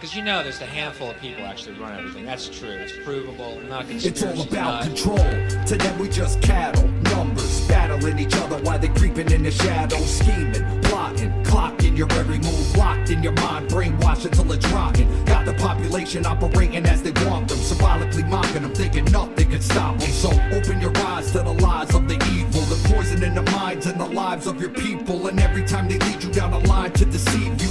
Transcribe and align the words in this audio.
Because 0.00 0.16
you 0.16 0.22
know 0.22 0.42
there's 0.42 0.62
a 0.62 0.64
handful 0.64 1.10
of 1.10 1.20
people 1.20 1.44
actually 1.44 1.74
run 1.74 1.98
everything. 1.98 2.24
That's 2.24 2.48
true. 2.48 2.70
It's 2.70 2.96
provable. 3.04 3.60
Not 3.68 3.84
It's 3.90 4.22
all 4.22 4.40
about 4.40 4.84
control. 4.84 5.18
To 5.18 5.76
them, 5.76 5.98
we 5.98 6.08
just 6.08 6.40
cattle, 6.40 6.88
numbers, 7.12 7.68
battling 7.68 8.18
each 8.18 8.34
other 8.36 8.56
while 8.62 8.78
they 8.78 8.88
creeping 8.88 9.30
in 9.30 9.42
the 9.42 9.50
shadows, 9.50 10.10
scheming, 10.10 10.80
plotting, 10.84 11.30
clocking 11.42 11.98
your 11.98 12.10
every 12.12 12.38
move, 12.38 12.76
locked 12.78 13.10
in 13.10 13.22
your 13.22 13.32
mind, 13.32 13.68
brainwashed 13.68 14.24
until 14.24 14.50
it's 14.52 14.66
rotten. 14.68 15.06
Got 15.26 15.44
the 15.44 15.52
population 15.52 16.24
operating 16.24 16.86
as 16.86 17.02
they 17.02 17.12
want 17.26 17.48
them, 17.48 17.58
symbolically 17.58 18.22
mocking 18.22 18.62
them, 18.62 18.74
thinking 18.74 19.04
nothing 19.12 19.50
can 19.50 19.60
stop 19.60 19.98
them. 19.98 20.10
So 20.12 20.30
open 20.52 20.80
your 20.80 20.96
eyes 20.96 21.30
to 21.32 21.42
the 21.42 21.52
lies 21.52 21.94
of 21.94 22.08
the 22.08 22.14
evil, 22.32 22.62
the 22.62 22.88
poison 22.88 23.22
in 23.22 23.34
the 23.34 23.42
minds 23.52 23.84
and 23.84 24.00
the 24.00 24.06
lives 24.06 24.46
of 24.46 24.58
your 24.62 24.70
people. 24.70 25.26
And 25.26 25.38
every 25.38 25.66
time 25.66 25.90
they 25.90 25.98
lead 25.98 26.22
you 26.22 26.32
down 26.32 26.54
a 26.54 26.58
line 26.60 26.92
to 26.92 27.04
deceive 27.04 27.60
you, 27.60 27.68
and 27.68 27.68
by 27.68 27.68
then 27.68 27.69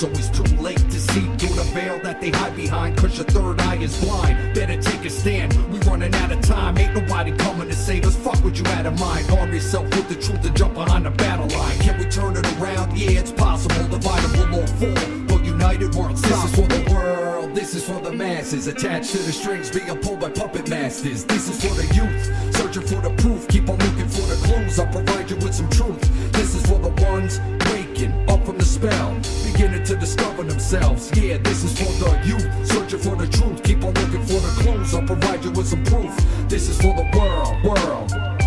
it's 0.00 0.04
always 0.04 0.30
too 0.30 0.56
late 0.62 0.78
to 0.78 1.00
see 1.00 1.26
through 1.38 1.56
the 1.56 1.68
veil 1.74 1.98
that 2.04 2.20
they 2.20 2.30
hide 2.30 2.54
behind. 2.54 2.96
Cause 2.96 3.16
your 3.16 3.26
third 3.26 3.60
eye 3.62 3.82
is 3.82 3.98
blind. 4.04 4.54
Better 4.54 4.80
take 4.80 5.04
a 5.04 5.10
stand. 5.10 5.52
We 5.72 5.80
running 5.80 6.14
out 6.14 6.30
of 6.30 6.40
time. 6.40 6.78
Ain't 6.78 6.94
nobody 6.94 7.32
coming 7.32 7.68
to 7.68 7.74
save 7.74 8.06
us. 8.06 8.14
Fuck 8.14 8.44
what 8.44 8.56
you 8.56 8.64
had 8.66 8.86
in 8.86 8.94
mind. 9.00 9.28
Arm 9.32 9.52
yourself 9.52 9.84
with 9.96 10.08
the 10.08 10.14
truth 10.14 10.44
and 10.44 10.56
jump 10.56 10.74
behind 10.74 11.04
the 11.04 11.10
battle 11.10 11.48
line. 11.58 11.78
Can 11.80 11.98
we 11.98 12.04
turn 12.04 12.36
it 12.36 12.46
around? 12.58 12.96
Yeah, 12.96 13.18
it's 13.18 13.32
possible. 13.32 13.74
All 13.92 14.66
fall. 14.66 14.94
But 15.26 15.27
united 15.48 15.94
we're. 15.94 16.20
This 16.22 16.44
is 16.44 16.54
for 16.54 16.66
the 16.66 16.92
world. 16.92 17.54
This 17.54 17.74
is 17.74 17.84
for 17.84 18.00
the 18.00 18.12
masses. 18.12 18.66
Attached 18.66 19.10
to 19.12 19.18
the 19.18 19.32
strings 19.32 19.70
being 19.70 19.96
pulled 19.98 20.20
by 20.20 20.30
puppet 20.30 20.68
masters. 20.68 21.24
This 21.24 21.48
is 21.48 21.56
for 21.60 21.74
the 21.74 21.86
youth. 21.94 22.22
Searching 22.56 22.82
for 22.82 23.00
the 23.00 23.14
proof. 23.22 23.48
Keep 23.48 23.68
on 23.68 23.78
looking 23.78 24.08
for 24.08 24.26
the 24.32 24.38
clues. 24.46 24.78
I'll 24.78 24.92
provide 24.92 25.30
you 25.30 25.36
with 25.36 25.54
some 25.54 25.70
truth. 25.70 26.00
This 26.32 26.54
is 26.54 26.64
for 26.66 26.78
the 26.78 26.92
ones 27.10 27.40
waking 27.72 28.12
up 28.28 28.44
from 28.44 28.58
the 28.58 28.64
spell. 28.64 29.14
Beginning 29.50 29.84
to 29.84 29.96
discover 29.96 30.42
themselves. 30.42 31.10
Yeah, 31.16 31.38
this 31.38 31.64
is 31.64 31.72
for 31.78 31.92
the 32.04 32.10
youth. 32.26 32.48
Searching 32.66 33.00
for 33.00 33.16
the 33.16 33.26
truth. 33.26 33.62
Keep 33.62 33.84
on 33.84 33.94
looking 33.94 34.24
for 34.26 34.40
the 34.40 34.52
clues. 34.62 34.94
I'll 34.94 35.06
provide 35.06 35.44
you 35.44 35.50
with 35.52 35.66
some 35.66 35.84
proof. 35.84 36.14
This 36.48 36.68
is 36.68 36.76
for 36.76 36.94
the 36.94 37.06
world. 37.16 37.64
World. 37.64 38.37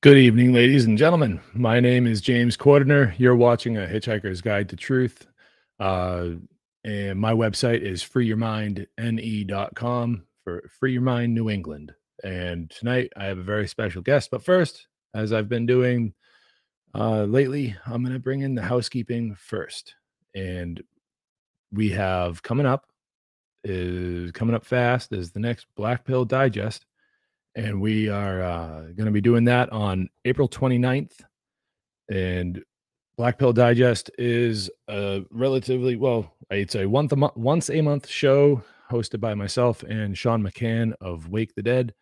Good 0.00 0.16
evening, 0.16 0.52
ladies 0.52 0.84
and 0.84 0.96
gentlemen. 0.96 1.40
My 1.54 1.80
name 1.80 2.06
is 2.06 2.20
James 2.20 2.56
Cordner. 2.56 3.12
You're 3.18 3.34
watching 3.34 3.78
a 3.78 3.80
Hitchhiker's 3.80 4.40
Guide 4.40 4.68
to 4.68 4.76
Truth. 4.76 5.26
Uh, 5.80 6.34
and 6.84 7.18
my 7.18 7.32
website 7.32 7.80
is 7.80 8.04
freeyourmindne.com 8.04 10.24
for 10.44 10.70
Free 10.78 10.92
Your 10.92 11.02
Mind 11.02 11.34
New 11.34 11.50
England. 11.50 11.92
And 12.22 12.70
tonight 12.70 13.12
I 13.16 13.24
have 13.24 13.38
a 13.38 13.42
very 13.42 13.66
special 13.66 14.00
guest. 14.00 14.30
But 14.30 14.44
first, 14.44 14.86
as 15.14 15.32
I've 15.32 15.48
been 15.48 15.66
doing 15.66 16.14
uh, 16.94 17.24
lately, 17.24 17.74
I'm 17.84 18.04
going 18.04 18.14
to 18.14 18.20
bring 18.20 18.42
in 18.42 18.54
the 18.54 18.62
housekeeping 18.62 19.34
first. 19.34 19.96
And 20.32 20.80
we 21.72 21.90
have 21.90 22.40
coming 22.44 22.66
up 22.66 22.86
is 23.64 24.30
coming 24.30 24.54
up 24.54 24.64
fast 24.64 25.12
is 25.12 25.32
the 25.32 25.40
next 25.40 25.66
Black 25.74 26.04
Pill 26.04 26.24
Digest 26.24 26.86
and 27.58 27.80
we 27.80 28.08
are 28.08 28.40
uh, 28.40 28.82
going 28.94 29.06
to 29.06 29.10
be 29.10 29.20
doing 29.20 29.42
that 29.44 29.68
on 29.72 30.08
April 30.24 30.48
29th. 30.48 31.22
And 32.08 32.62
Black 33.16 33.36
Pill 33.36 33.52
Digest 33.52 34.12
is 34.16 34.70
a 34.86 35.24
relatively 35.32 35.96
well, 35.96 36.32
it's 36.52 36.76
a 36.76 36.86
once 36.86 37.10
a 37.10 37.16
month, 37.16 37.36
once 37.36 37.68
a 37.68 37.80
month 37.80 38.08
show 38.08 38.62
hosted 38.88 39.18
by 39.18 39.34
myself 39.34 39.82
and 39.82 40.16
Sean 40.16 40.40
McCann 40.40 40.92
of 41.00 41.30
Wake 41.30 41.52
the 41.56 41.62
Dead. 41.62 41.94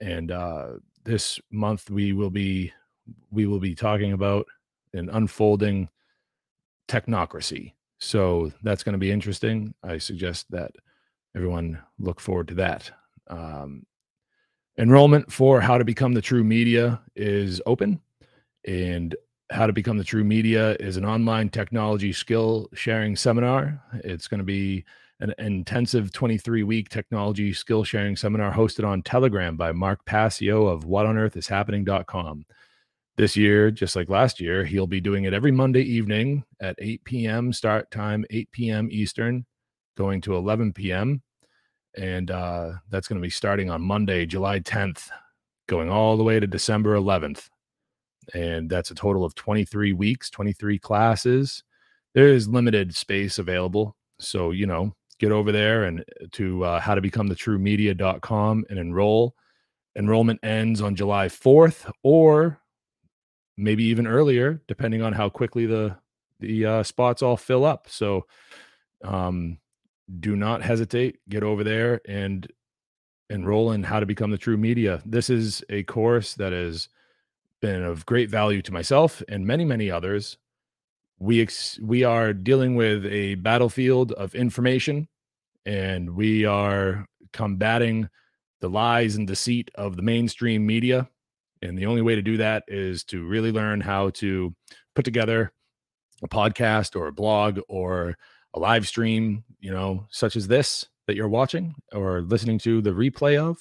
And 0.00 0.32
uh, 0.32 0.68
this 1.04 1.38
month 1.52 1.90
we 1.90 2.14
will 2.14 2.30
be 2.30 2.72
we 3.30 3.46
will 3.46 3.60
be 3.60 3.74
talking 3.74 4.14
about 4.14 4.46
an 4.94 5.10
unfolding 5.10 5.90
technocracy. 6.88 7.74
So 7.98 8.50
that's 8.62 8.82
going 8.82 8.94
to 8.94 8.98
be 8.98 9.12
interesting. 9.12 9.74
I 9.84 9.98
suggest 9.98 10.50
that 10.52 10.70
everyone 11.36 11.82
look 11.98 12.18
forward 12.18 12.48
to 12.48 12.54
that. 12.54 12.90
Um, 13.28 13.84
enrollment 14.78 15.32
for 15.32 15.60
how 15.60 15.78
to 15.78 15.84
become 15.84 16.12
the 16.12 16.22
true 16.22 16.44
media 16.44 17.00
is 17.14 17.60
open 17.66 18.00
and 18.66 19.16
how 19.50 19.66
to 19.66 19.72
become 19.72 19.96
the 19.96 20.04
true 20.04 20.24
media 20.24 20.76
is 20.80 20.96
an 20.96 21.04
online 21.04 21.48
technology 21.48 22.12
skill 22.12 22.68
sharing 22.74 23.14
seminar. 23.16 23.80
It's 24.04 24.28
going 24.28 24.38
to 24.38 24.44
be 24.44 24.84
an 25.20 25.32
intensive 25.38 26.12
23 26.12 26.62
week 26.62 26.88
technology 26.88 27.52
skill 27.52 27.84
sharing 27.84 28.16
seminar 28.16 28.52
hosted 28.52 28.86
on 28.86 29.02
telegram 29.02 29.56
by 29.56 29.72
mark 29.72 30.04
passio 30.04 30.66
of 30.66 30.84
what 30.84 31.06
on 31.06 31.16
earth 31.16 31.36
is 31.36 31.48
happening.com 31.48 32.44
this 33.16 33.34
year 33.34 33.70
just 33.70 33.96
like 33.96 34.10
last 34.10 34.40
year 34.40 34.62
he'll 34.64 34.86
be 34.86 35.00
doing 35.00 35.24
it 35.24 35.32
every 35.32 35.50
monday 35.50 35.80
evening 35.80 36.44
at 36.60 36.76
8 36.78 37.02
p.m 37.04 37.52
start 37.52 37.90
time 37.90 38.26
8 38.28 38.50
p.m 38.52 38.88
eastern 38.90 39.46
going 39.96 40.20
to 40.20 40.36
11 40.36 40.74
p.m 40.74 41.22
and 41.96 42.30
uh, 42.30 42.72
that's 42.90 43.08
going 43.08 43.20
to 43.20 43.26
be 43.26 43.30
starting 43.30 43.70
on 43.70 43.82
Monday, 43.82 44.26
July 44.26 44.60
10th, 44.60 45.08
going 45.66 45.90
all 45.90 46.16
the 46.16 46.24
way 46.24 46.38
to 46.38 46.46
December 46.46 46.96
11th. 46.96 47.48
And 48.34 48.68
that's 48.68 48.90
a 48.90 48.94
total 48.94 49.24
of 49.24 49.34
23 49.34 49.92
weeks, 49.92 50.30
23 50.30 50.78
classes. 50.78 51.62
There 52.14 52.28
is 52.28 52.48
limited 52.48 52.94
space 52.94 53.38
available. 53.38 53.96
So, 54.18 54.50
you 54.50 54.66
know, 54.66 54.94
get 55.18 55.32
over 55.32 55.52
there 55.52 55.84
and 55.84 56.04
to 56.32 56.64
uh, 56.64 56.80
how 56.80 56.94
to 56.94 57.00
become 57.00 57.28
the 57.28 57.34
true 57.34 57.58
media.com 57.58 58.64
and 58.68 58.78
enroll. 58.78 59.34
Enrollment 59.96 60.40
ends 60.42 60.82
on 60.82 60.94
July 60.94 61.28
4th 61.28 61.90
or 62.02 62.60
maybe 63.56 63.84
even 63.84 64.06
earlier, 64.06 64.60
depending 64.68 65.02
on 65.02 65.12
how 65.12 65.28
quickly 65.28 65.66
the 65.66 65.96
the 66.38 66.66
uh, 66.66 66.82
spots 66.82 67.22
all 67.22 67.36
fill 67.38 67.64
up. 67.64 67.86
So, 67.88 68.26
um, 69.02 69.58
do 70.20 70.36
not 70.36 70.62
hesitate. 70.62 71.18
Get 71.28 71.42
over 71.42 71.64
there 71.64 72.00
and 72.06 72.46
enroll 73.30 73.72
in 73.72 73.82
how 73.82 74.00
to 74.00 74.06
become 74.06 74.30
the 74.30 74.38
true 74.38 74.56
media. 74.56 75.02
This 75.04 75.30
is 75.30 75.64
a 75.68 75.82
course 75.84 76.34
that 76.34 76.52
has 76.52 76.88
been 77.60 77.82
of 77.82 78.06
great 78.06 78.30
value 78.30 78.62
to 78.62 78.72
myself 78.72 79.22
and 79.28 79.46
many, 79.46 79.64
many 79.64 79.90
others. 79.90 80.38
We 81.18 81.40
ex- 81.40 81.78
we 81.80 82.04
are 82.04 82.32
dealing 82.32 82.76
with 82.76 83.06
a 83.06 83.36
battlefield 83.36 84.12
of 84.12 84.34
information, 84.34 85.08
and 85.64 86.10
we 86.10 86.44
are 86.44 87.06
combating 87.32 88.08
the 88.60 88.68
lies 88.68 89.16
and 89.16 89.26
deceit 89.26 89.70
of 89.74 89.96
the 89.96 90.02
mainstream 90.02 90.66
media. 90.66 91.08
And 91.62 91.78
the 91.78 91.86
only 91.86 92.02
way 92.02 92.14
to 92.14 92.22
do 92.22 92.36
that 92.36 92.64
is 92.68 93.02
to 93.04 93.26
really 93.26 93.50
learn 93.50 93.80
how 93.80 94.10
to 94.10 94.54
put 94.94 95.04
together 95.04 95.52
a 96.22 96.28
podcast 96.28 96.96
or 96.96 97.08
a 97.08 97.12
blog 97.12 97.60
or 97.68 98.16
a 98.56 98.58
live 98.58 98.88
stream, 98.88 99.44
you 99.60 99.70
know, 99.70 100.06
such 100.10 100.34
as 100.34 100.48
this 100.48 100.86
that 101.06 101.14
you're 101.14 101.28
watching 101.28 101.74
or 101.92 102.22
listening 102.22 102.58
to 102.58 102.80
the 102.80 102.90
replay 102.90 103.38
of, 103.38 103.58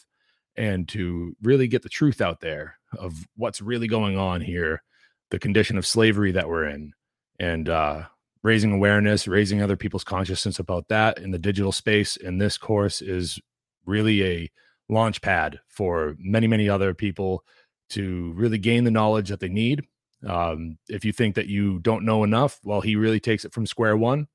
and 0.55 0.87
to 0.87 1.35
really 1.43 1.67
get 1.67 1.83
the 1.83 1.89
truth 1.89 2.21
out 2.21 2.39
there 2.39 2.77
of 2.97 3.27
what's 3.35 3.61
really 3.61 3.87
going 3.87 4.17
on 4.17 4.41
here, 4.41 4.81
the 5.29 5.37
condition 5.37 5.77
of 5.77 5.85
slavery 5.85 6.31
that 6.31 6.47
we're 6.47 6.65
in, 6.65 6.93
and 7.39 7.69
uh, 7.69 8.03
raising 8.41 8.71
awareness, 8.71 9.27
raising 9.27 9.61
other 9.61 9.75
people's 9.75 10.03
consciousness 10.03 10.57
about 10.59 10.87
that 10.87 11.19
in 11.19 11.31
the 11.31 11.37
digital 11.37 11.73
space. 11.73 12.17
And 12.17 12.39
this 12.39 12.57
course 12.57 13.01
is 13.01 13.37
really 13.85 14.23
a 14.23 14.51
launch 14.87 15.21
pad 15.21 15.59
for 15.67 16.15
many, 16.19 16.47
many 16.47 16.69
other 16.69 16.93
people 16.93 17.43
to 17.89 18.31
really 18.33 18.57
gain 18.57 18.85
the 18.85 18.91
knowledge 18.91 19.29
that 19.29 19.41
they 19.41 19.49
need. 19.49 19.83
Um, 20.25 20.77
if 20.87 21.03
you 21.03 21.11
think 21.11 21.35
that 21.35 21.47
you 21.47 21.79
don't 21.79 22.05
know 22.05 22.23
enough, 22.23 22.59
well, 22.63 22.81
he 22.81 22.95
really 22.95 23.19
takes 23.19 23.45
it 23.45 23.53
from 23.53 23.67
square 23.67 23.97
one 23.97 24.27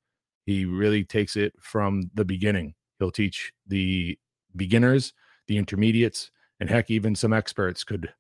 he 0.47 0.65
really 0.65 1.05
takes 1.05 1.37
it 1.37 1.53
from 1.61 2.11
the 2.15 2.25
beginning. 2.25 2.75
He'll 2.99 3.11
teach 3.11 3.53
the 3.67 4.19
beginners, 4.57 5.13
the 5.47 5.57
intermediates, 5.57 6.31
and 6.59 6.69
heck, 6.69 6.91
even 6.91 7.15
some 7.15 7.33
experts 7.33 7.85
could 7.85 8.13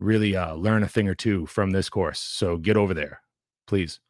really 0.00 0.36
uh, 0.36 0.54
learn 0.54 0.82
a 0.82 0.88
thing 0.88 1.08
or 1.08 1.14
two 1.14 1.46
from 1.46 1.70
this 1.70 1.88
course. 1.88 2.20
So 2.20 2.56
get 2.56 2.76
over 2.76 2.94
there, 2.94 3.22
please. 3.66 4.00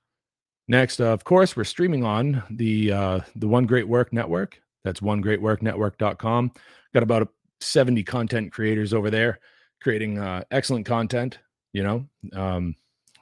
Next, 0.66 1.00
uh, 1.00 1.06
of 1.06 1.25
course, 1.25 1.56
we're 1.56 1.64
streaming 1.64 2.05
on 2.05 2.43
the 2.50 2.93
uh, 2.93 3.20
the 3.37 3.49
One 3.49 3.64
Great 3.64 3.88
Work 3.88 4.12
Network. 4.12 4.60
That's 4.84 5.00
onegreatworknetwork.com. 5.00 6.52
Got 6.93 7.02
about 7.02 7.22
a, 7.22 7.28
70 7.60 8.05
content 8.05 8.52
creators 8.52 8.94
over 8.94 9.10
there 9.10 9.40
creating 9.82 10.19
uh, 10.19 10.43
excellent 10.50 10.87
content, 10.87 11.38
you 11.72 11.82
know, 11.82 12.05
um, 12.34 12.75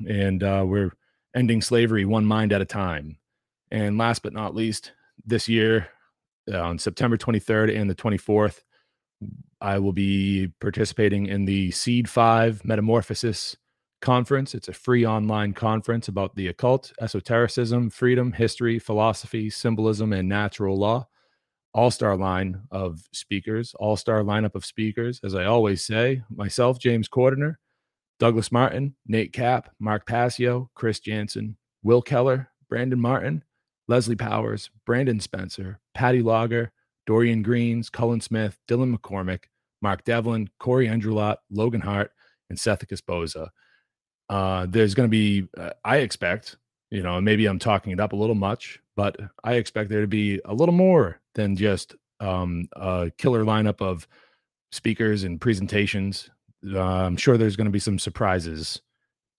and 0.09 0.43
uh, 0.43 0.65
we're 0.67 0.93
ending 1.35 1.61
slavery 1.61 2.05
one 2.05 2.25
mind 2.25 2.53
at 2.53 2.63
a 2.63 2.65
time. 2.65 3.17
And 3.77 3.99
last 3.99 4.23
but 4.23 4.33
not 4.33 4.55
least, 4.55 4.93
this 5.27 5.51
year 5.51 5.89
uh, 6.51 6.59
on 6.59 6.79
September 6.79 7.19
23rd 7.19 7.79
and 7.79 7.91
the 7.91 7.95
24th, 7.95 8.63
I 9.61 9.79
will 9.79 9.93
be 9.93 10.51
participating 10.63 11.27
in 11.27 11.45
the 11.45 11.71
Seed 11.73 12.09
5 12.09 12.65
Metamorphosis 12.65 13.55
Conference. 14.01 14.55
It's 14.55 14.69
a 14.69 14.73
free 14.73 15.05
online 15.05 15.53
conference 15.53 16.09
about 16.09 16.37
the 16.37 16.49
occult, 16.49 16.91
esotericism, 17.03 17.91
freedom, 17.91 18.33
history, 18.33 18.79
philosophy, 18.79 19.51
symbolism, 19.51 20.15
and 20.15 20.27
natural 20.27 20.79
law. 20.79 21.07
All 21.75 21.91
star 21.91 22.17
line 22.17 22.63
of 22.71 23.03
speakers, 23.13 23.75
all 23.79 23.99
star 23.99 24.23
lineup 24.23 24.55
of 24.55 24.65
speakers. 24.65 25.21
As 25.23 25.35
I 25.35 25.45
always 25.45 25.85
say, 25.85 26.23
myself, 26.35 26.79
James 26.79 27.11
Cordiner, 27.11 27.57
Douglas 28.19 28.51
Martin, 28.51 28.95
Nate 29.07 29.35
Cap, 29.35 29.69
Mark 29.79 30.07
Passio, 30.07 30.71
Chris 30.75 30.99
Jansen, 30.99 31.59
Will 31.83 32.01
Keller, 32.01 32.49
Brandon 32.71 32.99
Martin, 32.99 33.43
Leslie 33.89 34.17
Powers, 34.17 34.71
Brandon 34.85 35.21
Spencer, 35.21 35.79
Patty 35.95 36.23
Lager, 36.23 36.73
Dorian 37.07 37.43
Greens, 37.43 37.89
Cullen 37.89 38.21
Smith, 38.21 38.59
Dylan 38.69 38.97
McCormick, 38.97 39.45
Mark 39.81 40.05
Devlin, 40.05 40.49
Corey 40.59 40.89
Andrulot, 40.89 41.37
Logan 41.51 41.81
Hart, 41.81 42.11
and 42.51 42.59
Seth 42.59 42.83
Esposa. 42.91 43.49
Uh, 44.29 44.67
there's 44.69 44.95
going 44.95 45.09
to 45.09 45.11
be, 45.11 45.49
uh, 45.57 45.71
I 45.85 45.99
expect, 45.99 46.57
you 46.91 47.03
know, 47.03 47.21
maybe 47.21 47.47
I'm 47.47 47.59
talking 47.59 47.93
it 47.93 48.01
up 48.01 48.13
a 48.13 48.17
little 48.17 48.35
much, 48.35 48.81
but 48.97 49.17
I 49.45 49.55
expect 49.55 49.91
there 49.91 50.01
to 50.01 50.07
be 50.09 50.41
a 50.45 50.55
little 50.55 50.75
more 50.75 51.21
than 51.35 51.55
just 51.55 51.95
um, 52.21 52.69
a 52.75 53.11
killer 53.19 53.45
lineup 53.45 53.81
of 53.81 54.09
speakers 54.73 55.23
and 55.23 55.41
presentations. 55.41 56.31
Uh, 56.69 56.81
I'm 56.81 57.17
sure 57.17 57.37
there's 57.37 57.57
going 57.57 57.67
to 57.67 57.71
be 57.71 57.79
some 57.79 57.99
surprises 57.99 58.81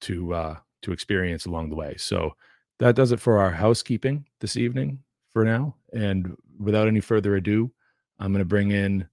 to 0.01 0.33
uh, 0.33 0.55
to 0.83 0.91
experience 0.91 1.45
along 1.45 1.69
the 1.69 1.75
way. 1.75 1.95
So 1.97 2.35
that 2.79 2.95
does 2.95 3.12
it 3.12 3.19
for 3.19 3.39
our 3.39 3.51
housekeeping 3.51 4.25
this 4.39 4.56
evening 4.56 5.00
for 5.31 5.44
now. 5.44 5.75
And 5.94 6.35
without 6.59 6.88
any 6.88 7.00
further 7.00 7.35
ado, 7.35 7.71
I'm 8.19 8.31
going 8.31 8.39
to 8.39 8.45
bring 8.45 8.71
in 8.71 9.07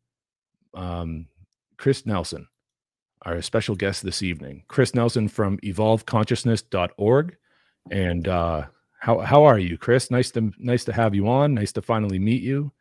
um, 0.75 1.26
Kris 1.76 2.06
Nelson, 2.06 2.46
our 3.22 3.40
special 3.43 3.76
guest 3.76 4.02
this 4.02 4.22
evening. 4.22 4.64
Kris 4.69 4.94
Nelson 4.94 5.28
from 5.28 5.58
evolveconsciousness.org. 5.58 7.37
And 7.90 8.28
uh, 8.28 8.66
how 8.99 9.19
how 9.19 9.44
are 9.44 9.58
you, 9.58 9.76
Kris? 9.76 10.10
Nice 10.10 10.31
to 10.32 10.52
nice 10.58 10.84
to 10.84 10.93
have 10.93 11.14
you 11.14 11.28
on. 11.28 11.55
Nice 11.55 11.72
to 11.72 11.82
finally 11.82 12.19
meet 12.19 12.43
you. 12.43 12.72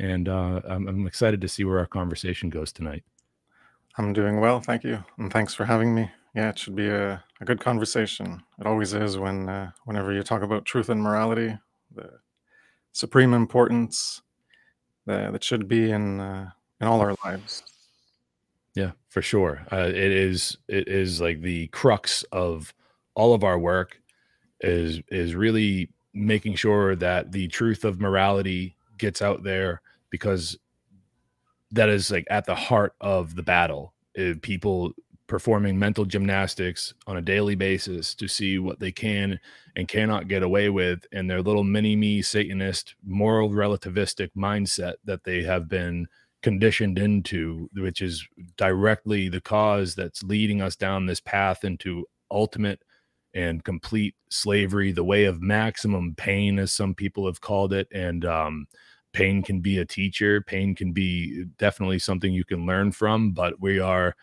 And 0.00 0.28
uh, 0.28 0.60
I'm, 0.68 0.88
I'm 0.88 1.06
excited 1.06 1.40
to 1.40 1.48
see 1.48 1.64
where 1.64 1.78
our 1.78 1.86
conversation 1.86 2.50
goes 2.50 2.72
tonight. 2.72 3.04
I'm 3.96 4.12
doing 4.12 4.40
well, 4.40 4.60
thank 4.60 4.84
you, 4.84 5.02
and 5.18 5.32
thanks 5.32 5.54
for 5.54 5.64
having 5.64 5.92
me. 5.94 6.08
Yeah, 6.34 6.50
it 6.50 6.58
should 6.58 6.76
be 6.76 6.88
a, 6.88 7.24
a 7.40 7.44
good 7.44 7.60
conversation. 7.60 8.42
It 8.60 8.66
always 8.66 8.92
is 8.92 9.18
when 9.18 9.48
uh, 9.48 9.70
whenever 9.84 10.12
you 10.12 10.22
talk 10.22 10.42
about 10.42 10.64
truth 10.64 10.88
and 10.88 11.02
morality, 11.02 11.58
the 11.94 12.10
supreme 12.92 13.34
importance 13.34 14.22
that, 15.06 15.32
that 15.32 15.44
should 15.44 15.68
be 15.68 15.90
in 15.90 16.20
uh, 16.20 16.50
in 16.80 16.86
all 16.86 17.00
our 17.00 17.14
lives. 17.24 17.62
Yeah, 18.74 18.92
for 19.08 19.22
sure. 19.22 19.66
Uh, 19.72 19.88
it 19.88 19.96
is 19.96 20.56
it 20.68 20.88
is 20.88 21.20
like 21.20 21.40
the 21.42 21.66
crux 21.68 22.22
of 22.30 22.72
all 23.14 23.34
of 23.34 23.42
our 23.42 23.58
work 23.58 24.00
is 24.60 25.00
is 25.08 25.34
really 25.34 25.90
making 26.14 26.54
sure 26.54 26.94
that 26.96 27.32
the 27.32 27.48
truth 27.48 27.84
of 27.84 28.00
morality 28.00 28.76
gets 28.98 29.22
out 29.22 29.42
there 29.42 29.80
because 30.10 30.58
that 31.70 31.88
is 31.88 32.10
like 32.10 32.26
at 32.30 32.46
the 32.46 32.54
heart 32.54 32.94
of 33.00 33.34
the 33.34 33.42
battle. 33.42 33.94
If 34.14 34.40
people 34.42 34.92
performing 35.28 35.78
mental 35.78 36.04
gymnastics 36.04 36.94
on 37.06 37.16
a 37.16 37.22
daily 37.22 37.54
basis 37.54 38.14
to 38.14 38.26
see 38.26 38.58
what 38.58 38.80
they 38.80 38.90
can 38.90 39.38
and 39.76 39.86
cannot 39.86 40.26
get 40.26 40.42
away 40.42 40.68
with 40.68 41.06
in 41.12 41.26
their 41.26 41.42
little 41.42 41.64
mini 41.64 41.94
me 41.94 42.20
satanist 42.20 42.94
moral 43.04 43.50
relativistic 43.50 44.30
mindset 44.36 44.94
that 45.04 45.22
they 45.24 45.42
have 45.42 45.68
been 45.68 46.06
conditioned 46.42 46.98
into 46.98 47.68
which 47.74 48.00
is 48.00 48.26
directly 48.56 49.28
the 49.28 49.40
cause 49.40 49.94
that's 49.94 50.22
leading 50.22 50.62
us 50.62 50.76
down 50.76 51.06
this 51.06 51.20
path 51.20 51.62
into 51.62 52.06
ultimate 52.30 52.82
and 53.34 53.64
complete 53.64 54.14
slavery 54.30 54.92
the 54.92 55.04
way 55.04 55.24
of 55.24 55.42
maximum 55.42 56.14
pain 56.16 56.58
as 56.58 56.72
some 56.72 56.94
people 56.94 57.26
have 57.26 57.40
called 57.40 57.72
it. 57.72 57.88
And 57.92 58.24
um, 58.24 58.66
pain 59.12 59.42
can 59.42 59.60
be 59.60 59.78
a 59.78 59.84
teacher. 59.84 60.40
Pain 60.40 60.74
can 60.74 60.92
be 60.92 61.44
definitely 61.58 61.98
something 61.98 62.32
you 62.32 62.44
can 62.44 62.66
learn 62.66 62.92
from 62.92 63.32
but 63.32 63.60
we 63.60 63.78
are 63.78 64.14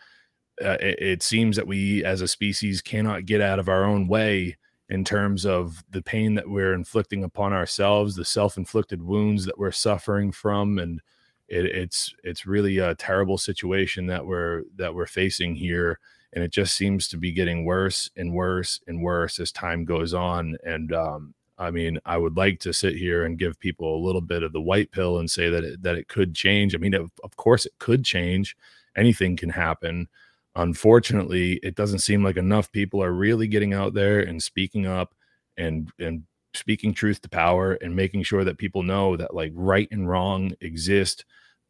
uh, 0.64 0.76
it, 0.80 0.98
it, 1.00 1.22
seems 1.22 1.56
that 1.56 1.66
we 1.66 2.04
as 2.04 2.20
a 2.20 2.28
species 2.28 2.80
cannot 2.80 3.26
get 3.26 3.40
out 3.40 3.58
of 3.58 3.68
our 3.68 3.84
own 3.84 4.08
way 4.08 4.56
in 4.88 5.04
terms 5.04 5.44
of 5.44 5.84
the 5.90 6.02
pain 6.02 6.34
that 6.34 6.48
we're 6.48 6.72
inflicting 6.72 7.24
upon 7.24 7.52
ourselves 7.52 8.14
the 8.14 8.24
self-inflicted 8.24 9.02
wounds 9.02 9.44
that 9.44 9.58
we're 9.58 9.72
suffering 9.72 10.32
from 10.32 10.78
and 10.78 11.00
it, 11.48 11.66
it's 11.66 12.14
it's 12.24 12.46
really 12.46 12.78
a 12.78 12.94
terrible 12.94 13.36
situation 13.36 14.06
that 14.06 14.24
we're 14.24 14.62
that 14.76 14.94
we're 14.94 15.06
facing 15.06 15.54
here 15.54 15.98
and 16.32 16.42
it 16.42 16.52
just 16.52 16.74
seems 16.74 17.08
to 17.08 17.16
be 17.16 17.32
getting 17.32 17.64
worse 17.64 18.10
and 18.16 18.32
worse 18.32 18.80
and 18.86 19.02
worse 19.02 19.38
as 19.38 19.52
time 19.52 19.84
goes 19.84 20.14
on 20.14 20.56
and 20.64 20.92
um, 20.94 21.34
I 21.58 21.70
mean, 21.70 21.98
I 22.04 22.18
would 22.18 22.36
like 22.36 22.60
to 22.60 22.72
sit 22.72 22.96
here 22.96 23.24
and 23.24 23.38
give 23.38 23.58
people 23.58 23.96
a 23.96 24.04
little 24.04 24.20
bit 24.20 24.42
of 24.42 24.52
the 24.52 24.60
white 24.60 24.90
pill 24.90 25.18
and 25.18 25.30
say 25.30 25.48
that 25.48 25.64
it, 25.64 25.82
that 25.82 25.96
it 25.96 26.08
could 26.08 26.34
change. 26.34 26.74
I 26.74 26.78
mean, 26.78 26.94
of, 26.94 27.10
of 27.24 27.36
course, 27.36 27.64
it 27.64 27.72
could 27.78 28.04
change. 28.04 28.56
Anything 28.94 29.36
can 29.36 29.48
happen 29.48 30.08
unfortunately, 30.56 31.60
it 31.62 31.74
doesn't 31.74 32.00
seem 32.00 32.24
like 32.24 32.36
enough 32.36 32.72
people 32.72 33.02
are 33.02 33.12
really 33.12 33.46
getting 33.46 33.74
out 33.74 33.94
there 33.94 34.20
and 34.20 34.42
speaking 34.42 34.86
up 34.86 35.14
and 35.56 35.90
and 35.98 36.24
speaking 36.54 36.94
truth 36.94 37.20
to 37.20 37.28
power 37.28 37.74
and 37.74 37.94
making 37.94 38.22
sure 38.22 38.42
that 38.42 38.58
people 38.58 38.82
know 38.82 39.16
that 39.16 39.34
like 39.34 39.52
right 39.54 39.88
and 39.90 40.08
wrong 40.08 40.52
exist 40.60 41.24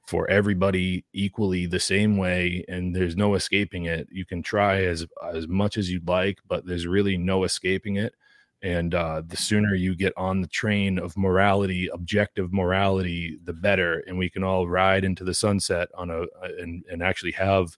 for 0.07 0.31
everybody 0.31 1.05
equally 1.13 1.67
the 1.67 1.81
same 1.81 2.17
way 2.17 2.65
and 2.69 2.95
there's 2.95 3.17
no 3.17 3.35
escaping 3.35 3.87
it. 3.87 4.09
You 4.11 4.25
can 4.25 4.43
try 4.43 4.85
as 4.85 5.05
as 5.35 5.49
much 5.49 5.77
as 5.77 5.91
you'd 5.91 6.09
like 6.09 6.39
but 6.47 6.65
there's 6.65 6.87
really 6.87 7.17
no 7.17 7.45
escaping 7.45 7.97
it. 7.97 8.15
And 8.63 8.95
uh, 8.95 9.23
the 9.27 9.37
sooner 9.37 9.75
you 9.75 9.95
get 9.95 10.13
on 10.17 10.41
the 10.41 10.49
train 10.49 10.99
of 10.99 11.17
morality 11.17 11.89
objective 11.93 12.53
morality 12.53 13.39
the 13.45 13.53
better. 13.53 14.05
And 14.07 14.17
we 14.17 14.31
can 14.31 14.45
all 14.45 14.69
ride 14.69 15.05
into 15.05 15.25
the 15.25 15.35
sunset 15.35 15.89
on 15.95 16.11
a 16.11 16.27
and, 16.61 16.85
and 16.91 17.03
actually 17.03 17.33
have 17.33 17.77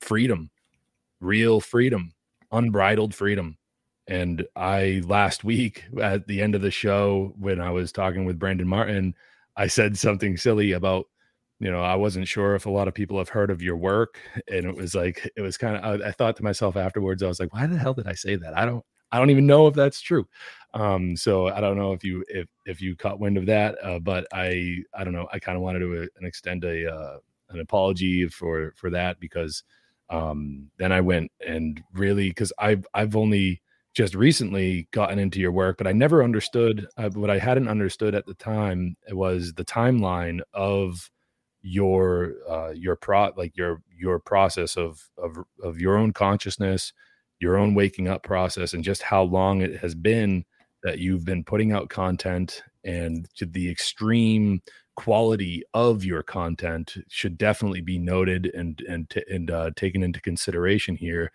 freedom, 0.00 0.50
real 1.20 1.60
freedom, 1.60 2.12
unbridled 2.52 3.14
freedom. 3.14 3.56
And 4.06 4.46
I 4.56 5.02
last 5.04 5.44
week 5.44 5.84
at 6.00 6.26
the 6.26 6.40
end 6.40 6.54
of 6.54 6.62
the 6.62 6.70
show, 6.70 7.34
when 7.38 7.60
I 7.60 7.70
was 7.70 7.92
talking 7.92 8.24
with 8.24 8.38
Brandon 8.38 8.66
Martin, 8.68 9.14
I 9.56 9.66
said 9.66 9.98
something 9.98 10.36
silly 10.36 10.72
about, 10.72 11.06
you 11.60 11.70
know, 11.70 11.82
I 11.82 11.96
wasn't 11.96 12.28
sure 12.28 12.54
if 12.54 12.66
a 12.66 12.70
lot 12.70 12.88
of 12.88 12.94
people 12.94 13.18
have 13.18 13.28
heard 13.28 13.50
of 13.50 13.60
your 13.60 13.76
work. 13.76 14.18
And 14.50 14.64
it 14.64 14.76
was 14.76 14.94
like, 14.94 15.30
it 15.36 15.42
was 15.42 15.58
kind 15.58 15.76
of, 15.76 16.00
I, 16.00 16.08
I 16.08 16.12
thought 16.12 16.36
to 16.36 16.44
myself 16.44 16.76
afterwards, 16.76 17.22
I 17.22 17.28
was 17.28 17.40
like, 17.40 17.52
why 17.52 17.66
the 17.66 17.76
hell 17.76 17.94
did 17.94 18.06
I 18.06 18.14
say 18.14 18.36
that? 18.36 18.56
I 18.56 18.64
don't, 18.64 18.84
I 19.10 19.18
don't 19.18 19.30
even 19.30 19.46
know 19.46 19.66
if 19.66 19.74
that's 19.74 20.00
true. 20.00 20.26
Um, 20.74 21.16
so 21.16 21.48
I 21.48 21.60
don't 21.60 21.78
know 21.78 21.92
if 21.92 22.04
you 22.04 22.24
if 22.28 22.46
if 22.66 22.80
you 22.82 22.94
caught 22.94 23.20
wind 23.20 23.38
of 23.38 23.46
that, 23.46 23.76
uh, 23.82 23.98
but 23.98 24.26
I 24.32 24.82
I 24.94 25.02
don't 25.02 25.14
know. 25.14 25.26
I 25.32 25.38
kind 25.38 25.56
of 25.56 25.62
wanted 25.62 25.80
to 25.80 26.02
uh, 26.02 26.26
extend 26.26 26.64
a 26.64 26.92
uh, 26.92 27.18
an 27.50 27.60
apology 27.60 28.28
for 28.28 28.74
for 28.76 28.90
that 28.90 29.18
because 29.18 29.62
um, 30.10 30.70
then 30.78 30.92
I 30.92 31.00
went 31.00 31.30
and 31.46 31.82
really 31.92 32.28
because 32.28 32.52
I've 32.58 32.86
I've 32.94 33.16
only 33.16 33.62
just 33.94 34.14
recently 34.14 34.88
gotten 34.92 35.18
into 35.18 35.40
your 35.40 35.52
work, 35.52 35.76
but 35.76 35.86
I 35.86 35.92
never 35.92 36.22
understood 36.22 36.86
uh, 36.96 37.10
what 37.10 37.30
I 37.30 37.38
hadn't 37.38 37.68
understood 37.68 38.14
at 38.14 38.26
the 38.26 38.34
time 38.34 38.96
was 39.10 39.54
the 39.54 39.64
timeline 39.64 40.40
of 40.54 41.10
your 41.62 42.34
uh, 42.48 42.70
your 42.70 42.96
pro 42.96 43.32
like 43.36 43.56
your 43.56 43.82
your 43.96 44.18
process 44.18 44.76
of 44.76 45.02
of 45.18 45.36
of 45.62 45.80
your 45.80 45.96
own 45.96 46.12
consciousness, 46.12 46.92
your 47.40 47.56
own 47.56 47.74
waking 47.74 48.08
up 48.08 48.22
process, 48.22 48.72
and 48.72 48.84
just 48.84 49.02
how 49.02 49.22
long 49.22 49.60
it 49.60 49.78
has 49.78 49.94
been 49.94 50.44
that 50.84 50.98
you've 50.98 51.24
been 51.24 51.44
putting 51.44 51.72
out 51.72 51.90
content 51.90 52.62
and 52.88 53.28
the 53.38 53.70
extreme 53.70 54.62
quality 54.96 55.62
of 55.74 56.04
your 56.04 56.22
content 56.22 56.96
should 57.08 57.36
definitely 57.36 57.82
be 57.82 57.98
noted 57.98 58.50
and 58.54 58.80
and 58.88 59.10
t- 59.10 59.22
and 59.30 59.50
uh, 59.50 59.70
taken 59.76 60.02
into 60.02 60.20
consideration 60.22 60.96
here. 60.96 61.30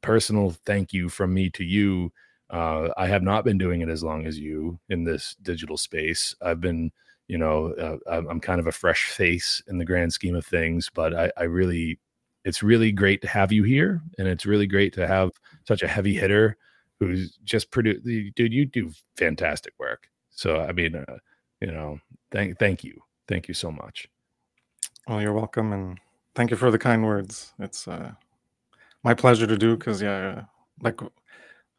Personal 0.00 0.56
thank 0.64 0.92
you 0.94 1.08
from 1.08 1.34
me 1.34 1.50
to 1.50 1.64
you. 1.64 2.10
Uh, 2.48 2.88
I 2.96 3.08
have 3.08 3.22
not 3.22 3.44
been 3.44 3.58
doing 3.58 3.82
it 3.82 3.90
as 3.90 4.02
long 4.02 4.26
as 4.26 4.38
you 4.38 4.78
in 4.88 5.04
this 5.04 5.36
digital 5.42 5.76
space. 5.76 6.34
I've 6.40 6.60
been, 6.60 6.90
you 7.28 7.36
know, 7.36 7.72
uh, 7.74 8.22
I'm 8.30 8.40
kind 8.40 8.60
of 8.60 8.66
a 8.66 8.72
fresh 8.72 9.10
face 9.10 9.62
in 9.68 9.78
the 9.78 9.84
grand 9.84 10.12
scheme 10.12 10.36
of 10.36 10.46
things, 10.46 10.90
but 10.94 11.14
I, 11.14 11.30
I 11.36 11.42
really, 11.44 11.98
it's 12.44 12.62
really 12.62 12.92
great 12.92 13.20
to 13.22 13.28
have 13.28 13.52
you 13.52 13.64
here, 13.64 14.00
and 14.18 14.28
it's 14.28 14.46
really 14.46 14.68
great 14.68 14.94
to 14.94 15.06
have 15.06 15.32
such 15.66 15.82
a 15.82 15.88
heavy 15.88 16.14
hitter 16.14 16.56
who's 17.00 17.36
just 17.44 17.70
produced. 17.70 18.04
Dude, 18.36 18.52
you 18.52 18.64
do 18.64 18.92
fantastic 19.16 19.74
work. 19.78 20.08
So 20.36 20.60
I 20.60 20.72
mean, 20.72 21.04
you 21.60 21.72
know, 21.72 21.98
thank 22.30 22.58
thank 22.58 22.84
you, 22.84 23.00
thank 23.26 23.48
you 23.48 23.54
so 23.54 23.72
much. 23.72 24.06
Well, 25.08 25.20
you're 25.20 25.32
welcome, 25.32 25.72
and 25.72 25.98
thank 26.34 26.50
you 26.50 26.56
for 26.56 26.70
the 26.70 26.78
kind 26.78 27.04
words. 27.04 27.54
It's 27.58 27.88
uh, 27.88 28.12
my 29.02 29.14
pleasure 29.14 29.46
to 29.46 29.56
do 29.56 29.76
because 29.76 30.02
yeah, 30.02 30.38
uh, 30.38 30.42
like 30.82 31.00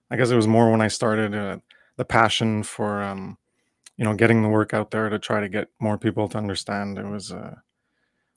I 0.09 0.17
guess 0.17 0.31
it 0.31 0.35
was 0.35 0.47
more 0.47 0.71
when 0.71 0.81
I 0.81 0.87
started 0.87 1.35
uh, 1.35 1.57
the 1.97 2.05
passion 2.05 2.63
for 2.63 3.03
um, 3.03 3.37
you 3.95 4.05
know 4.05 4.15
getting 4.15 4.41
the 4.41 4.49
work 4.49 4.73
out 4.73 4.89
there 4.91 5.07
to 5.09 5.19
try 5.19 5.39
to 5.39 5.49
get 5.49 5.69
more 5.79 5.97
people 5.99 6.27
to 6.29 6.37
understand. 6.37 6.97
It 6.97 7.05
was 7.05 7.31
uh, 7.31 7.55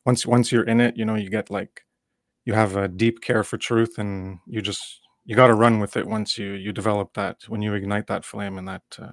once 0.04 0.26
once 0.26 0.52
you're 0.52 0.64
in 0.64 0.80
it, 0.80 0.96
you 0.98 1.06
know, 1.06 1.14
you 1.14 1.30
get 1.30 1.50
like 1.50 1.84
you 2.44 2.52
have 2.52 2.76
a 2.76 2.88
deep 2.88 3.22
care 3.22 3.44
for 3.44 3.56
truth, 3.56 3.98
and 3.98 4.40
you 4.46 4.60
just 4.60 5.00
you 5.24 5.34
got 5.34 5.46
to 5.46 5.54
run 5.54 5.80
with 5.80 5.96
it 5.96 6.06
once 6.06 6.36
you 6.36 6.52
you 6.52 6.72
develop 6.72 7.14
that 7.14 7.44
when 7.48 7.62
you 7.62 7.72
ignite 7.72 8.06
that 8.08 8.24
flame 8.24 8.58
and 8.58 8.68
that 8.68 8.82
uh, 8.98 9.12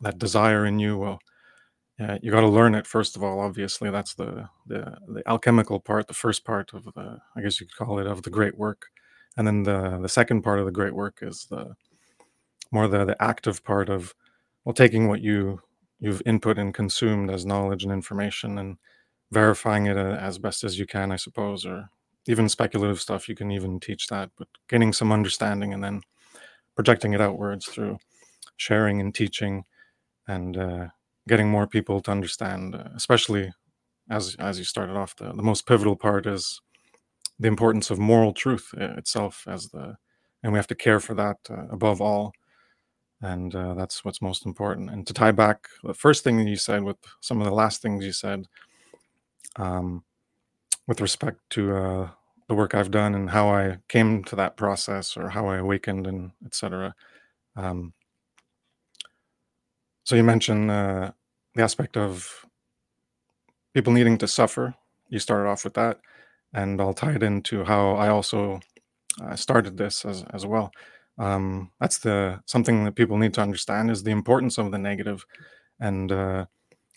that 0.00 0.18
desire 0.18 0.66
in 0.66 0.78
you. 0.78 0.98
Well, 0.98 1.18
yeah, 1.98 2.18
you 2.22 2.30
got 2.30 2.42
to 2.42 2.48
learn 2.48 2.74
it 2.74 2.86
first 2.86 3.16
of 3.16 3.22
all. 3.24 3.40
Obviously, 3.40 3.90
that's 3.90 4.14
the 4.14 4.48
the 4.66 4.96
the 5.08 5.22
alchemical 5.28 5.80
part, 5.80 6.08
the 6.08 6.14
first 6.14 6.44
part 6.44 6.72
of 6.74 6.84
the 6.84 7.18
I 7.36 7.40
guess 7.42 7.60
you 7.60 7.66
could 7.66 7.76
call 7.76 7.98
it 7.98 8.06
of 8.06 8.22
the 8.22 8.30
great 8.30 8.56
work, 8.58 8.86
and 9.36 9.46
then 9.46 9.62
the 9.62 9.98
the 10.00 10.08
second 10.08 10.42
part 10.42 10.58
of 10.60 10.66
the 10.66 10.72
great 10.72 10.94
work 10.94 11.18
is 11.22 11.46
the 11.50 11.74
more 12.72 12.88
the 12.88 13.04
the 13.04 13.22
active 13.22 13.64
part 13.64 13.88
of 13.88 14.14
well 14.64 14.74
taking 14.74 15.08
what 15.08 15.22
you 15.22 15.60
you've 16.00 16.22
input 16.26 16.58
and 16.58 16.74
consumed 16.74 17.30
as 17.30 17.46
knowledge 17.46 17.84
and 17.84 17.92
information 17.92 18.58
and 18.58 18.76
verifying 19.32 19.86
it 19.86 19.96
uh, 19.96 20.16
as 20.20 20.38
best 20.38 20.64
as 20.64 20.78
you 20.78 20.86
can, 20.86 21.10
I 21.10 21.16
suppose, 21.16 21.64
or 21.66 21.88
even 22.26 22.48
speculative 22.48 23.00
stuff. 23.00 23.28
You 23.28 23.34
can 23.34 23.50
even 23.50 23.80
teach 23.80 24.08
that, 24.08 24.30
but 24.38 24.48
gaining 24.68 24.92
some 24.92 25.12
understanding 25.12 25.72
and 25.72 25.82
then 25.82 26.02
projecting 26.74 27.14
it 27.14 27.20
outwards 27.20 27.66
through 27.66 27.98
sharing 28.56 29.00
and 29.00 29.14
teaching 29.14 29.64
and 30.28 30.56
uh, 30.56 30.86
getting 31.28 31.48
more 31.48 31.66
people 31.66 32.00
to 32.02 32.10
understand, 32.10 32.74
uh, 32.74 32.88
especially 32.94 33.52
as 34.10 34.36
as 34.38 34.58
you 34.58 34.64
started 34.64 34.96
off. 34.96 35.16
The, 35.16 35.32
the 35.32 35.42
most 35.42 35.66
pivotal 35.66 35.96
part 35.96 36.26
is 36.26 36.60
the 37.38 37.48
importance 37.48 37.90
of 37.90 37.98
moral 37.98 38.32
truth 38.32 38.72
uh, 38.80 38.94
itself 38.96 39.44
as 39.46 39.68
the 39.68 39.96
and 40.42 40.52
we 40.52 40.58
have 40.58 40.66
to 40.68 40.74
care 40.74 41.00
for 41.00 41.14
that 41.14 41.36
uh, 41.50 41.66
above 41.70 42.00
all 42.00 42.32
and 43.22 43.54
uh, 43.54 43.74
that's 43.74 44.04
what's 44.04 44.22
most 44.22 44.46
important 44.46 44.90
and 44.90 45.06
to 45.06 45.14
tie 45.14 45.32
back 45.32 45.68
the 45.84 45.94
first 45.94 46.22
thing 46.22 46.36
that 46.36 46.48
you 46.48 46.56
said 46.56 46.82
with 46.82 46.96
some 47.20 47.40
of 47.40 47.46
the 47.46 47.52
last 47.54 47.82
things 47.82 48.04
you 48.04 48.12
said 48.12 48.46
um, 49.56 50.04
with 50.86 51.00
respect 51.00 51.38
to 51.50 51.74
uh, 51.76 52.08
the 52.48 52.54
work 52.54 52.74
i've 52.74 52.90
done 52.90 53.14
and 53.14 53.30
how 53.30 53.48
i 53.48 53.76
came 53.88 54.22
to 54.24 54.36
that 54.36 54.56
process 54.56 55.16
or 55.16 55.28
how 55.28 55.46
i 55.46 55.56
awakened 55.56 56.06
and 56.06 56.30
etc 56.44 56.94
um, 57.56 57.92
so 60.06 60.16
you 60.16 60.24
mentioned 60.24 60.70
uh, 60.70 61.10
the 61.54 61.62
aspect 61.62 61.98
of 61.98 62.46
people 63.74 63.92
needing 63.92 64.16
to 64.16 64.26
suffer. 64.26 64.74
You 65.10 65.18
started 65.18 65.50
off 65.50 65.64
with 65.64 65.74
that 65.74 66.00
and 66.52 66.80
i'll 66.80 66.94
tie 66.94 67.12
it 67.12 67.24
into 67.24 67.64
how 67.64 67.96
i 67.96 68.08
also 68.08 68.60
uh, 69.22 69.34
started 69.34 69.76
this 69.76 70.04
as, 70.04 70.24
as 70.32 70.44
well. 70.44 70.70
Um, 71.18 71.70
that's 71.80 71.98
the 71.98 72.40
something 72.46 72.84
that 72.84 72.94
people 72.94 73.16
need 73.16 73.34
to 73.34 73.40
understand 73.40 73.90
is 73.90 74.02
the 74.02 74.10
importance 74.10 74.58
of 74.58 74.70
the 74.70 74.78
negative. 74.78 75.24
And 75.80 76.12
uh, 76.12 76.46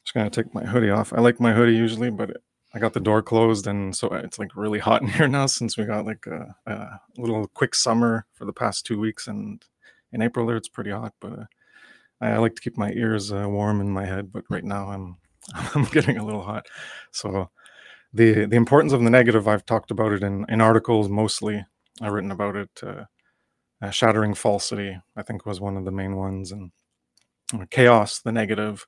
just 0.03 0.13
gonna 0.13 0.29
take 0.29 0.53
my 0.53 0.65
hoodie 0.65 0.89
off. 0.89 1.13
I 1.13 1.21
like 1.21 1.39
my 1.39 1.53
hoodie 1.53 1.75
usually 1.75 2.09
but 2.09 2.37
i 2.75 2.77
got 2.77 2.93
the 2.93 2.99
door 2.99 3.23
closed 3.23 3.65
and 3.65 3.95
so 3.95 4.09
it's 4.09 4.37
like 4.37 4.55
really 4.55 4.77
hot 4.77 5.01
in 5.03 5.07
here 5.07 5.27
now 5.27 5.47
since 5.47 5.77
we 5.77 5.85
got 5.85 6.05
like 6.05 6.25
a, 6.27 6.55
a 6.67 6.99
little 7.17 7.47
quick 7.47 7.73
summer 7.73 8.25
for 8.33 8.45
the 8.45 8.53
past 8.53 8.85
two 8.85 8.99
weeks. 8.99 9.27
And 9.27 9.63
in 10.11 10.21
april 10.21 10.45
there 10.45 10.57
it's 10.57 10.69
pretty 10.69 10.91
hot 10.91 11.13
but 11.21 11.31
uh, 11.33 11.45
I, 12.21 12.31
I 12.31 12.38
like 12.38 12.55
to 12.55 12.61
keep 12.61 12.77
my 12.77 12.91
ears 12.91 13.31
uh, 13.31 13.47
warm 13.47 13.81
in 13.81 13.89
my 13.89 14.05
head 14.05 14.31
but 14.31 14.43
right 14.49 14.63
now 14.63 14.89
i'm 14.89 15.17
i'm 15.75 15.85
getting 15.85 16.17
a 16.17 16.25
little 16.25 16.43
hot. 16.43 16.67
So 17.11 17.49
the 18.13 18.45
the 18.45 18.57
importance 18.57 18.93
of 18.93 19.03
the 19.03 19.09
negative 19.09 19.47
i've 19.47 19.65
talked 19.65 19.91
about 19.91 20.11
it 20.11 20.23
in 20.23 20.45
in 20.49 20.61
articles 20.61 21.09
mostly. 21.09 21.65
I've 22.01 22.13
written 22.13 22.31
about 22.31 22.55
it 22.55 22.69
uh, 22.83 23.05
uh, 23.81 23.89
shattering 23.91 24.33
falsity 24.33 24.97
i 25.17 25.21
think 25.21 25.45
was 25.45 25.59
one 25.59 25.77
of 25.77 25.85
the 25.85 25.91
main 25.91 26.15
ones 26.15 26.51
and 26.51 26.71
uh, 27.53 27.65
chaos 27.69 28.19
the 28.19 28.31
negative. 28.31 28.85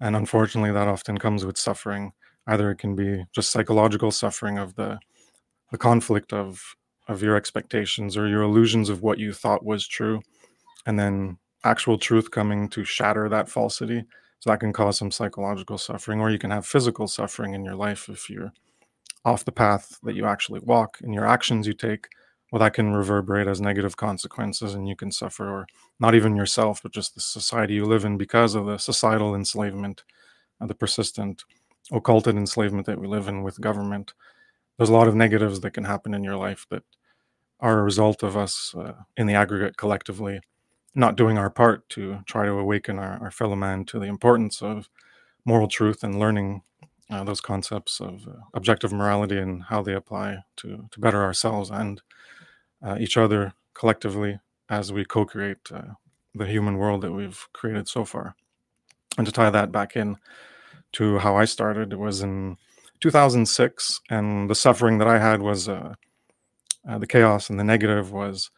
And 0.00 0.14
unfortunately 0.14 0.72
that 0.72 0.88
often 0.88 1.18
comes 1.18 1.44
with 1.44 1.58
suffering. 1.58 2.12
Either 2.46 2.70
it 2.70 2.78
can 2.78 2.94
be 2.94 3.24
just 3.34 3.50
psychological 3.50 4.10
suffering 4.10 4.58
of 4.58 4.74
the 4.76 4.98
the 5.70 5.78
conflict 5.78 6.32
of 6.32 6.76
of 7.08 7.22
your 7.22 7.36
expectations 7.36 8.16
or 8.16 8.28
your 8.28 8.42
illusions 8.42 8.88
of 8.88 9.02
what 9.02 9.18
you 9.18 9.32
thought 9.32 9.64
was 9.64 9.86
true 9.86 10.20
and 10.86 10.98
then 10.98 11.38
actual 11.64 11.98
truth 11.98 12.30
coming 12.30 12.68
to 12.68 12.84
shatter 12.84 13.28
that 13.28 13.48
falsity 13.48 14.04
so 14.40 14.50
that 14.50 14.60
can 14.60 14.72
cause 14.72 14.98
some 14.98 15.10
psychological 15.10 15.78
suffering 15.78 16.20
or 16.20 16.30
you 16.30 16.38
can 16.38 16.50
have 16.50 16.66
physical 16.66 17.08
suffering 17.08 17.54
in 17.54 17.64
your 17.64 17.74
life 17.74 18.08
if 18.08 18.30
you're 18.30 18.52
off 19.24 19.44
the 19.44 19.52
path 19.52 19.98
that 20.02 20.14
you 20.14 20.24
actually 20.24 20.60
walk 20.60 20.98
and 21.02 21.12
your 21.12 21.26
actions 21.26 21.66
you 21.66 21.72
take 21.72 22.08
well 22.52 22.60
that 22.60 22.74
can 22.74 22.92
reverberate 22.92 23.48
as 23.48 23.60
negative 23.60 23.96
consequences 23.96 24.74
and 24.74 24.88
you 24.88 24.94
can 24.94 25.10
suffer 25.10 25.50
or 25.50 25.66
not 25.98 26.14
even 26.14 26.36
yourself 26.36 26.80
but 26.82 26.92
just 26.92 27.14
the 27.14 27.20
society 27.20 27.74
you 27.74 27.84
live 27.84 28.04
in 28.04 28.16
because 28.16 28.54
of 28.54 28.66
the 28.66 28.78
societal 28.78 29.34
enslavement 29.34 30.04
and 30.60 30.70
the 30.70 30.74
persistent 30.74 31.44
occulted 31.92 32.36
enslavement 32.36 32.86
that 32.86 32.98
we 32.98 33.06
live 33.06 33.28
in 33.28 33.42
with 33.42 33.60
government. 33.60 34.12
There's 34.76 34.90
a 34.90 34.94
lot 34.94 35.08
of 35.08 35.14
negatives 35.14 35.60
that 35.60 35.72
can 35.72 35.84
happen 35.84 36.14
in 36.14 36.24
your 36.24 36.36
life 36.36 36.66
that 36.70 36.82
are 37.60 37.78
a 37.78 37.82
result 37.82 38.22
of 38.22 38.36
us 38.36 38.74
uh, 38.78 38.92
in 39.16 39.26
the 39.26 39.34
aggregate 39.34 39.76
collectively 39.76 40.40
not 40.94 41.16
doing 41.16 41.38
our 41.38 41.50
part 41.50 41.88
to 41.90 42.20
try 42.26 42.44
to 42.44 42.52
awaken 42.52 42.98
our, 42.98 43.18
our 43.22 43.30
fellow 43.30 43.56
man 43.56 43.84
to 43.86 43.98
the 43.98 44.06
importance 44.06 44.62
of 44.62 44.88
moral 45.44 45.68
truth 45.68 46.02
and 46.02 46.18
learning 46.18 46.62
uh, 47.10 47.24
those 47.24 47.40
concepts 47.40 48.00
of 48.00 48.26
uh, 48.28 48.32
objective 48.54 48.92
morality 48.92 49.38
and 49.38 49.64
how 49.64 49.82
they 49.82 49.94
apply 49.94 50.38
to 50.56 50.88
to 50.90 51.00
better 51.00 51.22
ourselves 51.22 51.70
and 51.70 52.02
uh, 52.82 52.96
each 53.00 53.16
other 53.16 53.54
collectively 53.74 54.38
as 54.68 54.92
we 54.92 55.04
co-create 55.04 55.72
uh, 55.72 55.94
the 56.34 56.46
human 56.46 56.76
world 56.76 57.00
that 57.00 57.12
we've 57.12 57.48
created 57.52 57.88
so 57.88 58.04
far. 58.04 58.34
And 59.16 59.26
to 59.26 59.32
tie 59.32 59.50
that 59.50 59.72
back 59.72 59.96
in 59.96 60.16
to 60.92 61.18
how 61.18 61.36
I 61.36 61.46
started, 61.46 61.92
it 61.92 61.98
was 61.98 62.20
in 62.20 62.56
2006, 63.00 64.00
and 64.10 64.50
the 64.50 64.54
suffering 64.54 64.98
that 64.98 65.08
I 65.08 65.18
had 65.18 65.40
was 65.40 65.68
uh, 65.68 65.94
uh 66.86 66.98
the 66.98 67.06
chaos, 67.06 67.48
and 67.48 67.58
the 67.58 67.64
negative 67.64 68.12
was 68.12 68.50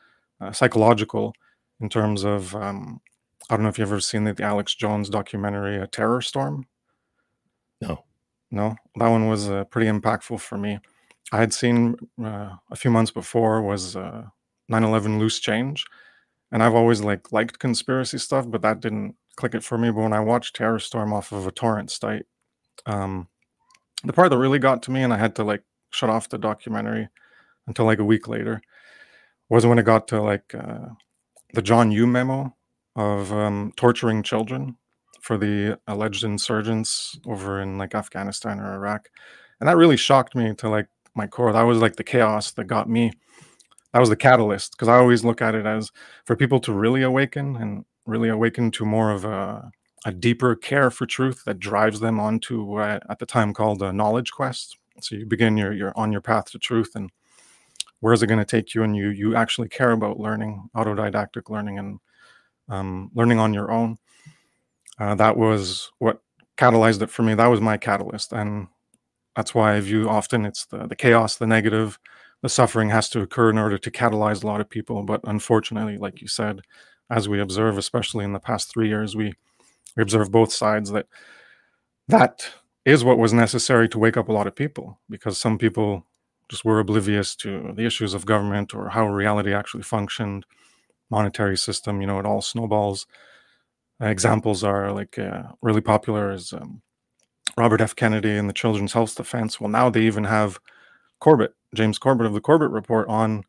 psychological 0.53 1.35
in 1.81 1.89
terms 1.89 2.25
of 2.25 2.55
um, 2.55 3.01
I 3.49 3.57
don't 3.57 3.63
know 3.63 3.69
if 3.69 3.79
you've 3.79 3.89
ever 3.89 4.01
seen 4.01 4.25
the, 4.25 4.35
the 4.35 4.45
Alex 4.45 4.75
Jones 4.75 5.09
documentary, 5.09 5.77
A 5.77 5.87
TerrorStorm. 5.87 6.65
No, 7.81 8.05
no, 8.51 8.77
that 8.97 9.09
one 9.09 9.29
was 9.29 9.49
uh, 9.49 9.65
pretty 9.65 9.91
impactful 9.91 10.41
for 10.41 10.59
me. 10.59 10.79
I 11.33 11.39
had 11.39 11.55
seen 11.55 11.97
uh, 12.23 12.51
a 12.71 12.77
few 12.77 12.91
months 12.91 13.11
before 13.11 13.63
was 13.63 13.97
uh, 13.97 14.25
9/11 14.71 15.19
Loose 15.19 15.39
Change, 15.41 15.85
and 16.53 16.63
I've 16.63 16.75
always 16.75 17.01
like 17.01 17.33
liked 17.33 17.59
conspiracy 17.59 18.19
stuff, 18.19 18.47
but 18.49 18.63
that 18.63 18.81
didn't 18.81 19.17
click 19.37 19.55
it 19.55 19.65
for 19.65 19.79
me. 19.79 19.91
But 19.91 20.03
when 20.03 20.13
I 20.13 20.21
watched 20.21 20.57
TerrorStorm 20.57 21.13
off 21.13 21.33
of 21.33 21.47
a 21.47 21.53
torrent 21.53 21.91
site, 21.91 22.27
um, 22.87 23.29
the 24.05 24.13
part 24.13 24.31
that 24.31 24.39
really 24.39 24.59
got 24.59 24.83
to 24.85 24.91
me, 24.91 25.03
and 25.03 25.13
I 25.13 25.19
had 25.19 25.35
to 25.37 25.45
like 25.45 25.63
shut 25.91 26.11
off 26.11 26.29
the 26.29 26.39
documentary 26.39 27.09
until 27.67 27.85
like 27.85 27.99
a 27.99 28.05
week 28.05 28.29
later, 28.29 28.61
was 29.49 29.67
when 29.67 29.79
it 29.79 29.85
got 29.85 30.09
to 30.09 30.21
like 30.23 30.55
uh, 30.55 30.87
the 31.55 31.63
John 31.63 31.91
Yoo 31.91 32.07
memo 32.07 32.55
of 32.97 33.33
um, 33.33 33.73
torturing 33.77 34.23
children 34.23 34.77
for 35.21 35.37
the 35.37 35.79
alleged 35.87 36.25
insurgents 36.25 37.19
over 37.27 37.61
in 37.61 37.79
like 37.79 37.95
Afghanistan 37.95 38.59
or 38.61 38.75
Iraq, 38.75 39.09
and 39.61 39.69
that 39.69 39.77
really 39.77 39.97
shocked 39.97 40.35
me 40.35 40.55
to 40.55 40.69
like 40.69 40.89
my 41.15 41.27
core. 41.27 41.53
That 41.53 41.63
was 41.63 41.79
like 41.79 41.97
the 41.97 42.05
chaos 42.05 42.53
that 42.53 42.65
got 42.65 42.89
me. 42.89 43.13
That 43.93 44.01
was 44.01 44.09
the 44.09 44.17
catalyst 44.17 44.73
because 44.73 44.89
I 44.89 44.97
always 44.97 45.25
look 45.25 45.43
at 45.43 45.55
it 45.55 45.67
as 45.67 45.91
for 46.25 46.37
people 46.37 46.61
to 46.61 46.73
really 46.73 47.03
awaken 47.03 47.57
and 47.57 47.85
really 48.07 48.29
awaken 48.29 48.71
to 48.73 48.85
more 48.85 49.11
of 49.11 49.25
a, 49.25 49.71
a 50.05 50.13
deeper 50.13 50.55
care 50.55 50.91
for 50.91 51.07
truth 51.07 51.43
that 51.45 51.59
drives 51.59 52.01
them 52.01 52.21
onto 52.21 52.63
what 52.63 52.83
I, 52.83 53.01
at 53.11 53.19
the 53.19 53.27
time 53.27 53.53
called 53.53 53.83
a 53.83 53.93
knowledge 53.93 54.31
quest. 54.33 54.79
So 55.01 55.17
you 55.17 55.27
begin 55.27 55.57
your 55.57 55.73
you're 55.73 55.97
on 55.97 56.13
your 56.13 56.21
path 56.21 56.51
to 56.53 56.59
truth 56.59 56.93
and 56.95 57.11
where 58.01 58.13
is 58.13 58.23
it 58.23 58.27
going 58.27 58.39
to 58.39 58.45
take 58.45 58.75
you? 58.75 58.83
And 58.83 58.97
you 58.97 59.11
you 59.11 59.37
actually 59.37 59.69
care 59.69 59.93
about 59.93 60.19
learning 60.19 60.69
autodidactic 60.75 61.49
learning 61.49 61.79
and 61.79 62.01
um, 62.69 63.11
learning 63.15 63.39
on 63.39 63.55
your 63.55 63.71
own. 63.71 63.99
Uh, 64.99 65.15
that 65.15 65.37
was 65.37 65.91
what 65.99 66.23
catalyzed 66.57 67.03
it 67.03 67.11
for 67.11 67.23
me. 67.23 67.35
That 67.35 67.47
was 67.47 67.61
my 67.61 67.77
catalyst. 67.77 68.33
And 68.33 68.69
that's 69.35 69.55
why 69.55 69.75
I 69.75 69.81
view 69.81 70.09
often 70.09 70.45
it's 70.45 70.67
the, 70.67 70.87
the 70.87 70.97
chaos, 70.97 71.37
the 71.37 71.47
negative, 71.47 71.99
the 72.43 72.49
suffering 72.49 72.91
has 72.91 73.09
to 73.11 73.23
occur 73.23 73.51
in 73.51 73.59
order 73.59 73.79
to 73.79 73.91
catalyze 73.91 74.45
a 74.45 74.47
lot 74.47 74.61
of 74.61 74.69
people. 74.69 75.03
But 75.03 75.21
unfortunately, 75.25 75.97
like 75.97 76.21
you 76.21 76.29
said, 76.29 76.61
as 77.09 77.29
we 77.29 77.41
observe, 77.41 77.79
especially 77.79 78.25
in 78.25 78.33
the 78.35 78.41
past 78.41 78.71
three 78.71 78.89
years, 78.89 79.17
we, 79.17 79.33
we 79.97 80.03
observe 80.03 80.31
both 80.31 80.53
sides 80.53 80.91
that 80.91 81.07
that 82.09 82.49
is 82.85 83.05
what 83.05 83.19
was 83.19 83.33
necessary 83.33 83.89
to 83.89 83.99
wake 83.99 84.17
up 84.17 84.29
a 84.29 84.33
lot 84.33 84.47
of 84.47 84.55
people. 84.55 85.01
Because 85.09 85.39
some 85.39 85.57
people 85.59 86.07
just 86.51 86.65
were 86.65 86.81
oblivious 86.81 87.37
to 87.37 87.73
the 87.75 87.87
issues 87.87 88.13
of 88.13 88.27
government 88.27 88.75
or 88.75 88.89
how 88.91 89.07
reality 89.07 89.55
actually 89.55 89.85
functioned, 89.85 90.45
monetary 91.11 91.57
system, 91.57 92.01
you 92.01 92.07
know, 92.07 92.19
it 92.19 92.27
all 92.27 92.43
snowballs. 92.43 93.07
examples 94.01 94.65
are 94.65 94.93
like 94.93 95.19
uh, 95.19 95.45
really 95.63 95.81
popular 95.81 96.33
is 96.33 96.53
um, 96.53 96.83
Robert 97.57 97.81
F. 97.81 97.95
Kennedy 97.95 98.37
and 98.37 98.49
the 98.49 98.55
Children's 98.55 98.93
Health 98.93 99.15
Defense. 99.15 99.61
Well, 99.61 99.71
now 99.71 99.91
they 99.91 100.03
even 100.03 100.25
have 100.25 100.59
Corbett, 101.21 101.55
James 101.75 101.99
Corbett 101.99 102.27
of 102.27 102.35
the 102.35 102.41
Corbett 102.41 102.71
Report 102.71 103.09
on 103.09 103.45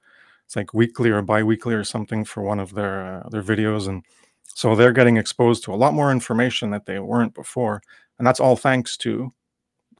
it's 0.51 0.57
like 0.57 0.73
weekly 0.73 1.09
or 1.09 1.21
bi-weekly 1.21 1.73
or 1.73 1.85
something 1.85 2.25
for 2.25 2.43
one 2.43 2.59
of 2.59 2.73
their 2.73 3.23
uh, 3.23 3.29
their 3.29 3.41
videos 3.41 3.87
and 3.87 4.03
so 4.43 4.75
they're 4.75 4.91
getting 4.91 5.15
exposed 5.15 5.63
to 5.63 5.73
a 5.73 5.77
lot 5.77 5.93
more 5.93 6.11
information 6.11 6.71
that 6.71 6.85
they 6.85 6.99
weren't 6.99 7.33
before 7.33 7.81
and 8.19 8.27
that's 8.27 8.41
all 8.41 8.57
thanks 8.57 8.97
to 8.97 9.31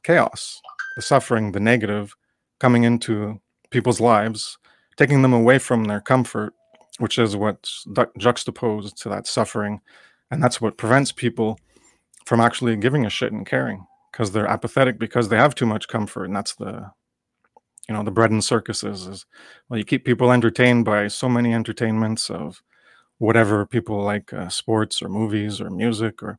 chaos 0.02 0.60
the 0.94 1.00
suffering 1.00 1.52
the 1.52 1.60
negative 1.60 2.14
coming 2.62 2.84
into 2.84 3.40
people's 3.70 4.00
lives 4.00 4.58
taking 4.96 5.22
them 5.22 5.32
away 5.32 5.58
from 5.58 5.84
their 5.84 6.00
comfort 6.00 6.52
which 6.98 7.18
is 7.18 7.36
what's 7.36 7.84
juxtaposed 8.18 8.96
to 9.02 9.08
that 9.08 9.26
suffering. 9.26 9.80
And 10.30 10.42
that's 10.42 10.60
what 10.60 10.76
prevents 10.76 11.12
people 11.12 11.58
from 12.24 12.40
actually 12.40 12.76
giving 12.76 13.04
a 13.04 13.10
shit 13.10 13.32
and 13.32 13.46
caring 13.46 13.86
because 14.12 14.32
they're 14.32 14.46
apathetic 14.46 14.98
because 14.98 15.28
they 15.28 15.36
have 15.36 15.54
too 15.54 15.66
much 15.66 15.88
comfort 15.88 16.26
and 16.26 16.36
that's 16.36 16.54
the 16.54 16.90
you 17.88 17.94
know 17.94 18.04
the 18.04 18.12
bread 18.12 18.30
and 18.30 18.44
circuses 18.44 19.06
is 19.08 19.26
well 19.68 19.78
you 19.78 19.84
keep 19.84 20.04
people 20.04 20.30
entertained 20.30 20.84
by 20.84 21.08
so 21.08 21.28
many 21.28 21.52
entertainments 21.52 22.30
of 22.30 22.62
whatever 23.18 23.66
people 23.66 24.00
like 24.02 24.32
uh, 24.32 24.48
sports 24.48 25.02
or 25.02 25.08
movies 25.08 25.60
or 25.60 25.70
music 25.70 26.22
or 26.22 26.38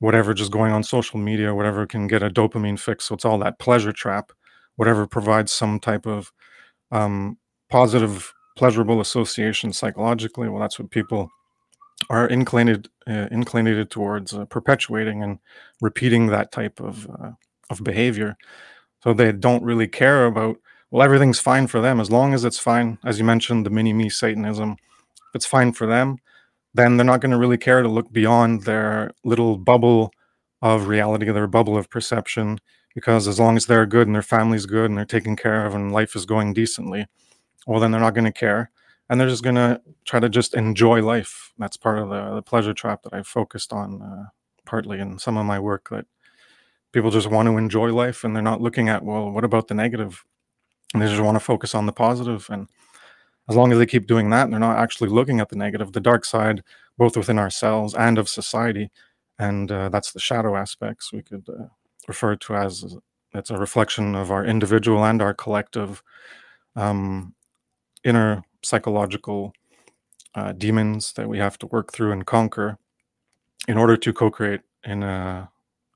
whatever 0.00 0.34
just 0.34 0.52
going 0.52 0.72
on 0.72 0.82
social 0.82 1.18
media 1.18 1.54
whatever 1.54 1.86
can 1.86 2.06
get 2.06 2.22
a 2.22 2.28
dopamine 2.28 2.78
fix 2.78 3.06
so 3.06 3.14
it's 3.14 3.24
all 3.24 3.38
that 3.38 3.58
pleasure 3.58 3.92
trap 3.92 4.32
whatever 4.78 5.06
provides 5.06 5.52
some 5.52 5.78
type 5.78 6.06
of 6.06 6.32
um, 6.90 7.38
positive 7.70 8.32
pleasurable 8.56 9.00
association 9.00 9.72
psychologically 9.72 10.48
well 10.48 10.60
that's 10.60 10.78
what 10.78 10.90
people 10.90 11.30
are 12.10 12.26
inclined 12.28 12.88
uh, 13.06 13.28
inclinated 13.30 13.90
towards 13.90 14.32
uh, 14.32 14.44
perpetuating 14.46 15.22
and 15.22 15.38
repeating 15.80 16.26
that 16.26 16.50
type 16.50 16.80
of 16.80 17.08
uh, 17.10 17.32
of 17.70 17.84
behavior 17.84 18.36
so 19.02 19.12
they 19.12 19.32
don't 19.32 19.62
really 19.62 19.88
care 19.88 20.26
about, 20.26 20.58
well, 20.90 21.02
everything's 21.02 21.40
fine 21.40 21.66
for 21.66 21.80
them 21.80 22.00
as 22.00 22.10
long 22.10 22.34
as 22.34 22.44
it's 22.44 22.58
fine. 22.58 22.98
As 23.04 23.18
you 23.18 23.24
mentioned, 23.24 23.64
the 23.64 23.70
mini 23.70 23.92
me 23.92 24.08
Satanism, 24.08 24.72
if 24.72 25.34
it's 25.34 25.46
fine 25.46 25.72
for 25.72 25.86
them, 25.86 26.18
then 26.74 26.96
they're 26.96 27.06
not 27.06 27.20
going 27.20 27.30
to 27.30 27.38
really 27.38 27.58
care 27.58 27.82
to 27.82 27.88
look 27.88 28.10
beyond 28.12 28.64
their 28.64 29.12
little 29.24 29.56
bubble 29.56 30.10
of 30.62 30.88
reality, 30.88 31.30
their 31.30 31.46
bubble 31.46 31.76
of 31.76 31.88
perception, 31.90 32.58
because 32.98 33.28
as 33.28 33.38
long 33.38 33.56
as 33.56 33.66
they're 33.66 33.86
good 33.86 34.08
and 34.08 34.14
their 34.16 34.22
family's 34.22 34.66
good 34.66 34.90
and 34.90 34.98
they're 34.98 35.04
taken 35.04 35.36
care 35.36 35.64
of 35.64 35.72
and 35.72 35.92
life 35.92 36.16
is 36.16 36.26
going 36.26 36.52
decently, 36.52 37.06
well, 37.64 37.78
then 37.78 37.92
they're 37.92 38.00
not 38.00 38.12
going 38.14 38.24
to 38.24 38.32
care. 38.32 38.72
And 39.08 39.20
they're 39.20 39.28
just 39.28 39.44
going 39.44 39.54
to 39.54 39.80
try 40.04 40.18
to 40.18 40.28
just 40.28 40.52
enjoy 40.52 41.00
life. 41.00 41.52
That's 41.58 41.76
part 41.76 42.00
of 42.00 42.08
the, 42.08 42.34
the 42.34 42.42
pleasure 42.42 42.74
trap 42.74 43.04
that 43.04 43.14
I've 43.14 43.28
focused 43.28 43.72
on 43.72 44.02
uh, 44.02 44.24
partly 44.66 44.98
in 44.98 45.16
some 45.20 45.36
of 45.36 45.46
my 45.46 45.60
work 45.60 45.90
that 45.90 46.06
people 46.92 47.12
just 47.12 47.30
want 47.30 47.46
to 47.46 47.56
enjoy 47.56 47.92
life 47.92 48.24
and 48.24 48.34
they're 48.34 48.42
not 48.42 48.60
looking 48.60 48.88
at 48.88 49.04
well 49.04 49.30
what 49.30 49.44
about 49.44 49.68
the 49.68 49.74
negative 49.74 50.24
and 50.92 51.00
they 51.00 51.06
just 51.06 51.22
want 51.22 51.36
to 51.36 51.40
focus 51.40 51.74
on 51.74 51.86
the 51.86 51.92
positive. 51.92 52.48
positive 52.48 52.54
and 52.54 52.68
as 53.48 53.56
long 53.56 53.70
as 53.72 53.78
they 53.78 53.86
keep 53.86 54.06
doing 54.06 54.28
that 54.30 54.50
they're 54.50 54.58
not 54.58 54.76
actually 54.76 55.08
looking 55.08 55.38
at 55.38 55.48
the 55.48 55.56
negative 55.56 55.92
the 55.92 56.00
dark 56.00 56.24
side 56.24 56.62
both 56.96 57.16
within 57.16 57.38
ourselves 57.38 57.94
and 57.94 58.18
of 58.18 58.28
society 58.28 58.90
and 59.38 59.70
uh, 59.70 59.88
that's 59.88 60.12
the 60.12 60.20
shadow 60.20 60.56
aspects 60.56 61.12
we 61.12 61.22
could 61.22 61.46
uh, 61.48 61.68
refer 62.08 62.36
to 62.36 62.56
as 62.56 62.96
it's 63.34 63.50
a 63.50 63.58
reflection 63.58 64.14
of 64.14 64.30
our 64.30 64.44
individual 64.44 65.04
and 65.04 65.22
our 65.22 65.34
collective 65.34 66.02
um, 66.76 67.34
inner 68.04 68.42
psychological 68.64 69.52
uh, 70.34 70.52
demons 70.52 71.12
that 71.14 71.28
we 71.28 71.38
have 71.38 71.58
to 71.58 71.66
work 71.66 71.92
through 71.92 72.12
and 72.12 72.26
conquer 72.26 72.78
in 73.68 73.76
order 73.78 73.96
to 73.96 74.12
co-create 74.12 74.60
in 74.84 75.02
a 75.02 75.50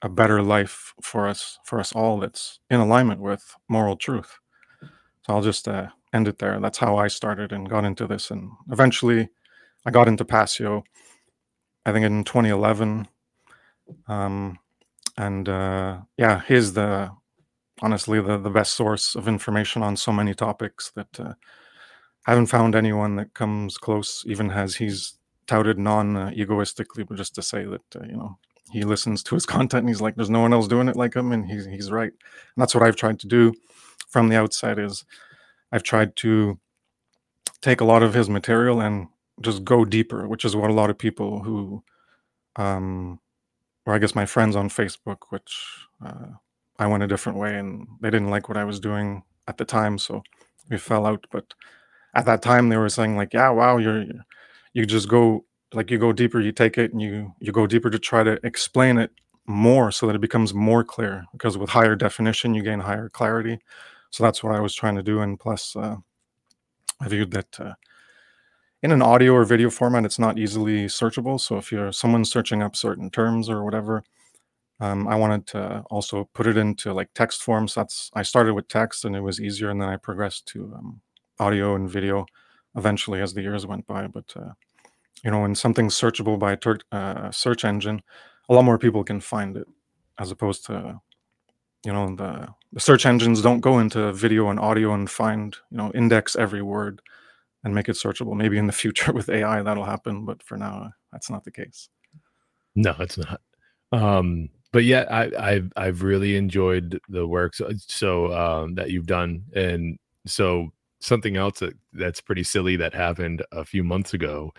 a 0.05 0.09
better 0.09 0.42
life 0.42 0.94
for 1.01 1.29
us 1.29 1.59
for 1.64 1.79
us 1.79 1.92
all 1.92 2.18
that's 2.18 2.59
in 2.70 2.81
alignment 2.81 3.20
with 3.20 3.55
moral 3.68 3.96
truth. 3.96 4.38
So 5.27 5.35
i'll 5.35 5.42
just 5.42 5.68
uh, 5.68 5.88
end 6.12 6.29
it 6.29 6.38
there. 6.38 6.59
That's 6.61 6.79
how 6.79 6.96
i 6.96 7.09
started 7.09 7.53
and 7.53 7.68
got 7.70 7.85
into 7.85 8.07
this 8.07 8.31
and 8.31 8.51
eventually 8.70 9.29
i 9.87 9.90
got 9.92 10.09
into 10.09 10.25
Passio 10.25 10.83
i 11.87 11.92
think 11.92 12.05
in 12.05 12.25
2011 12.25 13.07
um, 14.09 14.59
and 15.16 15.48
uh, 15.48 15.98
yeah 16.16 16.42
he's 16.46 16.72
the 16.72 17.11
honestly 17.81 18.20
the, 18.20 18.38
the 18.38 18.51
best 18.51 18.75
source 18.75 19.14
of 19.14 19.29
information 19.29 19.83
on 19.83 19.96
so 19.96 20.12
many 20.12 20.35
topics 20.35 20.92
that 20.94 21.20
uh, 21.20 21.35
i 22.27 22.31
haven't 22.31 22.46
found 22.46 22.75
anyone 22.75 23.16
that 23.16 23.35
comes 23.35 23.77
close 23.79 24.25
even 24.27 24.51
as 24.51 24.77
he's 24.77 25.18
touted 25.46 25.79
non-egoistically 25.79 27.05
but 27.05 27.16
just 27.16 27.35
to 27.35 27.42
say 27.42 27.64
that 27.64 27.96
uh, 27.96 28.05
you 28.05 28.16
know 28.16 28.38
he 28.70 28.83
listens 28.85 29.22
to 29.22 29.35
his 29.35 29.46
content 29.55 29.81
and 29.81 29.88
he's 29.88 30.01
like 30.01 30.14
there's 30.14 30.31
no 30.31 30.40
one 30.40 30.53
else 30.53 30.68
doing 30.68 30.88
it 30.88 30.96
like 30.96 31.14
him 31.14 31.33
and 31.33 31.46
he's 31.46 31.66
he's 31.66 31.90
right. 31.90 32.12
And 32.12 32.62
that's 32.62 32.75
what 32.75 32.85
i've 32.85 32.96
tried 32.96 33.18
to 33.20 33.27
do 33.27 33.53
from 34.09 34.29
the 34.29 34.37
outside 34.37 34.79
is 34.79 35.05
i've 35.72 35.83
tried 35.83 36.16
to 36.16 36.59
take 37.61 37.81
a 37.81 37.85
lot 37.85 38.03
of 38.03 38.14
his 38.14 38.29
material 38.29 38.81
and 38.81 39.09
just 39.40 39.64
go 39.64 39.85
deeper 39.85 40.29
which 40.29 40.44
is 40.44 40.55
what 40.55 40.70
a 40.70 40.75
lot 40.75 40.90
of 40.90 40.98
people 40.98 41.42
who 41.42 41.83
um 42.57 43.18
or 43.87 43.95
i 43.95 43.99
guess 43.99 44.14
my 44.14 44.27
friends 44.27 44.57
on 44.57 44.68
facebook 44.68 45.18
which 45.31 45.87
uh, 46.05 46.27
i 46.79 46.87
went 46.87 47.03
a 47.03 47.09
different 47.09 47.38
way 47.38 47.59
and 47.59 47.87
they 48.01 48.11
didn't 48.11 48.31
like 48.31 48.49
what 48.49 48.59
i 48.59 48.64
was 48.64 48.81
doing 48.81 49.23
at 49.49 49.59
the 49.59 49.64
time 49.64 49.99
so 49.99 50.23
we 50.71 50.79
fell 50.79 51.07
out. 51.07 51.27
But 51.31 51.55
at 52.14 52.27
that 52.27 52.42
time 52.42 52.68
they 52.68 52.77
were 52.77 52.88
saying 52.88 53.16
like 53.16 53.33
yeah 53.33 53.51
wow 53.51 53.79
you're 53.79 54.05
you 54.75 54.87
just 54.87 55.09
go 55.09 55.45
like 55.73 55.90
you 55.90 55.99
go 55.99 56.12
deeper 56.12 56.40
you 56.40 56.53
take 56.53 56.77
it 56.79 56.92
and 56.92 57.01
you 57.01 57.33
you 57.40 57.53
go 57.53 57.66
deeper 57.66 57.90
to 57.90 57.99
try 57.99 58.23
to 58.23 58.38
explain 58.45 58.99
it 58.99 59.11
more 59.47 59.90
so 59.90 60.07
that 60.07 60.14
it 60.14 60.21
becomes 60.21 60.55
more 60.55 60.85
clear. 60.85 61.25
Because 61.33 61.59
with 61.59 61.71
higher 61.71 61.97
definition 61.97 62.55
you 62.55 62.62
gain 62.62 62.81
higher 62.81 63.09
clarity. 63.09 63.59
So 64.11 64.25
that's 64.25 64.42
what 64.42 64.55
i 64.55 64.61
was 64.61 64.75
trying 64.75 64.97
to 64.97 65.03
do 65.03 65.21
and 65.21 65.38
plus 65.40 65.75
uh, 65.77 65.97
i 67.01 67.09
viewed 67.09 67.31
that 67.33 67.61
uh, 67.61 67.75
in 68.83 68.92
an 68.92 69.03
audio 69.03 69.33
or 69.33 69.45
video 69.45 69.71
format 69.71 70.05
it's 70.05 70.18
not 70.18 70.38
easily 70.38 70.87
searchable 70.87 71.38
so 71.40 71.57
if 71.57 71.71
you're 71.73 71.92
someone 71.92 72.25
searching 72.25 72.62
up 72.62 72.77
certain 72.77 73.11
terms 73.11 73.49
or 73.49 73.64
whatever 73.64 74.03
um, 74.81 75.07
i 75.09 75.14
wanted 75.14 75.47
to 75.47 75.83
also 75.90 76.29
put 76.35 76.47
it 76.47 76.57
into 76.57 76.92
like 76.92 77.09
text 77.14 77.42
forms 77.42 77.75
so 77.75 77.81
that's 77.81 78.11
i 78.14 78.23
started 78.23 78.55
with 78.55 78.68
text 78.68 79.05
and 79.05 79.14
it 79.14 79.21
was 79.21 79.40
easier 79.40 79.71
and 79.71 79.81
then 79.81 79.88
i 79.88 79.97
progressed 79.97 80.47
to 80.47 80.73
um, 80.77 81.01
audio 81.38 81.75
and 81.75 81.90
video 81.90 82.27
eventually 82.77 83.21
as 83.21 83.35
the 83.35 83.42
years 83.42 83.66
went 83.66 83.87
by 83.87 84.07
but 84.07 84.33
uh, 84.37 84.53
you 85.25 85.31
know, 85.31 85.40
when 85.40 85.55
something's 85.55 85.95
searchable 85.95 86.38
by 86.38 86.53
a 86.53 86.57
ter- 86.57 86.79
uh, 86.90 87.31
search 87.31 87.64
engine, 87.64 88.03
a 88.49 88.55
lot 88.55 88.64
more 88.64 88.79
people 88.79 89.05
can 89.05 89.21
find 89.21 89.57
it, 89.57 89.66
as 90.18 90.31
opposed 90.31 90.66
to, 90.66 91.01
you 91.85 91.92
know, 91.92 92.14
the, 92.14 92.49
the 92.73 92.81
search 92.81 93.07
engines 93.07 93.40
don't 93.42 93.61
go 93.61 93.79
into 93.79 94.12
video 94.12 94.49
and 94.49 94.59
audio 94.59 94.92
and 94.92 95.11
find, 95.11 95.57
you 95.71 95.77
know, 95.77 95.92
index 95.95 96.35
every 96.37 96.62
word 96.62 97.01
and 97.64 97.75
make 97.75 97.88
it 97.88 97.96
searchable. 97.96 98.35
Maybe 98.35 98.59
in 98.59 98.66
the 98.66 98.72
future 98.72 99.12
with 99.14 99.29
AI 99.29 99.62
that'll 99.62 99.85
happen, 99.85 100.25
but 100.25 100.42
for 100.42 100.57
now, 100.57 100.90
that's 101.12 101.31
not 101.31 101.44
the 101.44 101.51
case. 101.51 101.88
No, 102.75 102.94
it's 102.98 103.18
not. 103.18 103.40
Um, 103.92 104.48
but 104.72 104.85
yeah, 104.85 105.05
I, 105.11 105.53
I've 105.53 105.72
I've 105.77 106.03
really 106.03 106.37
enjoyed 106.37 106.98
the 107.09 107.27
work 107.27 107.55
so, 107.55 107.70
so 107.77 108.33
um, 108.33 108.75
that 108.77 108.90
you've 108.90 109.07
done, 109.07 109.44
and 109.55 109.98
so 110.27 110.72
something 111.01 111.37
else 111.37 111.59
that 111.59 111.75
that's 111.92 112.20
pretty 112.20 112.42
silly 112.42 112.77
that 112.77 112.94
happened 112.94 113.44
a 113.53 113.64
few 113.64 113.85
months 113.85 114.14
ago 114.14 114.53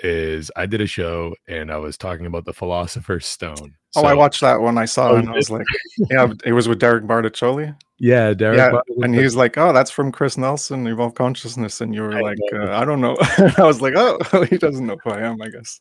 is 0.00 0.50
I 0.56 0.66
did 0.66 0.80
a 0.80 0.86
show 0.86 1.34
and 1.46 1.70
I 1.70 1.76
was 1.76 1.96
talking 1.96 2.26
about 2.26 2.44
the 2.44 2.52
Philosopher's 2.52 3.26
Stone. 3.26 3.76
So, 3.92 4.02
oh, 4.02 4.04
I 4.04 4.14
watched 4.14 4.40
that 4.40 4.60
one. 4.60 4.76
I 4.76 4.86
saw 4.86 5.10
oh, 5.10 5.16
it 5.16 5.20
and 5.20 5.30
I 5.30 5.34
was 5.34 5.50
like, 5.50 5.66
yeah, 6.10 6.32
it 6.44 6.52
was 6.52 6.68
with 6.68 6.80
Derek 6.80 7.04
Barticcioli. 7.04 7.76
Yeah, 7.98 8.34
Derek. 8.34 8.58
Yeah, 8.58 8.80
and 9.02 9.14
he's 9.14 9.36
like, 9.36 9.56
oh, 9.56 9.72
that's 9.72 9.90
from 9.90 10.10
Kris 10.10 10.36
Nelson, 10.36 10.86
Evolve 10.86 11.14
Consciousness. 11.14 11.80
And 11.80 11.94
you 11.94 12.02
were 12.02 12.16
I 12.16 12.20
like, 12.20 12.38
uh, 12.52 12.72
I 12.72 12.84
don't 12.84 13.00
know. 13.00 13.16
I 13.56 13.62
was 13.62 13.80
like, 13.80 13.94
oh, 13.96 14.18
he 14.50 14.58
doesn't 14.58 14.86
know 14.86 14.96
who 15.04 15.10
I 15.10 15.20
am, 15.20 15.40
I 15.40 15.48
guess. 15.48 15.78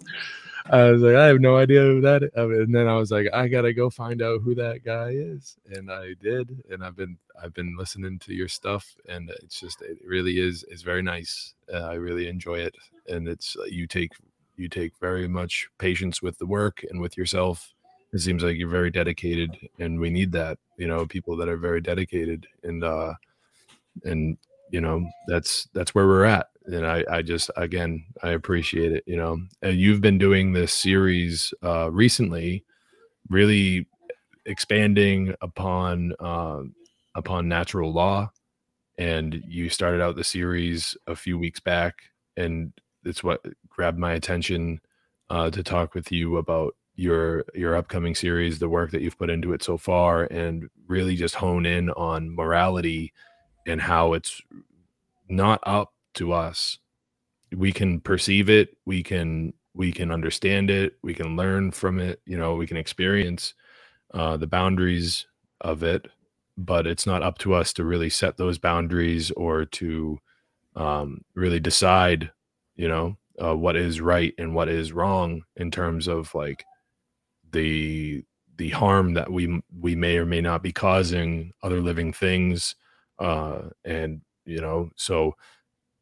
I 0.68 0.92
was 0.92 1.02
like, 1.02 1.16
I 1.16 1.26
have 1.28 1.42
no 1.42 1.58
idea 1.58 1.82
who 1.82 2.02
that 2.02 2.24
is. 2.24 2.30
And 2.36 2.74
then 2.74 2.88
I 2.88 2.96
was 2.96 3.12
like, 3.12 3.28
I 3.34 3.48
gotta 3.48 3.74
go 3.74 3.90
find 3.90 4.22
out 4.22 4.42
who 4.42 4.56
that 4.56 4.84
guy 4.84 5.10
is. 5.10 5.58
And 5.72 5.92
I 5.92 6.14
did. 6.22 6.64
And 6.70 6.84
I've 6.84 6.96
been 6.96 7.18
I've 7.42 7.54
been 7.54 7.76
listening 7.78 8.20
to 8.20 8.34
your 8.34 8.48
stuff 8.48 8.96
and 9.10 9.30
it's 9.42 9.60
just 9.60 9.82
it 9.82 9.98
really 10.06 10.40
is 10.40 10.64
it's 10.70 10.84
very 10.84 11.02
nice. 11.02 11.56
Uh, 11.74 11.80
I 11.80 11.96
really 11.96 12.28
enjoy 12.30 12.60
it. 12.60 12.76
And 13.10 13.28
it's 13.28 13.58
uh, 13.58 13.66
you 13.66 13.88
take 13.88 14.12
you 14.56 14.70
take 14.70 14.98
very 15.00 15.28
much 15.28 15.68
patience 15.80 16.22
with 16.22 16.38
the 16.38 16.46
work 16.46 16.86
and 16.90 17.02
with 17.02 17.18
yourself. 17.18 17.73
It 18.14 18.20
seems 18.20 18.44
like 18.44 18.58
you're 18.58 18.70
very 18.70 18.92
dedicated 18.92 19.58
and 19.80 20.00
we 20.00 20.10
need 20.10 20.32
that, 20.34 20.60
you 20.78 20.88
know, 20.88 21.06
people 21.06 21.36
that 21.38 21.50
are 21.50 21.58
very 21.58 21.82
dedicated 21.82 22.48
and 22.64 22.84
uh 22.84 23.14
and 24.04 24.38
you 24.72 24.82
know 24.82 25.06
that's 25.28 25.68
that's 25.74 25.94
where 25.94 26.08
we're 26.08 26.26
at 26.26 26.48
and 26.66 26.86
I, 26.86 27.04
I 27.10 27.22
just 27.22 27.52
again 27.56 28.06
I 28.22 28.30
appreciate 28.30 28.92
it. 28.92 29.04
You 29.06 29.18
know, 29.18 29.38
and 29.62 29.78
you've 29.78 30.02
been 30.02 30.18
doing 30.18 30.54
this 30.54 30.74
series 30.74 31.54
uh, 31.64 31.92
recently, 31.92 32.64
really 33.30 33.88
expanding 34.46 35.36
upon 35.42 36.14
uh, 36.20 36.62
upon 37.16 37.48
natural 37.48 37.92
law, 37.92 38.32
and 38.98 39.42
you 39.48 39.70
started 39.70 40.02
out 40.02 40.16
the 40.16 40.24
series 40.24 40.98
a 41.08 41.16
few 41.16 41.38
weeks 41.38 41.60
back, 41.60 41.96
and 42.38 42.74
it's 43.04 43.24
what 43.24 43.42
grabbed 43.70 44.00
my 44.00 44.14
attention 44.14 44.80
uh, 45.30 45.50
to 45.50 45.64
talk 45.64 45.94
with 45.94 46.12
you 46.12 46.38
about 46.38 46.76
your 46.96 47.46
your 47.54 47.76
upcoming 47.76 48.16
series, 48.16 48.60
the 48.60 48.70
work 48.70 48.92
that 48.92 49.02
you've 49.02 49.18
put 49.18 49.30
into 49.30 49.54
it 49.54 49.64
so 49.64 49.78
far, 49.78 50.26
and 50.26 50.70
really 50.88 51.16
just 51.16 51.36
hone 51.36 51.66
in 51.66 51.90
on 51.92 52.36
morality 52.36 53.14
and 53.66 53.82
how 53.82 54.14
it's 54.14 54.42
not 55.30 55.60
up 55.64 55.94
to 56.16 56.34
us. 56.34 56.78
We 57.56 57.72
can 57.72 58.00
perceive 58.02 58.50
it 58.50 58.76
we 58.86 59.04
can 59.04 59.54
we 59.74 59.92
can 59.92 60.12
understand 60.12 60.70
it 60.70 60.98
we 61.02 61.14
can 61.14 61.36
learn 61.36 61.72
from 61.72 62.00
it 62.00 62.22
you 62.26 62.38
know 62.38 62.56
we 62.56 62.68
can 62.68 62.78
experience 62.78 63.54
uh, 64.14 64.38
the 64.38 64.48
boundaries 64.48 65.26
of 65.62 65.84
it 65.84 66.08
but 66.58 66.86
it's 66.86 67.08
not 67.08 67.24
up 67.24 67.38
to 67.40 67.54
us 67.54 67.74
to 67.74 67.84
really 67.84 68.10
set 68.10 68.38
those 68.38 68.58
boundaries 68.58 69.32
or 69.32 69.66
to 69.66 70.20
um, 70.76 71.22
really 71.36 71.60
decide 71.60 72.32
you 72.76 72.88
know 72.88 73.18
uh, 73.44 73.56
what 73.56 73.76
is 73.76 74.00
right 74.00 74.34
and 74.38 74.54
what 74.54 74.70
is 74.70 74.94
wrong 74.94 75.44
in 75.56 75.72
terms 75.72 76.08
of 76.08 76.34
like 76.36 76.64
the 77.54 78.24
the 78.58 78.70
harm 78.70 79.14
that 79.14 79.32
we 79.32 79.62
we 79.80 79.96
may 79.96 80.18
or 80.18 80.26
may 80.26 80.42
not 80.42 80.62
be 80.62 80.72
causing 80.72 81.52
other 81.64 81.82
living 81.82 82.14
things 82.14 82.76
uh 83.20 83.62
and 83.86 84.22
you 84.46 84.60
know 84.60 84.90
so 84.96 85.36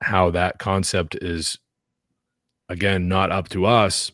how 0.02 0.30
that 0.32 0.60
concept 0.60 1.16
is 1.16 1.58
again 2.70 3.08
not 3.08 3.32
up 3.32 3.48
to 3.50 3.66
us 3.66 4.12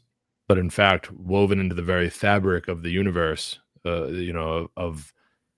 but 0.47 0.57
in 0.57 0.69
fact 0.69 1.11
woven 1.11 1.59
into 1.59 1.75
the 1.75 1.81
very 1.81 2.09
fabric 2.09 2.67
of 2.67 2.83
the 2.83 2.91
universe 2.91 3.59
uh 3.85 4.07
you 4.07 4.33
know 4.33 4.69
of 4.75 5.13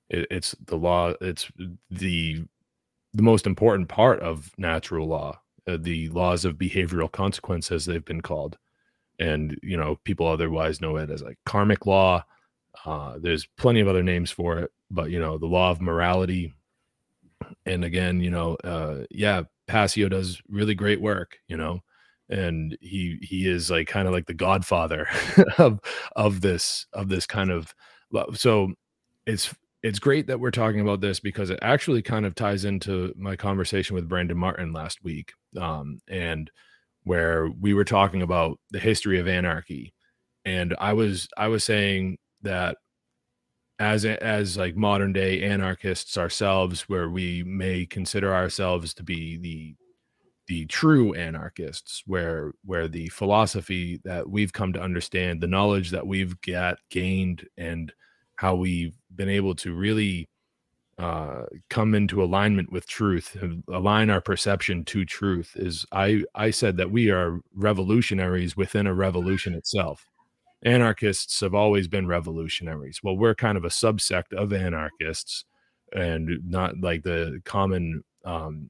it, 0.09 0.27
it's 0.31 0.55
the 0.65 0.77
law 0.77 1.13
it's 1.21 1.51
the 1.89 2.43
the 3.13 3.23
most 3.23 3.47
important 3.47 3.89
part 3.89 4.19
of 4.21 4.51
natural 4.57 5.07
law 5.07 5.39
uh, 5.67 5.77
the 5.79 6.09
laws 6.09 6.45
of 6.45 6.55
behavioral 6.55 7.11
consequence 7.11 7.71
as 7.71 7.85
they've 7.85 8.05
been 8.05 8.21
called 8.21 8.57
and 9.19 9.57
you 9.61 9.77
know 9.77 9.97
people 10.03 10.27
otherwise 10.27 10.81
know 10.81 10.95
it 10.97 11.09
as 11.09 11.21
like 11.21 11.37
karmic 11.45 11.85
law 11.85 12.23
uh, 12.85 13.17
there's 13.19 13.47
plenty 13.57 13.81
of 13.81 13.87
other 13.87 14.03
names 14.03 14.31
for 14.31 14.59
it 14.59 14.71
but 14.89 15.09
you 15.09 15.19
know 15.19 15.37
the 15.37 15.45
law 15.45 15.69
of 15.71 15.81
morality 15.81 16.53
and 17.65 17.83
again 17.83 18.21
you 18.21 18.29
know 18.29 18.55
uh, 18.63 19.03
yeah 19.11 19.43
passio 19.67 20.09
does 20.09 20.41
really 20.47 20.75
great 20.75 21.01
work 21.01 21.37
you 21.47 21.57
know 21.57 21.79
and 22.29 22.77
he 22.79 23.17
he 23.21 23.47
is 23.47 23.71
like 23.71 23.87
kind 23.87 24.07
of 24.07 24.13
like 24.13 24.27
the 24.27 24.33
godfather 24.33 25.07
of 25.57 25.79
of 26.15 26.41
this 26.41 26.85
of 26.93 27.09
this 27.09 27.25
kind 27.25 27.51
of 27.51 27.73
so 28.33 28.71
it's 29.25 29.53
it's 29.81 29.99
great 29.99 30.27
that 30.27 30.39
we're 30.39 30.51
talking 30.51 30.81
about 30.81 30.99
this 31.01 31.19
because 31.19 31.49
it 31.49 31.59
actually 31.61 32.01
kind 32.01 32.25
of 32.25 32.35
ties 32.35 32.65
into 32.65 33.13
my 33.17 33.35
conversation 33.35 33.95
with 33.95 34.09
Brandon 34.09 34.37
Martin 34.37 34.73
last 34.73 35.03
week 35.03 35.33
um, 35.57 36.01
and 36.07 36.51
where 37.03 37.49
we 37.59 37.73
were 37.73 37.85
talking 37.85 38.21
about 38.21 38.59
the 38.71 38.79
history 38.79 39.19
of 39.19 39.27
anarchy 39.27 39.93
and 40.45 40.75
i 40.79 40.93
was 40.93 41.27
i 41.37 41.47
was 41.47 41.63
saying 41.63 42.17
that 42.41 42.77
as 43.79 44.05
as 44.05 44.57
like 44.57 44.75
modern 44.75 45.13
day 45.13 45.43
anarchists 45.43 46.17
ourselves 46.17 46.81
where 46.89 47.09
we 47.09 47.43
may 47.43 47.85
consider 47.85 48.33
ourselves 48.33 48.93
to 48.93 49.03
be 49.03 49.37
the 49.37 49.75
the 50.47 50.65
true 50.65 51.13
anarchists 51.13 52.03
where 52.07 52.51
where 52.65 52.87
the 52.87 53.07
philosophy 53.09 54.01
that 54.03 54.27
we've 54.27 54.51
come 54.51 54.73
to 54.73 54.81
understand 54.81 55.39
the 55.39 55.47
knowledge 55.47 55.91
that 55.91 56.05
we've 56.05 56.39
got 56.41 56.77
gained 56.89 57.47
and 57.57 57.93
how 58.35 58.55
we've 58.55 58.95
been 59.15 59.29
able 59.29 59.53
to 59.53 59.73
really 59.73 60.27
uh, 60.99 61.45
come 61.69 61.95
into 61.95 62.21
alignment 62.21 62.73
with 62.73 62.85
truth, 62.85 63.37
align 63.69 64.09
our 64.09 64.19
perception 64.19 64.83
to 64.83 65.05
truth. 65.05 65.53
Is 65.55 65.85
I 65.93 66.25
I 66.35 66.51
said 66.51 66.75
that 66.75 66.91
we 66.91 67.09
are 67.09 67.39
revolutionaries 67.55 68.57
within 68.57 68.85
a 68.85 68.93
revolution 68.93 69.53
itself. 69.53 70.05
Anarchists 70.61 71.39
have 71.39 71.55
always 71.55 71.87
been 71.87 72.05
revolutionaries. 72.05 72.99
Well, 73.01 73.15
we're 73.15 73.33
kind 73.33 73.57
of 73.57 73.63
a 73.63 73.69
subsect 73.69 74.33
of 74.33 74.51
anarchists, 74.51 75.45
and 75.93 76.39
not 76.43 76.73
like 76.81 77.03
the 77.03 77.39
common 77.45 78.03
um, 78.25 78.69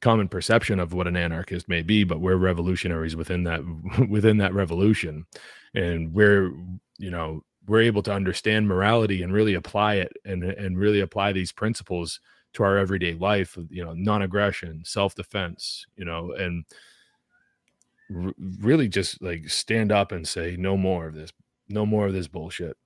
common 0.00 0.28
perception 0.28 0.80
of 0.80 0.94
what 0.94 1.06
an 1.06 1.16
anarchist 1.16 1.68
may 1.68 1.82
be, 1.82 2.04
but 2.04 2.20
we're 2.22 2.36
revolutionaries 2.36 3.16
within 3.16 3.44
that 3.44 3.60
within 4.08 4.38
that 4.38 4.54
revolution, 4.54 5.26
and 5.74 6.14
we're 6.14 6.54
you 6.96 7.10
know 7.10 7.42
we're 7.66 7.82
able 7.82 8.02
to 8.02 8.12
understand 8.12 8.68
morality 8.68 9.22
and 9.22 9.32
really 9.32 9.54
apply 9.54 9.94
it 9.94 10.12
and 10.24 10.44
and 10.44 10.78
really 10.78 11.00
apply 11.00 11.32
these 11.32 11.52
principles 11.52 12.20
to 12.52 12.62
our 12.62 12.76
everyday 12.76 13.14
life 13.14 13.56
you 13.70 13.84
know 13.84 13.92
non-aggression 13.94 14.82
self-defense 14.84 15.86
you 15.96 16.04
know 16.04 16.32
and 16.32 16.64
r- 18.14 18.34
really 18.60 18.88
just 18.88 19.20
like 19.22 19.48
stand 19.48 19.90
up 19.90 20.12
and 20.12 20.26
say 20.26 20.56
no 20.58 20.76
more 20.76 21.06
of 21.06 21.14
this 21.14 21.32
no 21.68 21.86
more 21.86 22.06
of 22.06 22.12
this 22.12 22.28
bullshit. 22.28 22.76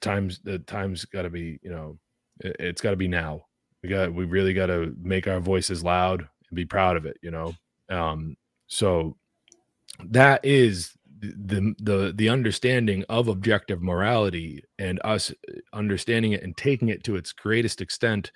Times 0.00 0.40
the 0.42 0.58
times 0.60 1.04
got 1.04 1.22
to 1.22 1.30
be 1.30 1.58
you 1.62 1.70
know 1.70 1.98
it, 2.40 2.60
has 2.60 2.80
got 2.80 2.90
to 2.90 2.96
be 2.96 3.08
now. 3.08 3.46
We 3.82 3.88
got 3.88 4.12
we 4.12 4.24
really 4.24 4.54
got 4.54 4.66
to 4.66 4.94
make 5.00 5.26
our 5.26 5.40
voices 5.40 5.84
loud 5.84 6.20
and 6.20 6.56
be 6.56 6.66
proud 6.66 6.96
of 6.96 7.06
it 7.06 7.18
you 7.22 7.30
know? 7.30 7.54
Um 7.88 8.36
so 8.66 9.16
that 10.04 10.44
is 10.44 10.95
the 11.20 11.74
the 11.78 12.12
the 12.14 12.28
understanding 12.28 13.04
of 13.08 13.28
objective 13.28 13.82
morality 13.82 14.62
and 14.78 15.00
us 15.04 15.30
uh, 15.30 15.52
understanding 15.72 16.32
it 16.32 16.42
and 16.42 16.56
taking 16.56 16.88
it 16.88 17.04
to 17.04 17.16
its 17.16 17.32
greatest 17.32 17.80
extent 17.80 18.32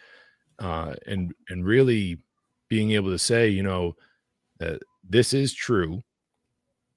uh, 0.59 0.95
and 1.07 1.35
and 1.49 1.65
really 1.65 2.19
being 2.69 2.93
able 2.93 3.11
to 3.11 3.19
say 3.19 3.49
you 3.49 3.63
know 3.63 3.95
that 4.59 4.81
this 5.09 5.33
is 5.33 5.53
true 5.53 6.03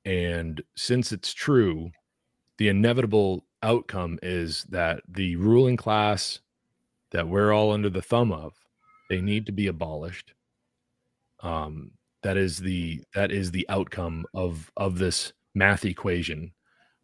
and 0.06 0.62
since 0.76 1.12
it's 1.12 1.34
true 1.34 1.92
the 2.58 2.68
inevitable 2.68 3.46
outcome 3.62 4.20
is 4.22 4.64
that 4.66 5.02
the 5.08 5.36
ruling 5.38 5.78
class 5.78 6.40
that 7.12 7.28
we're 7.28 7.54
all 7.54 7.72
under 7.72 7.90
the 7.90 8.02
thumb 8.02 8.32
of 8.32 8.54
they 9.10 9.22
need 9.22 9.46
to 9.46 9.52
be 9.52 9.68
abolished. 9.68 10.34
Um 11.42 11.92
that 12.24 12.38
is 12.38 12.58
the 12.58 13.04
that 13.14 13.32
is 13.32 13.52
the 13.52 13.66
outcome 13.70 14.26
of 14.34 14.72
of 14.78 14.98
this 14.98 15.34
math 15.54 15.86
equation. 15.86 16.52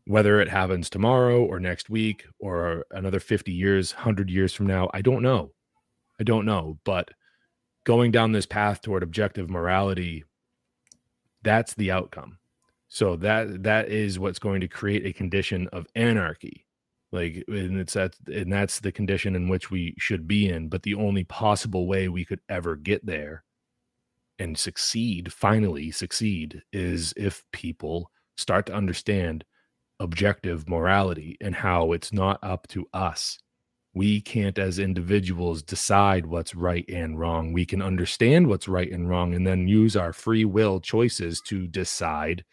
Whether 0.06 0.42
it 0.42 0.50
happens 0.50 0.90
tomorrow 0.90 1.44
or 1.44 1.60
next 1.60 1.90
week 1.90 2.26
or 2.40 2.86
another 2.92 3.20
50 3.20 3.52
years 3.52 3.94
100 3.94 4.30
years 4.30 4.54
from 4.54 4.66
now 4.66 4.90
i 4.94 5.02
don't 5.02 5.22
know. 5.22 5.52
I 6.20 6.24
don't 6.24 6.46
know 6.46 6.80
but 6.84 7.10
going 7.86 8.12
down 8.12 8.32
this 8.32 8.46
path 8.46 8.82
toward 8.82 9.04
objective 9.04 9.50
morality 9.50 10.24
that's 11.44 11.74
the 11.76 11.92
outcome. 11.92 12.38
So 12.88 13.16
that 13.18 13.64
that 13.64 13.90
is 13.90 14.20
what's 14.20 14.40
going 14.40 14.62
to 14.62 14.68
create 14.68 15.06
a 15.06 15.14
condition 15.14 15.68
of 15.72 15.88
anarchy. 15.96 16.66
Like 17.12 17.44
and 17.48 17.80
it's 17.80 17.94
that 17.94 18.16
and 18.28 18.52
that's 18.52 18.80
the 18.80 18.92
condition 18.92 19.36
in 19.36 19.48
which 19.48 19.72
we 19.72 19.96
should 19.98 20.28
be 20.28 20.50
in 20.50 20.70
but 20.70 20.84
the 20.84 20.96
only 20.96 21.24
possible 21.24 21.88
way 21.88 22.08
we 22.08 22.26
could 22.26 22.42
ever 22.50 22.76
get 22.76 23.06
there 23.06 23.44
and 24.38 24.58
succeed 24.58 25.34
finally 25.34 25.92
succeed 25.92 26.62
is 26.72 27.14
if 27.18 27.44
people 27.52 28.12
start 28.40 28.66
to 28.68 28.74
understand 28.74 29.44
objective 30.00 30.70
morality 30.70 31.38
and 31.42 31.56
how 31.56 31.92
it's 31.92 32.14
not 32.14 32.40
up 32.42 32.68
to 32.70 32.88
us. 32.94 33.38
We 33.94 34.22
can't, 34.22 34.58
as 34.58 34.80
individuals, 34.80 35.64
decide 35.64 36.26
what's 36.26 36.56
right 36.56 36.86
and 36.88 37.20
wrong. 37.20 37.52
We 37.52 37.66
can 37.66 37.82
understand 37.82 38.48
what's 38.48 38.68
right 38.68 38.90
and 38.92 39.10
wrong 39.10 39.34
and 39.34 39.46
then 39.46 39.68
use 39.68 39.96
our 39.96 40.14
free 40.14 40.46
will 40.46 40.80
choices 40.80 41.42
to 41.48 41.68
decide 41.68 42.46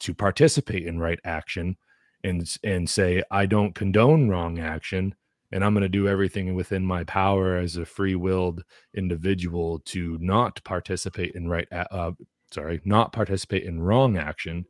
to 0.00 0.14
participate 0.14 0.86
in 0.86 0.98
right 0.98 1.20
action 1.24 1.76
and, 2.24 2.46
and 2.64 2.88
say, 2.88 3.22
I 3.30 3.46
don't 3.46 3.74
condone 3.74 4.28
wrong 4.28 4.58
action. 4.58 5.14
And 5.52 5.64
I'm 5.64 5.74
going 5.74 5.82
to 5.82 5.88
do 5.88 6.08
everything 6.08 6.54
within 6.54 6.84
my 6.84 7.04
power 7.04 7.56
as 7.56 7.76
a 7.76 7.84
free 7.84 8.14
willed 8.14 8.62
individual 8.94 9.80
to 9.86 10.18
not 10.20 10.62
participate 10.64 11.34
in 11.34 11.48
right, 11.48 11.66
uh, 11.72 12.12
sorry, 12.52 12.80
not 12.84 13.12
participate 13.12 13.64
in 13.64 13.80
wrong 13.80 14.16
action 14.16 14.66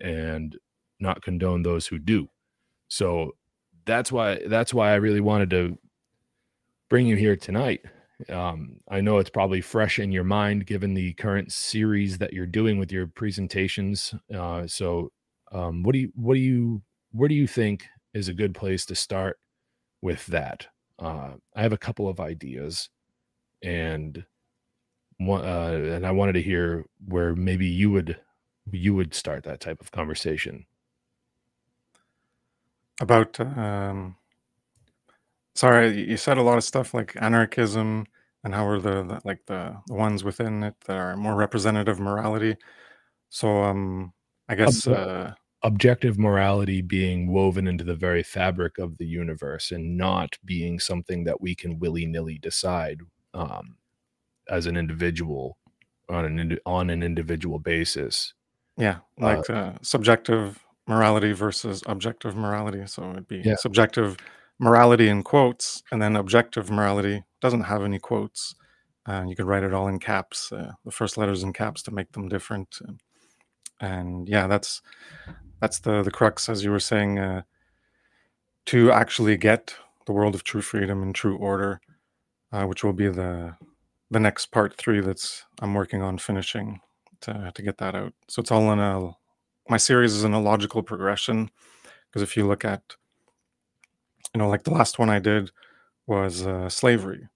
and 0.00 0.56
not 1.00 1.22
condone 1.22 1.62
those 1.62 1.86
who 1.86 1.98
do. 1.98 2.28
So 2.88 3.32
that's 3.84 4.10
why 4.12 4.40
that's 4.46 4.74
why 4.74 4.92
I 4.92 4.96
really 4.96 5.20
wanted 5.20 5.50
to 5.50 5.78
bring 6.88 7.06
you 7.06 7.16
here 7.16 7.36
tonight. 7.36 7.80
Um, 8.30 8.76
I 8.88 9.00
know 9.00 9.18
it's 9.18 9.30
probably 9.30 9.60
fresh 9.60 9.98
in 9.98 10.10
your 10.10 10.24
mind 10.24 10.66
given 10.66 10.94
the 10.94 11.12
current 11.14 11.52
series 11.52 12.18
that 12.18 12.32
you're 12.32 12.46
doing 12.46 12.78
with 12.78 12.90
your 12.90 13.06
presentations. 13.06 14.14
Uh, 14.34 14.66
so, 14.66 15.12
um, 15.52 15.82
what 15.82 15.92
do 15.92 15.98
you 15.98 16.12
what 16.14 16.34
do 16.34 16.40
you 16.40 16.82
where 17.12 17.28
do 17.28 17.34
you 17.34 17.46
think 17.46 17.86
is 18.14 18.28
a 18.28 18.34
good 18.34 18.54
place 18.54 18.86
to 18.86 18.94
start 18.94 19.38
with 20.00 20.26
that? 20.26 20.66
Uh, 20.98 21.32
I 21.54 21.62
have 21.62 21.74
a 21.74 21.78
couple 21.78 22.08
of 22.08 22.20
ideas, 22.20 22.88
and 23.62 24.24
one, 25.18 25.44
uh, 25.44 25.94
and 25.94 26.06
I 26.06 26.10
wanted 26.10 26.34
to 26.34 26.42
hear 26.42 26.86
where 27.06 27.34
maybe 27.36 27.66
you 27.66 27.90
would 27.90 28.18
you 28.72 28.94
would 28.94 29.14
start 29.14 29.44
that 29.44 29.60
type 29.60 29.80
of 29.80 29.90
conversation 29.92 30.66
about 33.00 33.38
um 33.40 34.16
sorry 35.54 36.08
you 36.08 36.16
said 36.16 36.38
a 36.38 36.42
lot 36.42 36.58
of 36.58 36.64
stuff 36.64 36.94
like 36.94 37.16
anarchism 37.20 38.06
and 38.44 38.54
how 38.54 38.66
are 38.66 38.78
the, 38.78 39.02
the 39.04 39.20
like 39.24 39.40
the, 39.46 39.76
the 39.86 39.94
ones 39.94 40.22
within 40.24 40.62
it 40.62 40.74
that 40.86 40.96
are 40.96 41.16
more 41.16 41.34
representative 41.34 41.98
morality 42.00 42.56
so 43.30 43.62
um 43.64 44.12
i 44.48 44.54
guess 44.54 44.86
uh 44.88 45.32
objective 45.64 46.18
morality 46.18 46.82
being 46.82 47.32
woven 47.32 47.66
into 47.68 47.84
the 47.84 47.96
very 47.96 48.22
fabric 48.22 48.78
of 48.78 48.98
the 48.98 49.06
universe 49.06 49.72
and 49.72 49.96
not 49.96 50.36
being 50.44 50.78
something 50.78 51.24
that 51.24 51.40
we 51.40 51.54
can 51.54 51.78
willy-nilly 51.78 52.38
decide 52.38 53.00
um 53.34 53.76
as 54.50 54.66
an 54.66 54.76
individual 54.76 55.58
on 56.08 56.24
an 56.24 56.58
on 56.66 56.90
an 56.90 57.02
individual 57.02 57.58
basis. 57.58 58.34
Yeah, 58.76 58.98
Uh, 59.20 59.24
like 59.26 59.50
uh, 59.50 59.72
subjective 59.82 60.62
morality 60.86 61.32
versus 61.32 61.82
objective 61.86 62.36
morality. 62.36 62.86
So 62.86 63.10
it'd 63.10 63.28
be 63.28 63.42
Yeah. 63.44 63.56
subjective 63.56 64.16
morality 64.58 65.08
in 65.08 65.22
quotes, 65.22 65.82
and 65.90 66.00
then 66.00 66.16
objective 66.16 66.70
morality 66.70 67.24
doesn't 67.40 67.62
have 67.62 67.82
any 67.82 67.98
quotes. 67.98 68.54
Uh, 69.06 69.24
you 69.26 69.36
could 69.36 69.46
write 69.46 69.62
it 69.62 69.72
all 69.72 69.88
in 69.88 69.98
caps, 69.98 70.52
uh, 70.52 70.72
the 70.84 70.90
first 70.90 71.16
letters 71.16 71.42
in 71.42 71.52
caps 71.52 71.82
to 71.82 71.90
make 71.90 72.12
them 72.12 72.28
different. 72.28 72.78
And, 72.86 73.00
and 73.80 74.28
yeah, 74.28 74.46
that's 74.46 74.82
that's 75.60 75.80
the 75.80 76.02
the 76.02 76.10
crux, 76.10 76.48
as 76.48 76.64
you 76.64 76.70
were 76.70 76.80
saying, 76.80 77.18
uh, 77.18 77.42
to 78.66 78.90
actually 78.92 79.36
get 79.36 79.74
the 80.06 80.12
world 80.12 80.34
of 80.34 80.44
true 80.44 80.60
freedom 80.62 81.02
and 81.02 81.14
true 81.14 81.36
order, 81.36 81.80
uh, 82.52 82.64
which 82.66 82.84
will 82.84 82.92
be 82.92 83.08
the 83.08 83.56
the 84.10 84.20
next 84.20 84.46
part 84.46 84.76
three 84.76 85.00
that's 85.00 85.44
I'm 85.60 85.74
working 85.74 86.02
on 86.02 86.18
finishing 86.18 86.80
to 87.22 87.52
to 87.54 87.62
get 87.62 87.78
that 87.78 87.94
out. 87.94 88.12
So 88.28 88.40
it's 88.40 88.50
all 88.52 88.72
in 88.72 88.78
a 88.78 89.12
my 89.68 89.76
series 89.76 90.14
is 90.14 90.24
in 90.24 90.32
a 90.32 90.40
logical 90.40 90.82
progression 90.82 91.50
because 92.08 92.22
if 92.22 92.36
you 92.36 92.46
look 92.46 92.64
at 92.64 92.82
you 94.34 94.38
know 94.38 94.48
like 94.48 94.64
the 94.64 94.72
last 94.72 94.98
one 94.98 95.10
I 95.10 95.18
did 95.18 95.50
was 96.06 96.46
uh, 96.46 96.68
slavery. 96.68 97.28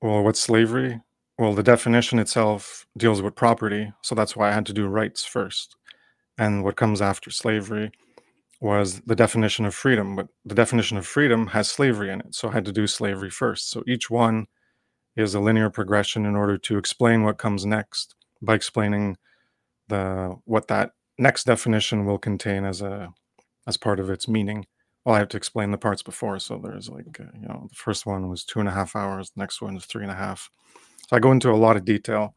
Well, 0.00 0.22
what's 0.22 0.40
slavery? 0.40 1.00
Well, 1.38 1.54
the 1.54 1.62
definition 1.62 2.18
itself 2.18 2.86
deals 2.96 3.22
with 3.22 3.34
property, 3.34 3.92
so 4.02 4.14
that's 4.14 4.36
why 4.36 4.50
I 4.50 4.52
had 4.52 4.66
to 4.66 4.72
do 4.72 4.86
rights 4.86 5.24
first. 5.24 5.76
And 6.38 6.64
what 6.64 6.76
comes 6.76 7.00
after 7.00 7.30
slavery 7.30 7.92
was 8.60 9.00
the 9.02 9.16
definition 9.16 9.64
of 9.64 9.74
freedom, 9.74 10.16
but 10.16 10.28
the 10.44 10.54
definition 10.54 10.98
of 10.98 11.06
freedom 11.06 11.48
has 11.48 11.68
slavery 11.68 12.10
in 12.10 12.20
it, 12.20 12.34
so 12.34 12.48
I 12.48 12.52
had 12.52 12.64
to 12.66 12.72
do 12.72 12.86
slavery 12.86 13.30
first. 13.30 13.70
So 13.70 13.82
each 13.86 14.10
one 14.10 14.46
is 15.16 15.34
a 15.34 15.40
linear 15.40 15.70
progression 15.70 16.26
in 16.26 16.36
order 16.36 16.58
to 16.58 16.78
explain 16.78 17.22
what 17.24 17.38
comes 17.38 17.66
next 17.66 18.14
by 18.42 18.54
explaining 18.54 19.16
the 19.88 20.36
what 20.44 20.68
that 20.68 20.90
next 21.18 21.44
definition 21.44 22.04
will 22.04 22.18
contain 22.18 22.64
as 22.64 22.82
a 22.82 23.08
as 23.66 23.76
part 23.76 24.00
of 24.00 24.10
its 24.10 24.28
meaning. 24.28 24.66
Well, 25.04 25.14
I 25.14 25.18
have 25.18 25.28
to 25.28 25.36
explain 25.36 25.70
the 25.70 25.78
parts 25.78 26.02
before, 26.02 26.38
so 26.38 26.58
there's 26.58 26.88
like 26.88 27.18
uh, 27.20 27.24
you 27.40 27.48
know 27.48 27.66
the 27.68 27.74
first 27.74 28.06
one 28.06 28.28
was 28.28 28.44
two 28.44 28.60
and 28.60 28.68
a 28.68 28.72
half 28.72 28.94
hours, 28.94 29.30
the 29.30 29.40
next 29.40 29.60
one 29.62 29.76
is 29.76 29.86
three 29.86 30.02
and 30.02 30.12
a 30.12 30.16
half. 30.16 30.50
So 31.08 31.16
I 31.16 31.20
go 31.20 31.32
into 31.32 31.50
a 31.50 31.56
lot 31.56 31.76
of 31.76 31.84
detail, 31.84 32.34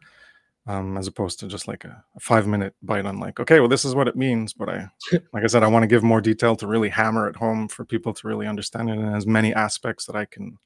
um, 0.68 0.98
as 0.98 1.08
opposed 1.08 1.40
to 1.40 1.48
just 1.48 1.68
like 1.68 1.86
a, 1.86 2.04
a 2.16 2.20
five 2.20 2.48
minute 2.48 2.74
bite 2.82 3.06
on 3.06 3.20
like, 3.20 3.40
okay, 3.40 3.60
well 3.60 3.70
this 3.70 3.86
is 3.86 3.96
what 3.96 4.08
it 4.08 4.16
means, 4.16 4.54
but 4.54 4.70
I, 4.70 4.88
like 5.34 5.44
I 5.44 5.48
said, 5.48 5.64
I 5.64 5.68
want 5.68 5.84
to 5.84 5.88
give 5.88 6.04
more 6.04 6.22
detail 6.22 6.56
to 6.58 6.68
really 6.68 6.90
hammer 6.90 7.30
it 7.30 7.36
home 7.36 7.68
for 7.68 7.86
people 7.86 8.14
to 8.14 8.28
really 8.28 8.48
understand 8.48 8.90
it, 8.90 8.98
and 8.98 9.16
as 9.16 9.28
many 9.28 9.54
aspects 9.54 10.06
that 10.06 10.16
I 10.16 10.26
can 10.26 10.58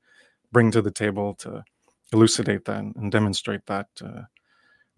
bring 0.52 0.72
to 0.72 0.82
the 0.82 0.92
table 0.92 1.36
to 1.36 1.64
elucidate 2.12 2.66
that 2.66 2.80
and 2.80 3.12
demonstrate 3.12 3.66
that 3.68 3.88
uh, 4.04 4.22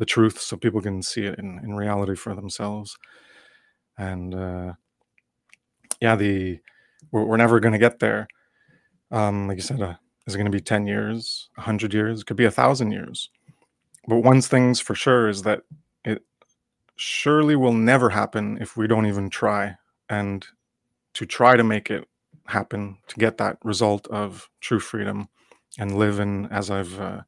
the 0.02 0.06
truth 0.08 0.42
so 0.42 0.58
people 0.58 0.82
can 0.82 1.00
see 1.04 1.26
it 1.26 1.38
in, 1.38 1.60
in 1.64 1.76
reality 1.76 2.16
for 2.16 2.34
themselves. 2.34 2.98
And 4.00 4.34
uh, 4.34 4.74
yeah 6.02 6.16
the 6.16 6.60
we're, 7.12 7.24
we're 7.24 7.38
never 7.38 7.60
going 7.60 7.74
to 7.74 7.78
get 7.78 8.00
there. 8.00 8.28
Um, 9.12 9.48
like 9.48 9.58
you 9.58 9.62
said 9.62 9.80
uh, 9.80 9.94
is 10.26 10.34
it 10.34 10.40
going 10.40 10.52
to 10.52 10.58
be 10.58 10.60
10 10.60 10.88
years 10.88 11.52
100 11.54 11.94
years? 11.94 12.22
It 12.22 12.26
could 12.26 12.36
be 12.36 12.46
a 12.46 12.50
thousand 12.52 12.94
years. 12.94 13.30
But 14.08 14.24
one 14.24 14.42
thing's 14.42 14.80
for 14.80 14.96
sure 14.96 15.30
is 15.30 15.44
that 15.44 15.62
it 16.04 16.24
surely 16.96 17.56
will 17.56 17.72
never 17.72 18.10
happen 18.10 18.58
if 18.60 18.76
we 18.76 18.88
don't 18.88 19.06
even 19.06 19.30
try. 19.30 19.76
And 20.10 20.44
to 21.14 21.28
try 21.28 21.56
to 21.56 21.64
make 21.64 21.92
it 21.92 22.08
happen 22.48 22.98
to 23.08 23.16
get 23.18 23.38
that 23.38 23.60
result 23.64 24.08
of 24.08 24.50
true 24.62 24.80
freedom 24.80 25.30
and 25.78 25.96
live 25.96 26.20
in 26.20 26.48
as 26.48 26.70
i've 26.72 27.00
uh, 27.00 27.22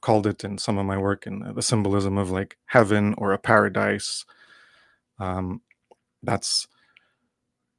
called 0.00 0.26
it 0.26 0.44
in 0.44 0.58
some 0.58 0.78
of 0.78 0.86
my 0.86 0.98
work 0.98 1.26
in 1.26 1.40
the 1.54 1.62
symbolism 1.62 2.18
of 2.18 2.30
like 2.30 2.56
heaven 2.66 3.14
or 3.18 3.32
a 3.32 3.38
paradise. 3.38 4.24
Um, 5.18 5.62
that's 6.22 6.66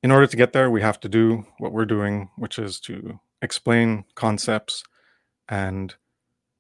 in 0.04 0.12
order 0.12 0.28
to 0.28 0.38
get 0.38 0.54
there 0.54 0.70
we 0.72 0.82
have 0.82 1.00
to 1.00 1.10
do 1.10 1.46
what 1.60 1.72
we're 1.74 1.86
doing 1.86 2.30
which 2.38 2.58
is 2.60 2.80
to 2.80 3.20
explain 3.42 4.06
concepts 4.16 4.84
and 5.50 5.96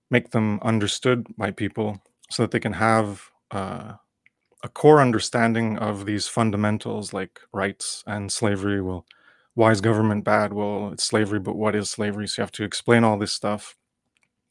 make 0.09 0.31
them 0.31 0.59
understood 0.61 1.25
by 1.37 1.51
people 1.51 2.01
so 2.29 2.43
that 2.43 2.51
they 2.51 2.59
can 2.59 2.73
have 2.73 3.29
uh, 3.51 3.93
a 4.63 4.69
core 4.69 5.01
understanding 5.01 5.77
of 5.77 6.05
these 6.05 6.27
fundamentals 6.27 7.13
like 7.13 7.41
rights 7.53 8.03
and 8.07 8.31
slavery. 8.31 8.81
Well 8.81 9.05
why 9.55 9.71
is 9.71 9.81
government 9.81 10.23
bad? 10.23 10.53
Well 10.53 10.91
it's 10.93 11.03
slavery 11.03 11.39
but 11.39 11.55
what 11.55 11.75
is 11.75 11.89
slavery? 11.89 12.27
So 12.27 12.41
you 12.41 12.43
have 12.43 12.51
to 12.53 12.63
explain 12.63 13.03
all 13.03 13.17
this 13.17 13.33
stuff 13.33 13.75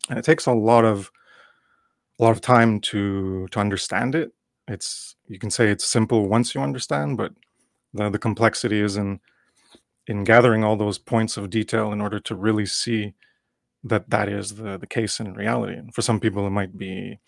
and 0.09 0.19
it 0.19 0.25
takes 0.25 0.47
a 0.47 0.53
lot 0.53 0.85
of 0.85 1.11
a 2.19 2.23
lot 2.23 2.31
of 2.31 2.41
time 2.41 2.81
to 2.81 3.49
to 3.51 3.61
understand 3.61 4.15
it. 4.15 4.33
It's 4.69 5.17
you 5.29 5.39
can 5.39 5.51
say 5.51 5.69
it's 5.69 5.85
simple 5.85 6.29
once 6.29 6.55
you 6.55 6.61
understand 6.61 7.17
but 7.17 7.33
the, 7.95 8.11
the 8.11 8.19
complexity 8.19 8.81
is 8.81 8.97
in 8.97 9.21
in 10.07 10.25
gathering 10.25 10.65
all 10.65 10.77
those 10.77 10.99
points 10.99 11.37
of 11.37 11.51
detail 11.51 11.93
in 11.93 12.01
order 12.01 12.19
to 12.19 12.35
really 12.35 12.67
see 12.67 13.15
that 13.85 14.09
that 14.11 14.29
is 14.29 14.57
the 14.57 14.79
the 14.79 14.87
case 14.87 15.21
in 15.21 15.35
reality. 15.35 15.75
And 15.75 15.95
for 15.95 16.03
some 16.03 16.21
people 16.21 16.47
it 16.47 16.51
might 16.51 16.77
be 16.77 17.19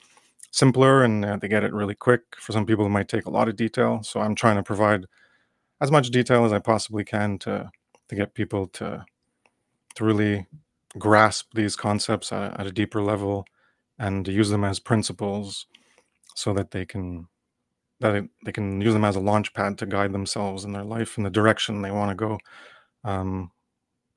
simpler 0.50 1.04
and 1.04 1.24
uh, 1.24 1.36
they 1.40 1.48
get 1.48 1.64
it 1.64 1.72
really 1.72 1.94
quick. 1.94 2.22
For 2.38 2.52
some 2.52 2.66
people 2.66 2.86
it 2.86 2.90
might 2.90 3.08
take 3.08 3.26
a 3.26 3.30
lot 3.30 3.48
of 3.48 3.56
detail. 3.56 4.02
So 4.02 4.20
i'm 4.20 4.34
trying 4.34 4.56
to 4.56 4.62
provide 4.62 5.06
as 5.80 5.90
much 5.90 6.10
detail 6.10 6.44
as 6.44 6.52
i 6.52 6.58
possibly 6.58 7.04
can 7.04 7.38
to 7.38 7.70
to 8.08 8.14
get 8.16 8.34
people 8.34 8.66
to 8.68 9.04
to 9.94 10.04
really 10.04 10.46
grasp 10.98 11.54
these 11.54 11.76
concepts 11.76 12.32
at 12.32 12.52
a, 12.52 12.60
at 12.60 12.66
a 12.66 12.72
deeper 12.72 13.02
level 13.02 13.44
and 13.98 14.26
use 14.28 14.50
them 14.50 14.64
as 14.64 14.78
principles 14.78 15.66
so 16.34 16.52
that 16.52 16.70
they 16.70 16.84
can 16.84 17.28
that 18.00 18.24
they 18.44 18.52
can 18.52 18.80
use 18.80 18.92
them 18.92 19.04
as 19.04 19.14
a 19.16 19.20
launch 19.20 19.54
pad 19.54 19.78
to 19.78 19.86
guide 19.86 20.12
themselves 20.12 20.64
in 20.64 20.72
their 20.72 20.84
life 20.84 21.16
in 21.16 21.24
the 21.24 21.30
direction 21.30 21.82
they 21.82 21.90
want 21.90 22.10
to 22.10 22.14
go 22.14 22.38
um, 23.04 23.50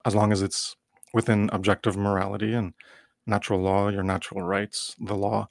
as 0.06 0.16
long 0.16 0.32
as 0.32 0.42
it's 0.42 0.76
within 1.14 1.50
objective 1.54 1.96
morality 1.96 2.54
and 2.54 2.74
natural 3.28 3.60
law 3.60 3.90
your 3.90 4.04
natural 4.04 4.42
rights 4.42 4.96
the 5.00 5.16
law 5.16 5.48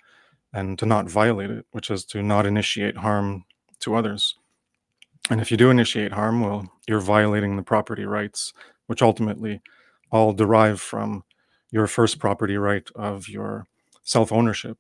and 0.53 0.79
to 0.79 0.87
not 0.87 1.09
violate 1.09 1.51
it 1.51 1.65
which 1.73 1.91
is 1.91 2.05
to 2.05 2.23
not 2.23 2.47
initiate 2.47 2.97
harm 2.99 3.45
to 3.81 3.95
others. 3.95 4.37
And 5.31 5.41
if 5.41 5.51
you 5.51 5.57
do 5.57 5.71
initiate 5.71 6.13
harm 6.13 6.41
well 6.41 6.71
you're 6.89 7.01
violating 7.01 7.57
the 7.57 7.63
property 7.63 8.05
rights 8.05 8.53
which 8.87 9.03
ultimately 9.03 9.63
all 10.15 10.33
derive 10.33 10.81
from 10.81 11.25
your 11.73 11.89
first 11.89 12.21
property 12.21 12.57
right 12.57 12.89
of 12.95 13.29
your 13.29 13.67
self 14.05 14.31
ownership. 14.31 14.79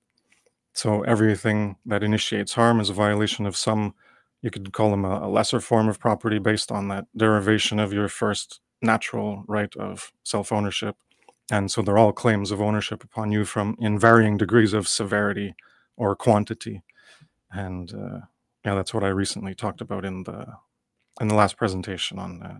So 0.74 1.02
everything 1.02 1.76
that 1.86 2.04
initiates 2.04 2.54
harm 2.54 2.78
is 2.78 2.88
a 2.88 2.94
violation 2.94 3.44
of 3.44 3.56
some, 3.56 3.94
you 4.42 4.50
could 4.50 4.72
call 4.72 4.92
them 4.92 5.04
a, 5.04 5.26
a, 5.26 5.28
lesser 5.28 5.58
form 5.58 5.88
of 5.88 5.98
property 5.98 6.38
based 6.38 6.70
on 6.70 6.86
that 6.88 7.06
derivation 7.16 7.80
of 7.80 7.92
your 7.92 8.08
first 8.08 8.60
natural 8.80 9.44
right 9.48 9.74
of 9.74 10.12
self 10.22 10.52
ownership. 10.52 10.96
And 11.50 11.68
so 11.68 11.82
they're 11.82 11.98
all 11.98 12.12
claims 12.12 12.52
of 12.52 12.60
ownership 12.60 13.02
upon 13.02 13.32
you 13.32 13.44
from 13.44 13.76
in 13.80 13.98
varying 13.98 14.36
degrees 14.36 14.72
of 14.72 14.86
severity 14.86 15.56
or 15.96 16.14
quantity. 16.14 16.84
And 17.50 17.92
uh, 17.92 18.20
yeah, 18.64 18.76
that's 18.76 18.94
what 18.94 19.04
I 19.04 19.08
recently 19.08 19.54
talked 19.54 19.80
about 19.80 20.04
in 20.04 20.22
the 20.22 20.46
in 21.20 21.28
the 21.28 21.34
last 21.34 21.56
presentation 21.56 22.18
on 22.20 22.42
uh, 22.42 22.58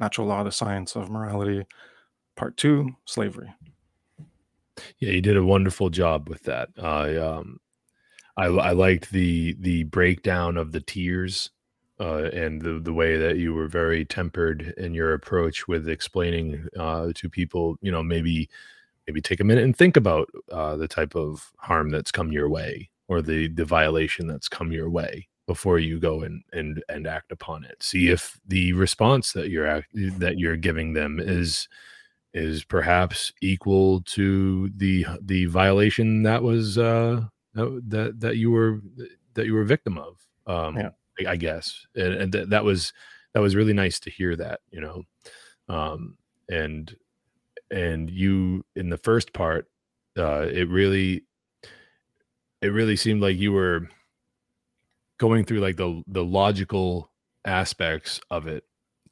natural 0.00 0.26
law, 0.26 0.42
the 0.42 0.52
science 0.52 0.96
of 0.96 1.10
morality, 1.10 1.64
part 2.38 2.56
two, 2.56 2.96
slavery. 3.04 3.52
Yeah, 4.98 5.10
you 5.10 5.20
did 5.20 5.36
a 5.36 5.44
wonderful 5.44 5.90
job 5.90 6.28
with 6.28 6.44
that. 6.44 6.70
I 6.80 7.16
um, 7.16 7.60
I, 8.36 8.46
I 8.46 8.70
liked 8.70 9.10
the 9.10 9.56
the 9.60 9.82
breakdown 9.84 10.56
of 10.56 10.72
the 10.72 10.80
tiers, 10.80 11.50
uh, 12.00 12.30
and 12.32 12.62
the 12.62 12.78
the 12.78 12.92
way 12.92 13.18
that 13.18 13.36
you 13.36 13.52
were 13.52 13.66
very 13.66 14.04
tempered 14.04 14.72
in 14.78 14.94
your 14.94 15.12
approach 15.12 15.66
with 15.66 15.88
explaining 15.88 16.68
uh, 16.78 17.10
to 17.16 17.28
people. 17.28 17.76
You 17.82 17.90
know, 17.90 18.02
maybe 18.02 18.48
maybe 19.06 19.20
take 19.20 19.40
a 19.40 19.44
minute 19.44 19.64
and 19.64 19.76
think 19.76 19.96
about 19.96 20.30
uh, 20.52 20.76
the 20.76 20.88
type 20.88 21.16
of 21.16 21.50
harm 21.58 21.90
that's 21.90 22.12
come 22.12 22.30
your 22.30 22.48
way 22.48 22.88
or 23.08 23.20
the 23.20 23.48
the 23.48 23.64
violation 23.64 24.28
that's 24.28 24.48
come 24.48 24.70
your 24.70 24.88
way 24.88 25.26
before 25.48 25.80
you 25.80 25.98
go 25.98 26.22
and 26.22 26.44
and 26.52 26.84
and 26.88 27.08
act 27.08 27.32
upon 27.32 27.64
it. 27.64 27.82
See 27.82 28.10
if 28.10 28.38
the 28.46 28.74
response 28.74 29.32
that 29.32 29.50
you're 29.50 29.66
act, 29.66 29.88
that 29.94 30.38
you're 30.38 30.56
giving 30.56 30.92
them 30.92 31.18
is 31.18 31.66
is 32.34 32.64
perhaps 32.64 33.32
equal 33.42 34.02
to 34.02 34.70
the 34.76 35.06
the 35.22 35.46
violation 35.46 36.22
that 36.22 36.42
was 36.42 36.78
uh 36.78 37.22
that 37.54 38.14
that 38.18 38.36
you 38.36 38.50
were 38.50 38.80
that 39.34 39.46
you 39.46 39.54
were 39.54 39.62
a 39.62 39.66
victim 39.66 39.98
of 39.98 40.16
um 40.46 40.76
Yeah. 40.76 40.90
I, 41.20 41.32
I 41.32 41.36
guess 41.36 41.86
and, 41.94 42.14
and 42.14 42.32
th- 42.32 42.48
that 42.48 42.64
was 42.64 42.92
that 43.34 43.40
was 43.40 43.56
really 43.56 43.72
nice 43.72 43.98
to 44.00 44.10
hear 44.10 44.36
that 44.36 44.60
you 44.70 44.80
know 44.80 45.02
um 45.68 46.16
and 46.50 46.94
and 47.70 48.10
you 48.10 48.64
in 48.76 48.90
the 48.90 48.98
first 48.98 49.32
part 49.32 49.68
uh 50.18 50.46
it 50.50 50.68
really 50.68 51.24
it 52.62 52.68
really 52.68 52.96
seemed 52.96 53.20
like 53.22 53.36
you 53.36 53.52
were 53.52 53.88
going 55.18 55.44
through 55.44 55.60
like 55.60 55.76
the 55.76 56.02
the 56.06 56.24
logical 56.24 57.10
aspects 57.44 58.20
of 58.30 58.46
it 58.46 58.64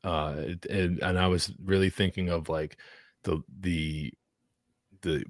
uh 0.04 0.34
it- 0.38 0.66
and 0.66 0.98
and 1.02 1.18
I 1.18 1.26
was 1.26 1.52
really 1.64 1.90
thinking 1.90 2.28
of 2.28 2.48
like 2.48 2.76
the 3.26 3.42
the 3.60 4.12
the 5.02 5.24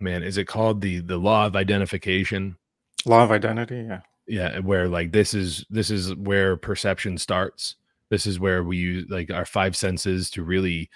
man 0.00 0.22
is 0.22 0.36
it 0.36 0.46
called 0.46 0.80
the 0.80 1.00
the 1.00 1.16
law 1.16 1.46
of 1.46 1.54
identification 1.54 2.56
Law 3.04 3.22
of 3.22 3.30
identity. 3.30 3.84
Yeah. 3.86 4.00
yeah 4.26 4.58
where 4.58 4.88
like 4.88 5.12
this 5.12 5.32
is 5.32 5.64
this 5.70 5.90
is 5.90 6.14
where 6.16 6.56
perception 6.56 7.18
starts 7.18 7.76
this 8.10 8.26
is 8.26 8.40
where 8.40 8.64
we 8.64 8.76
use 8.76 9.06
like 9.08 9.30
our 9.30 9.44
five 9.44 9.76
senses 9.76 10.30
to 10.30 10.42
really 10.42 10.90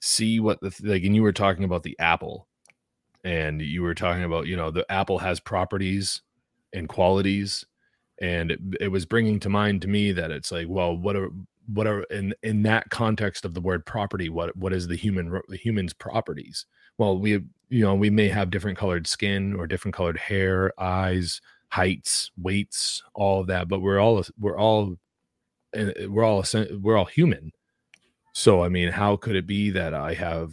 see 0.00 0.40
what 0.40 0.60
the 0.60 0.74
like 0.82 1.04
and 1.04 1.14
you 1.14 1.22
were 1.22 1.32
talking 1.32 1.64
about 1.64 1.84
the 1.84 1.96
apple 2.00 2.48
and 3.24 3.62
you 3.62 3.82
were 3.82 3.94
talking 3.94 4.24
about 4.24 4.46
you 4.46 4.56
know 4.56 4.70
the 4.70 4.90
apple 4.90 5.18
has 5.18 5.38
properties 5.38 6.22
and 6.72 6.88
qualities 6.88 7.64
and 8.20 8.50
it, 8.50 8.60
it 8.80 8.88
was 8.88 9.06
bringing 9.06 9.38
to 9.38 9.48
mind 9.48 9.82
to 9.82 9.88
me 9.88 10.10
that 10.10 10.32
it's 10.32 10.50
like 10.50 10.66
well 10.68 10.96
what 10.96 11.14
are 11.14 11.30
what 11.72 11.86
are 11.86 12.02
in 12.04 12.34
in 12.42 12.62
that 12.62 12.90
context 12.90 13.44
of 13.44 13.54
the 13.54 13.60
word 13.60 13.84
property 13.86 14.28
what 14.28 14.56
what 14.56 14.72
is 14.72 14.88
the 14.88 14.96
human 14.96 15.40
the 15.48 15.56
human's 15.56 15.92
properties? 15.92 16.66
Well 16.98 17.18
we 17.18 17.32
you 17.68 17.84
know 17.84 17.94
we 17.94 18.10
may 18.10 18.28
have 18.28 18.50
different 18.50 18.78
colored 18.78 19.06
skin 19.06 19.54
or 19.54 19.66
different 19.66 19.94
colored 19.94 20.18
hair 20.18 20.72
eyes 20.80 21.40
heights 21.68 22.30
weights 22.36 23.02
all 23.14 23.40
of 23.40 23.46
that 23.46 23.66
but 23.68 23.80
we're 23.80 23.98
all 23.98 24.22
we're 24.38 24.58
all 24.58 24.96
and 25.72 25.94
we're 26.08 26.24
all 26.24 26.44
we're 26.80 26.96
all 26.96 27.06
human. 27.06 27.52
So 28.34 28.62
i 28.62 28.68
mean 28.68 28.90
how 28.90 29.16
could 29.16 29.36
it 29.36 29.46
be 29.46 29.70
that 29.70 29.94
i 29.94 30.14
have 30.14 30.52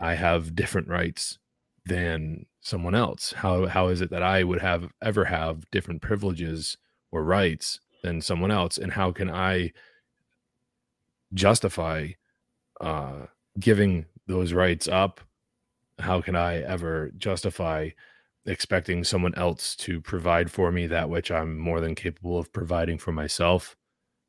i 0.00 0.14
have 0.14 0.54
different 0.54 0.88
rights 0.88 1.38
than 1.86 2.46
someone 2.60 2.94
else? 2.94 3.32
How 3.32 3.66
how 3.66 3.88
is 3.88 4.00
it 4.00 4.10
that 4.10 4.22
i 4.22 4.42
would 4.42 4.60
have 4.60 4.90
ever 5.02 5.24
have 5.24 5.70
different 5.70 6.02
privileges 6.02 6.76
or 7.12 7.22
rights 7.22 7.80
than 8.02 8.20
someone 8.20 8.50
else? 8.50 8.78
And 8.78 8.92
how 8.92 9.12
can 9.12 9.30
i 9.30 9.72
justify 11.34 12.08
uh 12.80 13.26
giving 13.58 14.06
those 14.26 14.52
rights 14.52 14.88
up 14.88 15.20
how 15.98 16.20
can 16.20 16.36
i 16.36 16.60
ever 16.62 17.10
justify 17.16 17.88
expecting 18.46 19.04
someone 19.04 19.34
else 19.36 19.74
to 19.74 20.00
provide 20.00 20.50
for 20.50 20.70
me 20.72 20.86
that 20.86 21.08
which 21.08 21.30
i'm 21.30 21.58
more 21.58 21.80
than 21.80 21.94
capable 21.94 22.38
of 22.38 22.52
providing 22.52 22.98
for 22.98 23.12
myself 23.12 23.76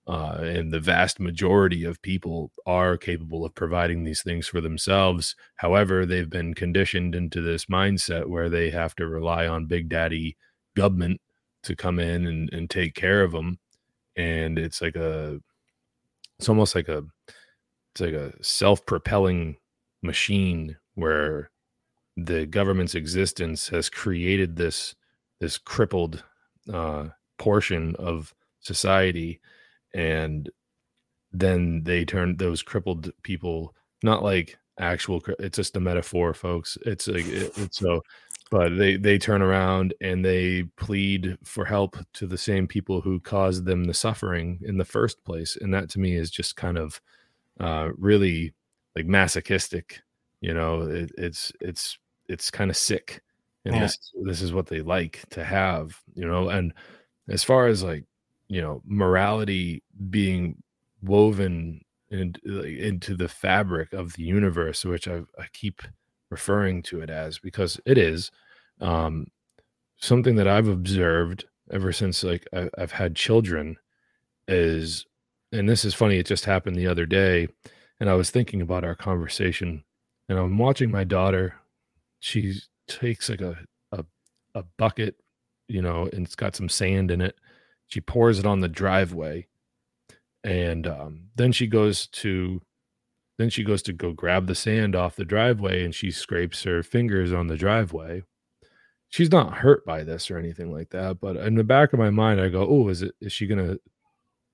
uh, 0.07 0.37
and 0.41 0.71
the 0.71 0.79
vast 0.79 1.19
majority 1.19 1.83
of 1.83 2.01
people 2.01 2.51
are 2.67 2.95
capable 2.95 3.43
of 3.43 3.55
providing 3.55 4.03
these 4.03 4.21
things 4.21 4.47
for 4.47 4.61
themselves. 4.61 5.35
However, 5.55 6.05
they've 6.05 6.29
been 6.29 6.53
conditioned 6.53 7.15
into 7.15 7.41
this 7.41 7.65
mindset 7.65 8.27
where 8.27 8.47
they 8.47 8.69
have 8.69 8.95
to 8.97 9.07
rely 9.07 9.47
on 9.47 9.65
big 9.65 9.89
daddy 9.89 10.37
government 10.75 11.21
to 11.63 11.75
come 11.75 11.97
in 11.99 12.27
and, 12.27 12.53
and 12.53 12.69
take 12.69 12.93
care 12.93 13.23
of 13.23 13.31
them. 13.31 13.57
And 14.15 14.59
it's 14.59 14.79
like 14.79 14.95
a, 14.95 15.39
it's 16.39 16.50
almost 16.50 16.76
like 16.76 16.89
a, 16.89 17.04
it's 17.93 18.02
like 18.02 18.13
a 18.13 18.34
self-propelling 18.43 19.58
machine 20.04 20.78
where 20.95 21.50
the 22.17 22.45
government's 22.45 22.95
existence 22.95 23.69
has 23.69 23.89
created 23.89 24.56
this 24.56 24.95
this 25.41 25.58
crippled 25.58 26.24
uh, 26.71 27.08
portion 27.38 27.95
of 27.98 28.34
society 28.62 29.41
and 29.93 30.50
then 31.32 31.84
they 31.84 32.06
turn 32.06 32.38
those 32.38 32.63
crippled 32.63 33.12
people 33.24 33.76
not 34.02 34.24
like 34.24 34.58
actual. 34.80 35.21
It's 35.39 35.58
just 35.58 35.76
a 35.76 35.82
metaphor 35.82 36.34
folks 36.34 36.78
it's 36.86 37.08
like 37.08 37.28
it, 37.28 37.52
it's 37.58 37.78
so 37.80 38.02
but 38.55 38.77
they 38.77 38.95
they 38.97 39.17
turn 39.17 39.41
around 39.41 39.93
and 40.01 40.23
they 40.23 40.63
plead 40.77 41.37
for 41.43 41.65
help 41.65 41.97
to 42.13 42.25
the 42.27 42.37
same 42.37 42.67
people 42.67 43.01
who 43.01 43.19
caused 43.19 43.65
them 43.65 43.83
the 43.85 43.93
suffering 43.93 44.59
in 44.63 44.77
the 44.77 44.85
first 44.85 45.23
place. 45.25 45.57
And 45.59 45.73
that 45.73 45.89
to 45.91 45.99
me 45.99 46.15
is 46.15 46.29
just 46.31 46.55
kind 46.55 46.77
of 46.77 47.01
uh 47.59 47.89
really 47.97 48.53
like 48.95 49.05
masochistic 49.07 50.01
you 50.41 50.53
know? 50.53 50.81
It, 50.83 51.11
it's 51.17 51.51
it's 51.61 51.97
it's 52.29 52.51
kind 52.51 52.69
of 52.71 52.77
sick. 52.77 53.21
And 53.65 53.75
Yeah. 53.75 53.81
this 53.81 53.97
this 54.25 54.41
is 54.41 54.53
what 54.53 54.67
they 54.67 54.81
like 54.81 55.23
to 55.31 55.43
have 55.43 56.01
you 56.15 56.25
know? 56.25 56.49
And 56.49 56.73
as 57.29 57.43
far 57.43 57.67
as 57.67 57.83
like 57.83 58.05
you 58.47 58.61
know 58.61 58.81
morality 58.85 59.83
being 60.09 60.61
woven 61.01 61.81
in, 62.11 62.35
into 62.45 63.15
the 63.15 63.27
fabric 63.27 63.93
of 63.93 64.13
the 64.13 64.23
universe 64.23 64.85
which 64.85 65.07
I, 65.07 65.21
I 65.39 65.47
keep 65.53 65.81
referring 66.29 66.83
to 66.83 67.01
it 67.01 67.09
as 67.09 67.39
because 67.39 67.79
it 67.85 67.97
is 67.97 68.31
um 68.81 69.27
something 69.97 70.35
that 70.35 70.47
i've 70.47 70.67
observed 70.67 71.45
ever 71.71 71.91
since 71.91 72.23
like 72.23 72.45
I, 72.53 72.69
i've 72.77 72.91
had 72.91 73.15
children 73.15 73.77
is 74.47 75.05
and 75.51 75.67
this 75.67 75.85
is 75.85 75.93
funny 75.93 76.17
it 76.17 76.25
just 76.25 76.45
happened 76.45 76.75
the 76.75 76.88
other 76.88 77.05
day 77.05 77.47
and 77.99 78.09
i 78.09 78.13
was 78.13 78.29
thinking 78.29 78.61
about 78.61 78.83
our 78.83 78.95
conversation 78.95 79.83
and 80.29 80.38
i'm 80.38 80.57
watching 80.57 80.91
my 80.91 81.03
daughter 81.03 81.55
she 82.19 82.55
takes 82.88 83.29
like 83.29 83.41
a 83.41 83.57
a, 83.91 84.03
a 84.53 84.63
bucket 84.77 85.15
you 85.67 85.81
know 85.81 86.09
and 86.13 86.25
it's 86.25 86.35
got 86.35 86.55
some 86.55 86.69
sand 86.69 87.11
in 87.11 87.21
it. 87.21 87.35
She 87.88 88.01
pours 88.01 88.39
it 88.39 88.45
on 88.45 88.61
the 88.61 88.67
driveway 88.67 89.47
and 90.43 90.88
um, 90.88 91.25
then 91.35 91.51
she 91.51 91.67
goes 91.67 92.07
to 92.07 92.61
then 93.38 93.49
she 93.49 93.63
goes 93.63 93.81
to 93.83 93.93
go 93.93 94.13
grab 94.13 94.47
the 94.47 94.55
sand 94.55 94.95
off 94.95 95.15
the 95.15 95.25
driveway 95.25 95.83
and 95.83 95.93
she 95.93 96.09
scrapes 96.09 96.63
her 96.63 96.81
fingers 96.81 97.33
on 97.33 97.47
the 97.47 97.57
driveway 97.57 98.23
she's 99.15 99.32
not 99.32 99.54
hurt 99.54 99.86
by 99.86 100.04
this 100.04 100.30
or 100.30 100.38
anything 100.38 100.69
like 100.69 100.89
that 100.89 101.21
but 101.21 101.38
in 101.38 101.56
the 101.56 101.63
back 101.63 101.93
of 101.93 101.99
my 101.99 102.10
mind 102.10 102.41
i 102.41 102.49
go 102.49 102.67
oh 102.69 102.89
is 102.89 103.01
it 103.01 103.15
is 103.21 103.32
she 103.32 103.47
gonna 103.47 103.78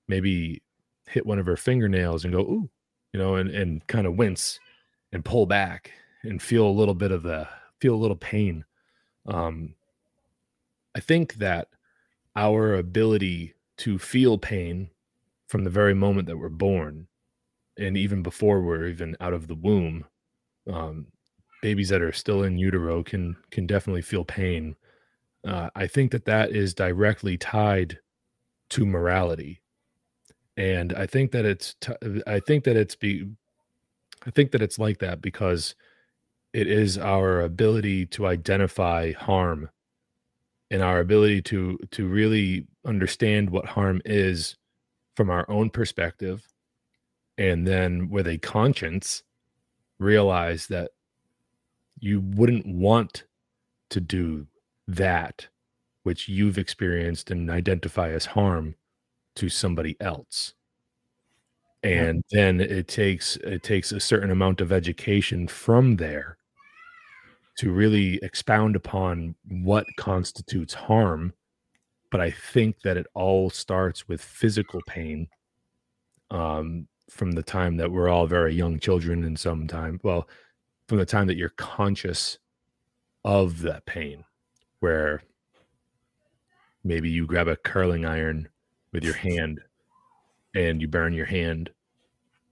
maybe 0.06 0.62
hit 1.08 1.26
one 1.26 1.40
of 1.40 1.46
her 1.46 1.56
fingernails 1.56 2.24
and 2.24 2.32
go 2.32 2.42
ooh 2.42 2.70
you 3.12 3.18
know 3.18 3.34
and 3.34 3.50
and 3.50 3.84
kind 3.88 4.06
of 4.06 4.14
wince 4.14 4.60
and 5.12 5.24
pull 5.24 5.46
back 5.46 5.90
and 6.22 6.40
feel 6.40 6.64
a 6.64 6.70
little 6.70 6.94
bit 6.94 7.10
of 7.10 7.24
the 7.24 7.46
feel 7.80 7.94
a 7.94 7.96
little 7.96 8.16
pain. 8.16 8.64
Um 9.26 9.74
i 10.94 11.00
think 11.00 11.34
that 11.34 11.66
our 12.36 12.74
ability 12.74 13.54
to 13.78 13.98
feel 13.98 14.38
pain 14.38 14.90
from 15.48 15.64
the 15.64 15.70
very 15.70 15.92
moment 15.92 16.28
that 16.28 16.38
we're 16.38 16.48
born 16.48 17.08
and 17.78 17.96
even 17.96 18.22
before 18.22 18.62
we're 18.62 18.86
even 18.86 19.16
out 19.20 19.32
of 19.32 19.48
the 19.48 19.56
womb 19.56 20.04
um, 20.72 21.08
babies 21.62 21.88
that 21.88 22.02
are 22.02 22.12
still 22.12 22.42
in 22.42 22.58
utero 22.58 23.02
can 23.02 23.36
can 23.50 23.66
definitely 23.66 24.02
feel 24.02 24.24
pain. 24.24 24.76
Uh, 25.46 25.70
i 25.74 25.86
think 25.86 26.12
that 26.12 26.26
that 26.26 26.50
is 26.50 26.74
directly 26.74 27.36
tied 27.38 27.98
to 28.70 28.86
morality. 28.86 29.60
And 30.56 30.92
i 30.92 31.06
think 31.06 31.32
that 31.32 31.46
it's 31.46 31.74
t- 31.80 32.22
i 32.26 32.38
think 32.40 32.64
that 32.64 32.76
it's 32.76 32.94
be 32.96 33.26
i 34.26 34.30
think 34.30 34.50
that 34.52 34.62
it's 34.62 34.78
like 34.78 34.98
that 34.98 35.22
because 35.22 35.74
it 36.52 36.66
is 36.66 36.98
our 36.98 37.40
ability 37.40 38.06
to 38.06 38.26
identify 38.26 39.12
harm 39.12 39.70
and 40.70 40.82
our 40.82 41.00
ability 41.00 41.42
to 41.42 41.78
to 41.92 42.06
really 42.08 42.66
understand 42.84 43.50
what 43.50 43.66
harm 43.66 44.02
is 44.04 44.56
from 45.16 45.30
our 45.30 45.48
own 45.50 45.70
perspective. 45.70 46.46
And 47.38 47.66
then 47.66 48.08
with 48.10 48.26
a 48.26 48.38
conscience 48.38 49.22
realize 49.98 50.66
that 50.68 50.90
you 51.98 52.20
wouldn't 52.20 52.66
want 52.66 53.24
to 53.90 54.00
do 54.00 54.46
that 54.88 55.48
which 56.02 56.28
you've 56.28 56.58
experienced 56.58 57.30
and 57.30 57.50
identify 57.50 58.10
as 58.10 58.26
harm 58.26 58.74
to 59.36 59.48
somebody 59.48 59.96
else. 60.00 60.54
And 61.84 62.22
then 62.30 62.60
it 62.60 62.86
takes 62.86 63.36
it 63.36 63.62
takes 63.62 63.90
a 63.92 64.00
certain 64.00 64.30
amount 64.30 64.60
of 64.60 64.72
education 64.72 65.48
from 65.48 65.96
there 65.96 66.38
to 67.58 67.72
really 67.72 68.20
expound 68.22 68.76
upon 68.76 69.34
what 69.48 69.86
constitutes 69.96 70.74
harm. 70.74 71.32
But 72.10 72.20
i 72.20 72.30
think 72.30 72.80
that 72.82 72.96
it 72.98 73.06
all 73.14 73.48
starts 73.50 74.06
with 74.06 74.20
physical 74.20 74.80
pain 74.86 75.28
um, 76.30 76.86
from 77.10 77.32
the 77.32 77.42
time 77.42 77.76
that 77.78 77.90
we're 77.90 78.08
all 78.08 78.26
very 78.26 78.54
young 78.54 78.78
children 78.78 79.24
and 79.24 79.38
some 79.38 79.66
time 79.66 79.98
well 80.02 80.28
from 80.92 80.98
the 80.98 81.06
time 81.06 81.26
that 81.26 81.38
you're 81.38 81.48
conscious 81.48 82.36
of 83.24 83.62
that 83.62 83.86
pain 83.86 84.26
where 84.80 85.22
maybe 86.84 87.08
you 87.08 87.24
grab 87.26 87.48
a 87.48 87.56
curling 87.56 88.04
iron 88.04 88.46
with 88.92 89.02
your 89.02 89.14
hand 89.14 89.62
and 90.54 90.82
you 90.82 90.86
burn 90.86 91.14
your 91.14 91.24
hand 91.24 91.70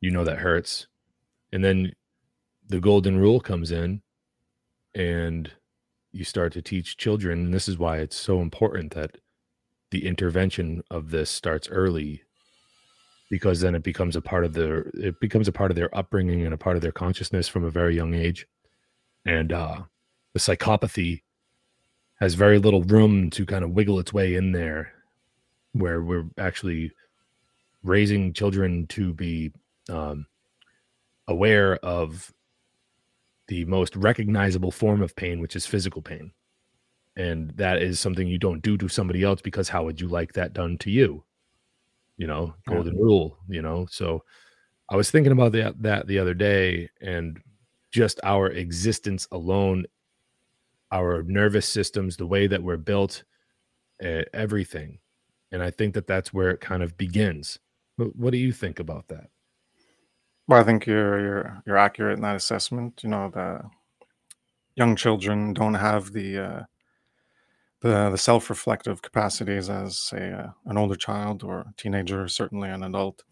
you 0.01 0.11
know 0.11 0.25
that 0.25 0.39
hurts. 0.39 0.87
And 1.53 1.63
then 1.63 1.93
the 2.67 2.81
golden 2.81 3.19
rule 3.19 3.41
comes 3.41 3.71
in 3.71 4.01
and 4.95 5.53
you 6.11 6.25
start 6.25 6.55
to 6.55 6.63
teach 6.63 6.97
children 6.97 7.45
and 7.45 7.53
this 7.53 7.69
is 7.69 7.77
why 7.77 7.99
it's 7.99 8.17
so 8.17 8.41
important 8.41 8.95
that 8.95 9.19
the 9.91 10.07
intervention 10.07 10.83
of 10.91 11.11
this 11.11 11.29
starts 11.29 11.69
early 11.69 12.23
because 13.31 13.61
then 13.61 13.75
it 13.75 13.83
becomes 13.83 14.17
a 14.17 14.21
part 14.21 14.45
of 14.45 14.53
their 14.53 14.91
it 14.95 15.19
becomes 15.21 15.49
a 15.49 15.53
part 15.53 15.71
of 15.71 15.77
their 15.77 15.97
upbringing 15.97 16.45
and 16.45 16.53
a 16.53 16.59
part 16.59 16.77
of 16.77 16.83
their 16.83 16.93
consciousness 16.93 17.49
from 17.49 17.65
a 17.65 17.71
very 17.71 17.97
young 17.97 18.13
age 18.15 18.47
and 19.25 19.53
uh 19.53 19.81
the 20.35 20.41
psychopathy 20.41 21.23
has 22.21 22.35
very 22.35 22.59
little 22.59 22.83
room 22.83 23.31
to 23.31 23.47
kind 23.47 23.65
of 23.65 23.71
wiggle 23.71 23.99
its 23.99 24.13
way 24.13 24.35
in 24.35 24.53
there 24.53 24.93
where 25.73 26.03
we're 26.03 26.27
actually 26.39 26.93
raising 27.83 28.33
children 28.33 28.87
to 28.89 29.15
be 29.15 29.51
um, 29.89 30.27
aware 31.29 31.77
of 31.77 32.33
the 33.49 33.65
most 33.65 33.97
recognizable 33.97 34.71
form 34.71 35.03
of 35.03 35.17
pain, 35.17 35.41
which 35.41 35.57
is 35.57 35.67
physical 35.67 36.03
pain. 36.03 36.33
And 37.17 37.51
that 37.53 37.83
is 37.83 37.99
something 37.99 38.29
you 38.29 38.39
don't 38.39 38.63
do 38.63 38.77
to 38.79 38.89
somebody 38.89 39.23
else 39.23 39.41
because 39.41 39.69
how 39.69 39.85
would 39.85 40.01
you 40.01 40.09
like 40.09 40.35
that 40.35 40.53
done 40.53 40.79
to 40.79 40.91
you? 40.91 41.25
You 42.21 42.27
know, 42.27 42.55
golden 42.69 42.97
yeah. 42.97 43.03
rule, 43.03 43.39
you 43.49 43.63
know. 43.63 43.87
So 43.91 44.25
I 44.91 44.97
was 44.97 45.11
thinking 45.11 45.33
about 45.33 45.53
that 45.53 45.81
that 45.83 46.07
the 46.07 46.19
other 46.19 46.35
day 46.35 46.91
and 47.01 47.41
just 47.93 48.21
our 48.25 48.49
existence 48.49 49.27
alone, 49.33 49.87
our 50.93 51.23
nervous 51.23 51.67
systems, 51.67 52.19
the 52.19 52.27
way 52.27 52.47
that 52.47 52.63
we're 52.63 52.77
built, 52.77 53.25
uh, 54.05 54.23
everything. 54.35 54.99
And 55.51 55.63
I 55.63 55.71
think 55.71 55.95
that 55.95 56.07
that's 56.07 56.33
where 56.35 56.51
it 56.51 56.61
kind 56.61 56.83
of 56.83 56.99
begins. 56.99 57.59
But 57.97 58.15
what 58.17 58.33
do 58.33 58.39
you 58.39 58.53
think 58.53 58.81
about 58.81 59.09
that? 59.09 59.31
Well, 60.47 60.61
I 60.61 60.65
think 60.65 60.87
you're 60.87 61.21
you're 61.21 61.63
you're 61.67 61.79
accurate 61.79 62.17
in 62.17 62.23
that 62.23 62.37
assessment. 62.37 63.03
You 63.03 63.09
know, 63.09 63.31
the 63.31 63.63
young 64.75 64.95
children 64.95 65.55
don't 65.55 65.75
have 65.75 66.13
the 66.13 66.39
uh, 66.39 66.63
the 67.83 68.11
the 68.11 68.19
self-reflective 68.19 69.03
capacities 69.03 69.71
as 69.71 70.13
uh, 70.13 70.49
an 70.67 70.79
older 70.79 70.97
child 70.97 71.43
or 71.43 71.61
a 71.61 71.75
teenager, 71.77 72.29
certainly 72.29 72.69
an 72.71 72.83
adult. 72.83 73.23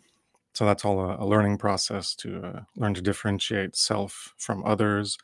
So 0.55 0.67
that's 0.67 0.85
all 0.85 1.01
a, 1.01 1.17
a 1.23 1.27
learning 1.27 1.59
process 1.59 2.15
to 2.17 2.43
uh, 2.45 2.61
learn 2.77 2.95
to 2.95 3.03
differentiate 3.03 3.77
self 3.77 4.35
from 4.39 4.65
others 4.65 5.19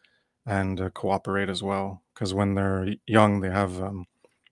and 0.47 0.81
uh, 0.81 0.91
cooperate 0.91 1.49
as 1.49 1.63
well. 1.63 2.03
Because 2.15 2.35
when 2.35 2.55
they're 2.55 2.89
young, 3.07 3.41
they 3.41 3.51
have 3.51 3.81
um, 3.83 4.07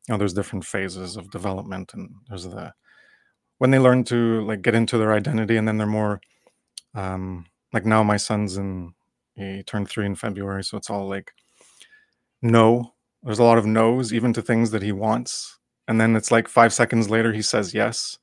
you 0.08 0.12
know 0.14 0.18
there's 0.18 0.34
different 0.34 0.64
phases 0.64 1.16
of 1.16 1.30
development, 1.30 1.92
and 1.94 2.10
there's 2.28 2.44
the 2.44 2.72
when 3.58 3.70
they 3.70 3.78
learn 3.78 4.04
to 4.04 4.42
like 4.46 4.62
get 4.62 4.74
into 4.74 4.98
their 4.98 5.12
identity, 5.12 5.56
and 5.56 5.68
then 5.68 5.78
they're 5.78 5.86
more 5.86 6.20
um, 6.94 7.46
like 7.72 7.86
now 7.86 8.02
my 8.02 8.16
son's 8.16 8.56
in 8.56 8.94
he 9.34 9.62
turned 9.62 9.88
three 9.88 10.06
in 10.06 10.14
February, 10.16 10.64
so 10.64 10.76
it's 10.76 10.90
all 10.90 11.08
like 11.08 11.32
no. 12.42 12.91
There's 13.22 13.38
a 13.38 13.44
lot 13.44 13.58
of 13.58 13.66
no's, 13.66 14.12
even 14.12 14.32
to 14.32 14.42
things 14.42 14.70
that 14.72 14.82
he 14.82 14.92
wants, 14.92 15.58
and 15.86 16.00
then 16.00 16.16
it's 16.16 16.30
like 16.30 16.48
five 16.48 16.72
seconds 16.72 17.10
later 17.10 17.32
he 17.32 17.42
says 17.42 17.74
yes. 17.74 18.18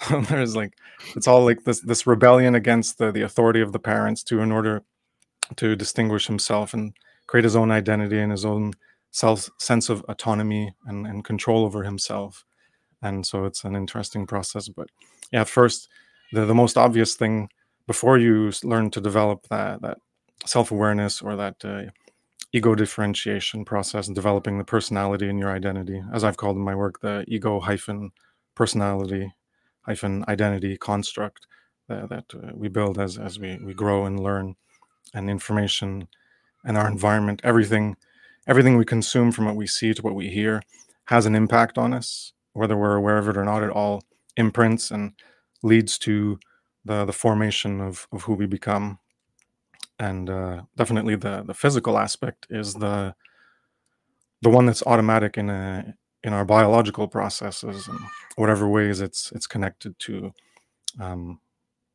There's 0.28 0.54
like 0.54 0.74
it's 1.16 1.26
all 1.26 1.44
like 1.44 1.64
this 1.64 1.80
this 1.80 2.06
rebellion 2.06 2.54
against 2.54 2.98
the 2.98 3.10
the 3.10 3.22
authority 3.22 3.60
of 3.60 3.72
the 3.72 3.80
parents 3.80 4.22
to 4.24 4.40
in 4.40 4.52
order 4.52 4.82
to 5.56 5.76
distinguish 5.76 6.26
himself 6.26 6.74
and 6.74 6.92
create 7.26 7.44
his 7.44 7.56
own 7.56 7.70
identity 7.70 8.18
and 8.20 8.30
his 8.30 8.44
own 8.44 8.72
self 9.10 9.50
sense 9.58 9.88
of 9.88 10.04
autonomy 10.08 10.72
and, 10.86 11.06
and 11.06 11.24
control 11.24 11.64
over 11.64 11.82
himself. 11.82 12.44
And 13.02 13.26
so 13.26 13.44
it's 13.44 13.64
an 13.64 13.74
interesting 13.74 14.26
process. 14.26 14.68
But 14.68 14.88
yeah, 15.32 15.44
first 15.44 15.88
the, 16.32 16.44
the 16.44 16.54
most 16.54 16.76
obvious 16.76 17.14
thing 17.14 17.48
before 17.86 18.18
you 18.18 18.52
learn 18.62 18.90
to 18.90 19.00
develop 19.00 19.46
that 19.48 19.82
that 19.82 19.98
self-awareness 20.46 21.22
or 21.22 21.36
that 21.36 21.56
uh, 21.64 21.82
ego 22.52 22.74
differentiation 22.74 23.64
process 23.64 24.06
and 24.06 24.14
developing 24.14 24.58
the 24.58 24.64
personality 24.64 25.28
and 25.28 25.38
your 25.38 25.50
identity. 25.50 26.02
As 26.12 26.24
i've 26.24 26.36
called 26.36 26.56
in 26.56 26.62
my 26.62 26.74
work 26.74 27.00
the 27.00 27.24
ego 27.28 27.60
hyphen 27.60 28.10
personality 28.54 29.32
hyphen 29.82 30.24
identity 30.28 30.76
construct 30.76 31.46
that, 31.88 32.08
that 32.08 32.24
uh, 32.34 32.50
we 32.54 32.68
build 32.68 32.98
as 32.98 33.18
as 33.18 33.38
we, 33.38 33.58
we 33.64 33.74
grow 33.74 34.06
and 34.06 34.20
learn 34.20 34.54
and 35.14 35.30
information 35.30 36.08
and 36.64 36.76
our 36.76 36.88
environment. 36.88 37.40
Everything 37.44 37.96
everything 38.46 38.76
we 38.76 38.84
consume 38.84 39.32
from 39.32 39.44
what 39.44 39.56
we 39.56 39.66
see 39.66 39.92
to 39.94 40.02
what 40.02 40.14
we 40.14 40.28
hear 40.28 40.62
has 41.06 41.26
an 41.26 41.34
impact 41.34 41.78
on 41.78 41.92
us 41.92 42.32
whether 42.52 42.76
we're 42.76 42.96
aware 42.96 43.18
of 43.18 43.28
it 43.28 43.36
or 43.36 43.44
not. 43.44 43.62
It 43.62 43.70
all 43.70 44.02
imprints 44.36 44.90
and 44.90 45.12
leads 45.62 45.98
to 45.98 46.38
the 46.84 47.04
the 47.04 47.12
formation 47.12 47.80
of 47.80 48.06
of 48.12 48.22
who 48.22 48.34
we 48.34 48.46
become 48.46 48.98
and 49.98 50.30
uh, 50.30 50.62
definitely 50.76 51.16
the 51.16 51.42
the 51.46 51.54
physical 51.54 51.98
aspect 51.98 52.46
is 52.50 52.74
the 52.74 53.14
the 54.42 54.50
one 54.50 54.66
that's 54.66 54.82
automatic 54.86 55.36
in 55.36 55.50
a 55.50 55.94
in 56.24 56.32
our 56.32 56.44
biological 56.44 57.08
processes 57.08 57.88
and 57.88 57.98
whatever 58.36 58.68
ways 58.68 59.00
it's 59.00 59.32
it's 59.32 59.46
connected 59.46 59.98
to 59.98 60.32
um, 61.00 61.40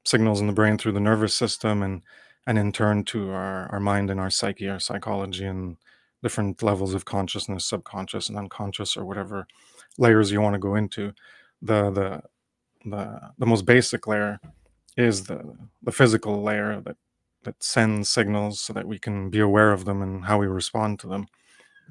signals 0.06 0.42
in 0.42 0.48
the 0.48 0.54
brain 0.54 0.78
through 0.78 0.92
the 0.92 1.00
nervous 1.00 1.34
system 1.34 1.84
and 1.84 2.02
and 2.46 2.58
in 2.58 2.72
turn 2.74 3.04
to 3.06 3.32
our, 3.32 3.72
our 3.72 3.80
mind 3.80 4.10
and 4.10 4.20
our 4.20 4.30
psyche 4.30 4.70
our 4.70 4.80
psychology 4.80 5.46
and 5.46 5.78
different 6.22 6.64
levels 6.64 6.94
of 6.94 7.06
consciousness 7.06 7.66
subconscious 7.66 8.30
and 8.30 8.38
unconscious 8.38 8.96
or 8.98 9.06
whatever 9.06 9.48
layers 9.98 10.32
you 10.32 10.42
want 10.42 10.54
to 10.54 10.60
go 10.60 10.76
into. 10.76 11.14
The 11.62 11.92
the 11.92 12.22
the, 12.86 13.32
the 13.38 13.46
most 13.46 13.66
basic 13.66 14.08
layer 14.08 14.40
is 14.98 15.24
the 15.26 15.42
the 15.82 15.92
physical 15.92 16.44
layer 16.44 16.82
that 16.82 16.98
that 17.44 17.64
sends 17.64 18.10
signals 18.10 18.62
so 18.62 18.74
that 18.74 18.88
we 18.88 19.00
can 19.00 19.30
be 19.30 19.40
aware 19.40 19.72
of 19.72 19.86
them 19.86 20.02
and 20.02 20.26
how 20.26 20.40
we 20.40 20.48
respond 20.48 21.00
to 21.00 21.08
them. 21.08 21.28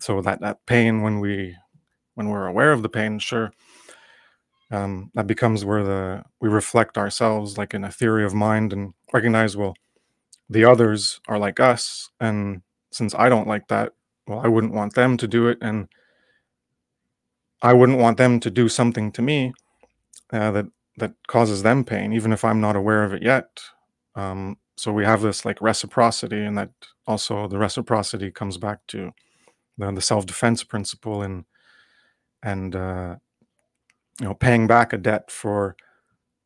So 0.00 0.20
that 0.22 0.40
that 0.40 0.64
pain 0.66 1.02
when 1.02 1.20
we 1.20 1.56
when 2.14 2.28
we're 2.28 2.46
aware 2.46 2.72
of 2.72 2.82
the 2.82 2.88
pain, 2.88 3.18
sure, 3.18 3.52
um, 4.70 5.10
that 5.14 5.26
becomes 5.26 5.64
where 5.64 5.84
the 5.84 6.24
we 6.40 6.48
reflect 6.48 6.98
ourselves 6.98 7.58
like 7.58 7.74
in 7.74 7.84
a 7.84 7.90
theory 7.92 8.24
of 8.24 8.34
mind 8.34 8.72
and 8.72 8.94
recognize 9.12 9.56
well 9.56 9.74
the 10.50 10.64
others 10.64 11.20
are 11.28 11.38
like 11.38 11.60
us 11.60 12.10
and 12.20 12.62
since 12.90 13.14
I 13.14 13.28
don't 13.28 13.48
like 13.48 13.68
that, 13.68 13.92
well 14.26 14.40
I 14.40 14.48
wouldn't 14.48 14.74
want 14.74 14.94
them 14.94 15.16
to 15.18 15.28
do 15.28 15.48
it 15.48 15.58
and 15.60 15.88
I 17.62 17.72
wouldn't 17.72 17.98
want 17.98 18.18
them 18.18 18.40
to 18.40 18.50
do 18.50 18.68
something 18.68 19.12
to 19.12 19.22
me 19.22 19.52
uh, 20.32 20.50
that 20.52 20.66
that 20.98 21.14
causes 21.26 21.62
them 21.62 21.84
pain, 21.84 22.12
even 22.12 22.32
if 22.32 22.44
I'm 22.44 22.60
not 22.60 22.76
aware 22.76 23.04
of 23.04 23.14
it 23.14 23.22
yet. 23.22 23.48
Um, 24.14 24.58
so 24.76 24.92
we 24.92 25.04
have 25.04 25.22
this 25.22 25.44
like 25.44 25.60
reciprocity, 25.60 26.42
and 26.42 26.56
that 26.58 26.70
also 27.06 27.48
the 27.48 27.58
reciprocity 27.58 28.30
comes 28.30 28.58
back 28.58 28.80
to 28.88 29.12
the, 29.78 29.92
the 29.92 30.00
self 30.00 30.26
defense 30.26 30.64
principle 30.64 31.22
and 31.22 31.44
and 32.42 32.74
uh, 32.74 33.16
you 34.20 34.26
know 34.26 34.34
paying 34.34 34.66
back 34.66 34.92
a 34.92 34.98
debt 34.98 35.30
for 35.30 35.76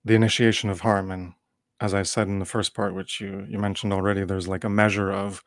the 0.05 0.15
initiation 0.15 0.71
of 0.71 0.81
harm. 0.81 1.11
And 1.11 1.35
as 1.81 1.95
I 1.95 2.03
said 2.03 2.29
in 2.29 2.39
the 2.39 2.45
first 2.45 2.75
part, 2.75 2.95
which 2.95 3.21
you 3.21 3.47
you 3.49 3.59
mentioned 3.59 3.93
already, 3.93 4.25
there's 4.25 4.49
like 4.49 4.65
a 4.65 4.71
measure 4.71 5.11
of 5.11 5.43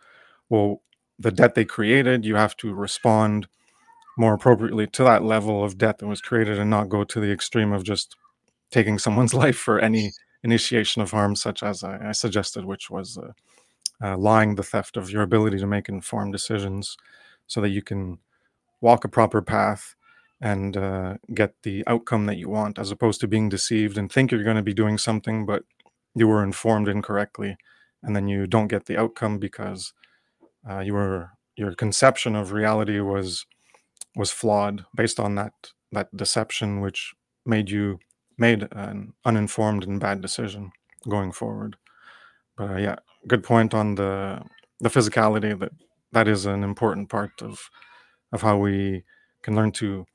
well 0.49 0.81
the 1.17 1.31
debt 1.31 1.55
they 1.55 1.65
created, 1.65 2.25
you 2.25 2.35
have 2.35 2.55
to 2.57 2.73
respond 2.73 3.47
more 4.17 4.33
appropriately 4.33 4.87
to 4.87 5.03
that 5.03 5.23
level 5.23 5.63
of 5.63 5.77
debt 5.77 5.97
that 5.99 6.07
was 6.07 6.21
created 6.21 6.57
and 6.59 6.69
not 6.69 6.89
go 6.89 7.03
to 7.03 7.19
the 7.19 7.31
extreme 7.31 7.73
of 7.73 7.83
just 7.83 8.15
taking 8.71 8.97
someone's 8.97 9.33
life 9.45 9.57
for 9.57 9.79
any 9.79 10.11
initiation 10.43 11.01
of 11.01 11.11
harm, 11.11 11.35
such 11.35 11.63
as 11.63 11.83
I, 11.83 12.09
I 12.09 12.11
suggested, 12.11 12.65
which 12.65 12.89
was 12.89 13.17
uh, 13.17 13.31
uh, 14.01 14.17
lying 14.17 14.55
the 14.55 14.63
theft 14.63 14.97
of 14.97 15.11
your 15.11 15.21
ability 15.21 15.59
to 15.59 15.67
make 15.67 15.89
informed 15.89 16.31
decisions 16.31 16.97
so 17.47 17.61
that 17.61 17.69
you 17.69 17.81
can 17.81 18.19
walk 18.81 19.03
a 19.03 19.09
proper 19.09 19.41
path 19.41 19.95
and 20.41 20.77
uh, 20.77 21.15
get 21.33 21.53
the 21.63 21.83
outcome 21.87 22.25
that 22.25 22.37
you 22.37 22.49
want, 22.49 22.79
as 22.79 22.91
opposed 22.91 23.19
to 23.19 23.27
being 23.27 23.49
deceived 23.49 23.97
and 23.97 24.11
think 24.11 24.31
you're 24.31 24.43
going 24.43 24.55
to 24.55 24.61
be 24.61 24.73
doing 24.73 24.97
something, 24.97 25.45
but 25.45 25.63
you 26.15 26.27
were 26.27 26.43
informed 26.43 26.87
incorrectly, 26.87 27.57
and 28.01 28.15
then 28.15 28.27
you 28.27 28.47
don't 28.47 28.69
get 28.69 28.85
the 28.85 28.97
outcome 28.97 29.37
because 29.37 29.93
uh, 30.69 30.79
you 30.79 30.93
were 30.93 31.31
your 31.55 31.73
conception 31.73 32.35
of 32.35 32.53
reality 32.53 33.01
was 33.01 33.45
was 34.15 34.31
flawed 34.31 34.85
based 34.95 35.19
on 35.19 35.35
that 35.35 35.53
that 35.91 36.15
deception, 36.15 36.79
which 36.79 37.13
made 37.45 37.69
you 37.69 37.99
made 38.39 38.67
an 38.71 39.13
uninformed 39.25 39.83
and 39.85 39.99
bad 39.99 40.21
decision 40.21 40.71
going 41.07 41.31
forward. 41.31 41.77
But 42.57 42.71
uh, 42.71 42.77
yeah, 42.77 42.95
good 43.27 43.43
point 43.43 43.73
on 43.73 43.95
the 43.95 44.41
the 44.79 44.89
physicality 44.89 45.57
that 45.59 45.71
that 46.11 46.27
is 46.27 46.45
an 46.45 46.63
important 46.63 47.09
part 47.09 47.41
of 47.41 47.69
of 48.31 48.41
how 48.41 48.57
we 48.57 49.03
can 49.41 49.55
learn 49.55 49.71
to 49.71 50.05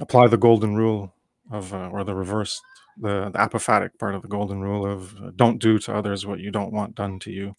apply 0.00 0.28
the 0.28 0.36
golden 0.38 0.74
rule 0.74 1.14
of 1.50 1.72
uh, 1.72 1.88
or 1.88 2.04
the 2.04 2.14
reverse 2.14 2.60
the, 2.98 3.30
the, 3.30 3.38
apophatic 3.38 3.98
part 3.98 4.14
of 4.14 4.22
the 4.22 4.28
golden 4.28 4.60
rule 4.60 4.86
of 4.86 5.16
uh, 5.16 5.30
don't 5.34 5.58
do 5.58 5.78
to 5.78 5.94
others 5.94 6.26
what 6.26 6.40
you 6.40 6.50
don't 6.50 6.72
want 6.72 6.94
done 6.94 7.18
to 7.18 7.30
you 7.30 7.54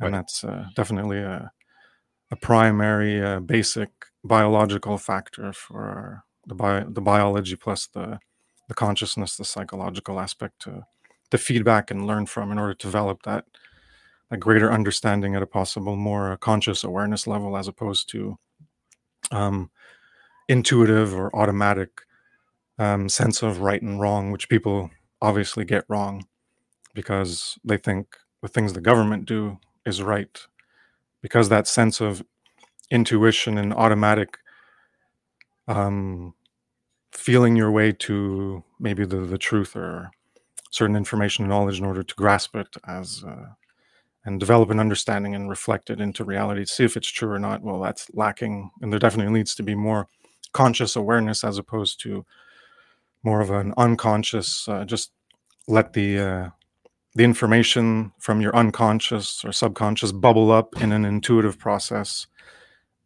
and 0.00 0.12
right. 0.12 0.18
that's 0.18 0.44
uh, 0.44 0.66
definitely 0.74 1.18
a, 1.18 1.50
a 2.30 2.36
primary 2.36 3.22
uh, 3.22 3.40
basic 3.40 3.90
biological 4.24 4.98
factor 4.98 5.52
for 5.52 5.82
our, 5.82 6.24
the, 6.46 6.54
bio, 6.54 6.88
the 6.88 7.00
biology 7.00 7.56
plus 7.56 7.86
the 7.86 8.18
the 8.68 8.74
consciousness, 8.74 9.36
the 9.36 9.44
psychological 9.44 10.20
aspect 10.20 10.60
to 10.62 10.86
to 11.30 11.38
feedback 11.38 11.90
and 11.90 12.06
learn 12.06 12.26
from 12.26 12.52
in 12.52 12.58
order 12.58 12.74
to 12.74 12.86
develop 12.86 13.22
that 13.22 13.46
a 14.30 14.36
greater 14.36 14.72
understanding 14.72 15.34
at 15.34 15.42
a 15.42 15.46
possible 15.46 15.96
more 15.96 16.32
uh, 16.32 16.36
conscious 16.36 16.84
awareness 16.84 17.26
level 17.26 17.56
as 17.56 17.68
opposed 17.68 18.08
to 18.08 18.38
um, 19.30 19.70
intuitive 20.48 21.14
or 21.14 21.34
automatic 21.36 22.02
um, 22.78 23.08
sense 23.08 23.42
of 23.42 23.60
right 23.60 23.82
and 23.82 24.00
wrong, 24.00 24.30
which 24.30 24.48
people 24.48 24.90
obviously 25.20 25.64
get 25.64 25.84
wrong 25.88 26.26
because 26.94 27.58
they 27.62 27.76
think 27.76 28.16
the 28.42 28.48
things 28.48 28.72
the 28.72 28.80
government 28.80 29.26
do 29.26 29.58
is 29.86 30.02
right. 30.02 30.46
Because 31.20 31.48
that 31.48 31.68
sense 31.68 32.00
of 32.00 32.22
intuition 32.90 33.58
and 33.58 33.72
automatic 33.72 34.38
um, 35.68 36.34
feeling 37.12 37.56
your 37.56 37.70
way 37.70 37.92
to 37.92 38.64
maybe 38.80 39.04
the, 39.04 39.18
the 39.20 39.38
truth 39.38 39.76
or 39.76 40.10
certain 40.70 40.96
information 40.96 41.44
and 41.44 41.50
knowledge 41.50 41.78
in 41.78 41.84
order 41.84 42.02
to 42.02 42.14
grasp 42.14 42.56
it 42.56 42.76
as 42.86 43.22
uh, 43.26 43.46
and 44.24 44.40
develop 44.40 44.70
an 44.70 44.80
understanding 44.80 45.34
and 45.34 45.50
reflect 45.50 45.90
it 45.90 46.00
into 46.00 46.24
reality 46.24 46.64
see 46.64 46.84
if 46.84 46.96
it's 46.96 47.08
true 47.08 47.30
or 47.30 47.38
not 47.38 47.62
well 47.62 47.80
that's 47.80 48.10
lacking 48.14 48.70
and 48.80 48.92
there 48.92 49.00
definitely 49.00 49.32
needs 49.32 49.54
to 49.54 49.62
be 49.62 49.74
more 49.74 50.08
conscious 50.52 50.96
awareness 50.96 51.44
as 51.44 51.58
opposed 51.58 52.00
to 52.00 52.24
more 53.22 53.40
of 53.40 53.50
an 53.50 53.74
unconscious 53.76 54.68
uh, 54.68 54.84
just 54.84 55.12
let 55.68 55.92
the 55.92 56.18
uh, 56.18 56.48
the 57.14 57.24
information 57.24 58.12
from 58.18 58.40
your 58.40 58.54
unconscious 58.56 59.44
or 59.44 59.52
subconscious 59.52 60.12
bubble 60.12 60.50
up 60.50 60.80
in 60.80 60.92
an 60.92 61.04
intuitive 61.04 61.58
process 61.58 62.26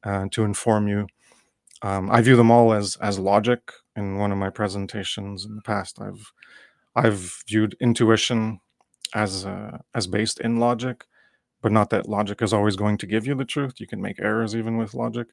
uh, 0.05 0.27
to 0.31 0.45
inform 0.45 0.89
you. 0.89 1.07
Um, 1.83 2.11
i 2.11 2.23
view 2.23 2.37
them 2.37 2.51
all 2.51 2.73
as 2.73 2.97
as 2.97 3.19
logic 3.19 3.61
in 3.97 4.19
one 4.19 4.33
of 4.33 4.39
my 4.39 4.51
presentations 4.51 5.45
in 5.45 5.57
the 5.57 5.63
past 5.63 6.01
i've 6.01 6.33
i've 6.95 7.43
viewed 7.49 7.77
intuition 7.81 8.61
as 9.15 9.47
uh, 9.47 9.79
as 9.95 10.07
based 10.07 10.41
in 10.41 10.57
logic 10.57 11.05
but 11.63 11.73
not 11.73 11.91
that 11.91 12.09
logic 12.09 12.43
is 12.43 12.53
always 12.53 12.77
going 12.77 12.97
to 12.99 13.07
give 13.07 13.27
you 13.27 13.35
the 13.35 13.45
truth. 13.45 13.81
You 13.81 13.87
can 13.89 14.01
make 14.01 14.21
errors 14.21 14.55
even 14.55 14.77
with 14.77 14.95
logic 14.95 15.29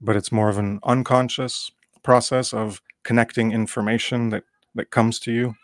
but 0.00 0.16
it's 0.16 0.32
more 0.32 0.48
of 0.48 0.58
an 0.58 0.80
unconscious 0.84 1.70
process 2.02 2.52
of 2.52 2.82
connecting 3.04 3.52
information 3.52 4.30
that 4.30 4.44
that 4.74 4.90
comes 4.90 5.18
to 5.20 5.32
you 5.32 5.54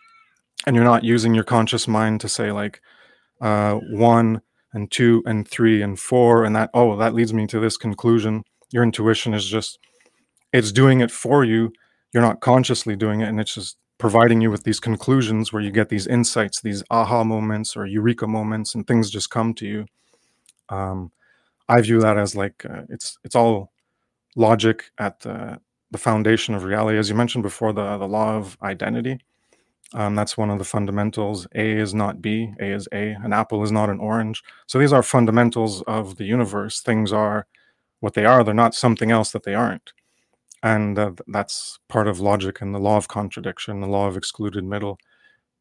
and 0.66 0.76
you're 0.76 0.84
not 0.84 1.04
using 1.04 1.34
your 1.34 1.44
conscious 1.44 1.88
mind 1.88 2.20
to 2.20 2.28
say 2.28 2.52
like 2.52 2.80
uh, 3.40 3.74
one 3.74 4.42
and 4.72 4.90
two 4.90 5.22
and 5.26 5.48
three 5.48 5.82
and 5.82 5.98
four 5.98 6.44
and 6.44 6.54
that 6.54 6.70
oh 6.74 6.96
that 6.96 7.14
leads 7.14 7.32
me 7.32 7.46
to 7.46 7.60
this 7.60 7.76
conclusion. 7.76 8.42
Your 8.70 8.82
intuition 8.82 9.34
is 9.34 9.46
just 9.46 9.78
it's 10.52 10.72
doing 10.72 11.00
it 11.00 11.10
for 11.10 11.44
you 11.44 11.72
you're 12.12 12.22
not 12.22 12.40
consciously 12.40 12.96
doing 12.96 13.20
it 13.20 13.28
and 13.28 13.40
it's 13.40 13.54
just 13.54 13.76
providing 13.98 14.40
you 14.40 14.50
with 14.50 14.62
these 14.62 14.80
conclusions 14.80 15.52
where 15.52 15.62
you 15.62 15.70
get 15.70 15.88
these 15.88 16.06
insights 16.06 16.60
these 16.60 16.82
aha 16.90 17.24
moments 17.24 17.76
or 17.76 17.86
eureka 17.86 18.26
moments 18.26 18.74
and 18.74 18.86
things 18.86 19.10
just 19.10 19.30
come 19.30 19.54
to 19.54 19.66
you. 19.66 19.86
Um, 20.68 21.12
i 21.68 21.80
view 21.80 22.00
that 22.00 22.18
as 22.18 22.34
like 22.34 22.64
uh, 22.64 22.82
it's 22.88 23.18
it's 23.24 23.34
all 23.34 23.72
logic 24.36 24.90
at 24.98 25.20
the, 25.20 25.60
the 25.90 25.98
foundation 25.98 26.54
of 26.54 26.64
reality. 26.64 26.98
As 26.98 27.08
you 27.08 27.14
mentioned 27.14 27.42
before 27.42 27.72
the 27.72 27.98
the 27.98 28.08
law 28.08 28.36
of 28.36 28.56
identity 28.62 29.18
um, 29.94 30.14
that's 30.14 30.36
one 30.36 30.50
of 30.50 30.58
the 30.58 30.64
fundamentals. 30.64 31.46
A 31.54 31.72
is 31.72 31.94
not 31.94 32.20
b 32.20 32.52
a 32.60 32.66
is 32.72 32.88
a 32.92 33.12
an 33.22 33.32
apple 33.32 33.62
is 33.64 33.72
not 33.72 33.88
an 33.88 33.98
orange. 34.00 34.42
So 34.66 34.78
these 34.78 34.92
are 34.92 35.02
fundamentals 35.02 35.82
of 35.82 36.16
the 36.16 36.24
universe. 36.24 36.80
Things 36.80 37.12
are 37.12 37.46
what 38.00 38.14
they 38.14 38.26
are. 38.26 38.44
They're 38.44 38.54
not 38.54 38.74
something 38.74 39.10
else 39.10 39.32
that 39.32 39.44
they 39.44 39.54
aren't 39.54 39.92
and 40.62 40.98
uh, 40.98 41.12
that's 41.28 41.78
part 41.88 42.08
of 42.08 42.20
logic 42.20 42.60
and 42.60 42.74
the 42.74 42.78
law 42.80 42.96
of 42.96 43.08
contradiction 43.08 43.80
the 43.80 43.86
law 43.86 44.06
of 44.08 44.16
excluded 44.16 44.64
middle. 44.64 44.98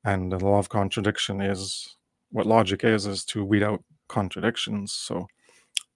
And 0.03 0.31
the 0.31 0.39
law 0.39 0.59
of 0.59 0.69
contradiction 0.69 1.41
is 1.41 1.95
what 2.31 2.45
logic 2.45 2.83
is 2.83 3.05
is 3.05 3.25
to 3.25 3.43
weed 3.43 3.63
out 3.63 3.83
contradictions. 4.07 4.93
So 4.93 5.27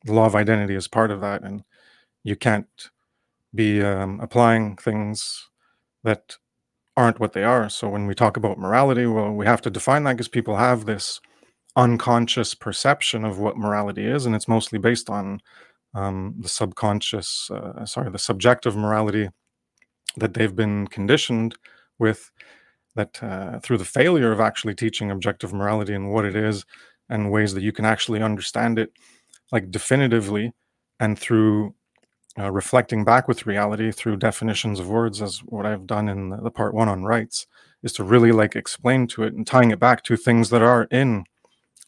the 0.06 0.14
law 0.14 0.26
of 0.26 0.36
identity 0.36 0.76
is 0.76 0.88
part 0.88 1.12
of 1.12 1.22
that 1.22 1.44
and 1.44 1.64
you 2.24 2.36
can't 2.36 2.90
be 3.54 3.82
um, 3.82 4.20
applying 4.22 4.76
things 4.78 5.50
that 6.04 6.38
aren't 6.98 7.20
what 7.20 7.34
they 7.34 7.44
are. 7.44 7.70
So 7.70 7.90
when 7.90 8.06
we 8.08 8.14
talk 8.16 8.38
about 8.38 8.60
morality 8.60 9.06
well 9.06 9.32
we 9.32 9.46
have 9.46 9.62
to 9.62 9.70
define 9.70 10.04
that 10.04 10.14
because 10.14 10.28
people 10.28 10.58
have 10.58 10.86
this 10.86 11.20
unconscious 11.76 12.54
perception 12.54 13.24
of 13.24 13.40
what 13.40 13.58
morality 13.58 14.06
is 14.06 14.26
and 14.26 14.36
it's 14.36 14.48
mostly 14.48 14.78
based 14.78 15.10
on 15.10 15.42
um, 15.94 16.36
the 16.40 16.50
subconscious, 16.50 17.50
uh, 17.52 17.86
sorry, 17.86 18.10
the 18.12 18.20
subjective 18.20 18.76
morality 18.76 19.30
that 20.18 20.34
they've 20.34 20.56
been 20.56 20.88
conditioned 20.88 21.56
with, 22.00 22.32
that 22.96 23.22
uh, 23.24 23.60
through 23.60 23.78
the 23.78 23.86
failure 23.86 24.32
of 24.32 24.40
actually 24.40 24.76
teaching 24.76 25.12
objective 25.12 25.54
morality 25.54 25.94
and 25.94 26.12
what 26.12 26.26
it 26.26 26.36
is 26.36 26.66
and 27.10 27.32
ways 27.32 27.54
that 27.54 27.64
you 27.64 27.72
can 27.72 27.86
actually 27.86 28.22
understand 28.22 28.80
it, 28.80 28.92
like 29.52 29.72
definitively, 29.72 30.52
and 31.00 31.18
through 31.18 31.74
uh, 32.40 32.52
reflecting 32.52 33.04
back 33.04 33.28
with 33.28 33.46
reality 33.46 33.92
through 33.92 34.16
definitions 34.16 34.80
of 34.80 34.88
words, 34.88 35.22
as 35.22 35.40
what 35.40 35.66
I've 35.66 35.86
done 35.86 36.08
in 36.08 36.30
the, 36.30 36.38
the 36.38 36.52
part 36.52 36.74
one 36.74 36.88
on 36.88 37.04
rights, 37.04 37.48
is 37.84 37.94
to 37.94 38.04
really 38.04 38.32
like 38.32 38.56
explain 38.56 39.08
to 39.08 39.24
it 39.24 39.34
and 39.34 39.46
tying 39.46 39.72
it 39.72 39.80
back 39.80 40.04
to 40.04 40.16
things 40.16 40.50
that 40.50 40.62
are 40.62 40.84
in 40.92 41.26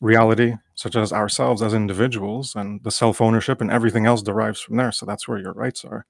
reality, 0.02 0.56
such 0.76 0.96
as 0.96 1.14
ourselves 1.14 1.62
as 1.62 1.74
individuals, 1.74 2.56
and 2.56 2.84
the 2.84 2.91
self 2.91 3.22
ownership 3.22 3.62
and 3.62 3.72
everything 3.72 4.06
else 4.06 4.22
derives 4.22 4.60
from 4.60 4.78
there. 4.78 4.91
So 4.91 5.06
that's 5.06 5.28
where 5.28 5.39
your 5.39 5.54
rights 5.54 5.86
are, 5.86 6.06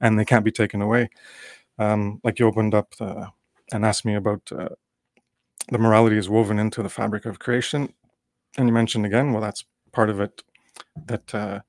and 0.00 0.18
they 0.18 0.24
can't 0.24 0.44
be 0.44 0.52
taken 0.52 0.82
away. 0.82 1.10
Um, 1.78 2.20
like 2.24 2.38
you 2.38 2.46
opened 2.46 2.74
up 2.74 2.94
the, 2.96 3.28
and 3.72 3.84
asked 3.84 4.04
me 4.04 4.14
about 4.14 4.50
uh, 4.52 4.70
the 5.70 5.78
morality 5.78 6.16
is 6.16 6.28
woven 6.28 6.58
into 6.58 6.82
the 6.82 6.88
fabric 6.88 7.26
of 7.26 7.38
creation, 7.38 7.92
and 8.56 8.68
you 8.68 8.72
mentioned 8.74 9.06
again, 9.06 9.32
well, 9.32 9.42
that's 9.42 9.64
part 9.92 10.10
of 10.10 10.20
it. 10.20 10.42
That 11.06 11.34
uh, 11.34 11.60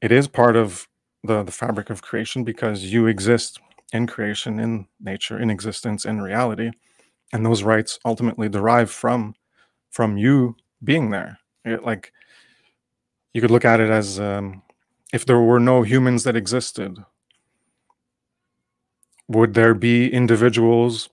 it 0.00 0.12
is 0.12 0.28
part 0.28 0.56
of 0.56 0.88
the 1.22 1.42
the 1.42 1.52
fabric 1.52 1.90
of 1.90 2.02
creation 2.02 2.44
because 2.44 2.84
you 2.84 3.06
exist 3.06 3.60
in 3.92 4.06
creation, 4.06 4.58
in 4.58 4.86
nature, 5.00 5.38
in 5.38 5.50
existence, 5.50 6.04
in 6.04 6.20
reality, 6.20 6.70
and 7.32 7.46
those 7.46 7.62
rights 7.62 7.98
ultimately 8.04 8.48
derive 8.48 8.90
from 8.90 9.34
from 9.96 10.18
you 10.18 10.54
being 10.84 11.08
there. 11.08 11.38
It, 11.64 11.82
like 11.82 12.12
you 13.32 13.40
could 13.40 13.50
look 13.50 13.64
at 13.64 13.80
it 13.80 13.88
as 13.88 14.20
um, 14.20 14.62
if 15.12 15.24
there 15.24 15.40
were 15.40 15.58
no 15.58 15.82
humans 15.82 16.22
that 16.24 16.36
existed, 16.36 16.98
would 19.26 19.54
there 19.54 19.72
be 19.72 20.12
individuals 20.12 21.08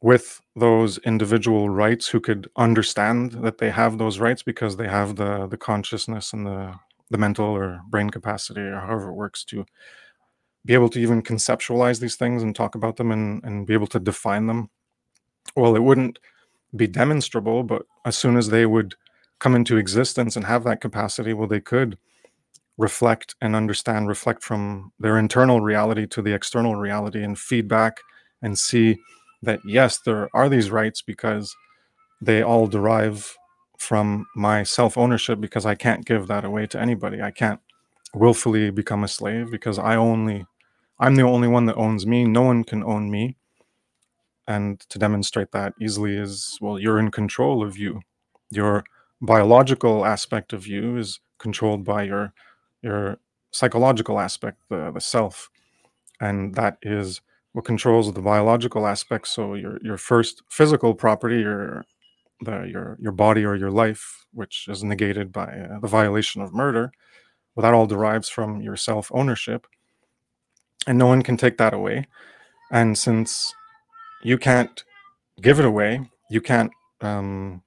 with 0.00 0.40
those 0.56 0.96
individual 0.98 1.68
rights 1.68 2.08
who 2.08 2.18
could 2.18 2.48
understand 2.56 3.32
that 3.32 3.58
they 3.58 3.70
have 3.70 3.98
those 3.98 4.18
rights 4.18 4.42
because 4.42 4.76
they 4.76 4.88
have 4.88 5.16
the 5.16 5.46
the 5.48 5.56
consciousness 5.56 6.32
and 6.32 6.46
the 6.46 6.74
the 7.10 7.18
mental 7.18 7.46
or 7.46 7.80
brain 7.90 8.08
capacity 8.10 8.60
or 8.60 8.80
however 8.80 9.08
it 9.10 9.20
works 9.24 9.44
to 9.44 9.64
be 10.64 10.74
able 10.74 10.88
to 10.88 11.00
even 11.00 11.22
conceptualize 11.22 12.00
these 12.00 12.16
things 12.16 12.42
and 12.42 12.54
talk 12.54 12.74
about 12.74 12.96
them 12.96 13.10
and, 13.10 13.42
and 13.44 13.66
be 13.66 13.74
able 13.74 13.86
to 13.86 14.00
define 14.00 14.46
them 14.46 14.70
well 15.56 15.74
it 15.74 15.82
wouldn't 15.82 16.18
be 16.74 16.86
demonstrable, 16.86 17.62
but 17.62 17.82
as 18.04 18.16
soon 18.16 18.36
as 18.36 18.48
they 18.48 18.66
would 18.66 18.94
come 19.38 19.54
into 19.54 19.76
existence 19.76 20.36
and 20.36 20.46
have 20.46 20.64
that 20.64 20.80
capacity, 20.80 21.32
well, 21.32 21.48
they 21.48 21.60
could 21.60 21.98
reflect 22.76 23.34
and 23.40 23.56
understand, 23.56 24.08
reflect 24.08 24.42
from 24.42 24.92
their 24.98 25.18
internal 25.18 25.60
reality 25.60 26.06
to 26.06 26.22
the 26.22 26.32
external 26.32 26.76
reality 26.76 27.22
and 27.22 27.38
feedback 27.38 27.98
and 28.42 28.58
see 28.58 28.96
that, 29.42 29.60
yes, 29.64 29.98
there 29.98 30.28
are 30.34 30.48
these 30.48 30.70
rights 30.70 31.02
because 31.02 31.54
they 32.20 32.42
all 32.42 32.66
derive 32.66 33.36
from 33.78 34.26
my 34.34 34.62
self 34.62 34.96
ownership 34.98 35.40
because 35.40 35.66
I 35.66 35.74
can't 35.74 36.04
give 36.04 36.26
that 36.28 36.44
away 36.44 36.66
to 36.68 36.80
anybody. 36.80 37.22
I 37.22 37.30
can't 37.30 37.60
willfully 38.14 38.70
become 38.70 39.04
a 39.04 39.08
slave 39.08 39.50
because 39.50 39.78
I 39.78 39.96
only, 39.96 40.46
I'm 40.98 41.14
the 41.16 41.22
only 41.22 41.48
one 41.48 41.66
that 41.66 41.76
owns 41.76 42.06
me. 42.06 42.24
No 42.24 42.42
one 42.42 42.64
can 42.64 42.82
own 42.82 43.10
me 43.10 43.36
and 44.48 44.80
to 44.88 44.98
demonstrate 44.98 45.52
that 45.52 45.74
easily 45.80 46.16
is 46.16 46.58
well 46.60 46.78
you're 46.80 46.98
in 46.98 47.12
control 47.12 47.62
of 47.62 47.78
you. 47.78 48.00
Your 48.50 48.84
biological 49.22 50.06
aspect 50.06 50.52
of 50.52 50.66
you 50.66 50.96
is 50.96 51.20
controlled 51.38 51.84
by 51.84 52.04
your 52.04 52.32
your 52.82 53.18
psychological 53.52 54.18
aspect 54.20 54.58
the, 54.70 54.90
the 54.92 55.00
self. 55.00 55.50
And 56.20 56.54
that 56.56 56.78
is 56.82 57.20
what 57.52 57.64
controls 57.66 58.12
the 58.12 58.22
biological 58.22 58.86
aspect. 58.86 59.28
So 59.28 59.54
your 59.54 59.78
your 59.82 59.98
first 59.98 60.42
physical 60.50 60.94
property 60.94 61.40
your 61.40 61.84
the 62.40 62.62
your 62.72 62.98
your 63.00 63.12
body 63.12 63.44
or 63.44 63.56
your 63.56 63.70
life 63.70 64.26
which 64.32 64.66
is 64.68 64.84
negated 64.84 65.32
by 65.32 65.46
uh, 65.46 65.80
the 65.80 65.88
violation 65.88 66.40
of 66.40 66.54
murder 66.54 66.92
well 67.54 67.62
that 67.62 67.74
all 67.74 67.86
derives 67.86 68.28
from 68.28 68.60
your 68.62 68.76
self 68.76 69.10
ownership 69.12 69.66
and 70.86 70.98
no 70.98 71.06
one 71.06 71.22
can 71.22 71.36
take 71.36 71.58
that 71.58 71.74
away. 71.74 72.06
And 72.70 72.96
since 72.96 73.54
you 74.22 74.38
can't 74.38 74.84
give 75.40 75.58
it 75.58 75.64
away. 75.64 76.10
You 76.30 76.40
can't 76.40 76.72
um, 77.00 77.62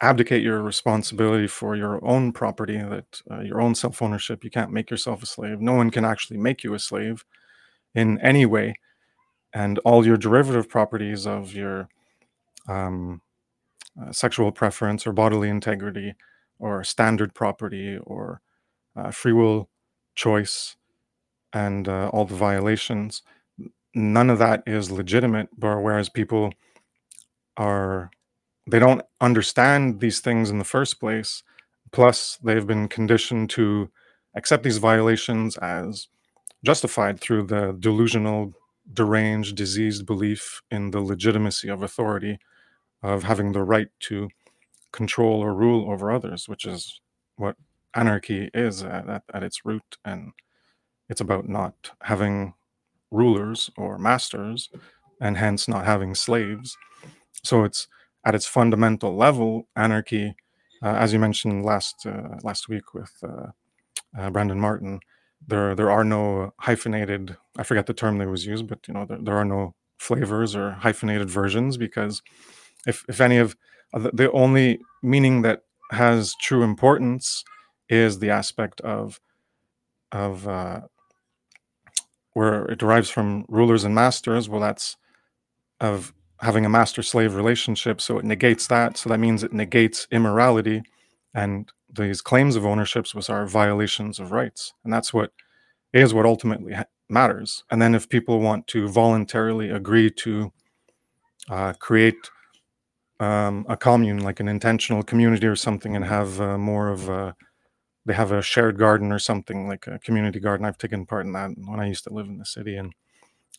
abdicate 0.00 0.42
your 0.42 0.62
responsibility 0.62 1.46
for 1.46 1.76
your 1.76 2.04
own 2.04 2.32
property, 2.32 2.78
that 2.78 3.22
uh, 3.30 3.40
your 3.40 3.60
own 3.60 3.74
self 3.74 4.02
ownership. 4.02 4.44
You 4.44 4.50
can't 4.50 4.72
make 4.72 4.90
yourself 4.90 5.22
a 5.22 5.26
slave. 5.26 5.60
No 5.60 5.74
one 5.74 5.90
can 5.90 6.04
actually 6.04 6.38
make 6.38 6.62
you 6.64 6.74
a 6.74 6.78
slave 6.78 7.24
in 7.94 8.20
any 8.20 8.46
way. 8.46 8.74
And 9.52 9.78
all 9.80 10.04
your 10.06 10.18
derivative 10.18 10.68
properties 10.68 11.26
of 11.26 11.54
your 11.54 11.88
um, 12.68 13.22
uh, 14.00 14.12
sexual 14.12 14.52
preference 14.52 15.06
or 15.06 15.12
bodily 15.12 15.48
integrity 15.48 16.14
or 16.58 16.84
standard 16.84 17.34
property 17.34 17.98
or 18.04 18.42
uh, 18.94 19.10
free 19.10 19.32
will 19.32 19.68
choice 20.14 20.76
and 21.52 21.88
uh, 21.88 22.08
all 22.08 22.24
the 22.24 22.34
violations 22.34 23.22
none 23.96 24.30
of 24.30 24.38
that 24.38 24.62
is 24.66 24.90
legitimate 24.92 25.48
but 25.58 25.80
whereas 25.80 26.08
people 26.10 26.52
are 27.56 28.10
they 28.70 28.78
don't 28.78 29.02
understand 29.20 30.00
these 30.00 30.20
things 30.20 30.50
in 30.50 30.58
the 30.58 30.64
first 30.64 31.00
place 31.00 31.42
plus 31.92 32.38
they've 32.44 32.66
been 32.66 32.88
conditioned 32.88 33.50
to 33.50 33.90
accept 34.36 34.62
these 34.64 34.78
violations 34.78 35.56
as 35.58 36.08
justified 36.64 37.20
through 37.20 37.44
the 37.44 37.76
delusional 37.80 38.52
deranged 38.92 39.56
diseased 39.56 40.06
belief 40.06 40.62
in 40.70 40.90
the 40.92 41.00
legitimacy 41.00 41.68
of 41.68 41.82
authority 41.82 42.38
of 43.02 43.24
having 43.24 43.52
the 43.52 43.62
right 43.64 43.88
to 44.00 44.28
control 44.92 45.40
or 45.40 45.54
rule 45.54 45.90
over 45.90 46.10
others, 46.10 46.48
which 46.48 46.64
is 46.64 47.00
what 47.36 47.56
anarchy 47.94 48.50
is 48.54 48.82
at, 48.82 49.08
at, 49.08 49.24
at 49.34 49.42
its 49.44 49.64
root. 49.64 49.98
And 50.04 50.32
it's 51.08 51.20
about 51.20 51.48
not 51.48 51.92
having 52.02 52.54
rulers 53.10 53.70
or 53.76 53.98
masters 53.98 54.68
and 55.20 55.36
hence 55.38 55.68
not 55.68 55.84
having 55.84 56.14
slaves. 56.14 56.76
So 57.44 57.64
it's 57.64 57.88
at 58.24 58.34
its 58.34 58.46
fundamental 58.46 59.16
level, 59.16 59.68
anarchy, 59.76 60.34
uh, 60.82 60.94
as 60.94 61.12
you 61.12 61.18
mentioned 61.18 61.64
last 61.64 62.04
uh, 62.04 62.36
last 62.42 62.68
week 62.68 62.92
with 62.92 63.12
uh, 63.22 63.48
uh 64.18 64.30
Brandon 64.30 64.60
Martin, 64.60 65.00
there 65.46 65.74
there 65.74 65.90
are 65.90 66.04
no 66.04 66.52
hyphenated. 66.60 67.36
I 67.56 67.62
forget 67.62 67.86
the 67.86 67.94
term 67.94 68.18
that 68.18 68.28
was 68.28 68.46
used, 68.46 68.66
but 68.66 68.80
you 68.86 68.94
know 68.94 69.06
there, 69.06 69.18
there 69.20 69.36
are 69.36 69.44
no 69.44 69.74
flavors 69.98 70.54
or 70.54 70.72
hyphenated 70.72 71.30
versions 71.30 71.76
because 71.76 72.22
if 72.86 73.04
if 73.08 73.20
any 73.20 73.38
of 73.38 73.56
the, 73.92 74.10
the 74.12 74.30
only 74.32 74.80
meaning 75.02 75.42
that 75.42 75.62
has 75.90 76.34
true 76.40 76.62
importance 76.62 77.44
is 77.88 78.18
the 78.18 78.30
aspect 78.30 78.80
of 78.82 79.20
of 80.12 80.46
uh, 80.46 80.80
where 82.36 82.66
it 82.66 82.78
derives 82.78 83.08
from 83.08 83.46
rulers 83.48 83.82
and 83.82 83.94
masters. 83.94 84.46
Well, 84.46 84.60
that's 84.60 84.98
of 85.80 86.12
having 86.42 86.66
a 86.66 86.68
master 86.68 87.02
slave 87.02 87.34
relationship. 87.34 87.98
So 87.98 88.18
it 88.18 88.26
negates 88.26 88.66
that. 88.66 88.98
So 88.98 89.08
that 89.08 89.18
means 89.18 89.42
it 89.42 89.54
negates 89.54 90.06
immorality 90.10 90.82
and 91.32 91.72
these 91.88 92.20
claims 92.20 92.54
of 92.54 92.66
ownerships 92.66 93.14
which 93.14 93.30
are 93.30 93.46
violations 93.46 94.18
of 94.18 94.32
rights. 94.32 94.74
And 94.84 94.92
that's 94.92 95.14
what 95.14 95.32
is 95.94 96.12
what 96.12 96.26
ultimately 96.26 96.74
matters. 97.08 97.64
And 97.70 97.80
then 97.80 97.94
if 97.94 98.06
people 98.06 98.38
want 98.40 98.66
to 98.66 98.86
voluntarily 98.86 99.70
agree 99.70 100.10
to 100.10 100.52
uh, 101.48 101.72
create 101.78 102.28
um, 103.18 103.64
a 103.66 103.78
commune, 103.78 104.18
like 104.22 104.40
an 104.40 104.48
intentional 104.48 105.02
community 105.02 105.46
or 105.46 105.56
something, 105.56 105.96
and 105.96 106.04
have 106.04 106.38
uh, 106.38 106.58
more 106.58 106.90
of 106.90 107.08
a 107.08 107.34
they 108.06 108.14
have 108.14 108.32
a 108.32 108.40
shared 108.40 108.78
garden 108.78 109.10
or 109.12 109.18
something 109.18 109.66
like 109.68 109.86
a 109.88 109.98
community 109.98 110.38
garden. 110.38 110.64
I've 110.64 110.78
taken 110.78 111.04
part 111.04 111.26
in 111.26 111.32
that 111.32 111.50
when 111.56 111.80
I 111.80 111.88
used 111.88 112.04
to 112.04 112.14
live 112.14 112.26
in 112.26 112.38
the 112.38 112.46
city, 112.46 112.76
and 112.76 112.94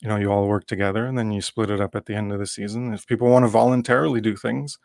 you 0.01 0.07
know, 0.07 0.15
you 0.15 0.31
all 0.31 0.47
work 0.47 0.65
together, 0.65 1.05
and 1.05 1.17
then 1.17 1.31
you 1.31 1.41
split 1.41 1.69
it 1.69 1.81
up 1.81 1.95
at 1.95 2.05
the 2.05 2.15
end 2.15 2.31
of 2.31 2.39
the 2.39 2.47
season. 2.47 2.93
If 2.93 3.05
people 3.05 3.29
want 3.29 3.43
to 3.43 3.49
voluntarily 3.49 4.21
do 4.21 4.35
things 4.35 4.79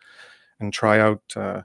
and 0.59 0.73
try 0.73 0.99
out, 0.99 1.23
uh, 1.37 1.63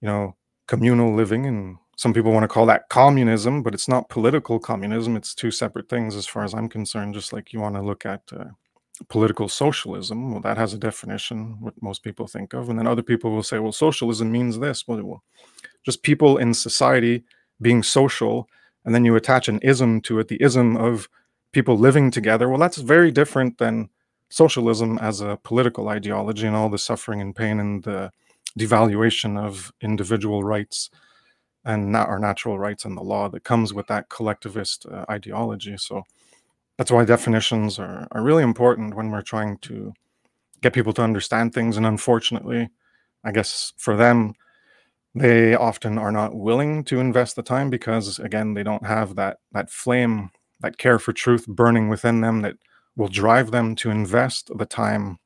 you 0.00 0.06
know, 0.06 0.36
communal 0.68 1.14
living, 1.14 1.46
and 1.46 1.78
some 1.96 2.14
people 2.14 2.32
want 2.32 2.44
to 2.44 2.48
call 2.48 2.66
that 2.66 2.88
communism, 2.90 3.62
but 3.62 3.74
it's 3.74 3.88
not 3.88 4.08
political 4.08 4.60
communism. 4.60 5.16
It's 5.16 5.34
two 5.34 5.50
separate 5.50 5.88
things, 5.88 6.14
as 6.14 6.26
far 6.26 6.44
as 6.44 6.54
I'm 6.54 6.68
concerned. 6.68 7.14
Just 7.14 7.32
like 7.32 7.52
you 7.52 7.60
want 7.60 7.74
to 7.74 7.82
look 7.82 8.06
at. 8.06 8.22
Uh, 8.32 8.46
political 9.10 9.46
socialism 9.46 10.32
well 10.32 10.40
that 10.40 10.56
has 10.56 10.72
a 10.72 10.78
definition 10.78 11.60
what 11.60 11.74
most 11.82 12.02
people 12.02 12.26
think 12.26 12.54
of 12.54 12.70
and 12.70 12.78
then 12.78 12.86
other 12.86 13.02
people 13.02 13.30
will 13.30 13.42
say 13.42 13.58
well 13.58 13.70
socialism 13.70 14.32
means 14.32 14.58
this 14.58 14.88
well 14.88 15.22
just 15.86 16.02
people 16.02 16.36
in 16.36 16.52
society 16.52 17.24
being 17.62 17.82
social 17.82 18.46
and 18.84 18.94
then 18.94 19.04
you 19.04 19.16
attach 19.16 19.48
an 19.48 19.58
ism 19.62 20.00
to 20.02 20.18
it 20.18 20.28
the 20.28 20.42
ism 20.42 20.76
of 20.76 21.08
people 21.52 21.78
living 21.78 22.10
together. 22.10 22.48
Well 22.48 22.58
that's 22.58 22.76
very 22.76 23.10
different 23.10 23.56
than 23.56 23.88
socialism 24.28 24.98
as 24.98 25.22
a 25.22 25.38
political 25.42 25.88
ideology 25.88 26.46
and 26.46 26.54
all 26.54 26.68
the 26.68 26.78
suffering 26.78 27.20
and 27.22 27.34
pain 27.34 27.58
and 27.58 27.82
the 27.84 28.10
devaluation 28.58 29.38
of 29.38 29.72
individual 29.80 30.44
rights 30.44 30.90
and 31.64 31.90
not 31.90 32.08
our 32.08 32.18
natural 32.18 32.58
rights 32.58 32.84
and 32.84 32.96
the 32.96 33.02
law 33.02 33.28
that 33.28 33.44
comes 33.44 33.72
with 33.72 33.86
that 33.86 34.08
collectivist 34.08 34.86
uh, 34.86 35.04
ideology. 35.10 35.76
So 35.78 36.02
that's 36.76 36.90
why 36.90 37.04
definitions 37.04 37.78
are, 37.78 38.06
are 38.12 38.22
really 38.22 38.42
important 38.42 38.94
when 38.94 39.10
we're 39.10 39.22
trying 39.22 39.58
to 39.58 39.94
get 40.60 40.74
people 40.74 40.92
to 40.94 41.02
understand 41.02 41.54
things. 41.54 41.76
And 41.76 41.86
unfortunately 41.86 42.68
i 43.26 43.32
guess 43.32 43.72
for 43.76 43.96
them 43.96 44.32
they 45.16 45.54
often 45.54 45.98
are 45.98 46.12
not 46.12 46.36
willing 46.36 46.84
to 46.84 47.00
invest 47.00 47.36
the 47.36 47.42
time 47.42 47.70
because 47.70 48.20
again 48.20 48.54
they 48.54 48.64
don't 48.64 48.86
have 48.86 49.16
that 49.16 49.38
that 49.52 49.70
flame 49.70 50.30
that 50.60 50.78
care 50.78 50.98
for 50.98 51.12
truth 51.12 51.46
burning 51.48 51.88
within 51.88 52.22
them 52.22 52.42
that 52.42 52.56
will 52.96 53.08
drive 53.08 53.50
them 53.52 53.76
to 53.76 53.90
invest 53.90 54.50
the 54.58 54.66
time 54.66 55.18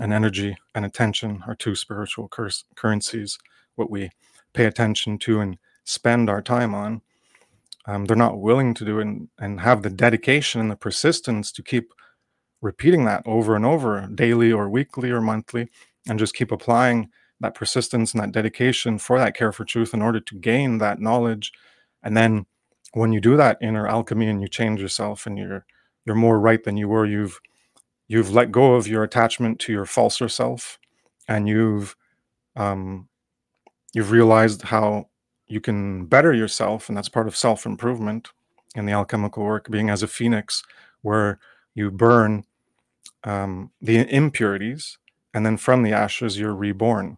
and 0.00 0.12
energy 0.12 0.56
and 0.74 0.84
attention 0.84 1.42
our 1.46 1.54
two 1.54 1.74
spiritual 1.74 2.28
cur- 2.28 2.50
currencies 2.76 3.38
what 3.76 3.90
we 3.90 4.10
pay 4.54 4.64
attention 4.64 5.18
to 5.18 5.40
and 5.40 5.58
spend 5.84 6.28
our 6.30 6.42
time 6.42 6.74
on. 6.74 7.02
Um, 7.86 8.06
they're 8.06 8.16
not 8.16 8.40
willing 8.40 8.74
to 8.74 8.84
do 8.84 9.00
and, 9.00 9.28
and 9.38 9.60
have 9.60 9.82
the 9.82 9.90
dedication 9.90 10.60
and 10.60 10.70
the 10.70 10.76
persistence 10.76 11.52
to 11.52 11.62
keep 11.62 11.92
repeating 12.60 13.04
that 13.04 13.22
over 13.26 13.54
and 13.54 13.66
over 13.66 14.08
daily 14.14 14.52
or 14.52 14.68
weekly 14.68 15.10
or 15.10 15.20
monthly 15.20 15.68
and 16.08 16.18
just 16.18 16.34
keep 16.34 16.50
applying 16.52 17.10
that 17.40 17.54
persistence 17.54 18.12
and 18.14 18.22
that 18.22 18.32
dedication 18.32 18.98
for 18.98 19.18
that 19.18 19.36
care 19.36 19.52
for 19.52 19.64
truth 19.64 19.92
in 19.94 20.02
order 20.02 20.20
to 20.20 20.34
gain 20.36 20.78
that 20.78 21.00
knowledge 21.00 21.52
and 22.02 22.16
then 22.16 22.46
when 22.94 23.12
you 23.12 23.20
do 23.20 23.36
that 23.36 23.58
inner 23.60 23.86
alchemy 23.86 24.28
and 24.28 24.40
you 24.40 24.48
change 24.48 24.80
yourself 24.80 25.26
and 25.26 25.38
you're 25.38 25.64
you're 26.04 26.16
more 26.16 26.40
right 26.40 26.64
than 26.64 26.76
you 26.76 26.88
were 26.88 27.06
you've 27.06 27.40
you've 28.08 28.32
let 28.32 28.52
go 28.52 28.74
of 28.74 28.88
your 28.88 29.02
attachment 29.02 29.58
to 29.58 29.72
your 29.72 29.84
falser 29.84 30.28
self 30.28 30.78
and 31.28 31.48
you've 31.48 31.96
um 32.56 33.08
you've 33.96 34.10
realized 34.10 34.60
how 34.62 35.08
you 35.46 35.60
can 35.60 36.04
better 36.06 36.32
yourself, 36.34 36.88
and 36.88 36.96
that's 36.96 37.08
part 37.08 37.26
of 37.26 37.36
self 37.36 37.66
improvement 37.66 38.28
in 38.74 38.84
the 38.84 38.92
alchemical 38.92 39.42
work, 39.44 39.70
being 39.70 39.88
as 39.88 40.02
a 40.02 40.08
phoenix, 40.08 40.62
where 41.00 41.38
you 41.74 41.90
burn 41.90 42.44
um, 43.24 43.70
the 43.80 44.06
impurities, 44.14 44.98
and 45.32 45.46
then 45.46 45.56
from 45.56 45.82
the 45.82 45.92
ashes, 45.92 46.38
you're 46.38 46.54
reborn. 46.54 47.16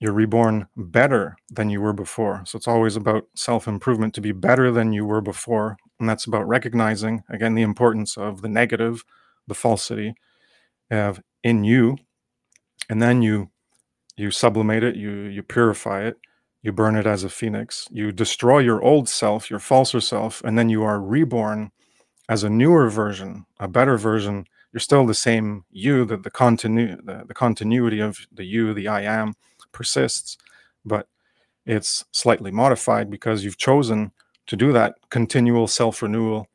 You're 0.00 0.12
reborn 0.12 0.68
better 0.76 1.36
than 1.50 1.70
you 1.70 1.80
were 1.80 1.92
before. 1.92 2.42
So 2.46 2.56
it's 2.56 2.68
always 2.68 2.94
about 2.94 3.24
self 3.34 3.66
improvement 3.66 4.14
to 4.14 4.20
be 4.20 4.32
better 4.32 4.70
than 4.70 4.92
you 4.92 5.04
were 5.04 5.20
before. 5.20 5.76
And 5.98 6.08
that's 6.08 6.24
about 6.26 6.46
recognizing, 6.46 7.24
again, 7.28 7.54
the 7.54 7.62
importance 7.62 8.16
of 8.16 8.42
the 8.42 8.48
negative, 8.48 9.04
the 9.48 9.54
falsity 9.54 10.14
of 10.90 11.20
in 11.42 11.64
you. 11.64 11.96
And 12.88 13.02
then 13.02 13.22
you 13.22 13.50
you 14.16 14.30
sublimate 14.30 14.84
it, 14.84 14.96
you 14.96 15.10
you 15.10 15.42
purify 15.42 16.04
it, 16.04 16.16
you 16.62 16.72
burn 16.72 16.96
it 16.96 17.06
as 17.06 17.24
a 17.24 17.28
phoenix. 17.28 17.88
You 17.90 18.12
destroy 18.12 18.58
your 18.60 18.82
old 18.82 19.08
self, 19.08 19.50
your 19.50 19.60
falser 19.60 20.00
self, 20.00 20.42
and 20.44 20.58
then 20.58 20.68
you 20.68 20.84
are 20.84 21.00
reborn 21.00 21.70
as 22.28 22.44
a 22.44 22.50
newer 22.50 22.90
version, 22.90 23.46
a 23.58 23.68
better 23.68 23.96
version. 23.96 24.46
You're 24.72 24.80
still 24.80 25.06
the 25.06 25.14
same 25.14 25.64
you, 25.70 26.04
that 26.04 26.24
the, 26.24 26.30
continu- 26.30 26.98
the, 27.04 27.24
the 27.26 27.34
continuity 27.34 28.00
of 28.00 28.18
the 28.30 28.44
you, 28.44 28.74
the 28.74 28.86
I 28.86 29.02
am, 29.02 29.32
persists, 29.72 30.36
but 30.84 31.08
it's 31.66 32.04
slightly 32.12 32.50
modified 32.50 33.10
because 33.10 33.44
you've 33.44 33.58
chosen 33.58 34.12
to 34.46 34.56
do 34.56 34.72
that 34.72 34.94
continual 35.10 35.66
self 35.66 36.02
renewal 36.02 36.48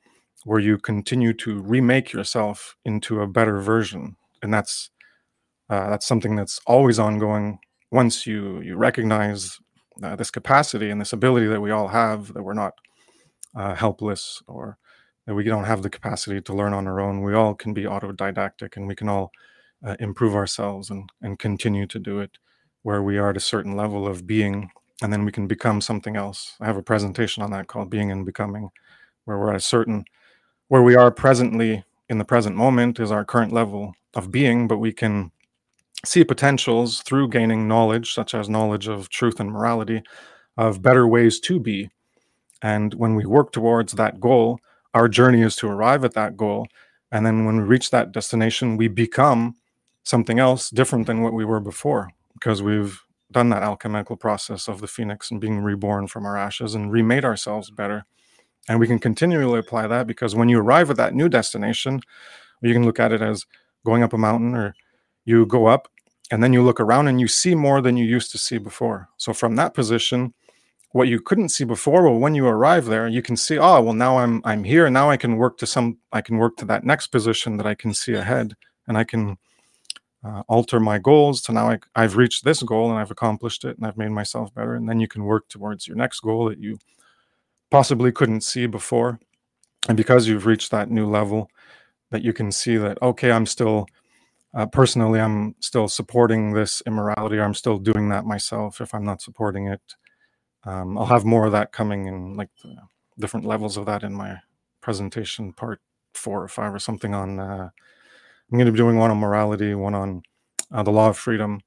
where 0.45 0.59
you 0.59 0.78
continue 0.78 1.34
to 1.34 1.61
remake 1.61 2.11
yourself 2.11 2.76
into 2.84 3.22
a 3.22 3.28
better 3.28 3.59
version. 3.61 4.16
And 4.41 4.53
that's 4.53 4.89
uh, 5.70 5.89
that's 5.89 6.05
something 6.05 6.36
that's 6.36 6.59
always 6.68 6.99
ongoing 6.99 7.59
once 7.91 8.28
you 8.28 8.59
you 8.61 8.76
recognize 8.76 9.59
uh, 10.03 10.16
this 10.16 10.32
capacity 10.32 10.89
and 10.89 10.99
this 10.99 11.14
ability 11.14 11.47
that 11.47 11.61
we 11.61 11.72
all 11.72 11.89
have 11.89 12.34
that 12.34 12.43
we're 12.43 12.53
not 12.53 12.74
uh, 13.55 13.76
helpless 13.76 14.41
or 14.47 14.78
that 15.26 15.36
we 15.36 15.43
don't 15.43 15.66
have 15.66 15.84
the 15.84 15.89
capacity 15.89 16.41
to 16.41 16.53
learn 16.53 16.74
on 16.74 16.88
our 16.88 16.99
own 16.99 17.22
we 17.22 17.34
all 17.34 17.53
can 17.53 17.74
be 17.74 17.84
autodidactic 17.84 18.76
and 18.76 18.88
we 18.88 18.95
can 18.95 19.07
all 19.07 19.32
uh, 19.86 19.95
improve 19.99 20.36
ourselves 20.36 20.89
and, 20.89 21.09
and 21.22 21.39
continue 21.39 21.86
to 21.86 21.99
do 21.99 22.20
it 22.20 22.38
where 22.84 23.02
we 23.02 23.18
are 23.18 23.32
at 23.32 23.38
a 23.38 23.42
certain 23.42 23.76
level 23.76 24.08
of 24.08 24.28
being 24.28 24.70
and 25.02 25.12
then 25.12 25.26
we 25.26 25.32
can 25.32 25.48
become 25.48 25.82
something 25.82 26.16
else 26.16 26.56
i 26.62 26.66
have 26.66 26.78
a 26.78 26.84
presentation 26.84 27.44
on 27.44 27.52
that 27.52 27.68
called 27.68 27.90
being 27.90 28.12
and 28.12 28.26
becoming 28.26 28.70
where 29.26 29.38
we're 29.38 29.50
at 29.50 29.56
a 29.56 29.60
certain 29.60 30.06
where 30.68 30.84
we 30.84 30.96
are 30.96 31.12
presently 31.12 31.84
in 32.10 32.18
the 32.18 32.26
present 32.26 32.56
moment 32.56 33.00
is 33.00 33.12
our 33.12 33.26
current 33.26 33.52
level 33.52 33.94
of 34.14 34.32
being 34.32 34.68
but 34.68 34.78
we 34.78 34.94
can 34.94 35.32
see 36.06 36.24
potentials 36.24 37.02
through 37.02 37.30
gaining 37.30 37.68
knowledge, 37.68 38.14
such 38.14 38.34
as 38.34 38.50
knowledge 38.50 38.88
of 38.88 39.10
truth 39.10 39.40
and 39.40 39.52
morality, 39.52 40.04
of 40.58 40.82
better 40.82 41.08
ways 41.08 41.40
to 41.40 41.60
be. 41.60 41.90
And 42.62 42.94
when 42.94 43.16
we 43.16 43.26
work 43.26 43.52
towards 43.52 43.94
that 43.94 44.20
goal, 44.20 44.60
our 44.94 45.08
journey 45.08 45.42
is 45.42 45.56
to 45.58 45.68
arrive 45.68 46.04
at 46.06 46.14
that 46.14 46.38
goal. 46.38 46.68
And 47.12 47.26
then 47.26 47.46
when 47.46 47.58
we 47.58 47.64
reach 47.64 47.90
that 47.92 48.12
destination, 48.12 48.78
we 48.78 48.88
become 48.88 49.56
something 50.04 50.40
else 50.40 50.70
different 50.70 51.08
than 51.08 51.22
what 51.22 51.34
we 51.34 51.46
were 51.46 51.60
before 51.60 52.10
because 52.44 52.62
we've 52.62 53.02
done 53.32 53.50
that 53.50 53.64
alchemical 53.64 54.18
process 54.18 54.68
of 54.68 54.82
the 54.82 54.88
phoenix 54.88 55.32
and 55.32 55.39
being 55.39 55.62
reborn 55.62 56.08
from 56.08 56.26
our 56.26 56.38
ashes 56.38 56.76
and 56.76 56.91
remade 56.91 57.24
ourselves 57.24 57.72
better. 57.72 58.06
And 58.68 58.82
we 58.82 58.88
can 58.88 59.00
continually 59.00 59.60
apply 59.60 59.88
that 59.88 60.08
because 60.08 60.36
when 60.36 60.50
you 60.50 60.60
arrive 60.60 60.89
at 60.89 60.98
that 60.98 61.16
new 61.16 61.30
destination, 61.30 62.02
you 62.62 62.74
can 62.74 62.84
look 62.84 63.00
at 63.00 63.14
it 63.14 63.22
as 63.22 63.46
going 63.86 64.04
up 64.04 64.12
a 64.12 64.18
mountain 64.18 64.56
or 64.56 64.76
you 65.24 65.46
go 65.46 65.68
up 65.68 65.88
and 66.32 66.44
then 66.44 66.52
you 66.52 66.62
look 66.62 66.82
around 66.82 67.08
and 67.08 67.22
you 67.22 67.30
see 67.30 67.56
more 67.56 67.82
than 67.82 67.96
you 67.96 68.06
used 68.06 68.32
to 68.34 68.38
see 68.38 68.58
before. 68.58 69.08
So 69.16 69.32
from 69.32 69.56
that 69.56 69.74
position, 69.74 70.34
what 70.91 71.08
you 71.08 71.22
couldn't 71.22 71.50
see 71.50 71.64
before, 71.64 72.04
well, 72.04 72.20
when 72.20 72.36
you 72.36 72.46
arrive 72.46 72.86
there, 72.86 73.08
you 73.08 73.22
can 73.22 73.38
see, 73.38 73.58
oh, 73.58 73.82
well, 73.82 73.94
now 73.94 74.18
I'm 74.18 74.41
I'm 74.44 74.64
here. 74.66 74.89
Now 74.89 75.10
I 75.10 75.18
can 75.18 75.38
work 75.38 75.58
to 75.60 75.66
some, 75.66 75.98
I 76.12 76.22
can 76.22 76.38
work 76.38 76.58
to 76.58 76.66
that 76.66 76.84
next 76.84 77.08
position 77.08 77.58
that 77.58 77.66
I 77.66 77.74
can 77.74 77.94
see 77.94 78.14
ahead, 78.14 78.56
and 78.86 78.98
I 78.98 79.06
can 79.06 79.38
uh, 80.24 80.43
alter 80.47 80.80
my 80.80 80.99
goals 80.99 81.41
to 81.41 81.51
now 81.51 81.71
I, 81.71 81.80
I've 81.95 82.15
reached 82.15 82.43
this 82.43 82.63
goal 82.63 82.89
and 82.89 82.99
I've 82.99 83.11
accomplished 83.11 83.65
it 83.65 83.78
and 83.78 83.86
I've 83.86 83.97
made 83.97 84.11
myself 84.11 84.53
better. 84.53 84.74
And 84.76 84.88
then 84.88 84.99
you 84.99 85.07
can 85.07 85.26
work 85.26 85.49
towards 85.49 85.88
your 85.88 85.97
next 85.97 86.21
goal 86.21 86.45
that 86.49 86.59
you 86.59 86.80
possibly 87.69 88.11
couldn't 88.11 88.41
see 88.41 88.65
before. 88.65 89.19
And 89.89 89.97
because 89.97 90.28
you've 90.28 90.45
reached 90.45 90.71
that 90.71 90.89
new 90.89 91.09
level, 91.09 91.49
that 92.11 92.24
you 92.24 92.32
can 92.32 92.51
see 92.51 92.78
that, 92.78 93.01
okay, 93.01 93.32
I'm 93.32 93.45
still, 93.45 93.88
uh, 94.53 94.67
personally, 94.67 95.19
I'm 95.19 95.55
still 95.59 95.88
supporting 95.88 96.53
this 96.53 96.82
immorality, 96.86 97.38
or 97.38 97.43
I'm 97.43 97.55
still 97.55 97.78
doing 97.78 98.09
that 98.09 98.26
myself 98.26 98.80
if 98.80 98.93
I'm 98.93 99.03
not 99.03 99.21
supporting 99.21 99.67
it. 99.67 99.82
Um, 100.63 100.97
I'll 100.97 101.07
have 101.07 101.26
more 101.26 101.45
of 101.45 101.51
that 101.51 101.74
coming 101.74 102.05
in 102.07 102.38
like 102.38 102.49
different 103.19 103.45
levels 103.45 103.76
of 103.76 103.86
that 103.88 104.03
in 104.03 104.13
my 104.13 104.38
presentation 104.80 105.51
part 105.53 105.82
four 106.13 106.43
or 106.43 106.47
five 106.47 106.74
or 106.74 106.80
something 106.80 107.13
on 107.13 107.39
uh, 107.39 107.69
I'm 108.54 108.60
going 108.60 108.68
to 108.68 108.72
be 108.72 108.78
doing 108.78 108.97
one 108.97 109.10
on 109.10 109.18
morality, 109.18 109.74
one 109.74 109.95
on 109.95 110.22
uh, 110.72 110.84
the 110.84 110.91
law 110.91 111.10
of 111.10 111.18
freedom, 111.18 111.62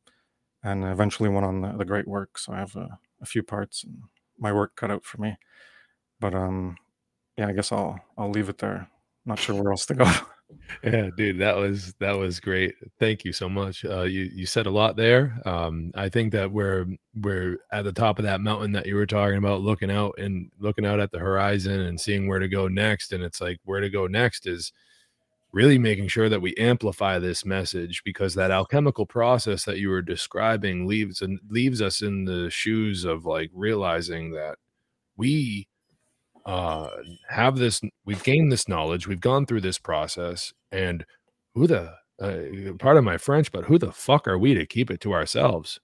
and 0.62 0.84
eventually 0.84 1.28
one 1.28 1.42
on 1.42 1.60
the, 1.60 1.72
the 1.72 1.84
great 1.84 2.06
work. 2.06 2.38
So 2.38 2.52
I 2.52 2.58
have 2.58 2.76
a, 2.76 3.00
a, 3.20 3.26
few 3.26 3.42
parts 3.42 3.82
and 3.82 4.04
my 4.38 4.52
work 4.52 4.76
cut 4.76 4.92
out 4.92 5.04
for 5.04 5.20
me. 5.20 5.36
But 6.20 6.32
um, 6.32 6.76
yeah, 7.36 7.48
I 7.48 7.52
guess 7.52 7.72
I'll 7.72 7.98
I'll 8.16 8.30
leave 8.30 8.48
it 8.48 8.58
there. 8.58 8.88
Not 9.24 9.40
sure 9.40 9.60
where 9.60 9.72
else 9.72 9.84
to 9.86 9.94
go. 9.94 10.04
yeah 10.84 11.10
dude 11.16 11.40
that 11.40 11.56
was 11.56 11.92
that 11.98 12.16
was 12.16 12.38
great 12.38 12.76
thank 13.00 13.24
you 13.24 13.32
so 13.32 13.48
much 13.48 13.84
uh 13.84 14.02
you 14.02 14.30
you 14.32 14.46
said 14.46 14.66
a 14.66 14.70
lot 14.70 14.94
there 14.94 15.42
um 15.44 15.90
i 15.96 16.08
think 16.08 16.30
that 16.30 16.52
we're 16.52 16.86
we're 17.20 17.58
at 17.72 17.82
the 17.82 17.92
top 17.92 18.20
of 18.20 18.24
that 18.24 18.40
mountain 18.40 18.70
that 18.70 18.86
you 18.86 18.94
were 18.94 19.06
talking 19.06 19.38
about 19.38 19.60
looking 19.60 19.90
out 19.90 20.14
and 20.18 20.48
looking 20.60 20.86
out 20.86 21.00
at 21.00 21.10
the 21.10 21.18
horizon 21.18 21.80
and 21.80 22.00
seeing 22.00 22.28
where 22.28 22.38
to 22.38 22.46
go 22.46 22.68
next 22.68 23.12
and 23.12 23.24
it's 23.24 23.40
like 23.40 23.58
where 23.64 23.80
to 23.80 23.90
go 23.90 24.06
next 24.06 24.46
is 24.46 24.72
really 25.52 25.78
making 25.78 26.08
sure 26.08 26.28
that 26.28 26.42
we 26.42 26.54
amplify 26.56 27.18
this 27.18 27.44
message 27.44 28.02
because 28.04 28.34
that 28.34 28.50
alchemical 28.50 29.06
process 29.06 29.64
that 29.64 29.78
you 29.78 29.88
were 29.88 30.02
describing 30.02 30.86
leaves 30.86 31.22
and 31.22 31.38
leaves 31.48 31.80
us 31.80 32.02
in 32.02 32.24
the 32.24 32.50
shoes 32.50 33.04
of 33.04 33.24
like 33.24 33.50
realizing 33.54 34.32
that 34.32 34.56
we 35.16 35.66
uh 36.44 36.88
have 37.28 37.56
this 37.56 37.80
we've 38.04 38.22
gained 38.22 38.52
this 38.52 38.68
knowledge 38.68 39.08
we've 39.08 39.20
gone 39.20 39.46
through 39.46 39.60
this 39.60 39.78
process 39.78 40.52
and 40.70 41.04
who 41.54 41.66
the 41.66 41.92
uh, 42.20 42.72
part 42.78 42.96
of 42.96 43.04
my 43.04 43.18
french 43.18 43.52
but 43.52 43.64
who 43.64 43.78
the 43.78 43.92
fuck 43.92 44.26
are 44.28 44.38
we 44.38 44.54
to 44.54 44.66
keep 44.66 44.90
it 44.90 45.00
to 45.02 45.12
ourselves? 45.12 45.80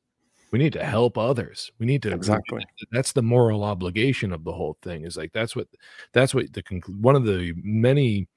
We 0.50 0.58
need 0.58 0.74
to 0.74 0.84
help 0.84 1.16
others. 1.16 1.70
We 1.78 1.86
need 1.86 2.02
to 2.02 2.12
exactly. 2.12 2.62
that's 2.90 3.12
the 3.12 3.22
moral 3.22 3.64
obligation 3.64 4.32
of 4.32 4.44
the 4.44 4.52
whole 4.52 4.76
thing 4.82 5.04
is 5.06 5.16
like 5.16 5.32
that's 5.32 5.56
what 5.56 5.66
that's 6.12 6.34
what 6.34 6.52
the 6.52 6.62
one 7.00 7.16
of 7.16 7.24
the 7.24 7.54
many 7.56 8.28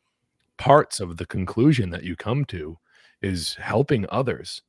parts 0.57 0.99
of 0.99 1.17
the 1.17 1.25
conclusion 1.25 1.89
that 1.89 2.03
you 2.03 2.15
come 2.15 2.45
to 2.45 2.77
is 3.21 3.55
helping 3.55 4.05
others 4.09 4.61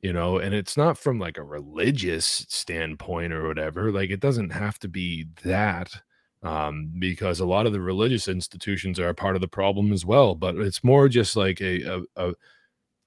you 0.00 0.12
know 0.12 0.38
and 0.38 0.54
it's 0.54 0.76
not 0.76 0.98
from 0.98 1.18
like 1.18 1.38
a 1.38 1.42
religious 1.42 2.46
standpoint 2.48 3.32
or 3.32 3.46
whatever 3.46 3.90
like 3.90 4.10
it 4.10 4.20
doesn't 4.20 4.50
have 4.50 4.78
to 4.78 4.88
be 4.88 5.26
that 5.42 6.02
um, 6.42 6.92
because 6.98 7.40
a 7.40 7.46
lot 7.46 7.64
of 7.64 7.72
the 7.72 7.80
religious 7.80 8.28
institutions 8.28 9.00
are 9.00 9.08
a 9.08 9.14
part 9.14 9.34
of 9.34 9.40
the 9.40 9.48
problem 9.48 9.92
as 9.92 10.04
well 10.04 10.34
but 10.34 10.56
it's 10.56 10.84
more 10.84 11.08
just 11.08 11.36
like 11.36 11.60
a, 11.60 11.82
a, 11.82 12.02
a 12.16 12.34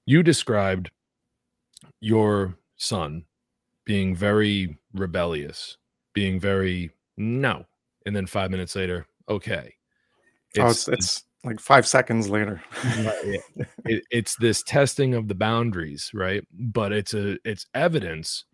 you 0.06 0.22
described 0.22 0.90
your 2.00 2.56
son 2.76 3.24
being 3.84 4.14
very 4.14 4.76
rebellious 4.92 5.76
being 6.14 6.40
very 6.40 6.90
no 7.16 7.64
and 8.06 8.14
then 8.14 8.26
five 8.26 8.50
minutes 8.50 8.74
later 8.74 9.06
okay. 9.28 9.74
It's, 10.54 10.58
oh, 10.58 10.68
it's, 10.68 10.88
it's 10.88 11.24
like 11.44 11.60
five 11.60 11.86
seconds 11.86 12.28
later. 12.28 12.62
It, 13.84 14.04
it's 14.10 14.36
this 14.36 14.62
testing 14.62 15.14
of 15.14 15.28
the 15.28 15.34
boundaries 15.34 16.10
right? 16.12 16.44
But 16.52 16.92
it's 16.92 17.14
a 17.14 17.38
it's 17.44 17.66
evidence 17.74 18.44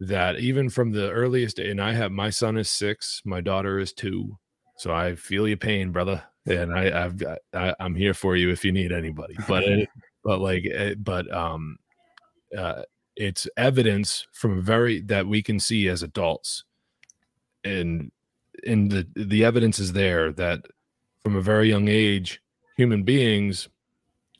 that 0.00 0.38
even 0.38 0.70
from 0.70 0.92
the 0.92 1.10
earliest 1.10 1.58
and 1.58 1.80
i 1.80 1.92
have 1.92 2.12
my 2.12 2.30
son 2.30 2.56
is 2.56 2.70
six 2.70 3.20
my 3.24 3.40
daughter 3.40 3.78
is 3.78 3.92
two 3.92 4.38
so 4.76 4.92
i 4.92 5.14
feel 5.14 5.48
your 5.48 5.56
pain 5.56 5.90
brother 5.90 6.22
and 6.46 6.72
i 6.72 7.04
i've 7.04 7.16
got 7.16 7.38
I, 7.52 7.74
am 7.80 7.94
here 7.94 8.14
for 8.14 8.36
you 8.36 8.50
if 8.50 8.64
you 8.64 8.70
need 8.70 8.92
anybody 8.92 9.36
but 9.48 9.64
it, 9.64 9.88
but 10.24 10.40
like 10.40 10.64
it, 10.64 11.02
but 11.02 11.32
um 11.32 11.78
uh 12.56 12.82
it's 13.16 13.48
evidence 13.56 14.28
from 14.32 14.62
very 14.62 15.00
that 15.02 15.26
we 15.26 15.42
can 15.42 15.58
see 15.58 15.88
as 15.88 16.04
adults 16.04 16.62
and 17.64 18.12
and 18.64 18.90
the 18.92 19.06
the 19.16 19.44
evidence 19.44 19.80
is 19.80 19.92
there 19.92 20.32
that 20.32 20.60
from 21.22 21.36
a 21.36 21.40
very 21.40 21.68
young 21.68 21.88
age, 21.88 22.40
human 22.76 23.02
beings 23.02 23.68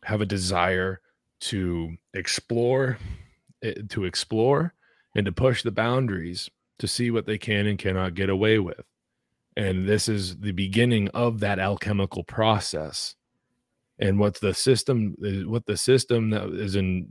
have 0.05 0.21
a 0.21 0.27
desire 0.27 1.01
to 1.41 1.97
explore, 2.15 2.99
eh, 3.63 3.75
to 3.89 4.05
explore, 4.05 4.75
and 5.15 5.27
to 5.27 5.33
push 5.33 5.63
the 5.63 5.71
boundaries 5.71 6.49
to 6.79 6.87
see 6.87 7.11
what 7.11 7.27
they 7.27 7.39
can 7.39 7.67
and 7.67 7.79
cannot 7.79 8.15
get 8.15 8.31
away 8.31 8.59
with. 8.59 8.81
And 9.57 9.89
this 9.89 10.09
is 10.09 10.39
the 10.39 10.53
beginning 10.53 11.09
of 11.09 11.41
that 11.41 11.59
alchemical 11.59 12.23
process. 12.25 13.17
And 13.99 14.21
what 14.21 14.41
the 14.41 14.55
system, 14.55 15.17
eh, 15.25 15.43
what 15.43 15.67
the 15.67 15.77
system 15.77 16.31
that 16.31 16.49
is 16.51 16.77
in 16.77 17.09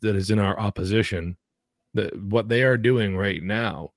that 0.00 0.16
is 0.16 0.30
in 0.30 0.38
our 0.38 0.58
opposition, 0.58 1.36
that 1.92 2.18
what 2.18 2.48
they 2.48 2.62
are 2.62 2.78
doing 2.78 3.16
right 3.16 3.42
now, 3.42 3.92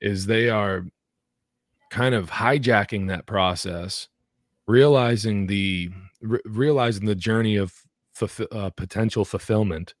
is 0.00 0.24
they 0.24 0.48
are 0.48 0.86
kind 1.90 2.14
of 2.14 2.30
hijacking 2.30 3.08
that 3.08 3.26
process 3.26 4.08
realizing 4.66 5.46
the 5.46 5.90
re- 6.20 6.40
realizing 6.44 7.06
the 7.06 7.14
journey 7.14 7.56
of 7.56 7.72
fulf- 8.16 8.46
uh, 8.50 8.70
potential 8.70 9.24
fulfillment 9.24 9.94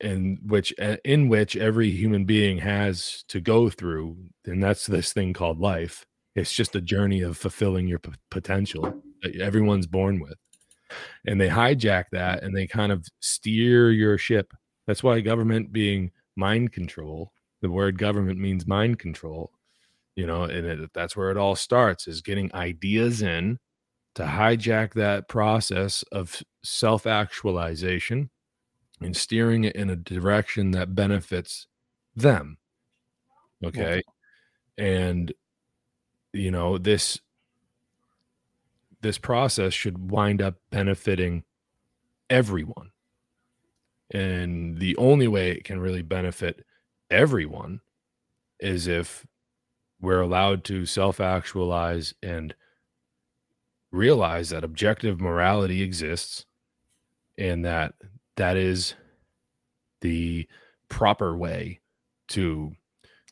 in 0.00 0.38
which 0.46 0.72
in 1.04 1.28
which 1.28 1.56
every 1.56 1.90
human 1.90 2.24
being 2.24 2.58
has 2.58 3.24
to 3.28 3.40
go 3.40 3.68
through 3.68 4.16
and 4.46 4.62
that's 4.62 4.86
this 4.86 5.12
thing 5.12 5.32
called 5.32 5.60
life. 5.60 6.06
It's 6.34 6.52
just 6.52 6.76
a 6.76 6.80
journey 6.80 7.20
of 7.22 7.36
fulfilling 7.36 7.88
your 7.88 7.98
p- 7.98 8.12
potential 8.30 9.02
that 9.22 9.36
everyone's 9.36 9.86
born 9.86 10.20
with. 10.20 10.38
And 11.26 11.40
they 11.40 11.48
hijack 11.48 12.04
that 12.12 12.42
and 12.42 12.56
they 12.56 12.66
kind 12.66 12.92
of 12.92 13.06
steer 13.20 13.90
your 13.90 14.16
ship. 14.16 14.52
That's 14.86 15.02
why 15.02 15.20
government 15.20 15.72
being 15.72 16.12
mind 16.36 16.72
control 16.72 17.32
the 17.60 17.70
word 17.70 17.98
government 17.98 18.38
means 18.38 18.66
mind 18.66 18.98
control 18.98 19.52
you 20.16 20.26
know 20.26 20.44
and 20.44 20.66
it, 20.66 20.90
that's 20.94 21.16
where 21.16 21.30
it 21.30 21.36
all 21.36 21.54
starts 21.54 22.08
is 22.08 22.22
getting 22.22 22.52
ideas 22.54 23.22
in 23.22 23.58
to 24.14 24.24
hijack 24.24 24.94
that 24.94 25.28
process 25.28 26.02
of 26.12 26.42
self 26.62 27.06
actualization 27.06 28.30
and 29.00 29.16
steering 29.16 29.64
it 29.64 29.76
in 29.76 29.90
a 29.90 29.96
direction 29.96 30.72
that 30.72 30.94
benefits 30.94 31.66
them. 32.14 32.58
Okay. 33.64 34.02
Yeah. 34.76 34.84
And, 34.84 35.32
you 36.32 36.50
know, 36.50 36.78
this 36.78 37.20
this 39.02 39.18
process 39.18 39.72
should 39.72 40.10
wind 40.10 40.42
up 40.42 40.56
benefiting 40.70 41.44
everyone. 42.28 42.90
And 44.12 44.78
the 44.78 44.96
only 44.96 45.28
way 45.28 45.52
it 45.52 45.64
can 45.64 45.80
really 45.80 46.02
benefit 46.02 46.64
everyone 47.10 47.80
is 48.58 48.86
if 48.86 49.26
we're 50.00 50.20
allowed 50.20 50.64
to 50.64 50.86
self 50.86 51.20
actualize 51.20 52.14
and 52.22 52.54
realize 53.92 54.50
that 54.50 54.64
objective 54.64 55.20
morality 55.20 55.82
exists 55.82 56.46
and 57.38 57.64
that 57.64 57.94
that 58.36 58.56
is 58.56 58.94
the 60.00 60.46
proper 60.88 61.36
way 61.36 61.80
to 62.28 62.72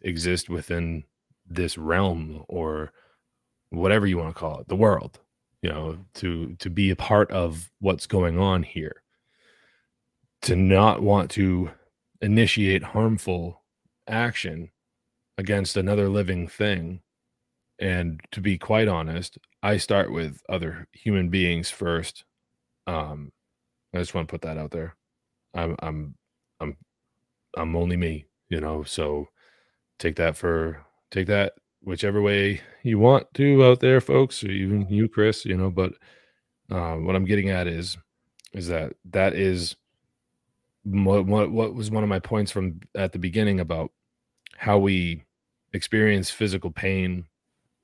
exist 0.02 0.48
within 0.48 1.04
this 1.46 1.78
realm 1.78 2.44
or 2.48 2.92
whatever 3.70 4.06
you 4.06 4.18
want 4.18 4.34
to 4.34 4.38
call 4.38 4.60
it 4.60 4.68
the 4.68 4.76
world 4.76 5.20
you 5.62 5.70
know 5.70 5.98
to 6.14 6.54
to 6.56 6.70
be 6.70 6.90
a 6.90 6.96
part 6.96 7.30
of 7.30 7.70
what's 7.80 8.06
going 8.06 8.38
on 8.38 8.62
here. 8.62 9.02
To 10.42 10.56
not 10.56 11.02
want 11.02 11.30
to 11.32 11.70
initiate 12.20 12.82
harmful 12.82 13.62
action 14.06 14.70
against 15.36 15.76
another 15.76 16.08
living 16.08 16.48
thing 16.48 17.00
and 17.78 18.20
to 18.32 18.40
be 18.40 18.58
quite 18.58 18.88
honest, 18.88 19.38
I 19.62 19.76
start 19.76 20.12
with 20.12 20.40
other 20.48 20.86
human 20.92 21.28
beings 21.28 21.70
first. 21.70 22.24
Um, 22.86 23.32
I 23.94 23.98
just 23.98 24.14
want 24.14 24.28
to 24.28 24.32
put 24.32 24.42
that 24.42 24.58
out 24.58 24.70
there. 24.70 24.94
I'm 25.54 25.76
I'm 25.80 26.14
I'm 26.60 26.76
I'm 27.56 27.76
only 27.76 27.96
me, 27.96 28.26
you 28.48 28.60
know. 28.60 28.84
So 28.84 29.28
take 29.98 30.16
that 30.16 30.36
for 30.36 30.84
take 31.10 31.26
that 31.26 31.54
whichever 31.82 32.20
way 32.22 32.60
you 32.82 32.98
want 32.98 33.32
to 33.34 33.64
out 33.64 33.80
there, 33.80 34.00
folks, 34.00 34.44
or 34.44 34.50
even 34.50 34.88
you, 34.88 35.08
Kris. 35.08 35.44
You 35.44 35.56
know, 35.56 35.70
but 35.70 35.94
uh, 36.70 36.94
what 36.96 37.16
I'm 37.16 37.24
getting 37.24 37.50
at 37.50 37.66
is 37.66 37.96
is 38.52 38.68
that 38.68 38.92
that 39.10 39.34
is 39.34 39.76
what, 40.84 41.26
what 41.26 41.50
what 41.50 41.74
was 41.74 41.90
one 41.90 42.02
of 42.02 42.08
my 42.08 42.20
points 42.20 42.52
from 42.52 42.80
at 42.94 43.12
the 43.12 43.18
beginning 43.18 43.60
about 43.60 43.90
how 44.56 44.78
we 44.78 45.24
experience 45.72 46.30
physical 46.30 46.70
pain 46.70 47.24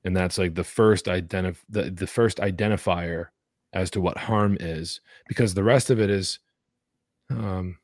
and 0.05 0.15
that's 0.15 0.37
like 0.37 0.55
the 0.55 0.63
first 0.63 1.05
identif 1.07 1.57
the, 1.67 1.91
the 1.91 2.07
first 2.07 2.37
identifier 2.37 3.27
as 3.73 3.89
to 3.89 3.99
what 3.99 4.17
harm 4.17 4.55
is 4.59 5.01
because 5.27 5.53
the 5.53 5.63
rest 5.63 5.89
of 5.89 5.99
it 5.99 6.09
is 6.09 6.39
um 7.29 7.77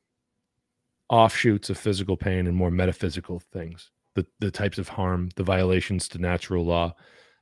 offshoots 1.10 1.70
of 1.70 1.78
physical 1.78 2.16
pain 2.16 2.48
and 2.48 2.56
more 2.56 2.72
metaphysical 2.72 3.42
things. 3.52 3.92
The 4.16 4.26
the 4.40 4.52
types 4.52 4.78
of 4.78 4.90
harm 4.90 5.30
the 5.36 5.44
violations 5.44 6.08
to 6.10 6.20
natural 6.20 6.66
law 6.66 6.96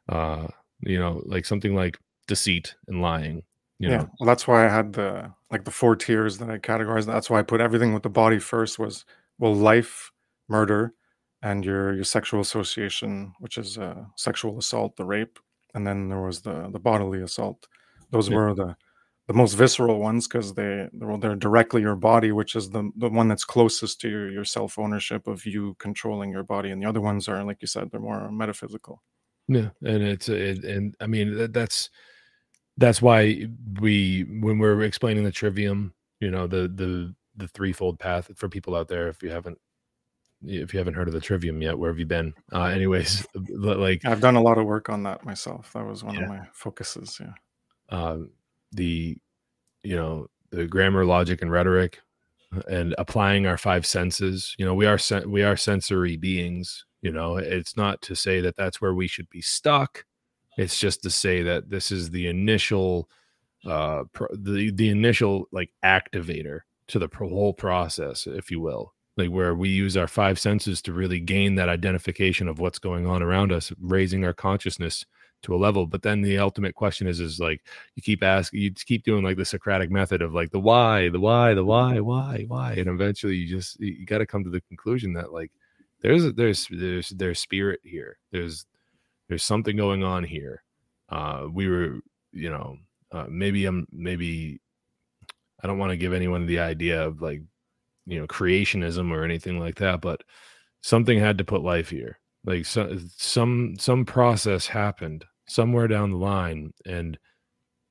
uh 0.08 0.48
you 0.82 1.00
know 1.00 1.22
like 1.26 1.46
something 1.46 1.76
like 1.76 2.00
deceit 2.28 2.76
and 2.88 3.02
lying 3.02 3.42
you 3.80 3.90
yeah 3.90 3.98
know? 3.98 4.10
well 4.20 4.28
that's 4.28 4.48
why 4.48 4.66
i 4.66 4.70
had 4.70 4.94
the 4.94 5.32
like 5.52 5.66
the 5.66 5.72
four 5.72 5.96
tiers 5.96 6.38
that 6.38 6.50
i 6.50 6.58
categorized. 6.60 7.08
That's 7.08 7.30
why 7.30 7.40
i 7.40 7.44
put 7.44 7.60
everything 7.60 7.94
with 7.94 8.04
the 8.04 8.10
body 8.10 8.38
first 8.40 8.78
was 8.78 9.04
well 9.40 9.56
life 9.56 10.12
murder 10.48 10.94
and 11.44 11.66
your 11.66 11.94
your 11.96 12.04
sexual 12.04 12.42
association 12.42 13.34
which 13.40 13.58
is 13.58 13.78
uh, 13.78 14.04
sexual 14.16 14.58
assault 14.58 14.96
the 14.96 15.06
rape 15.06 15.40
and 15.76 15.86
then 15.88 16.10
there 16.10 16.22
was 16.22 16.42
the 16.42 16.70
the 16.72 16.80
bodily 16.80 17.22
assault 17.22 17.68
those 18.12 18.30
Yeah. 18.30 18.36
were 18.36 18.54
the 18.56 18.76
the 19.28 19.34
most 19.34 19.54
visceral 19.54 20.00
ones 20.00 20.28
because 20.28 20.54
they 20.56 20.90
well, 20.94 21.18
they're 21.18 21.36
directly 21.36 21.82
your 21.82 21.96
body 21.96 22.32
which 22.32 22.56
is 22.56 22.70
the 22.70 22.90
the 22.98 23.10
one 23.10 23.28
that's 23.28 23.46
closest 23.46 24.02
to 24.02 24.10
your, 24.10 24.32
your 24.32 24.46
self 24.46 24.80
ownership 24.80 25.28
of 25.28 25.46
you 25.46 25.76
controlling 25.80 26.32
your 26.32 26.44
body 26.44 26.72
and 26.72 26.82
the 26.82 26.88
other 26.90 27.02
ones 27.02 27.28
are 27.28 27.44
like 27.44 27.62
you 27.62 27.68
said 27.68 27.90
they're 27.92 28.00
more 28.02 28.32
metaphysical 28.32 29.02
Yeah, 29.48 29.70
and 29.84 30.04
it's 30.04 30.30
it, 30.30 30.64
and 30.64 30.96
I 31.00 31.08
mean 31.08 31.36
that, 31.38 31.54
that's 31.54 31.90
that's 32.78 33.02
why 33.02 33.48
we 33.82 34.24
when 34.42 34.60
we're 34.60 34.82
explaining 34.84 35.24
the 35.24 35.32
trivium, 35.32 35.94
you 36.20 36.32
know, 36.32 36.48
the 36.48 36.68
the 36.70 37.16
the 37.36 37.48
threefold 37.50 38.00
path 38.00 38.32
for 38.36 38.50
people 38.50 38.76
out 38.76 38.88
there. 38.88 39.08
If 39.10 39.24
you 39.24 39.30
haven't 39.32 39.58
if 40.44 40.74
you 40.74 40.78
haven't 40.80 40.94
heard 40.94 41.08
of 41.08 41.14
the 41.14 41.20
trivium 41.22 41.62
yet, 41.62 41.78
where 41.78 41.90
have 41.92 42.00
you 42.00 42.06
been? 42.06 42.34
Uh, 42.54 42.64
anyways, 42.66 43.26
like 43.50 44.06
i've 44.06 44.22
done 44.22 44.36
a 44.36 44.42
lot 44.42 44.58
of 44.58 44.66
work 44.66 44.90
on 44.90 45.04
that 45.04 45.26
myself 45.26 45.72
that 45.74 45.86
was 45.86 46.04
one 46.04 46.16
Yeah. 46.16 46.24
of 46.24 46.30
my 46.30 46.42
focuses 46.54 47.20
yeah 47.20 47.34
um, 47.90 48.32
the 48.72 49.18
you 49.84 49.96
know 49.96 50.28
the 50.52 50.66
grammar, 50.66 51.06
logic, 51.06 51.42
and 51.44 51.52
rhetoric, 51.52 52.00
and 52.68 52.96
applying 52.98 53.46
our 53.46 53.58
five 53.58 53.86
senses. 53.86 54.56
You 54.58 54.66
know, 54.66 54.74
we 54.74 54.88
are 54.88 54.98
sen- 54.98 55.30
we 55.30 55.44
are 55.44 55.56
sensory 55.56 56.18
beings. 56.18 56.86
You 57.02 57.12
know, 57.12 57.38
it's 57.38 57.78
not 57.78 58.02
to 58.04 58.16
say 58.16 58.42
that 58.42 58.56
that's 58.58 58.82
where 58.82 58.94
we 58.96 59.08
should 59.08 59.30
be 59.30 59.42
stuck. 59.42 60.06
It's 60.58 60.78
just 60.80 61.04
to 61.04 61.10
say 61.12 61.44
that 61.44 61.70
this 61.70 61.92
is 61.92 62.10
the 62.10 62.28
initial, 62.28 63.10
uh, 63.66 64.04
pro- 64.12 64.28
the 64.36 64.72
the 64.72 64.90
initial 64.90 65.46
like 65.52 65.70
activator 65.86 66.62
to 66.88 66.98
the 67.00 67.08
pro- 67.08 67.30
whole 67.30 67.54
process, 67.54 68.26
if 68.28 68.50
you 68.52 68.60
will. 68.60 68.94
Like 69.20 69.30
where 69.30 69.54
we 69.54 69.70
use 69.70 69.96
our 69.98 70.08
five 70.08 70.40
senses 70.40 70.82
to 70.84 70.94
really 70.94 71.20
gain 71.20 71.56
that 71.56 71.70
identification 71.70 72.48
of 72.48 72.60
what's 72.60 72.80
going 72.80 73.06
on 73.06 73.22
around 73.22 73.52
us, 73.52 73.72
raising 73.80 74.24
our 74.26 74.34
consciousness 74.34 75.06
to 75.44 75.56
a 75.56 75.58
level. 75.58 75.86
But 75.86 76.02
then 76.02 76.22
the 76.22 76.38
ultimate 76.38 76.76
question 76.76 77.08
is, 77.08 77.20
is 77.20 77.40
like 77.40 77.62
you 77.96 78.02
keep 78.02 78.24
asking, 78.24 78.62
you 78.62 78.72
keep 78.72 79.04
doing 79.04 79.24
like 79.24 79.38
the 79.38 79.46
Socratic 79.46 79.92
method 79.92 80.22
of 80.22 80.34
like 80.34 80.52
the 80.52 80.60
why, 80.60 81.10
the 81.10 81.20
why, 81.20 81.54
the 81.54 81.64
why, 81.64 82.00
why, 82.00 82.46
why, 82.48 82.74
and 82.74 82.88
eventually 82.88 83.36
you 83.36 83.48
just 83.48 83.80
you, 83.80 84.06
got 84.06 84.20
to 84.20 84.26
come 84.26 84.44
to 84.44 84.50
the 84.50 84.62
conclusion 84.62 85.14
that 85.14 85.32
like 85.34 85.52
there's 86.02 86.34
there's 86.34 86.68
there's 86.72 87.10
there's 87.10 87.40
spirit 87.40 87.80
here. 87.84 88.18
There's 88.32 88.66
there's 89.28 89.44
something 89.44 89.78
going 89.78 90.04
on 90.04 90.24
here. 90.24 90.64
Uh, 91.10 91.48
we 91.52 91.68
were, 91.68 92.00
you 92.32 92.50
know, 92.50 92.78
uh, 93.12 93.26
maybe 93.30 93.66
I'm 93.66 93.88
maybe 93.92 94.60
I 95.62 95.68
don't 95.68 95.78
want 95.78 95.92
to 95.92 95.98
give 95.98 96.14
anyone 96.14 96.46
the 96.46 96.60
idea 96.60 97.06
of 97.06 97.22
like 97.22 97.42
you 98.06 98.20
know 98.20 98.28
creationism 98.28 99.12
or 99.12 99.24
anything 99.24 99.60
like 99.60 99.76
that, 99.76 100.02
but 100.02 100.24
something 100.82 101.20
had 101.20 101.38
to 101.38 101.44
put 101.44 101.62
life 101.62 101.90
here. 101.90 102.20
Like 102.46 102.66
so, 102.66 102.98
some 103.18 103.76
some 103.80 104.06
process 104.06 104.68
happened 104.68 105.26
somewhere 105.48 105.88
down 105.88 106.12
the 106.12 106.18
line, 106.18 106.74
and 106.86 107.18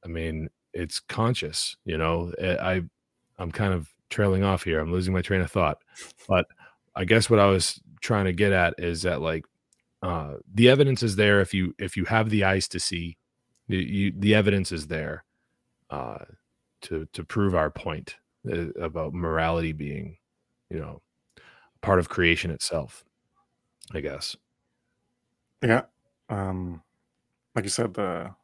I 0.04 0.08
mean 0.08 0.48
it's 0.72 1.00
conscious. 1.00 1.76
You 1.84 1.98
know, 1.98 2.32
Eh, 2.38 2.56
I 2.60 2.82
I'm 3.38 3.52
kind 3.52 3.74
of 3.74 3.88
trailing 4.10 4.42
off 4.44 4.64
here. 4.64 4.80
I'm 4.80 4.92
losing 4.92 5.14
my 5.14 5.22
train 5.22 5.40
of 5.40 5.50
thought, 5.50 5.78
but 6.28 6.46
I 6.94 7.04
guess 7.04 7.30
what 7.30 7.40
I 7.40 7.46
was 7.46 7.80
trying 8.00 8.24
to 8.24 8.32
get 8.32 8.52
at 8.52 8.74
is 8.78 9.02
that 9.02 9.20
like 9.20 9.44
uh, 10.02 10.34
the 10.52 10.68
evidence 10.68 11.02
is 11.02 11.16
there 11.16 11.40
if 11.40 11.52
you 11.54 11.74
if 11.78 11.96
you 11.96 12.04
have 12.04 12.30
the 12.30 12.44
eyes 12.44 12.68
to 12.68 12.80
see 12.80 13.16
you, 13.66 13.78
you, 13.78 14.12
the 14.16 14.34
evidence 14.34 14.72
is 14.72 14.86
there 14.86 15.24
uh, 15.90 16.24
to 16.82 17.06
to 17.12 17.24
prove 17.24 17.54
our 17.54 17.70
point 17.70 18.16
uh, 18.50 18.68
about 18.80 19.14
morality 19.14 19.72
being 19.72 20.16
you 20.70 20.78
know 20.78 21.00
part 21.82 21.98
of 21.98 22.08
creation 22.08 22.50
itself 22.50 23.04
i 23.94 24.00
guess 24.00 24.36
Yeah. 25.62 25.82
Um, 26.28 26.82
like 27.54 27.64
you 27.64 27.70
said, 27.70 27.94
the 27.94 28.34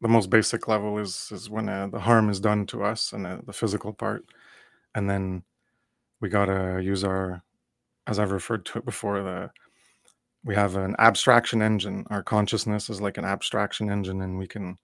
the 0.00 0.08
most 0.08 0.30
basic 0.30 0.68
level 0.68 0.98
is 0.98 1.30
is 1.32 1.50
when 1.50 1.68
uh, 1.68 1.88
the 1.88 2.00
harm 2.00 2.30
is 2.30 2.40
done 2.40 2.66
to 2.66 2.84
us 2.84 3.12
and 3.12 3.26
uh, 3.26 3.38
the 3.46 3.52
physical 3.52 3.92
part, 3.92 4.24
and 4.94 5.08
then 5.08 5.44
we 6.20 6.28
gotta 6.28 6.80
use 6.82 7.04
our, 7.04 7.42
as 8.06 8.18
I've 8.18 8.32
referred 8.32 8.64
to 8.66 8.78
it 8.78 8.84
before, 8.84 9.22
the 9.22 9.50
we 10.44 10.54
have 10.54 10.76
an 10.76 10.94
abstraction 10.98 11.62
engine. 11.62 12.04
Our 12.10 12.22
consciousness 12.22 12.90
is 12.90 13.00
like 13.00 13.18
an 13.18 13.24
abstraction 13.24 13.90
engine, 13.90 14.22
and 14.22 14.38
we 14.38 14.46
can 14.46 14.76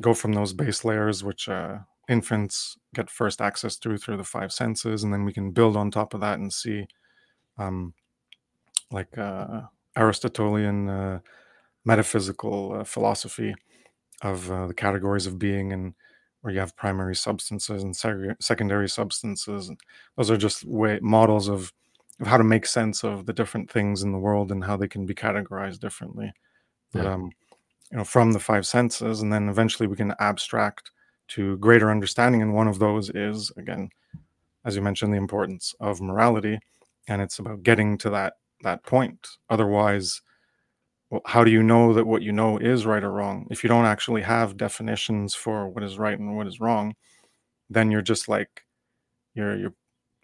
go 0.00 0.14
from 0.14 0.32
those 0.34 0.52
base 0.52 0.84
layers, 0.84 1.24
which 1.24 1.48
uh, 1.48 1.78
infants 2.08 2.76
get 2.94 3.10
first 3.10 3.40
access 3.40 3.76
to 3.78 3.96
through 3.96 4.16
the 4.16 4.24
five 4.24 4.52
senses, 4.52 5.04
and 5.04 5.12
then 5.12 5.24
we 5.24 5.32
can 5.32 5.50
build 5.50 5.76
on 5.76 5.90
top 5.90 6.14
of 6.14 6.20
that 6.20 6.38
and 6.38 6.52
see, 6.52 6.86
um, 7.58 7.94
like 8.90 9.16
uh, 9.18 9.62
Aristotelian. 9.96 10.88
Uh, 10.88 11.18
metaphysical 11.88 12.74
uh, 12.74 12.84
philosophy 12.84 13.54
of 14.20 14.50
uh, 14.50 14.66
the 14.66 14.74
categories 14.74 15.26
of 15.26 15.38
being 15.38 15.72
and 15.72 15.94
where 16.42 16.52
you 16.52 16.60
have 16.60 16.76
primary 16.76 17.16
substances 17.16 17.82
and 17.82 17.94
seg- 17.94 18.36
secondary 18.40 18.88
substances 18.88 19.68
and 19.68 19.78
those 20.16 20.30
are 20.30 20.36
just 20.36 20.66
way 20.66 20.98
models 21.00 21.48
of, 21.48 21.72
of 22.20 22.26
how 22.26 22.36
to 22.36 22.44
make 22.44 22.66
sense 22.66 23.04
of 23.04 23.24
the 23.24 23.32
different 23.32 23.70
things 23.70 24.02
in 24.02 24.12
the 24.12 24.18
world 24.18 24.52
and 24.52 24.64
how 24.64 24.76
they 24.76 24.86
can 24.86 25.06
be 25.06 25.14
categorized 25.14 25.80
differently 25.80 26.30
but 26.92 27.06
um 27.06 27.30
you 27.90 27.96
know 27.96 28.04
from 28.04 28.32
the 28.32 28.40
five 28.40 28.66
senses 28.66 29.22
and 29.22 29.32
then 29.32 29.48
eventually 29.48 29.86
we 29.86 29.96
can 29.96 30.12
abstract 30.20 30.90
to 31.28 31.56
greater 31.58 31.90
understanding 31.90 32.42
and 32.42 32.54
one 32.54 32.68
of 32.68 32.78
those 32.78 33.10
is 33.10 33.52
again 33.56 33.88
as 34.64 34.76
you 34.76 34.82
mentioned 34.82 35.12
the 35.12 35.18
importance 35.18 35.74
of 35.80 36.00
morality 36.00 36.58
and 37.08 37.22
it's 37.22 37.38
about 37.38 37.62
getting 37.62 37.96
to 37.98 38.10
that 38.10 38.34
that 38.62 38.82
point. 38.84 39.28
Otherwise 39.50 40.20
well, 41.10 41.22
how 41.24 41.42
do 41.42 41.50
you 41.50 41.62
know 41.62 41.94
that 41.94 42.06
what 42.06 42.22
you 42.22 42.32
know 42.32 42.58
is 42.58 42.84
right 42.84 43.02
or 43.02 43.10
wrong? 43.12 43.46
If 43.50 43.62
you 43.62 43.68
don't 43.68 43.86
actually 43.86 44.22
have 44.22 44.58
definitions 44.58 45.34
for 45.34 45.66
what 45.68 45.82
is 45.82 45.98
right 45.98 46.18
and 46.18 46.36
what 46.36 46.46
is 46.46 46.60
wrong 46.60 46.94
then 47.70 47.90
you're 47.90 48.02
just 48.02 48.28
like 48.28 48.62
you're 49.34 49.56
you're 49.56 49.74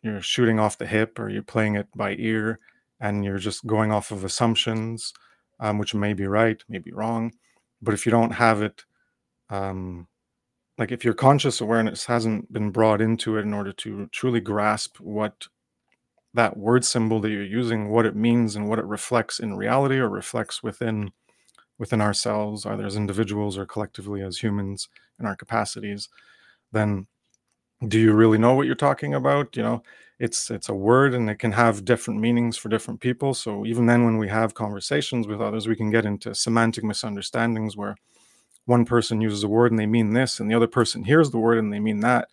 you're 0.03 0.21
shooting 0.21 0.59
off 0.59 0.79
the 0.79 0.87
hip 0.87 1.19
or 1.19 1.31
you're 1.31 1.43
playing 1.43 1.77
it 1.77 1.89
by 1.97 2.15
ear 2.19 2.59
and 3.01 3.25
you're 3.25 3.39
just 3.39 3.67
going 3.67 3.91
off 3.93 4.11
of 4.11 4.25
assumptions 4.25 5.13
um, 5.61 5.79
which 5.79 5.95
may 5.95 6.13
be 6.13 6.27
right 6.27 6.63
may 6.69 6.79
be 6.79 6.93
wrong. 6.93 7.33
But 7.81 7.95
if 7.95 8.07
you 8.07 8.11
don't 8.11 8.33
have 8.33 8.63
it 8.63 8.85
um, 9.51 10.09
like 10.79 10.91
if 10.93 11.05
your 11.05 11.15
conscious 11.15 11.61
awareness 11.61 12.07
hasn't 12.07 12.53
been 12.53 12.71
brought 12.71 13.01
into 13.01 13.37
it 13.37 13.43
in 13.43 13.55
order 13.55 13.73
to 13.73 14.07
truly 14.13 14.41
grasp 14.41 14.99
what 15.01 15.47
that 16.35 16.57
word 16.57 16.85
symbol 16.85 17.21
that 17.21 17.31
you're 17.31 17.45
using 17.45 17.89
what 17.89 18.07
it 18.07 18.17
means 18.17 18.57
and 18.57 18.69
what 18.69 18.79
it 18.79 18.85
reflects 18.85 19.39
in 19.39 19.57
reality 19.57 19.97
or 19.97 20.09
reflects 20.09 20.63
within 20.63 21.13
within 21.79 22.01
ourselves 22.01 22.67
either 22.67 22.87
as 22.87 22.97
individuals 22.97 23.59
or 23.59 23.67
collectively 23.67 24.23
as 24.23 24.39
humans 24.39 24.89
in 25.19 25.27
our 25.27 25.37
capacities 25.37 26.09
then 26.73 27.07
do 27.89 27.99
you 27.99 28.13
really 28.13 28.39
know 28.39 28.55
what 28.55 28.67
you're 28.67 28.75
talking 28.75 29.15
about? 29.15 29.57
You 29.57 29.63
know 29.63 29.83
it's 30.19 30.51
it's 30.51 30.69
a 30.69 30.75
word 30.75 31.15
and 31.15 31.29
it 31.29 31.39
can 31.39 31.53
have 31.53 31.85
different 31.85 32.21
meanings 32.21 32.57
for 32.57 32.69
different 32.69 33.01
people. 33.01 33.35
So 33.35 33.67
even 33.67 33.87
then 33.87 34.05
when 34.05 34.17
we 34.17 34.29
have 34.29 34.55
conversations 34.55 35.27
with 35.27 35.41
others 35.41 35.67
we 35.67 35.77
can 35.77 35.91
get 35.91 36.05
into 36.05 36.35
semantic 36.35 36.85
misunderstandings 36.85 37.77
where 37.77 37.97
one 38.67 38.85
person 38.85 39.21
uses 39.21 39.45
a 39.45 39.49
word 39.49 39.73
and 39.73 39.79
they 39.79 39.87
mean 39.87 40.13
this 40.13 40.41
and 40.41 40.51
the 40.51 40.55
other 40.55 40.67
person 40.67 41.05
hears 41.05 41.31
the 41.31 41.39
word 41.39 41.59
and 41.59 41.73
they 41.73 41.81
mean 41.81 42.01
that. 42.01 42.29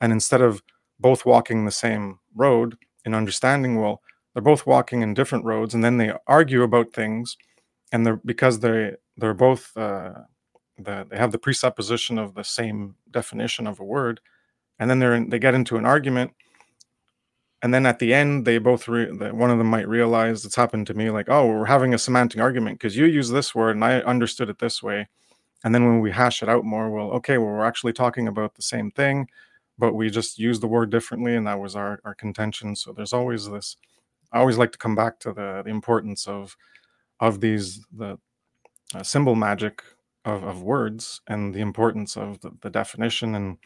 And 0.00 0.12
instead 0.12 0.40
of 0.40 0.62
both 1.00 1.24
walking 1.24 1.64
the 1.64 1.70
same 1.72 2.18
road 2.34 2.76
in 3.04 3.14
understanding 3.14 3.80
well 3.80 4.02
they're 4.34 4.42
both 4.42 4.66
walking 4.66 5.02
in 5.02 5.14
different 5.14 5.44
roads 5.44 5.74
and 5.74 5.82
then 5.82 5.96
they 5.96 6.12
argue 6.26 6.62
about 6.62 6.92
things 6.92 7.36
and 7.92 8.06
they're 8.06 8.20
because 8.24 8.60
they 8.60 8.92
they're 9.16 9.34
both 9.34 9.76
uh, 9.76 10.12
the, 10.78 11.06
they 11.10 11.16
have 11.16 11.32
the 11.32 11.38
presupposition 11.38 12.18
of 12.18 12.34
the 12.34 12.44
same 12.44 12.94
definition 13.10 13.66
of 13.66 13.80
a 13.80 13.84
word 13.84 14.20
and 14.78 14.88
then 14.88 14.98
they're 14.98 15.14
in, 15.14 15.30
they 15.30 15.38
get 15.38 15.54
into 15.54 15.76
an 15.76 15.84
argument 15.84 16.32
and 17.62 17.74
then 17.74 17.86
at 17.86 17.98
the 17.98 18.14
end 18.14 18.46
they 18.46 18.58
both 18.58 18.88
re- 18.88 19.10
one 19.32 19.50
of 19.50 19.58
them 19.58 19.66
might 19.66 19.88
realize 19.88 20.44
it's 20.44 20.56
happened 20.56 20.86
to 20.86 20.94
me 20.94 21.10
like 21.10 21.28
oh 21.28 21.46
we're 21.46 21.66
having 21.66 21.94
a 21.94 21.98
semantic 21.98 22.40
argument 22.40 22.78
because 22.78 22.96
you 22.96 23.06
use 23.06 23.30
this 23.30 23.54
word 23.54 23.76
and 23.76 23.84
i 23.84 24.00
understood 24.00 24.48
it 24.50 24.58
this 24.58 24.82
way 24.82 25.08
and 25.64 25.74
then 25.74 25.84
when 25.84 26.00
we 26.00 26.10
hash 26.10 26.42
it 26.42 26.48
out 26.48 26.64
more 26.64 26.90
well 26.90 27.10
okay 27.10 27.38
well 27.38 27.48
we're 27.48 27.64
actually 27.64 27.92
talking 27.92 28.28
about 28.28 28.54
the 28.54 28.62
same 28.62 28.90
thing 28.90 29.28
but 29.78 29.94
we 29.94 30.10
just 30.10 30.38
use 30.38 30.60
the 30.60 30.66
word 30.66 30.90
differently 30.90 31.34
and 31.34 31.46
that 31.46 31.58
was 31.58 31.74
our, 31.74 32.00
our 32.04 32.14
contention. 32.14 32.76
So 32.76 32.92
there's 32.92 33.12
always 33.12 33.48
this 33.48 33.76
i 34.32 34.38
always 34.38 34.58
like 34.58 34.72
to 34.72 34.78
come 34.78 34.94
back 34.94 35.18
to 35.20 35.32
the, 35.32 35.62
the 35.64 35.70
importance 35.70 36.28
of 36.28 36.56
of 37.18 37.40
these 37.40 37.84
the 37.92 38.18
uh, 38.94 39.02
symbol 39.02 39.34
magic 39.34 39.82
of, 40.24 40.42
of 40.44 40.62
words 40.62 41.20
and 41.28 41.54
the 41.54 41.60
importance 41.60 42.16
of 42.16 42.40
the, 42.40 42.50
the 42.60 42.70
definition 42.70 43.34
and 43.34 43.58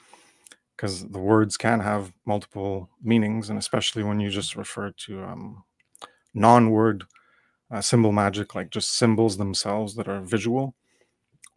because 0.76 1.06
the 1.08 1.18
words 1.18 1.56
can 1.56 1.80
have 1.80 2.12
multiple 2.26 2.90
meanings, 3.02 3.48
and 3.48 3.58
especially 3.58 4.02
when 4.02 4.20
you 4.20 4.28
just 4.28 4.56
refer 4.56 4.90
to 4.90 5.22
um, 5.22 5.64
non-word 6.34 7.04
uh, 7.70 7.80
symbol 7.80 8.12
magic, 8.12 8.54
like 8.54 8.70
just 8.70 8.96
symbols 8.96 9.36
themselves 9.36 9.94
that 9.94 10.08
are 10.08 10.20
visual, 10.20 10.74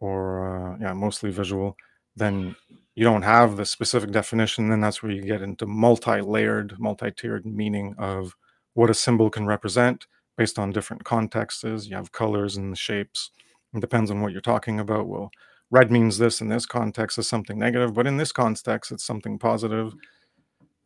or 0.00 0.74
uh, 0.74 0.78
yeah, 0.80 0.92
mostly 0.92 1.30
visual, 1.30 1.76
then 2.16 2.54
you 2.94 3.04
don't 3.04 3.22
have 3.22 3.56
the 3.56 3.64
specific 3.64 4.10
definition. 4.10 4.68
Then 4.68 4.80
that's 4.80 5.02
where 5.02 5.12
you 5.12 5.22
get 5.22 5.42
into 5.42 5.66
multi-layered, 5.66 6.78
multi-tiered 6.78 7.46
meaning 7.46 7.94
of 7.98 8.34
what 8.74 8.90
a 8.90 8.94
symbol 8.94 9.30
can 9.30 9.46
represent 9.46 10.06
based 10.36 10.58
on 10.58 10.72
different 10.72 11.04
contexts. 11.04 11.64
You 11.86 11.96
have 11.96 12.12
colors 12.12 12.56
and 12.56 12.76
shapes. 12.76 13.30
It 13.74 13.80
depends 13.80 14.10
on 14.10 14.20
what 14.20 14.32
you're 14.32 14.40
talking 14.40 14.80
about. 14.80 15.08
Well, 15.08 15.30
red 15.70 15.90
means 15.90 16.18
this 16.18 16.40
in 16.40 16.48
this 16.48 16.66
context 16.66 17.18
is 17.18 17.28
something 17.28 17.58
negative, 17.58 17.94
but 17.94 18.06
in 18.06 18.16
this 18.16 18.32
context, 18.32 18.92
it's 18.92 19.04
something 19.04 19.38
positive. 19.38 19.94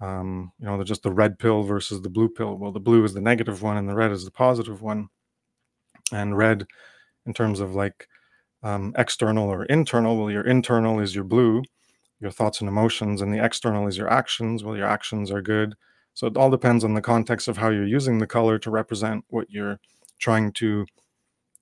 Um, 0.01 0.53
you 0.59 0.67
know, 0.67 0.83
just 0.83 1.05
the 1.05 1.13
red 1.13 1.39
pill 1.39 1.63
versus 1.63 2.03
the 2.03 2.11
blue 2.11 2.29
pill. 2.29 2.57
Well, 2.57 2.73
the 2.73 2.81
blue 2.81 3.05
is 3.05 3.15
the 3.15 3.21
negative 3.21 3.63
one 3.63 3.77
and 3.77 3.89
the 3.89 3.95
red 3.95 4.11
is 4.11 4.25
the 4.25 4.33
positive 4.33 4.83
one. 4.83 5.09
And 6.11 6.37
red, 6.37 6.67
in 7.25 7.33
terms 7.33 7.61
of 7.61 7.75
like 7.75 8.09
um, 8.63 8.95
external 8.97 9.49
or 9.49 9.65
internal, 9.65 10.17
well, 10.17 10.31
your 10.31 10.47
internal 10.47 11.01
is 11.01 11.15
your 11.15 11.25
blue, 11.25 11.63
your 12.21 12.31
thoughts 12.31 12.61
and 12.61 12.69
emotions, 12.69 13.21
and 13.21 13.33
the 13.33 13.45
external 13.45 13.87
is 13.87 13.97
your 13.97 14.11
actions. 14.11 14.63
Well, 14.63 14.77
your 14.77 14.87
actions 14.87 15.31
are 15.31 15.43
good. 15.43 15.75
So 16.15 16.27
it 16.27 16.37
all 16.37 16.51
depends 16.51 16.85
on 16.85 16.95
the 16.95 17.01
context 17.01 17.49
of 17.49 17.57
how 17.57 17.71
you're 17.71 17.87
using 17.87 18.19
the 18.19 18.27
color 18.27 18.59
to 18.59 18.71
represent 18.71 19.25
what 19.29 19.51
you're 19.51 19.81
trying 20.19 20.53
to, 20.53 20.87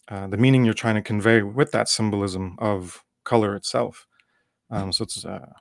uh, 0.09 0.27
the 0.27 0.37
meaning 0.37 0.65
you're 0.65 0.75
trying 0.75 0.97
to 0.97 1.03
convey 1.03 1.43
with 1.43 1.71
that 1.73 1.89
symbolism 1.89 2.57
of 2.59 3.03
color 3.25 3.55
itself. 3.55 4.07
Um, 4.71 4.93
so 4.93 5.05
it's 5.05 5.25
uh, 5.25 5.53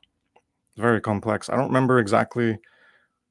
very 0.76 1.02
complex. 1.02 1.50
I 1.50 1.56
don't 1.56 1.68
remember 1.68 2.00
exactly 2.00 2.58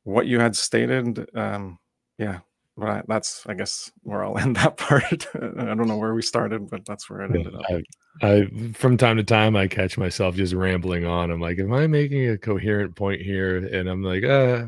what 0.05 0.27
you 0.27 0.41
had 0.41 0.57
stated. 0.57 1.29
Um, 1.37 1.79
yeah, 2.19 2.41
but 2.79 2.89
I, 2.89 3.03
that's 3.09 3.45
I 3.47 3.55
guess 3.55 3.91
where 4.03 4.25
I'll 4.25 4.39
end 4.39 4.57
that 4.57 4.77
part. 4.77 5.27
I 5.35 5.75
don't 5.75 5.89
know 5.89 5.99
where 5.99 6.15
we 6.15 6.23
started, 6.23 6.71
but 6.71 6.85
that's 6.85 7.11
where 7.11 7.23
it 7.23 7.35
ended 7.35 7.55
up. 7.55 7.63
I, 7.69 7.83
I, 8.23 8.47
from 8.73 8.97
time 8.97 9.17
to 9.17 9.25
time, 9.25 9.57
I 9.57 9.67
catch 9.67 9.99
myself 9.99 10.37
just 10.37 10.55
rambling 10.55 11.05
on. 11.05 11.31
I'm 11.31 11.41
like, 11.41 11.59
am 11.59 11.73
I 11.73 11.87
making 11.87 12.29
a 12.29 12.39
coherent 12.39 12.97
point 12.97 13.21
here? 13.21 13.59
And 13.59 13.89
I'm 13.89 14.03
like, 14.03 14.25
uh, 14.25 14.67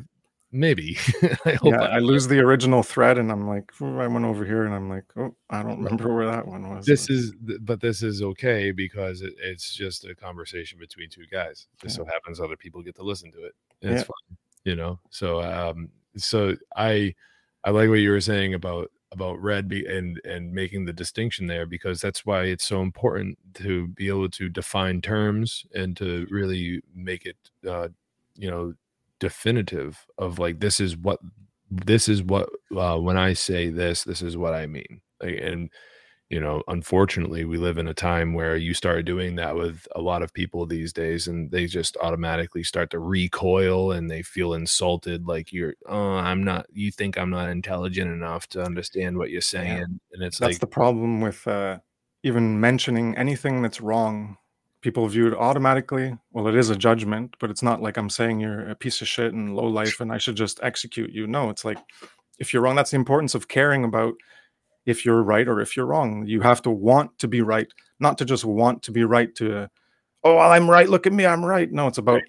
maybe. 0.52 0.98
I 1.44 1.52
hope 1.52 1.72
yeah, 1.72 1.82
I, 1.82 1.96
I, 1.96 1.98
lose 1.98 2.26
the 2.26 2.40
original 2.40 2.82
thread, 2.82 3.18
and 3.18 3.30
I'm 3.30 3.46
like, 3.46 3.70
I 3.80 4.06
went 4.06 4.24
over 4.24 4.44
here, 4.44 4.64
and 4.64 4.74
I'm 4.74 4.88
like, 4.88 5.04
oh, 5.16 5.34
I 5.48 5.62
don't 5.62 5.82
remember 5.82 6.14
where 6.14 6.26
that 6.26 6.46
one 6.46 6.68
was. 6.68 6.86
This 6.86 7.08
is, 7.10 7.32
but 7.60 7.80
this 7.80 8.02
is 8.02 8.22
okay 8.22 8.72
because 8.72 9.22
it, 9.22 9.34
it's 9.42 9.72
just 9.72 10.04
a 10.04 10.14
conversation 10.14 10.78
between 10.78 11.08
two 11.08 11.26
guys. 11.30 11.66
Just 11.80 11.98
yeah. 11.98 12.04
so 12.04 12.10
happens 12.10 12.40
other 12.40 12.56
people 12.56 12.82
get 12.82 12.96
to 12.96 13.02
listen 13.02 13.30
to 13.32 13.44
it. 13.44 13.54
And 13.82 13.92
it's 13.92 14.04
fun, 14.04 14.36
you 14.64 14.76
know. 14.76 14.98
So, 15.10 15.42
um, 15.42 15.88
so 16.16 16.56
I, 16.76 17.14
I 17.64 17.70
like 17.70 17.88
what 17.88 17.96
you 17.96 18.10
were 18.10 18.20
saying 18.20 18.54
about 18.54 18.90
about 19.12 19.42
red 19.42 19.68
be, 19.68 19.84
and 19.86 20.20
and 20.24 20.52
making 20.52 20.84
the 20.84 20.92
distinction 20.92 21.46
there 21.46 21.66
because 21.66 22.00
that's 22.00 22.24
why 22.24 22.44
it's 22.44 22.64
so 22.64 22.80
important 22.82 23.38
to 23.54 23.88
be 23.88 24.08
able 24.08 24.30
to 24.30 24.48
define 24.48 25.00
terms 25.00 25.66
and 25.74 25.96
to 25.96 26.26
really 26.30 26.82
make 26.94 27.26
it, 27.26 27.36
uh, 27.68 27.88
you 28.36 28.50
know 28.50 28.74
definitive 29.18 30.06
of 30.18 30.38
like 30.38 30.60
this 30.60 30.80
is 30.80 30.96
what 30.96 31.20
this 31.70 32.08
is 32.08 32.22
what 32.22 32.48
uh, 32.76 32.98
when 32.98 33.16
I 33.16 33.32
say 33.34 33.70
this, 33.70 34.04
this 34.04 34.22
is 34.22 34.36
what 34.36 34.54
I 34.54 34.66
mean. 34.66 35.00
Like, 35.22 35.38
and 35.40 35.70
you 36.30 36.40
know, 36.40 36.62
unfortunately, 36.68 37.44
we 37.44 37.58
live 37.58 37.76
in 37.76 37.88
a 37.88 37.94
time 37.94 38.34
where 38.34 38.56
you 38.56 38.72
start 38.72 39.04
doing 39.04 39.34
that 39.34 39.56
with 39.56 39.86
a 39.96 40.00
lot 40.00 40.22
of 40.22 40.32
people 40.32 40.64
these 40.64 40.92
days, 40.92 41.26
and 41.26 41.50
they 41.50 41.66
just 41.66 41.96
automatically 42.00 42.62
start 42.62 42.90
to 42.90 43.00
recoil 43.00 43.90
and 43.90 44.08
they 44.08 44.22
feel 44.22 44.54
insulted. 44.54 45.26
Like 45.26 45.52
you're, 45.52 45.74
oh, 45.86 46.12
I'm 46.14 46.44
not. 46.44 46.66
You 46.72 46.92
think 46.92 47.18
I'm 47.18 47.30
not 47.30 47.50
intelligent 47.50 48.12
enough 48.12 48.46
to 48.50 48.62
understand 48.62 49.18
what 49.18 49.30
you're 49.30 49.40
saying, 49.40 49.78
yeah. 49.78 49.84
and 50.12 50.22
it's 50.22 50.38
that's 50.38 50.52
like 50.52 50.60
the 50.60 50.68
problem 50.68 51.20
with 51.20 51.46
uh, 51.48 51.78
even 52.22 52.60
mentioning 52.60 53.16
anything 53.16 53.60
that's 53.60 53.80
wrong 53.80 54.36
people 54.82 55.06
view 55.08 55.26
it 55.26 55.34
automatically. 55.34 56.16
Well, 56.32 56.48
it 56.48 56.54
is 56.54 56.70
a 56.70 56.76
judgment, 56.76 57.36
but 57.38 57.50
it's 57.50 57.62
not 57.62 57.82
like 57.82 57.96
I'm 57.96 58.08
saying 58.08 58.40
you're 58.40 58.68
a 58.68 58.74
piece 58.74 59.02
of 59.02 59.08
shit 59.08 59.32
and 59.32 59.54
low 59.54 59.66
life 59.66 60.00
and 60.00 60.10
I 60.12 60.18
should 60.18 60.36
just 60.36 60.58
execute 60.62 61.10
you. 61.10 61.26
No, 61.26 61.50
it's 61.50 61.64
like 61.64 61.78
if 62.38 62.52
you're 62.52 62.62
wrong, 62.62 62.76
that's 62.76 62.90
the 62.90 62.96
importance 62.96 63.34
of 63.34 63.48
caring 63.48 63.84
about 63.84 64.14
if 64.90 65.04
you're 65.04 65.22
right 65.22 65.48
or 65.48 65.60
if 65.60 65.76
you're 65.76 65.86
wrong. 65.86 66.26
You 66.26 66.40
have 66.42 66.62
to 66.62 66.70
want 66.70 67.18
to 67.18 67.28
be 67.28 67.40
right, 67.40 67.68
not 67.98 68.18
to 68.18 68.24
just 68.24 68.44
want 68.44 68.82
to 68.84 68.92
be 68.92 69.04
right 69.04 69.34
to, 69.36 69.68
oh, 70.24 70.36
well, 70.36 70.52
I'm 70.52 70.68
right. 70.68 70.88
Look 70.88 71.06
at 71.06 71.12
me, 71.12 71.26
I'm 71.26 71.44
right. 71.44 71.70
No, 71.70 71.86
it's 71.86 71.98
about 71.98 72.22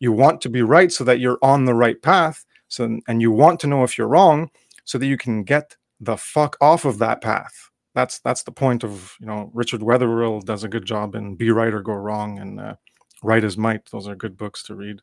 you 0.00 0.12
want 0.12 0.40
to 0.42 0.48
be 0.48 0.62
right 0.62 0.90
so 0.90 1.04
that 1.04 1.20
you're 1.20 1.38
on 1.42 1.64
the 1.64 1.74
right 1.74 2.00
path. 2.02 2.44
So, 2.68 2.98
and 3.06 3.22
you 3.22 3.30
want 3.30 3.60
to 3.60 3.66
know 3.66 3.84
if 3.84 3.96
you're 3.96 4.08
wrong 4.08 4.50
so 4.84 4.98
that 4.98 5.06
you 5.06 5.16
can 5.16 5.44
get 5.44 5.76
the 6.00 6.16
fuck 6.16 6.56
off 6.60 6.84
of 6.84 6.98
that 6.98 7.20
path 7.22 7.70
that's 7.96 8.18
that's 8.18 8.42
the 8.42 8.52
point 8.52 8.84
of 8.84 9.16
you 9.18 9.26
know 9.26 9.50
Richard 9.54 9.80
Wetherill 9.80 10.44
does 10.44 10.62
a 10.62 10.68
good 10.68 10.84
job 10.84 11.14
in 11.14 11.34
Be 11.34 11.50
Right 11.50 11.72
or 11.72 11.80
Go 11.80 11.94
Wrong 11.94 12.38
and 12.38 12.60
uh, 12.60 12.76
Right 13.22 13.42
Is 13.42 13.56
Might. 13.56 13.90
Those 13.90 14.06
are 14.06 14.14
good 14.14 14.36
books 14.36 14.62
to 14.64 14.74
read. 14.74 15.00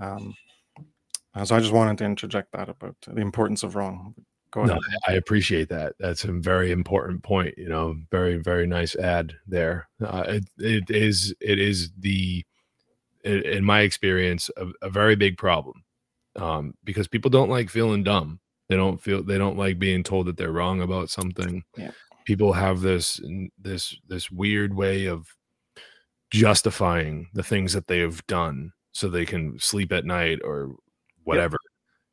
Um, 0.00 0.34
uh, 1.34 1.44
so 1.44 1.54
I 1.54 1.60
just 1.60 1.72
wanted 1.72 1.98
to 1.98 2.06
interject 2.06 2.50
that 2.52 2.70
about 2.70 2.96
the 3.06 3.20
importance 3.20 3.62
of 3.62 3.76
wrong. 3.76 4.14
No, 4.56 4.78
I 5.08 5.12
appreciate 5.12 5.68
that. 5.70 5.94
That's 5.98 6.24
a 6.24 6.32
very 6.32 6.70
important 6.70 7.22
point. 7.22 7.54
You 7.56 7.68
know, 7.68 7.96
very 8.10 8.36
very 8.36 8.66
nice 8.66 8.94
ad 8.96 9.34
there. 9.46 9.88
Uh, 10.04 10.24
it, 10.26 10.44
it 10.58 10.90
is 10.90 11.34
it 11.40 11.58
is 11.58 11.90
the 11.98 12.44
in 13.24 13.64
my 13.64 13.80
experience 13.80 14.50
a, 14.56 14.66
a 14.82 14.90
very 14.90 15.16
big 15.16 15.38
problem 15.38 15.82
um, 16.36 16.74
because 16.84 17.08
people 17.08 17.30
don't 17.30 17.50
like 17.50 17.70
feeling 17.70 18.04
dumb. 18.04 18.40
They 18.68 18.76
don't 18.76 19.02
feel 19.02 19.22
they 19.22 19.38
don't 19.38 19.58
like 19.58 19.78
being 19.78 20.02
told 20.02 20.26
that 20.26 20.36
they're 20.36 20.52
wrong 20.52 20.80
about 20.80 21.10
something. 21.10 21.64
Yeah 21.76 21.90
people 22.24 22.52
have 22.52 22.80
this 22.80 23.20
this 23.58 23.96
this 24.08 24.30
weird 24.30 24.74
way 24.74 25.06
of 25.06 25.26
justifying 26.30 27.28
the 27.34 27.42
things 27.42 27.72
that 27.72 27.86
they 27.86 28.00
have 28.00 28.26
done 28.26 28.72
so 28.92 29.08
they 29.08 29.26
can 29.26 29.58
sleep 29.58 29.92
at 29.92 30.04
night 30.04 30.40
or 30.42 30.74
whatever. 31.22 31.58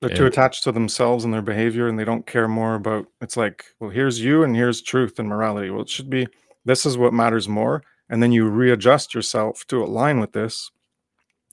They're 0.01 0.09
and, 0.09 0.17
too 0.17 0.25
attached 0.25 0.63
to 0.63 0.71
themselves 0.71 1.23
and 1.23 1.33
their 1.33 1.43
behavior 1.43 1.87
and 1.87 1.97
they 1.97 2.03
don't 2.03 2.25
care 2.25 2.47
more 2.47 2.75
about 2.75 3.05
it's 3.21 3.37
like, 3.37 3.65
well, 3.79 3.91
here's 3.91 4.19
you 4.19 4.43
and 4.43 4.55
here's 4.55 4.81
truth 4.81 5.19
and 5.19 5.29
morality. 5.29 5.69
Well, 5.69 5.83
it 5.83 5.89
should 5.89 6.09
be 6.09 6.27
this 6.65 6.85
is 6.85 6.97
what 6.97 7.13
matters 7.13 7.47
more. 7.47 7.83
And 8.09 8.21
then 8.21 8.31
you 8.31 8.49
readjust 8.49 9.13
yourself 9.13 9.63
to 9.67 9.83
align 9.83 10.19
with 10.19 10.33
this. 10.33 10.71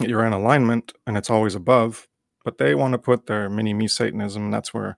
You're 0.00 0.24
in 0.24 0.32
alignment 0.32 0.92
and 1.06 1.16
it's 1.16 1.30
always 1.30 1.54
above. 1.54 2.08
But 2.44 2.58
they 2.58 2.74
want 2.74 2.92
to 2.92 2.98
put 2.98 3.26
their 3.26 3.50
mini 3.50 3.74
me 3.74 3.86
Satanism. 3.86 4.50
That's 4.50 4.72
where 4.72 4.96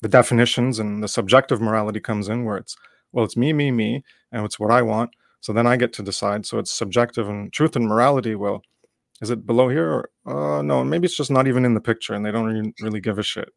the 0.00 0.08
definitions 0.08 0.78
and 0.78 1.02
the 1.02 1.08
subjective 1.08 1.60
morality 1.60 2.00
comes 2.00 2.28
in, 2.28 2.44
where 2.44 2.56
it's 2.56 2.76
well, 3.12 3.24
it's 3.24 3.36
me, 3.36 3.52
me, 3.52 3.70
me, 3.70 4.04
and 4.30 4.44
it's 4.44 4.58
what 4.58 4.70
I 4.70 4.82
want. 4.82 5.10
So 5.40 5.52
then 5.52 5.66
I 5.66 5.76
get 5.76 5.92
to 5.94 6.02
decide. 6.02 6.46
So 6.46 6.58
it's 6.58 6.70
subjective 6.70 7.28
and 7.28 7.52
truth 7.52 7.74
and 7.76 7.86
morality. 7.86 8.34
Well, 8.36 8.62
is 9.22 9.30
it 9.30 9.46
below 9.46 9.68
here? 9.68 10.04
Or, 10.26 10.58
uh, 10.58 10.62
no, 10.62 10.84
maybe 10.84 11.06
it's 11.06 11.16
just 11.16 11.30
not 11.30 11.46
even 11.46 11.64
in 11.64 11.74
the 11.74 11.80
picture 11.80 12.12
and 12.12 12.26
they 12.26 12.32
don't 12.32 12.74
really 12.82 13.00
give 13.00 13.18
a 13.18 13.22
shit. 13.22 13.48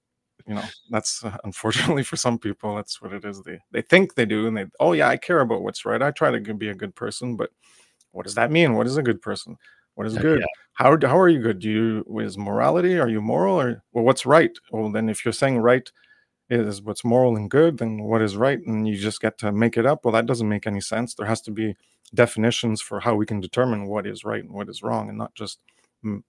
You 0.48 0.56
know, 0.56 0.64
that's 0.92 1.26
uh, 1.26 1.36
unfortunately 1.44 2.04
for 2.04 2.16
some 2.16 2.38
people, 2.38 2.76
that's 2.76 3.02
what 3.02 3.12
it 3.14 3.26
is. 3.26 3.42
They 3.42 3.60
they 3.72 3.82
think 3.82 4.14
they 4.14 4.26
do, 4.26 4.48
and 4.48 4.56
they 4.56 4.66
oh 4.80 4.94
yeah, 4.94 5.10
I 5.10 5.18
care 5.18 5.40
about 5.40 5.64
what's 5.64 5.86
right. 5.86 6.02
I 6.02 6.12
try 6.12 6.30
to 6.30 6.54
be 6.54 6.70
a 6.70 6.76
good 6.76 6.96
person, 6.96 7.36
but 7.36 7.50
what 8.12 8.26
does 8.26 8.36
that 8.36 8.52
mean? 8.52 8.76
What 8.76 8.86
is 8.86 8.98
a 8.98 9.04
good 9.04 9.22
person? 9.22 9.58
What 9.96 10.06
is 10.06 10.18
good? 10.18 10.42
Yeah. 10.42 10.46
How 10.74 10.98
how 11.02 11.18
are 11.18 11.30
you 11.30 11.42
good? 11.42 11.60
Do 11.60 11.70
you 11.72 12.20
is 12.20 12.38
morality? 12.38 13.00
Are 13.00 13.10
you 13.10 13.22
moral? 13.22 13.60
Or 13.60 13.84
well, 13.94 14.04
what's 14.04 14.26
right? 14.26 14.52
Well, 14.72 14.92
then 14.92 15.10
if 15.10 15.26
you're 15.26 15.32
saying 15.32 15.58
right, 15.58 15.90
is 16.50 16.82
what's 16.82 17.04
moral 17.04 17.36
and 17.36 17.50
good 17.50 17.82
and 17.82 18.04
what 18.04 18.22
is 18.22 18.38
right 18.38 18.60
and 18.66 18.88
you 18.88 18.96
just 18.96 19.22
get 19.22 19.38
to 19.40 19.52
make 19.52 19.78
it 19.78 19.86
up. 19.86 20.06
Well 20.06 20.12
that 20.14 20.26
doesn't 20.26 20.50
make 20.50 20.68
any 20.68 20.82
sense. 20.82 21.16
There 21.16 21.26
has 21.26 21.42
to 21.42 21.52
be 21.52 21.76
definitions 22.14 22.82
for 22.82 23.00
how 23.00 23.16
we 23.16 23.26
can 23.26 23.40
determine 23.40 23.88
what 23.88 24.06
is 24.06 24.24
right 24.24 24.44
and 24.44 24.54
what 24.54 24.70
is 24.70 24.84
wrong 24.84 25.10
and 25.10 25.18
not 25.18 25.34
just 25.34 25.60
mm, 26.04 26.22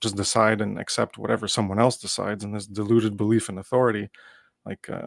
just 0.00 0.16
decide 0.16 0.60
and 0.60 0.78
accept 0.78 1.18
whatever 1.18 1.48
someone 1.48 1.78
else 1.78 1.96
decides 1.96 2.44
and 2.44 2.54
this 2.54 2.66
deluded 2.66 3.16
belief 3.16 3.48
in 3.48 3.58
authority 3.58 4.08
like 4.64 4.88
uh, 4.88 5.06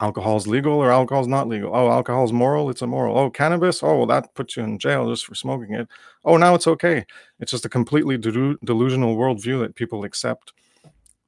alcohol 0.00 0.36
is 0.36 0.46
legal 0.46 0.74
or 0.74 0.90
alcohol 0.90 1.22
is 1.22 1.28
not 1.28 1.48
legal. 1.48 1.74
Oh 1.74 1.90
alcohol 1.90 2.24
is 2.24 2.32
moral 2.32 2.70
it's 2.70 2.82
immoral. 2.82 3.16
Oh 3.16 3.30
cannabis? 3.30 3.82
Oh 3.82 3.98
well 3.98 4.06
that 4.06 4.34
puts 4.34 4.56
you 4.56 4.64
in 4.64 4.78
jail 4.78 5.08
just 5.08 5.26
for 5.26 5.34
smoking 5.34 5.74
it. 5.74 5.88
Oh 6.24 6.36
now 6.36 6.54
it's 6.54 6.66
okay. 6.66 7.04
It's 7.38 7.52
just 7.52 7.64
a 7.64 7.68
completely 7.68 8.18
delusional 8.18 9.16
worldview 9.16 9.60
that 9.60 9.76
people 9.76 10.04
accept 10.04 10.52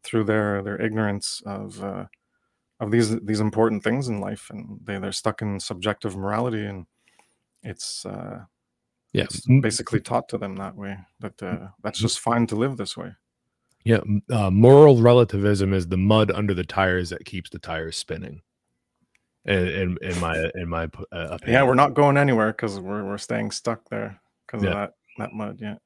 through 0.03 0.24
their 0.24 0.62
their 0.62 0.80
ignorance 0.80 1.43
of 1.47 1.82
uh, 1.82 2.07
of 2.83 2.91
these 2.91 3.18
these 3.20 3.41
important 3.41 3.83
things 3.85 4.09
in 4.09 4.20
life 4.20 4.51
and 4.51 4.80
they, 4.83 4.99
they're 4.99 5.12
stuck 5.12 5.41
in 5.41 5.61
subjective 5.61 6.16
morality 6.16 6.66
and 6.66 6.85
it's 7.62 8.05
uh 8.05 8.41
yeah 9.12 9.22
it's 9.22 9.47
basically 9.61 10.01
taught 10.01 10.28
to 10.28 10.37
them 10.37 10.57
that 10.57 10.74
way 10.74 10.99
that 11.20 11.41
uh, 11.43 11.68
that's 11.83 12.01
just 12.01 12.18
fine 12.18 12.45
to 12.45 12.57
live 12.57 12.76
this 12.76 12.97
way 12.97 13.12
yeah 13.85 14.01
uh, 14.30 14.51
moral 14.51 15.01
relativism 15.01 15.72
is 15.72 15.87
the 15.87 15.97
mud 15.97 16.30
under 16.33 16.55
the 16.55 16.64
tires 16.64 17.09
that 17.11 17.24
keeps 17.24 17.51
the 17.51 17.59
tires 17.59 17.97
spinning 17.97 18.43
in 19.45 19.68
in, 19.68 19.99
in 20.03 20.20
my 20.20 20.51
in 20.57 20.68
my 20.68 20.85
uh, 21.12 21.28
opinion. 21.30 21.55
yeah 21.55 21.62
we're 21.62 21.74
not 21.74 21.95
going 21.95 22.16
anywhere 22.16 22.51
because 22.51 22.80
we're, 22.80 23.05
we're 23.05 23.18
staying 23.18 23.53
stuck 23.53 23.89
there 23.91 24.20
because 24.47 24.64
yeah. 24.64 24.70
of 24.70 24.74
that 24.74 24.93
that 25.18 25.33
mud 25.33 25.59
yeah 25.61 25.76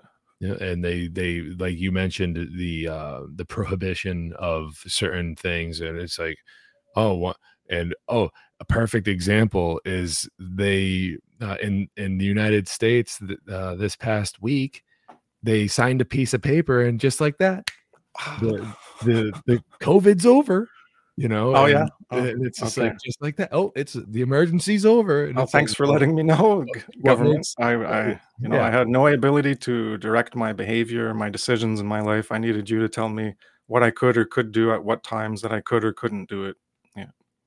Yeah, 0.41 0.55
and 0.55 0.83
they 0.83 1.09
they 1.09 1.41
like 1.41 1.77
you 1.77 1.93
mentioned 1.93 2.37
the 2.57 2.89
uh 2.89 3.21
the 3.35 3.45
prohibition 3.45 4.33
of 4.39 4.77
certain 4.87 5.37
things 5.37 5.81
and 5.81 5.99
it's 5.99 6.19
like 6.19 6.39
oh 6.97 7.35
and 7.69 7.95
oh 8.09 8.31
a 8.61 8.65
perfect 8.65 9.07
example 9.07 9.81
is 9.85 10.29
they 10.39 11.17
uh, 11.41 11.57
in 11.63 11.89
in 11.97 12.19
the 12.19 12.25
United 12.25 12.67
States 12.69 13.21
uh, 13.51 13.75
this 13.77 13.97
past 13.97 14.41
week 14.43 14.83
they 15.43 15.67
signed 15.67 16.01
a 16.01 16.05
piece 16.05 16.35
of 16.35 16.43
paper 16.43 16.83
and 16.83 16.99
just 16.99 17.21
like 17.21 17.39
that 17.39 17.71
the 18.41 18.67
the, 19.05 19.33
the 19.47 19.63
COVID's 19.81 20.25
over 20.25 20.69
you 21.17 21.29
know 21.29 21.55
Oh 21.55 21.67
yeah. 21.67 21.87
Oh, 22.11 22.23
it's 22.25 22.61
just 22.61 22.79
okay. 22.79 22.89
like 22.89 22.99
just 23.05 23.21
like 23.21 23.37
that 23.37 23.51
oh 23.53 23.73
it's 23.77 23.95
the 23.95 24.23
emergency's 24.23 24.87
over 24.87 25.27
Oh, 25.27 25.29
it's 25.29 25.37
like, 25.39 25.49
thanks 25.51 25.75
for 25.75 25.87
letting 25.87 26.15
me 26.15 26.23
know, 26.23 26.65
g- 26.75 26.81
what 27.01 27.17
government. 27.17 27.49
I, 27.59 27.73
I, 27.75 28.21
you 28.39 28.49
know, 28.49 28.57
yeah. 28.57 28.67
I 28.67 28.71
had 28.71 28.89
no 28.89 29.07
ability 29.07 29.57
to 29.57 29.99
direct 29.99 30.37
my 30.37 30.53
behavior, 30.53 31.13
my 31.15 31.29
decisions 31.29 31.81
in 31.81 31.87
my 31.87 32.01
life. 32.01 32.31
I 32.31 32.39
needed 32.39 32.71
you 32.71 32.81
to 32.81 32.89
tell 32.89 33.09
me 33.09 33.35
what 33.67 33.83
I 33.83 33.91
could 33.91 34.17
or 34.17 34.25
could 34.25 34.53
do 34.53 34.73
at 34.73 34.85
what 34.85 35.03
times 35.03 35.43
that 35.43 35.53
I 35.53 35.61
could 35.61 35.85
or 35.85 35.93
couldn't 35.93 36.29
do 36.29 36.45
it. 36.45 36.57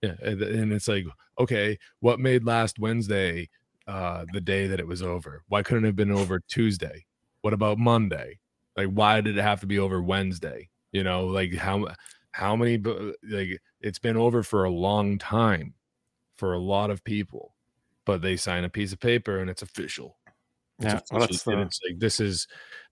Yeah, 0.02 0.16
and, 0.22 0.42
and 0.42 0.74
it's 0.74 0.88
like, 0.88 1.06
okay, 1.40 1.78
what 2.00 2.20
made 2.20 2.46
last 2.46 2.80
Wednesday 2.80 3.50
uh 3.88 4.26
the 4.34 4.42
day 4.42 4.68
that 4.68 4.80
it 4.80 4.88
was 4.88 5.02
over? 5.02 5.44
Why 5.48 5.64
couldn't 5.64 5.86
it 5.86 5.90
have 5.90 5.96
been 5.96 6.12
over 6.12 6.40
Tuesday? 6.48 7.06
What 7.42 7.54
about 7.54 7.78
Monday? 7.80 8.40
Like, 8.78 8.90
why 8.90 9.22
did 9.22 9.38
it 9.38 9.42
have 9.42 9.62
to 9.62 9.68
be 9.68 9.80
over 9.80 10.02
Wednesday? 10.02 10.70
You 10.92 11.04
know, 11.04 11.26
like 11.28 11.54
how 11.56 11.88
how 12.32 12.56
many 12.56 12.78
like 12.78 13.60
it's 13.82 14.00
been 14.00 14.18
over 14.18 14.44
for 14.44 14.64
a 14.64 14.70
long 14.70 15.18
time 15.18 15.74
for 16.38 16.54
a 16.54 16.60
lot 16.60 16.90
of 16.90 17.04
people, 17.04 17.56
but 18.06 18.22
they 18.22 18.38
sign 18.38 18.64
a 18.64 18.70
piece 18.70 18.94
of 18.94 19.00
paper 19.00 19.40
and 19.40 19.50
it's 19.50 19.62
official. 19.62 20.18
It's 20.82 20.94
Yeah, 20.94 21.02
well, 21.12 21.24
official, 21.24 21.34
that's 21.34 21.48
and 21.48 21.62
the 21.62 21.66
it's 21.68 21.80
like 21.88 22.00
this 22.00 22.20
is, 22.20 22.48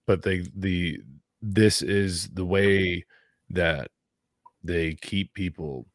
but 0.05 0.23
they 0.23 0.45
the 0.55 0.99
this 1.41 1.81
is 1.81 2.29
the 2.29 2.45
way 2.45 3.05
that 3.49 3.91
they 4.63 4.95
keep 4.95 5.33
people 5.33 5.87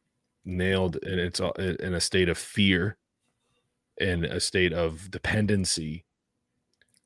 nailed 0.45 0.97
and 1.03 1.19
it's 1.19 1.39
in 1.39 1.93
a 1.93 2.01
state 2.01 2.29
of 2.29 2.37
fear 2.37 2.97
in 3.97 4.25
a 4.25 4.39
state 4.39 4.73
of 4.73 5.09
dependency 5.11 6.05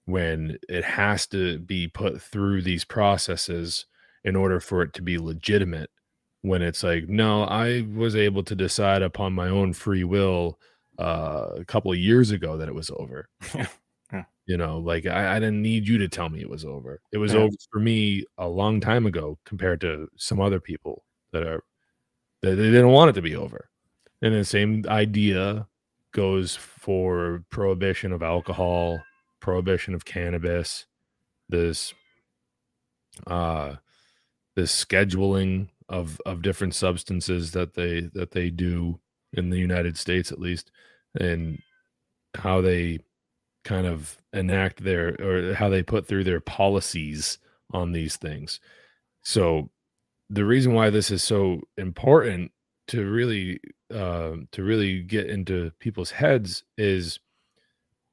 when 0.06 0.58
it 0.70 0.84
has 0.84 1.28
to 1.28 1.60
be 1.60 1.88
put 1.88 2.22
through 2.22 2.62
these 2.62 2.86
processes 2.86 3.86
in 4.24 4.36
order 4.36 4.60
for 4.60 4.82
it 4.82 4.94
to 4.94 5.02
be 5.02 5.18
legitimate. 5.18 5.90
When 6.42 6.62
it's 6.62 6.84
like 6.84 7.10
no 7.10 7.44
i 7.44 7.82
was 7.94 8.16
able 8.16 8.44
to 8.44 8.56
decide 8.56 9.02
upon 9.02 9.34
my 9.34 9.50
own 9.50 9.74
free 9.74 10.04
will 10.06 10.60
uh, 11.00 11.50
a 11.58 11.66
couple 11.66 11.92
of 11.92 11.98
years 11.98 12.32
ago 12.32 12.58
that 12.58 12.70
it 12.70 12.76
was 12.76 12.90
over. 12.92 13.28
You 14.48 14.56
know 14.58 14.80
like 14.80 15.06
I, 15.06 15.36
I 15.36 15.40
didn't 15.40 15.62
need 15.62 15.88
you 15.88 15.98
to 15.98 16.08
tell 16.08 16.30
me 16.30 16.40
it 16.42 16.50
was 16.50 16.64
over. 16.66 17.02
It 17.12 17.18
was 17.18 17.34
Yeah. 17.34 17.36
over 17.36 17.54
for 17.72 17.80
me 17.80 18.26
a 18.38 18.48
long 18.48 18.80
time 18.80 19.06
ago 19.06 19.38
compared 19.46 19.82
to 19.82 20.08
some 20.18 20.40
other 20.40 20.62
people 20.62 21.04
that 21.34 21.44
are 21.44 21.64
that 22.52 22.56
they 22.56 22.72
didn't 22.72 22.92
want 22.92 23.10
it 23.10 23.14
to 23.14 23.22
be 23.22 23.36
over 23.36 23.70
and 24.22 24.34
the 24.34 24.44
same 24.44 24.84
idea 24.88 25.68
goes 26.14 26.56
for 26.56 27.44
prohibition 27.50 28.12
of 28.12 28.24
alcohol 28.24 29.02
prohibition 29.40 29.94
of 29.94 30.06
cannabis 30.06 30.86
this 31.50 31.94
uh 33.28 33.76
this 34.56 34.86
scheduling 34.86 35.70
of 35.90 36.20
of 36.26 36.42
different 36.42 36.76
substances 36.76 37.52
that 37.52 37.74
they 37.76 38.02
that 38.14 38.32
they 38.32 38.50
do 38.50 39.00
in 39.34 39.50
the 39.50 39.58
United 39.58 39.98
States 39.98 40.32
at 40.32 40.40
least 40.40 40.72
and 41.20 41.62
how 42.36 42.62
they 42.62 43.00
kind 43.64 43.86
of 43.86 44.18
enact 44.34 44.84
their 44.84 45.16
or 45.22 45.54
how 45.54 45.70
they 45.70 45.84
put 45.84 46.08
through 46.08 46.24
their 46.24 46.40
policies 46.40 47.38
on 47.72 47.92
these 47.92 48.16
things. 48.16 48.60
So 49.24 49.70
the 50.30 50.46
reason 50.46 50.74
why 50.74 50.90
this 50.90 51.12
is 51.12 51.24
so 51.24 51.62
important 51.78 52.52
to 52.88 53.06
really 53.10 53.60
uh, 53.94 54.34
to 54.52 54.64
really 54.64 55.02
get 55.02 55.30
into 55.30 55.72
people's 55.80 56.12
heads 56.12 56.64
is 56.78 57.20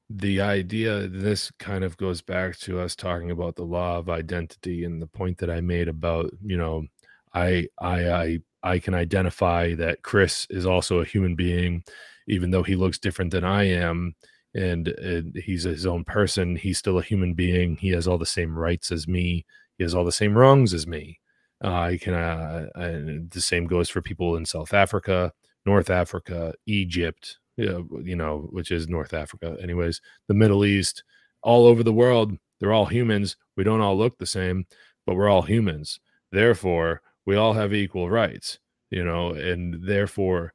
the 0.09 0.39
idea 0.39 1.07
this 1.07 1.51
kind 1.59 1.83
of 1.83 1.97
goes 1.97 2.21
back 2.21 2.57
to 2.57 2.79
us 2.79 2.95
talking 2.95 3.31
about 3.31 3.55
the 3.55 3.63
law 3.63 3.97
of 3.97 4.09
identity 4.09 4.83
and 4.83 5.01
the 5.01 5.07
point 5.07 5.37
that 5.39 5.49
I 5.49 5.61
made 5.61 5.87
about 5.87 6.31
you 6.43 6.57
know 6.57 6.85
I 7.33 7.67
I 7.79 8.09
I 8.11 8.39
I 8.63 8.79
can 8.79 8.93
identify 8.93 9.73
that 9.75 10.03
Kris 10.03 10.47
is 10.49 10.65
also 10.65 10.99
a 10.99 11.05
human 11.05 11.35
being 11.35 11.83
even 12.27 12.51
though 12.51 12.63
he 12.63 12.75
looks 12.75 12.99
different 12.99 13.31
than 13.31 13.43
I 13.43 13.63
am 13.63 14.15
and, 14.53 14.87
and 14.87 15.35
he's 15.35 15.63
his 15.63 15.85
own 15.85 16.03
person 16.03 16.55
he's 16.55 16.77
still 16.77 16.99
a 16.99 17.03
human 17.03 17.33
being 17.33 17.75
he 17.75 17.89
has 17.89 18.07
all 18.07 18.17
the 18.17 18.25
same 18.25 18.57
rights 18.57 18.91
as 18.91 19.07
me 19.07 19.45
he 19.77 19.83
has 19.83 19.95
all 19.95 20.05
the 20.05 20.11
same 20.11 20.37
wrongs 20.37 20.73
as 20.73 20.85
me 20.87 21.19
uh, 21.63 21.73
I 21.73 21.97
can 21.97 22.13
uh, 22.13 22.67
the 22.75 23.41
same 23.41 23.65
goes 23.65 23.89
for 23.89 24.01
people 24.01 24.35
in 24.35 24.45
South 24.45 24.73
Africa 24.73 25.31
North 25.65 25.89
Africa 25.89 26.53
Egypt 26.65 27.37
you 27.57 28.01
you 28.03 28.15
know 28.15 28.47
which 28.51 28.71
is 28.71 28.87
North 28.87 29.13
Africa 29.13 29.57
anyways 29.61 30.01
the 30.27 30.33
Middle 30.33 30.65
East 30.65 31.03
all 31.41 31.65
over 31.65 31.83
the 31.83 31.93
world 31.93 32.37
they're 32.59 32.73
all 32.73 32.85
humans 32.85 33.37
we 33.55 33.63
don't 33.63 33.81
all 33.81 33.97
look 33.97 34.17
the 34.17 34.25
same 34.25 34.65
but 35.05 35.15
we're 35.15 35.29
all 35.29 35.43
humans. 35.43 35.99
Therefore 36.31 37.01
we 37.25 37.35
all 37.35 37.53
have 37.53 37.73
equal 37.73 38.09
rights 38.09 38.59
you 38.91 39.03
know 39.03 39.31
and 39.31 39.83
therefore 39.85 40.53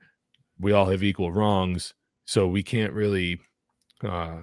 we 0.59 0.73
all 0.73 0.87
have 0.87 1.03
equal 1.03 1.33
wrongs 1.33 1.95
so 2.27 2.47
we 2.47 2.63
can't 2.63 2.93
really 2.93 3.41
uh 4.05 4.39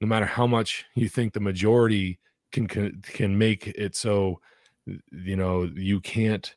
no 0.00 0.06
matter 0.06 0.26
how 0.26 0.46
much 0.46 0.84
you 0.94 1.08
think 1.08 1.32
the 1.32 1.40
majority 1.40 2.18
can 2.52 2.66
can, 2.66 3.02
can 3.02 3.36
make 3.36 3.66
it 3.68 3.96
so 3.96 4.40
you 4.86 5.36
know 5.36 5.68
you 5.74 6.00
can't 6.00 6.54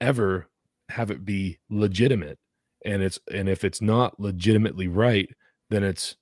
ever 0.00 0.46
have 0.88 1.10
it 1.10 1.24
be 1.24 1.58
legitimate. 1.70 2.38
And 2.84 3.02
it's 3.02 3.18
and 3.32 3.48
if 3.48 3.64
it's 3.64 3.82
not 3.82 4.18
legitimately 4.20 4.88
right 4.88 5.28
then 5.70 5.84
it's 5.84 6.16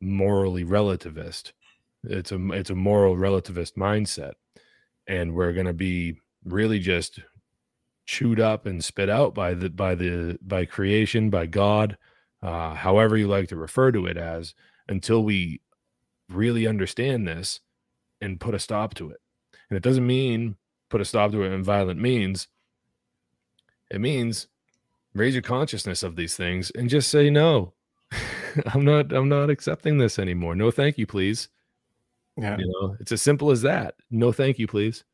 morally 0.00 0.64
relativist. 0.64 1.52
It's 2.04 2.32
a 2.32 2.52
it's 2.52 2.70
a 2.70 2.74
moral 2.74 3.16
relativist 3.16 3.74
mindset. 3.74 4.32
And 5.06 5.34
we're 5.34 5.52
going 5.52 5.66
to 5.66 5.72
be 5.72 6.16
really 6.44 6.78
just 6.78 7.20
chewed 8.06 8.40
up 8.40 8.66
and 8.66 8.84
spit 8.84 9.08
out 9.08 9.34
by 9.34 9.54
the 9.54 9.70
by 9.70 9.94
the 9.94 10.38
by 10.42 10.64
creation 10.64 11.30
by 11.30 11.46
god 11.46 11.96
uh 12.42 12.74
however 12.74 13.16
you 13.16 13.28
like 13.28 13.48
to 13.48 13.54
refer 13.54 13.92
to 13.92 14.06
it 14.06 14.16
as 14.16 14.52
until 14.88 15.22
we 15.22 15.60
really 16.30 16.66
understand 16.66 17.26
this 17.26 17.60
and 18.20 18.40
put 18.40 18.54
a 18.54 18.58
stop 18.58 18.94
to 18.94 19.10
it. 19.10 19.20
And 19.68 19.76
it 19.76 19.82
doesn't 19.82 20.06
mean 20.06 20.56
put 20.90 21.00
a 21.00 21.04
stop 21.04 21.32
to 21.32 21.42
it 21.42 21.52
in 21.52 21.64
violent 21.64 22.00
means 22.00 22.48
it 23.90 24.00
means 24.00 24.48
raise 25.14 25.34
your 25.34 25.42
consciousness 25.42 26.02
of 26.02 26.16
these 26.16 26.36
things 26.36 26.70
and 26.72 26.90
just 26.90 27.10
say 27.10 27.30
no 27.30 27.72
i'm 28.74 28.84
not 28.84 29.12
i'm 29.12 29.28
not 29.28 29.48
accepting 29.48 29.96
this 29.96 30.18
anymore 30.18 30.54
no 30.54 30.70
thank 30.70 30.98
you 30.98 31.06
please 31.06 31.48
yeah, 32.36 32.56
you 32.58 32.66
know 32.66 32.96
it's 33.00 33.12
as 33.12 33.22
simple 33.22 33.50
as 33.50 33.62
that 33.62 33.94
no 34.10 34.30
thank 34.32 34.58
you 34.58 34.66
please 34.66 35.04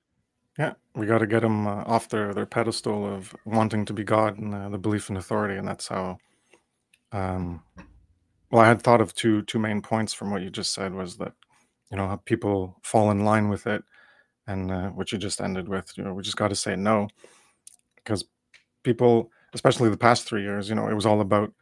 yeah. 0.59 0.73
We 0.95 1.07
got 1.07 1.19
to 1.19 1.27
get 1.27 1.41
them 1.41 1.67
uh, 1.67 1.85
off 1.85 2.09
their 2.09 2.33
their 2.33 2.47
pedestal 2.47 3.07
of 3.07 3.35
wanting 3.45 3.85
to 3.87 3.93
be 3.93 4.05
God 4.05 4.39
and 4.39 4.55
uh, 4.55 4.69
the 4.69 4.79
belief 4.79 5.11
in 5.11 5.17
authority, 5.17 5.57
and 5.57 5.69
that's 5.69 5.89
how. 5.89 6.19
Um, 7.13 7.63
well, 8.51 8.63
I 8.63 8.69
had 8.69 8.83
thought 8.83 9.01
of 9.01 9.15
two 9.15 9.43
two 9.43 9.59
main 9.59 9.83
points 9.83 10.15
from 10.15 10.31
what 10.31 10.43
you 10.43 10.51
just 10.51 10.73
said 10.73 10.95
was 10.95 11.17
that, 11.19 11.33
you 11.91 11.97
know, 11.97 12.09
how 12.09 12.17
people 12.17 12.77
fall 12.83 13.11
in 13.11 13.25
line 13.25 13.49
with 13.49 13.67
it, 13.67 13.83
and 14.47 14.71
uh, 14.71 14.89
what 14.91 15.13
you 15.13 15.19
just 15.19 15.41
ended 15.41 15.69
with. 15.69 15.93
You 15.97 16.05
know, 16.05 16.15
we 16.15 16.23
just 16.23 16.37
got 16.37 16.49
to 16.49 16.57
say 16.57 16.77
no, 16.77 17.09
because 17.97 18.25
people, 18.83 19.31
especially 19.53 19.91
the 19.91 19.97
past 19.97 20.27
three 20.27 20.43
years, 20.43 20.69
you 20.69 20.75
know, 20.75 20.89
it 20.89 20.95
was 20.95 21.07
all 21.07 21.21
about, 21.21 21.53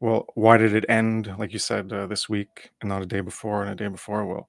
well, 0.00 0.26
why 0.34 0.56
did 0.56 0.74
it 0.74 0.86
end? 0.88 1.34
Like 1.38 1.52
you 1.52 1.58
said 1.58 1.92
uh, 1.92 2.06
this 2.06 2.28
week, 2.28 2.70
and 2.80 2.88
not 2.88 3.02
a 3.02 3.06
day 3.06 3.20
before, 3.20 3.62
and 3.62 3.70
a 3.70 3.74
day 3.74 3.88
before. 3.88 4.24
Well, 4.24 4.48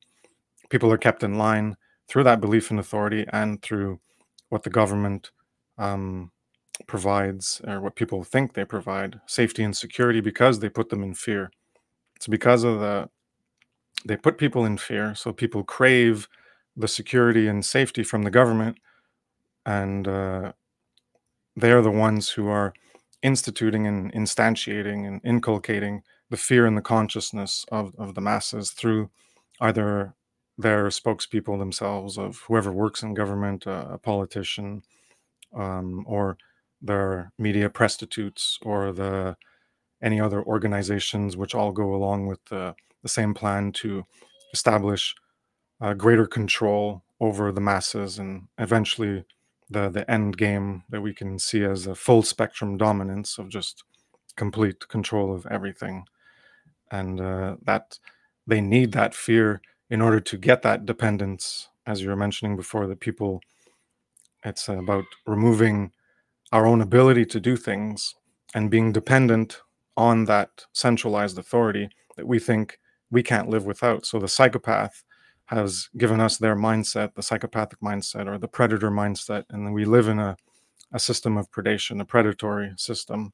people 0.69 0.91
are 0.91 0.97
kept 0.97 1.23
in 1.23 1.37
line 1.37 1.75
through 2.07 2.23
that 2.23 2.41
belief 2.41 2.71
in 2.71 2.79
authority 2.79 3.25
and 3.33 3.61
through 3.61 3.99
what 4.49 4.63
the 4.63 4.69
government 4.69 5.31
um, 5.77 6.31
provides 6.85 7.61
or 7.67 7.81
what 7.81 7.95
people 7.95 8.23
think 8.23 8.53
they 8.53 8.65
provide 8.65 9.19
safety 9.25 9.63
and 9.63 9.75
security 9.75 10.21
because 10.21 10.59
they 10.59 10.69
put 10.69 10.89
them 10.89 11.03
in 11.03 11.13
fear 11.13 11.51
it's 12.15 12.27
because 12.27 12.63
of 12.63 12.79
the 12.79 13.09
they 14.05 14.15
put 14.15 14.37
people 14.37 14.65
in 14.65 14.77
fear 14.77 15.15
so 15.15 15.33
people 15.33 15.63
crave 15.63 16.27
the 16.77 16.87
security 16.87 17.47
and 17.47 17.65
safety 17.65 18.03
from 18.03 18.23
the 18.23 18.31
government 18.31 18.77
and 19.65 20.07
uh, 20.07 20.53
they're 21.55 21.81
the 21.81 21.91
ones 21.91 22.29
who 22.29 22.47
are 22.47 22.73
instituting 23.21 23.87
and 23.87 24.13
instantiating 24.13 25.05
and 25.05 25.19
inculcating 25.25 26.03
the 26.29 26.37
fear 26.37 26.65
in 26.65 26.75
the 26.75 26.81
consciousness 26.81 27.65
of, 27.71 27.93
of 27.97 28.15
the 28.15 28.21
masses 28.21 28.71
through 28.71 29.09
either 29.59 30.13
their 30.57 30.85
spokespeople 30.87 31.59
themselves 31.59 32.17
of 32.17 32.41
whoever 32.47 32.71
works 32.71 33.03
in 33.03 33.13
government, 33.13 33.67
uh, 33.67 33.87
a 33.91 33.97
politician, 33.97 34.83
um, 35.55 36.03
or 36.07 36.37
their 36.81 37.31
media 37.37 37.69
prostitutes, 37.69 38.59
or 38.61 38.91
the 38.91 39.35
any 40.01 40.21
other 40.21 40.43
organizations 40.43 41.35
which 41.35 41.55
all 41.55 41.71
go 41.71 41.93
along 41.93 42.27
with 42.27 42.43
the, 42.45 42.75
the 43.01 43.09
same 43.09 43.33
plan 43.33 43.71
to 43.71 44.05
establish 44.53 45.15
uh, 45.81 45.93
greater 45.93 46.25
control 46.25 47.03
over 47.19 47.51
the 47.51 47.61
masses 47.61 48.19
and 48.19 48.47
eventually 48.57 49.25
the 49.69 49.89
the 49.89 50.09
end 50.09 50.37
game 50.37 50.83
that 50.89 51.01
we 51.01 51.13
can 51.13 51.37
see 51.37 51.63
as 51.63 51.87
a 51.87 51.95
full 51.95 52.23
spectrum 52.23 52.77
dominance 52.77 53.37
of 53.37 53.49
just 53.49 53.83
complete 54.35 54.87
control 54.87 55.33
of 55.33 55.45
everything. 55.47 56.05
And 56.91 57.19
uh, 57.19 57.57
that 57.63 57.99
they 58.45 58.61
need 58.61 58.93
that 58.93 59.13
fear 59.13 59.61
in 59.89 60.01
order 60.01 60.19
to 60.21 60.37
get 60.37 60.61
that 60.61 60.85
dependence 60.85 61.69
as 61.85 62.01
you 62.01 62.09
were 62.09 62.15
mentioning 62.15 62.55
before 62.55 62.85
that 62.87 62.99
people 62.99 63.41
it's 64.43 64.69
about 64.69 65.05
removing 65.25 65.91
our 66.51 66.65
own 66.65 66.81
ability 66.81 67.25
to 67.25 67.39
do 67.39 67.57
things 67.57 68.15
and 68.53 68.71
being 68.71 68.91
dependent 68.91 69.61
on 69.97 70.25
that 70.25 70.65
centralized 70.73 71.37
authority 71.37 71.89
that 72.15 72.27
we 72.27 72.39
think 72.39 72.79
we 73.09 73.23
can't 73.23 73.49
live 73.49 73.65
without. 73.65 74.05
So 74.05 74.19
the 74.19 74.27
psychopath 74.27 75.03
has 75.47 75.89
given 75.97 76.19
us 76.19 76.37
their 76.37 76.55
mindset, 76.55 77.15
the 77.15 77.23
psychopathic 77.23 77.79
mindset 77.79 78.27
or 78.27 78.37
the 78.37 78.47
predator 78.47 78.91
mindset. 78.91 79.45
And 79.49 79.73
we 79.73 79.85
live 79.85 80.07
in 80.07 80.19
a, 80.19 80.37
a 80.91 80.99
system 80.99 81.37
of 81.37 81.49
predation, 81.51 82.01
a 82.01 82.05
predatory 82.05 82.73
system. 82.77 83.33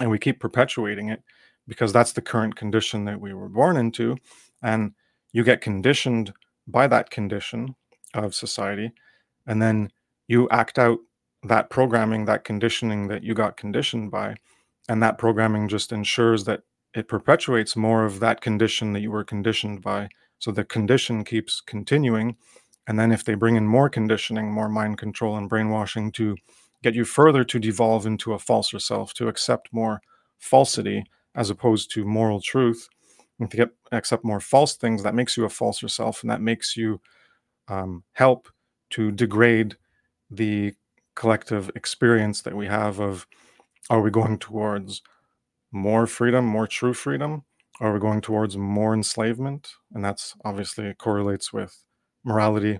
And 0.00 0.10
we 0.10 0.18
keep 0.18 0.40
perpetuating 0.40 1.10
it 1.10 1.22
because 1.68 1.92
that's 1.92 2.12
the 2.12 2.22
current 2.22 2.56
condition 2.56 3.04
that 3.04 3.20
we 3.20 3.34
were 3.34 3.48
born 3.48 3.76
into. 3.76 4.16
And 4.62 4.92
you 5.32 5.44
get 5.44 5.60
conditioned 5.60 6.32
by 6.66 6.86
that 6.86 7.10
condition 7.10 7.74
of 8.14 8.34
society. 8.34 8.92
And 9.46 9.60
then 9.60 9.90
you 10.28 10.48
act 10.50 10.78
out 10.78 10.98
that 11.42 11.68
programming, 11.68 12.24
that 12.24 12.44
conditioning 12.44 13.08
that 13.08 13.22
you 13.22 13.34
got 13.34 13.58
conditioned 13.58 14.10
by. 14.10 14.36
And 14.88 15.02
that 15.02 15.18
programming 15.18 15.68
just 15.68 15.92
ensures 15.92 16.44
that 16.44 16.62
it 16.94 17.08
perpetuates 17.08 17.76
more 17.76 18.06
of 18.06 18.20
that 18.20 18.40
condition 18.40 18.94
that 18.94 19.00
you 19.00 19.10
were 19.10 19.24
conditioned 19.24 19.82
by 19.82 20.08
so 20.38 20.50
the 20.50 20.64
condition 20.64 21.24
keeps 21.24 21.60
continuing. 21.60 22.36
And 22.86 22.98
then 22.98 23.12
if 23.12 23.24
they 23.24 23.34
bring 23.34 23.56
in 23.56 23.66
more 23.66 23.88
conditioning, 23.88 24.52
more 24.52 24.68
mind 24.68 24.98
control 24.98 25.36
and 25.36 25.48
brainwashing 25.48 26.12
to 26.12 26.36
get 26.82 26.94
you 26.94 27.04
further 27.04 27.42
to 27.44 27.58
devolve 27.58 28.06
into 28.06 28.32
a 28.32 28.38
falser 28.38 28.78
self, 28.78 29.12
to 29.14 29.28
accept 29.28 29.72
more 29.72 30.00
falsity 30.38 31.04
as 31.34 31.50
opposed 31.50 31.90
to 31.92 32.04
moral 32.04 32.40
truth, 32.40 32.88
and 33.38 33.50
to 33.50 33.56
get 33.56 33.70
accept 33.92 34.24
more 34.24 34.40
false 34.40 34.76
things, 34.76 35.02
that 35.02 35.14
makes 35.14 35.36
you 35.36 35.44
a 35.44 35.48
falser 35.50 35.88
self, 35.88 36.22
and 36.22 36.30
that 36.30 36.40
makes 36.40 36.76
you 36.76 37.00
um, 37.68 38.04
help 38.12 38.48
to 38.90 39.10
degrade 39.10 39.76
the 40.30 40.72
collective 41.14 41.70
experience 41.74 42.42
that 42.42 42.56
we 42.56 42.66
have 42.66 43.00
of 43.00 43.26
are 43.90 44.00
we 44.00 44.10
going 44.10 44.38
towards 44.38 45.02
more 45.72 46.06
freedom, 46.06 46.44
more 46.44 46.66
true 46.66 46.94
freedom, 46.94 47.44
are 47.80 47.92
we 47.92 48.00
going 48.00 48.20
towards 48.20 48.56
more 48.56 48.94
enslavement? 48.94 49.72
And 49.92 50.04
that's 50.04 50.34
obviously 50.44 50.92
correlates 50.94 51.52
with 51.52 51.76
morality 52.24 52.78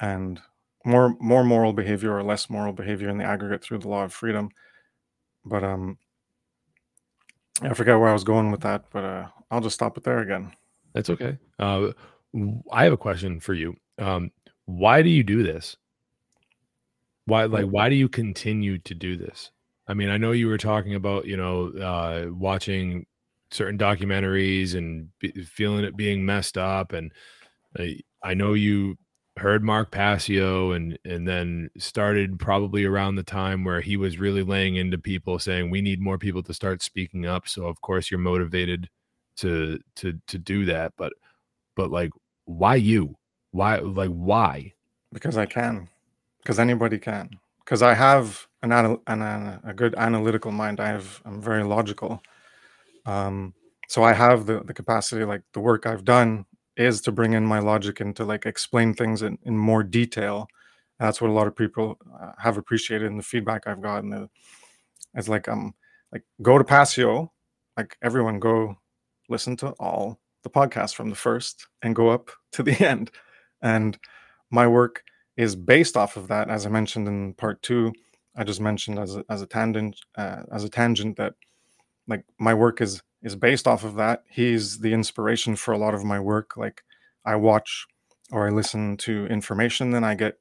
and 0.00 0.40
more 0.84 1.16
more 1.20 1.44
moral 1.44 1.72
behavior 1.72 2.14
or 2.14 2.22
less 2.22 2.50
moral 2.50 2.72
behavior 2.72 3.08
in 3.08 3.18
the 3.18 3.24
aggregate 3.24 3.62
through 3.62 3.78
the 3.78 3.88
law 3.88 4.04
of 4.04 4.12
freedom. 4.12 4.50
But 5.44 5.64
um 5.64 5.98
I 7.62 7.72
forget 7.74 7.98
where 7.98 8.08
I 8.08 8.12
was 8.12 8.24
going 8.24 8.50
with 8.50 8.60
that, 8.62 8.84
but 8.90 9.04
uh 9.04 9.28
I'll 9.50 9.60
just 9.60 9.74
stop 9.74 9.96
it 9.96 10.04
there 10.04 10.18
again. 10.18 10.52
That's 10.92 11.10
okay. 11.10 11.38
Uh 11.58 11.92
I 12.72 12.84
have 12.84 12.92
a 12.92 12.98
question 12.98 13.40
for 13.40 13.54
you. 13.54 13.76
Um 13.98 14.30
why 14.66 15.02
do 15.02 15.08
you 15.08 15.22
do 15.22 15.42
this? 15.42 15.76
Why 17.26 17.44
like 17.44 17.66
why 17.66 17.88
do 17.88 17.94
you 17.94 18.08
continue 18.08 18.78
to 18.78 18.94
do 18.94 19.16
this? 19.16 19.50
I 19.86 19.94
mean, 19.94 20.08
I 20.08 20.16
know 20.16 20.32
you 20.32 20.48
were 20.48 20.58
talking 20.58 20.94
about, 20.94 21.26
you 21.26 21.36
know, 21.36 21.68
uh 21.68 22.26
watching 22.30 23.06
certain 23.50 23.78
documentaries 23.78 24.74
and 24.74 25.08
feeling 25.46 25.84
it 25.84 25.96
being 25.96 26.24
messed 26.24 26.58
up 26.58 26.92
and 26.92 27.12
I, 27.78 28.00
I 28.22 28.34
know 28.34 28.54
you 28.54 28.96
heard 29.36 29.64
Mark 29.64 29.90
Passio 29.90 30.72
and 30.72 30.98
and 31.04 31.26
then 31.26 31.70
started 31.76 32.38
probably 32.38 32.84
around 32.84 33.16
the 33.16 33.22
time 33.22 33.64
where 33.64 33.80
he 33.80 33.96
was 33.96 34.18
really 34.18 34.42
laying 34.42 34.76
into 34.76 34.98
people 34.98 35.38
saying 35.38 35.70
we 35.70 35.82
need 35.82 36.00
more 36.00 36.18
people 36.18 36.42
to 36.44 36.54
start 36.54 36.82
speaking 36.82 37.26
up. 37.26 37.48
So 37.48 37.66
of 37.66 37.80
course 37.80 38.10
you're 38.10 38.20
motivated 38.20 38.88
to 39.38 39.80
to 39.96 40.20
to 40.28 40.38
do 40.38 40.64
that 40.66 40.92
but 40.96 41.12
but 41.74 41.90
like 41.90 42.10
why 42.44 42.76
you? 42.76 43.16
Why 43.50 43.78
like 43.78 44.10
why? 44.10 44.72
Because 45.12 45.36
I 45.36 45.46
can. 45.46 45.88
Because 46.38 46.58
anybody 46.58 46.98
can. 46.98 47.30
Because 47.58 47.82
I 47.82 47.94
have 47.94 48.46
an, 48.62 48.72
an, 48.72 49.60
a 49.64 49.72
good 49.74 49.94
analytical 49.96 50.52
mind. 50.52 50.78
I 50.78 50.88
have 50.88 51.22
I'm 51.24 51.40
very 51.40 51.64
logical 51.64 52.22
um, 53.06 53.54
so 53.88 54.02
I 54.02 54.12
have 54.12 54.46
the 54.46 54.60
the 54.60 54.74
capacity, 54.74 55.24
like 55.24 55.42
the 55.52 55.60
work 55.60 55.86
I've 55.86 56.04
done 56.04 56.46
is 56.76 57.00
to 57.02 57.12
bring 57.12 57.34
in 57.34 57.46
my 57.46 57.58
logic 57.60 58.00
and 58.00 58.14
to 58.16 58.24
like 58.24 58.46
explain 58.46 58.94
things 58.94 59.22
in, 59.22 59.38
in 59.44 59.56
more 59.56 59.82
detail. 59.82 60.48
And 60.98 61.06
that's 61.06 61.20
what 61.20 61.30
a 61.30 61.32
lot 61.32 61.46
of 61.46 61.54
people 61.54 61.98
uh, 62.20 62.32
have 62.38 62.56
appreciated 62.56 63.06
in 63.06 63.16
the 63.16 63.22
feedback 63.22 63.66
I've 63.66 63.82
gotten. 63.82 64.28
It's 65.14 65.28
like 65.28 65.48
um 65.48 65.74
like 66.12 66.24
go 66.42 66.58
to 66.58 66.64
Passio, 66.64 67.32
like 67.76 67.96
everyone 68.02 68.40
go 68.40 68.76
listen 69.28 69.56
to 69.58 69.68
all 69.80 70.18
the 70.42 70.50
podcasts 70.50 70.94
from 70.94 71.10
the 71.10 71.16
first 71.16 71.66
and 71.82 71.94
go 71.94 72.08
up 72.08 72.30
to 72.52 72.62
the 72.62 72.84
end. 72.84 73.10
And 73.62 73.98
my 74.50 74.66
work 74.66 75.02
is 75.36 75.56
based 75.56 75.96
off 75.96 76.16
of 76.16 76.28
that. 76.28 76.48
As 76.48 76.66
I 76.66 76.68
mentioned 76.68 77.08
in 77.08 77.34
part 77.34 77.62
two, 77.62 77.92
I 78.36 78.44
just 78.44 78.60
mentioned 78.60 78.98
as 78.98 79.16
a, 79.16 79.24
as 79.28 79.42
a 79.42 79.46
tangent 79.46 79.96
uh, 80.16 80.42
as 80.52 80.64
a 80.64 80.68
tangent 80.68 81.16
that 81.16 81.34
like 82.08 82.24
my 82.38 82.54
work 82.54 82.80
is 82.80 83.02
is 83.22 83.36
based 83.36 83.66
off 83.66 83.84
of 83.84 83.96
that. 83.96 84.24
He's 84.28 84.80
the 84.80 84.92
inspiration 84.92 85.56
for 85.56 85.72
a 85.72 85.78
lot 85.78 85.94
of 85.94 86.04
my 86.04 86.20
work. 86.20 86.56
Like 86.56 86.82
i 87.24 87.34
watch 87.34 87.86
or 88.30 88.46
i 88.46 88.50
listen 88.50 88.96
to 88.96 89.26
information 89.26 89.90
then 89.90 90.04
i 90.04 90.14
get 90.14 90.38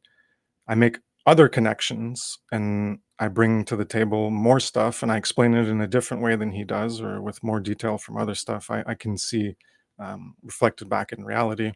i 0.68 0.76
make 0.76 1.00
other 1.26 1.48
connections 1.48 2.40
and 2.52 3.00
i 3.20 3.28
bring 3.28 3.64
to 3.64 3.76
the 3.76 3.86
table 3.86 4.30
more 4.30 4.60
stuff 4.60 5.02
and 5.02 5.12
i 5.12 5.18
explain 5.18 5.54
it 5.54 5.68
in 5.68 5.82
a 5.82 5.88
different 5.88 6.22
way 6.22 6.36
than 6.36 6.52
he 6.52 6.64
does 6.64 7.02
or 7.02 7.22
with 7.22 7.44
more 7.44 7.60
detail 7.60 7.98
from 7.98 8.18
other 8.18 8.36
stuff. 8.36 8.70
I, 8.70 8.84
I 8.86 8.94
can 8.96 9.18
see 9.18 9.56
um, 10.00 10.36
reflected 10.42 10.90
back 10.90 11.12
in 11.14 11.24
reality. 11.24 11.74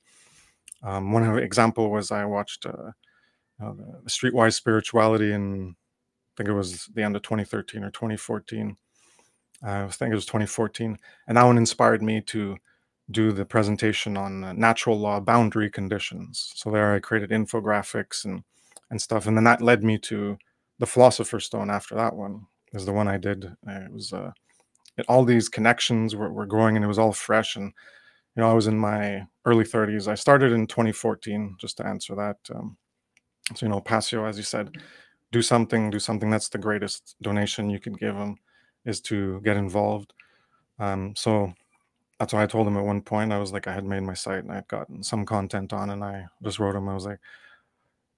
Um, 0.84 1.12
one 1.12 1.38
example 1.40 1.90
was 1.90 2.12
i 2.12 2.26
watched 2.26 2.66
uh, 2.66 2.92
uh, 3.64 3.74
streetwise 4.08 4.54
spirituality 4.54 5.32
in 5.32 5.76
i 5.76 6.32
think 6.38 6.50
it 6.50 6.54
was 6.54 6.88
the 6.94 7.04
end 7.04 7.16
of 7.16 7.24
2013 7.24 7.84
or 7.84 7.92
2014 7.92 8.78
I 9.64 9.88
think 9.88 10.12
it 10.12 10.16
was 10.16 10.26
2014, 10.26 10.98
and 11.28 11.38
that 11.38 11.44
one 11.44 11.58
inspired 11.58 12.02
me 12.02 12.22
to 12.22 12.58
do 13.10 13.32
the 13.32 13.46
presentation 13.46 14.18
on 14.18 14.44
uh, 14.44 14.54
natural 14.54 15.00
law 15.00 15.20
boundary 15.20 15.70
conditions. 15.70 16.52
So 16.56 16.70
there, 16.70 16.94
I 16.94 17.00
created 17.00 17.32
infographics 17.32 18.26
and 18.26 18.44
and 18.90 19.02
stuff, 19.02 19.26
and 19.26 19.36
then 19.36 19.44
that 19.44 19.62
led 19.62 19.84
me 19.84 19.98
to 19.98 20.38
the 20.80 20.86
Philosopher's 20.86 21.46
Stone. 21.46 21.70
After 21.70 21.96
that 21.96 22.16
one 22.16 22.46
is 22.74 22.86
the 22.86 22.94
one 22.94 23.08
I 23.08 23.18
did. 23.18 23.46
Uh, 23.68 23.82
it 23.86 23.92
was 23.92 24.14
uh, 24.14 24.32
it, 24.98 25.06
all 25.10 25.26
these 25.26 25.50
connections 25.50 26.16
were, 26.16 26.32
were 26.32 26.46
growing, 26.46 26.76
and 26.76 26.86
it 26.86 26.88
was 26.88 27.00
all 27.00 27.14
fresh. 27.14 27.56
And 27.56 27.74
you 28.36 28.42
know, 28.42 28.50
I 28.50 28.54
was 28.54 28.68
in 28.68 28.78
my 28.78 29.26
early 29.46 29.66
30s. 29.66 30.08
I 30.08 30.16
started 30.16 30.52
in 30.52 30.68
2014, 30.68 31.56
just 31.60 31.78
to 31.78 31.88
answer 31.88 32.16
that. 32.16 32.38
Um, 32.54 32.78
so 33.56 33.66
you 33.66 33.72
know, 33.72 33.82
Passio, 33.82 34.26
as 34.26 34.38
you 34.38 34.44
said, 34.44 34.76
do 35.32 35.42
something, 35.42 35.90
do 35.90 36.00
something. 36.00 36.30
That's 36.30 36.50
the 36.50 36.58
greatest 36.58 37.16
donation 37.22 37.70
you 37.70 37.80
can 37.80 37.94
give 37.94 38.16
them 38.16 38.38
is 38.88 39.02
to 39.02 39.42
get 39.42 39.58
involved. 39.58 40.14
Um, 40.80 41.14
so 41.16 41.54
that's 42.20 42.34
why 42.34 42.44
I 42.44 42.48
told 42.48 42.68
him 42.68 42.78
at 42.78 42.86
one 42.86 43.02
point. 43.02 43.32
I 43.34 43.38
was 43.38 43.52
like, 43.52 43.68
I 43.68 43.74
had 43.74 43.86
made 43.86 44.02
my 44.02 44.14
site 44.14 44.40
and 44.44 44.52
I 44.52 44.56
had 44.56 44.68
gotten 44.68 45.04
some 45.04 45.26
content 45.26 45.74
on, 45.74 45.92
and 45.92 46.04
I 46.04 46.26
just 46.42 46.58
wrote 46.58 46.76
him. 46.76 46.90
I 46.90 46.96
was 46.96 47.06
like, 47.06 47.20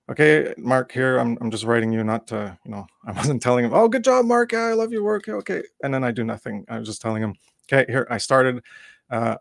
okay, 0.10 0.54
Mark, 0.58 0.92
here 0.92 1.18
I'm, 1.18 1.38
I'm 1.42 1.52
just 1.52 1.66
writing 1.66 1.92
you, 1.92 2.04
not 2.04 2.28
to, 2.28 2.58
you 2.64 2.72
know, 2.72 2.88
I 3.06 3.12
wasn't 3.12 3.42
telling 3.42 3.66
him, 3.66 3.74
oh, 3.74 3.90
good 3.90 4.04
job, 4.04 4.26
Mark. 4.26 4.52
Yeah, 4.54 4.66
I 4.68 4.74
love 4.74 4.94
your 4.94 5.04
work. 5.04 5.28
Okay, 5.28 5.64
and 5.84 5.94
then 5.94 6.04
I 6.04 6.12
do 6.12 6.24
nothing. 6.24 6.66
I 6.70 6.80
was 6.80 6.88
just 6.88 7.02
telling 7.02 7.24
him, 7.24 7.36
okay, 7.72 7.92
here 7.92 8.08
I 8.10 8.18
started. 8.18 8.64
Uh, 9.10 9.36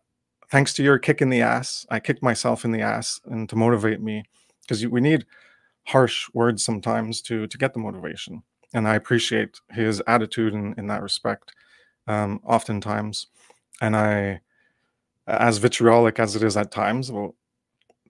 thanks 0.50 0.72
to 0.74 0.82
your 0.82 0.98
kick 0.98 1.20
in 1.20 1.28
the 1.30 1.42
ass, 1.42 1.86
I 1.90 2.00
kicked 2.00 2.22
myself 2.22 2.64
in 2.64 2.72
the 2.72 2.80
ass, 2.80 3.20
and 3.26 3.48
to 3.50 3.56
motivate 3.56 4.00
me, 4.00 4.24
because 4.62 4.86
we 4.86 5.00
need 5.00 5.26
harsh 5.84 6.28
words 6.34 6.62
sometimes 6.62 7.22
to 7.22 7.46
to 7.46 7.56
get 7.56 7.72
the 7.72 7.80
motivation 7.80 8.42
and 8.74 8.88
I 8.88 8.94
appreciate 8.94 9.60
his 9.70 10.02
attitude 10.06 10.54
in, 10.54 10.74
in 10.76 10.86
that 10.88 11.02
respect, 11.02 11.52
um, 12.06 12.40
oftentimes. 12.44 13.28
And 13.80 13.96
I, 13.96 14.40
as 15.26 15.58
vitriolic 15.58 16.18
as 16.18 16.36
it 16.36 16.42
is 16.42 16.56
at 16.56 16.70
times, 16.70 17.12
well, 17.12 17.36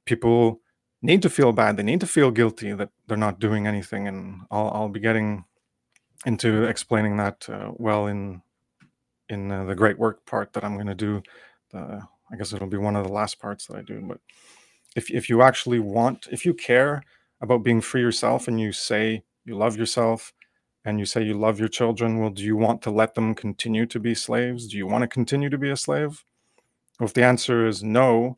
people 0.04 0.60
need 1.02 1.22
to 1.22 1.30
feel 1.30 1.52
bad. 1.52 1.76
They 1.76 1.82
need 1.82 2.00
to 2.00 2.06
feel 2.06 2.30
guilty 2.30 2.72
that 2.72 2.90
they're 3.06 3.16
not 3.16 3.40
doing 3.40 3.66
anything. 3.66 4.08
And 4.08 4.42
I'll, 4.50 4.70
I'll 4.74 4.88
be 4.88 5.00
getting 5.00 5.44
into 6.26 6.64
explaining 6.64 7.16
that 7.18 7.48
uh, 7.48 7.72
well 7.76 8.06
in 8.06 8.42
in 9.28 9.52
uh, 9.52 9.64
the 9.64 9.74
great 9.74 9.98
work 9.98 10.24
part 10.26 10.52
that 10.54 10.64
I'm 10.64 10.74
going 10.74 10.86
to 10.86 10.94
do. 10.94 11.22
I 12.30 12.36
guess 12.36 12.52
it'll 12.52 12.66
be 12.68 12.78
one 12.78 12.96
of 12.96 13.06
the 13.06 13.12
last 13.12 13.38
parts 13.38 13.66
that 13.66 13.76
I 13.76 13.82
do. 13.82 14.00
But 14.06 14.20
if 14.96 15.10
if 15.10 15.28
you 15.28 15.42
actually 15.42 15.78
want, 15.78 16.28
if 16.30 16.44
you 16.44 16.54
care 16.54 17.02
about 17.40 17.62
being 17.62 17.80
free 17.80 18.00
yourself, 18.00 18.48
and 18.48 18.60
you 18.60 18.72
say 18.72 19.22
you 19.44 19.56
love 19.56 19.76
yourself 19.76 20.32
and 20.84 20.98
you 20.98 21.06
say 21.06 21.22
you 21.22 21.34
love 21.34 21.58
your 21.58 21.68
children, 21.68 22.18
well, 22.18 22.30
do 22.30 22.42
you 22.42 22.56
want 22.56 22.82
to 22.82 22.90
let 22.90 23.14
them 23.14 23.34
continue 23.34 23.86
to 23.86 24.00
be 24.00 24.14
slaves? 24.14 24.68
Do 24.68 24.76
you 24.76 24.86
want 24.86 25.02
to 25.02 25.08
continue 25.08 25.50
to 25.50 25.58
be 25.58 25.70
a 25.70 25.76
slave? 25.76 26.24
Well, 26.98 27.06
if 27.06 27.14
the 27.14 27.24
answer 27.24 27.66
is 27.66 27.82
no, 27.82 28.36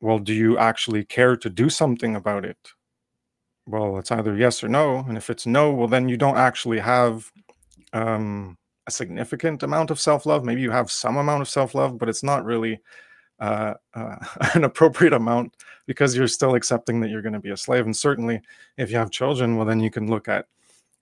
well, 0.00 0.18
do 0.18 0.32
you 0.32 0.58
actually 0.58 1.04
care 1.04 1.36
to 1.36 1.50
do 1.50 1.68
something 1.68 2.16
about 2.16 2.44
it? 2.44 2.58
Well, 3.66 3.98
it's 3.98 4.12
either 4.12 4.36
yes 4.36 4.62
or 4.62 4.68
no. 4.68 4.98
And 5.08 5.16
if 5.16 5.30
it's 5.30 5.46
no, 5.46 5.72
well, 5.72 5.88
then 5.88 6.08
you 6.08 6.16
don't 6.16 6.36
actually 6.36 6.78
have 6.78 7.30
um, 7.92 8.56
a 8.86 8.90
significant 8.90 9.62
amount 9.62 9.90
of 9.90 9.98
self 9.98 10.26
love. 10.26 10.44
Maybe 10.44 10.60
you 10.60 10.70
have 10.70 10.90
some 10.90 11.16
amount 11.16 11.42
of 11.42 11.48
self 11.48 11.74
love, 11.74 11.98
but 11.98 12.08
it's 12.08 12.22
not 12.22 12.44
really 12.44 12.80
uh, 13.40 13.74
uh, 13.94 14.16
an 14.54 14.64
appropriate 14.64 15.12
amount 15.12 15.54
because 15.86 16.16
you're 16.16 16.28
still 16.28 16.54
accepting 16.54 17.00
that 17.00 17.10
you're 17.10 17.22
going 17.22 17.32
to 17.32 17.40
be 17.40 17.50
a 17.50 17.56
slave. 17.56 17.84
And 17.84 17.96
certainly, 17.96 18.40
if 18.76 18.90
you 18.90 18.96
have 18.96 19.10
children, 19.10 19.56
well, 19.56 19.66
then 19.66 19.80
you 19.80 19.90
can 19.90 20.08
look 20.08 20.28
at 20.28 20.46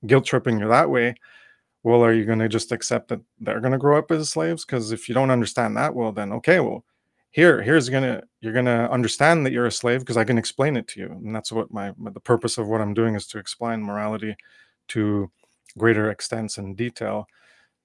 guilt 0.07 0.25
tripping 0.27 0.59
you 0.59 0.69
that 0.69 0.91
way. 0.91 1.15
Well, 1.83 2.03
are 2.05 2.13
you 2.13 2.25
going 2.25 2.39
to 2.41 2.49
just 2.49 2.73
accept 2.73 3.09
that 3.09 3.21
they're 3.41 3.61
going 3.61 3.73
to 3.73 3.79
grow 3.79 3.99
up 3.99 4.11
as 4.11 4.31
slaves? 4.31 4.65
Because 4.65 4.93
if 4.93 5.09
you 5.09 5.15
don't 5.15 5.31
understand 5.31 5.77
that, 5.77 5.95
well, 5.95 6.13
then 6.13 6.33
okay, 6.33 6.61
well, 6.61 6.85
here, 7.35 7.61
here's 7.63 7.89
gonna 7.89 8.23
you're 8.41 8.53
gonna 8.53 8.89
understand 8.93 9.45
that 9.45 9.53
you're 9.53 9.67
a 9.67 9.73
slave 9.73 10.01
because 10.01 10.17
I 10.17 10.23
can 10.23 10.39
explain 10.39 10.77
it 10.77 10.87
to 10.89 11.01
you, 11.01 11.07
and 11.07 11.35
that's 11.35 11.51
what 11.51 11.73
my 11.73 11.93
the 11.99 12.21
purpose 12.21 12.59
of 12.59 12.69
what 12.69 12.81
I'm 12.81 12.95
doing 12.95 13.17
is 13.17 13.27
to 13.29 13.39
explain 13.39 13.83
morality 13.83 14.37
to 14.89 15.31
greater 15.77 16.11
extents 16.11 16.59
and 16.59 16.77
detail 16.77 17.27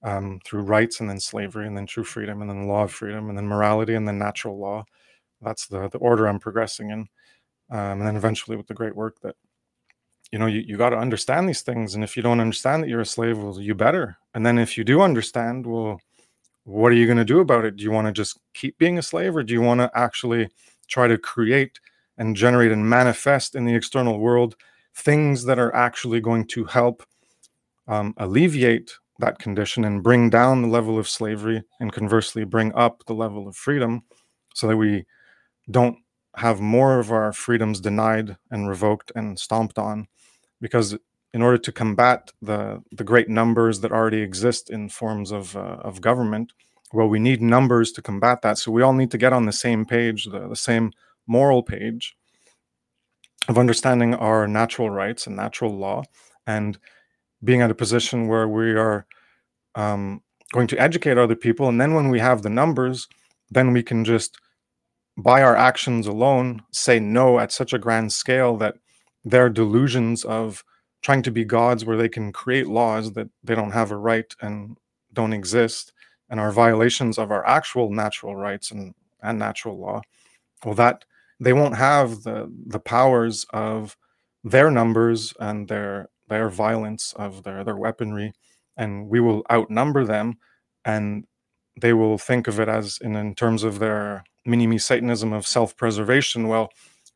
um, 0.04 0.40
through 0.44 0.62
rights 0.62 1.00
and 1.00 1.10
then 1.10 1.18
slavery 1.20 1.66
and 1.66 1.76
then 1.76 1.86
true 1.86 2.04
freedom 2.04 2.42
and 2.42 2.50
then 2.50 2.68
law 2.68 2.84
of 2.84 2.92
freedom 2.92 3.28
and 3.28 3.36
then 3.36 3.46
morality 3.46 3.94
and 3.94 4.06
then 4.06 4.18
natural 4.18 4.56
law. 4.58 4.84
That's 5.42 5.66
the 5.66 5.88
the 5.88 5.98
order 5.98 6.28
I'm 6.28 6.38
progressing 6.38 6.90
in, 6.90 7.00
um, 7.70 7.98
and 8.00 8.06
then 8.06 8.16
eventually 8.16 8.56
with 8.56 8.68
the 8.68 8.74
great 8.74 8.94
work 8.94 9.20
that 9.22 9.34
you 10.32 10.38
know 10.38 10.46
you, 10.46 10.60
you 10.60 10.76
got 10.76 10.90
to 10.90 10.96
understand 10.96 11.48
these 11.48 11.62
things 11.62 11.94
and 11.94 12.04
if 12.04 12.16
you 12.16 12.22
don't 12.22 12.40
understand 12.40 12.82
that 12.82 12.88
you're 12.88 13.00
a 13.00 13.06
slave 13.06 13.38
well 13.38 13.60
you 13.60 13.74
better. 13.74 14.16
And 14.34 14.46
then 14.46 14.58
if 14.58 14.78
you 14.78 14.84
do 14.84 15.00
understand 15.00 15.66
well 15.66 16.00
what 16.64 16.92
are 16.92 16.96
you 16.96 17.06
going 17.06 17.18
to 17.18 17.24
do 17.24 17.40
about 17.40 17.64
it? 17.64 17.76
Do 17.76 17.84
you 17.84 17.90
want 17.90 18.06
to 18.06 18.12
just 18.12 18.38
keep 18.54 18.78
being 18.78 18.98
a 18.98 19.02
slave 19.02 19.34
or 19.34 19.42
do 19.42 19.52
you 19.52 19.62
want 19.62 19.80
to 19.80 19.90
actually 19.94 20.48
try 20.88 21.08
to 21.08 21.18
create 21.18 21.80
and 22.18 22.36
generate 22.36 22.70
and 22.70 22.88
manifest 22.88 23.54
in 23.54 23.64
the 23.64 23.74
external 23.74 24.18
world 24.18 24.56
things 24.94 25.44
that 25.44 25.58
are 25.58 25.74
actually 25.74 26.20
going 26.20 26.46
to 26.48 26.64
help 26.64 27.02
um, 27.88 28.14
alleviate 28.18 28.92
that 29.18 29.38
condition 29.38 29.84
and 29.84 30.02
bring 30.02 30.30
down 30.30 30.62
the 30.62 30.68
level 30.68 30.98
of 30.98 31.08
slavery 31.08 31.62
and 31.80 31.92
conversely 31.92 32.44
bring 32.44 32.72
up 32.74 33.04
the 33.06 33.14
level 33.14 33.48
of 33.48 33.56
freedom 33.56 34.02
so 34.54 34.66
that 34.66 34.76
we 34.76 35.04
don't 35.70 35.96
have 36.36 36.60
more 36.60 36.98
of 36.98 37.10
our 37.10 37.32
freedoms 37.32 37.80
denied 37.80 38.36
and 38.50 38.68
revoked 38.68 39.12
and 39.14 39.38
stomped 39.38 39.78
on 39.78 40.06
because 40.60 40.96
in 41.32 41.42
order 41.42 41.58
to 41.58 41.72
combat 41.72 42.32
the 42.42 42.82
the 42.92 43.04
great 43.04 43.28
numbers 43.28 43.80
that 43.80 43.92
already 43.92 44.20
exist 44.20 44.70
in 44.70 44.88
forms 44.88 45.30
of 45.30 45.56
uh, 45.56 45.78
of 45.82 46.00
government 46.00 46.52
well 46.92 47.08
we 47.08 47.18
need 47.18 47.40
numbers 47.40 47.92
to 47.92 48.02
combat 48.02 48.42
that. 48.42 48.58
So 48.58 48.72
we 48.72 48.82
all 48.82 48.92
need 48.92 49.10
to 49.12 49.18
get 49.18 49.32
on 49.32 49.46
the 49.46 49.52
same 49.52 49.84
page 49.84 50.24
the, 50.24 50.48
the 50.48 50.56
same 50.56 50.92
moral 51.26 51.62
page 51.62 52.16
of 53.48 53.58
understanding 53.58 54.14
our 54.14 54.46
natural 54.46 54.90
rights 54.90 55.26
and 55.26 55.36
natural 55.36 55.76
law 55.76 56.02
and 56.46 56.78
being 57.42 57.62
at 57.62 57.70
a 57.70 57.74
position 57.74 58.28
where 58.28 58.46
we 58.46 58.72
are 58.72 59.06
um, 59.74 60.22
going 60.52 60.66
to 60.66 60.78
educate 60.78 61.16
other 61.16 61.36
people. 61.36 61.68
And 61.68 61.80
then 61.80 61.94
when 61.94 62.10
we 62.10 62.18
have 62.18 62.42
the 62.42 62.50
numbers 62.50 63.08
then 63.50 63.72
we 63.72 63.82
can 63.82 64.04
just 64.04 64.38
by 65.16 65.42
our 65.42 65.56
actions 65.56 66.06
alone 66.06 66.62
say 66.72 66.98
no 67.00 67.38
at 67.38 67.52
such 67.52 67.72
a 67.72 67.78
grand 67.78 68.12
scale 68.12 68.56
that 68.56 68.76
their 69.24 69.48
delusions 69.48 70.24
of 70.24 70.64
trying 71.02 71.22
to 71.22 71.30
be 71.30 71.44
gods 71.44 71.84
where 71.84 71.96
they 71.96 72.08
can 72.08 72.32
create 72.32 72.66
laws 72.66 73.12
that 73.12 73.28
they 73.42 73.54
don't 73.54 73.72
have 73.72 73.90
a 73.90 73.96
right 73.96 74.34
and 74.40 74.76
don't 75.12 75.32
exist 75.32 75.92
and 76.28 76.38
are 76.38 76.52
violations 76.52 77.18
of 77.18 77.30
our 77.30 77.46
actual 77.46 77.90
natural 77.90 78.36
rights 78.36 78.70
and, 78.70 78.94
and 79.22 79.38
natural 79.38 79.78
law 79.78 80.00
well 80.64 80.74
that 80.74 81.04
they 81.40 81.52
won't 81.52 81.76
have 81.76 82.22
the 82.22 82.52
the 82.66 82.80
powers 82.80 83.46
of 83.52 83.96
their 84.44 84.70
numbers 84.70 85.34
and 85.40 85.68
their 85.68 86.08
their 86.28 86.48
violence 86.48 87.12
of 87.16 87.42
their 87.42 87.64
their 87.64 87.76
weaponry 87.76 88.32
and 88.76 89.08
we 89.08 89.20
will 89.20 89.42
outnumber 89.50 90.04
them 90.04 90.34
and 90.84 91.26
they 91.80 91.92
will 91.92 92.18
think 92.18 92.46
of 92.46 92.60
it 92.60 92.68
as 92.68 92.98
in, 93.00 93.16
in 93.16 93.34
terms 93.34 93.62
of 93.62 93.78
their 93.78 94.24
mini 94.44 94.66
me 94.66 94.78
satanism 94.78 95.32
of 95.32 95.46
self-preservation. 95.46 96.48
Well 96.48 96.70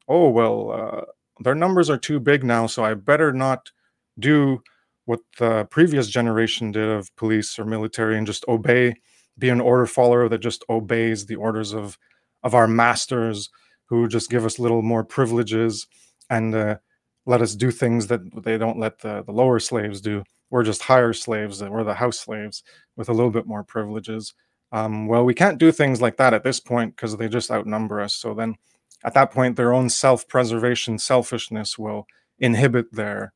oh 0.08 0.28
well 0.30 0.70
uh, 0.72 1.04
their 1.40 1.54
numbers 1.54 1.90
are 1.90 1.98
too 1.98 2.20
big 2.20 2.44
now, 2.44 2.66
so 2.66 2.84
I 2.84 2.94
better 2.94 3.32
not 3.32 3.70
do 4.18 4.62
what 5.06 5.20
the 5.38 5.66
previous 5.70 6.08
generation 6.08 6.72
did 6.72 6.88
of 6.88 7.14
police 7.16 7.58
or 7.58 7.64
military 7.64 8.16
and 8.16 8.26
just 8.26 8.44
obey, 8.48 8.94
be 9.38 9.48
an 9.48 9.60
order 9.60 9.86
follower 9.86 10.28
that 10.28 10.38
just 10.38 10.64
obeys 10.68 11.26
the 11.26 11.36
orders 11.36 11.72
of 11.72 11.98
of 12.42 12.54
our 12.54 12.68
masters 12.68 13.50
who 13.86 14.06
just 14.06 14.30
give 14.30 14.44
us 14.44 14.58
little 14.58 14.82
more 14.82 15.02
privileges 15.02 15.86
and 16.30 16.54
uh, 16.54 16.76
let 17.26 17.40
us 17.42 17.54
do 17.54 17.70
things 17.70 18.06
that 18.06 18.20
they 18.44 18.58
don't 18.58 18.78
let 18.78 18.98
the, 18.98 19.22
the 19.24 19.32
lower 19.32 19.58
slaves 19.58 20.00
do. 20.00 20.22
We're 20.50 20.62
just 20.62 20.82
higher 20.82 21.12
slaves, 21.12 21.62
we're 21.62 21.84
the 21.84 21.94
house 21.94 22.20
slaves 22.20 22.62
with 22.96 23.08
a 23.08 23.12
little 23.12 23.30
bit 23.30 23.46
more 23.46 23.64
privileges. 23.64 24.34
Um, 24.72 25.06
well, 25.06 25.24
we 25.24 25.34
can't 25.34 25.58
do 25.58 25.72
things 25.72 26.02
like 26.02 26.16
that 26.18 26.34
at 26.34 26.44
this 26.44 26.60
point 26.60 26.94
because 26.94 27.16
they 27.16 27.28
just 27.28 27.50
outnumber 27.50 28.00
us. 28.00 28.14
So 28.14 28.34
then 28.34 28.56
at 29.04 29.14
that 29.14 29.30
point, 29.30 29.56
their 29.56 29.72
own 29.72 29.90
self 29.90 30.28
preservation, 30.28 30.98
selfishness 30.98 31.78
will 31.78 32.06
inhibit 32.38 32.92
their 32.92 33.32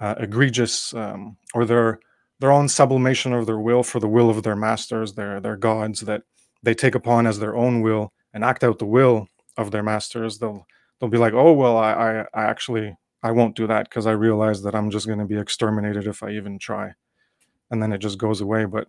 uh, 0.00 0.14
egregious 0.18 0.94
um, 0.94 1.36
or 1.54 1.64
their 1.64 2.00
their 2.40 2.52
own 2.52 2.68
sublimation 2.68 3.32
of 3.32 3.46
their 3.46 3.60
will 3.60 3.84
for 3.84 4.00
the 4.00 4.08
will 4.08 4.28
of 4.28 4.42
their 4.42 4.56
masters, 4.56 5.14
their 5.14 5.40
their 5.40 5.56
gods 5.56 6.00
that 6.00 6.22
they 6.62 6.74
take 6.74 6.94
upon 6.94 7.26
as 7.26 7.38
their 7.38 7.56
own 7.56 7.80
will 7.82 8.12
and 8.34 8.44
act 8.44 8.64
out 8.64 8.78
the 8.78 8.86
will 8.86 9.28
of 9.56 9.70
their 9.70 9.82
masters. 9.82 10.38
They'll 10.38 10.66
they'll 11.00 11.10
be 11.10 11.18
like, 11.18 11.34
oh 11.34 11.52
well, 11.52 11.76
I 11.76 11.92
I, 11.92 12.20
I 12.34 12.44
actually 12.44 12.96
I 13.22 13.30
won't 13.30 13.56
do 13.56 13.66
that 13.68 13.88
because 13.88 14.06
I 14.06 14.12
realize 14.12 14.62
that 14.62 14.74
I'm 14.74 14.90
just 14.90 15.06
going 15.06 15.20
to 15.20 15.24
be 15.24 15.38
exterminated 15.38 16.06
if 16.06 16.22
I 16.22 16.30
even 16.30 16.58
try, 16.58 16.92
and 17.70 17.82
then 17.82 17.92
it 17.92 17.98
just 17.98 18.18
goes 18.18 18.40
away. 18.40 18.64
But 18.64 18.88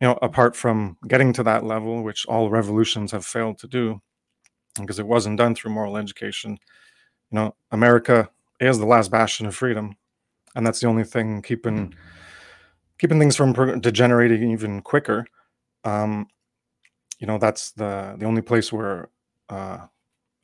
you 0.00 0.08
know, 0.08 0.18
apart 0.22 0.54
from 0.54 0.98
getting 1.08 1.32
to 1.34 1.42
that 1.44 1.64
level, 1.64 2.02
which 2.02 2.26
all 2.26 2.50
revolutions 2.50 3.12
have 3.12 3.24
failed 3.24 3.58
to 3.60 3.66
do, 3.66 4.00
because 4.84 4.98
it 4.98 5.06
wasn't 5.06 5.38
done 5.38 5.54
through 5.54 5.72
moral 5.72 5.96
education. 5.96 6.58
You 7.30 7.36
know, 7.36 7.56
America 7.70 8.28
is 8.60 8.78
the 8.78 8.86
last 8.86 9.10
bastion 9.10 9.46
of 9.46 9.54
freedom, 9.54 9.96
and 10.54 10.66
that's 10.66 10.80
the 10.80 10.86
only 10.86 11.04
thing 11.04 11.42
keeping 11.42 11.94
keeping 12.98 13.18
things 13.18 13.36
from 13.36 13.80
degenerating 13.80 14.50
even 14.50 14.80
quicker. 14.80 15.26
Um, 15.84 16.28
you 17.18 17.26
know, 17.26 17.38
that's 17.38 17.72
the 17.72 18.14
the 18.18 18.26
only 18.26 18.42
place 18.42 18.72
where 18.72 19.08
uh, 19.48 19.86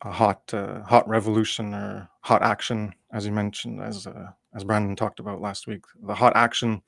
a 0.03 0.11
hot 0.11 0.53
uh, 0.53 0.83
hot 0.83 1.09
revolution 1.09 1.75
or 1.75 2.09
hot 2.21 2.43
action, 2.43 2.93
as 3.13 3.27
you 3.27 3.33
mentioned, 3.33 3.81
as 3.81 4.07
uh, 4.07 4.31
as 4.55 4.65
Brandon 4.65 4.97
talked 4.97 5.21
about 5.21 5.41
last 5.41 5.67
week, 5.67 5.85
the 6.03 6.15
hot 6.15 6.35
action 6.37 6.83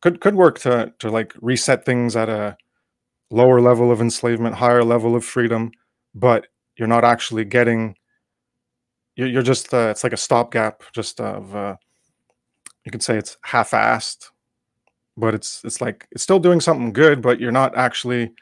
could 0.00 0.20
could 0.20 0.34
work 0.34 0.58
to 0.60 0.92
to 0.98 1.10
like 1.10 1.34
reset 1.40 1.84
things 1.84 2.16
at 2.16 2.28
a 2.28 2.56
lower 3.30 3.60
level 3.60 3.90
of 3.90 4.00
enslavement, 4.00 4.54
higher 4.54 4.84
level 4.84 5.16
of 5.16 5.24
freedom, 5.24 5.72
but 6.14 6.46
you're 6.76 6.88
not 6.88 7.04
actually 7.04 7.44
getting 7.44 7.94
you're, 9.16 9.28
you're 9.28 9.42
just 9.42 9.72
uh, 9.72 9.88
it's 9.90 10.04
like 10.04 10.12
a 10.12 10.18
stopgap 10.18 10.82
just 10.92 11.20
of 11.20 11.54
uh, 11.54 11.76
you 12.84 12.92
could 12.92 13.02
say 13.02 13.16
it's 13.16 13.36
half-assed 13.42 14.30
but 15.16 15.34
it's 15.34 15.62
it's 15.64 15.80
like 15.80 16.06
it's 16.12 16.22
still 16.22 16.38
doing 16.38 16.60
something 16.60 16.92
good 16.92 17.20
but 17.20 17.40
you're 17.40 17.52
not 17.52 17.76
actually 17.76 18.32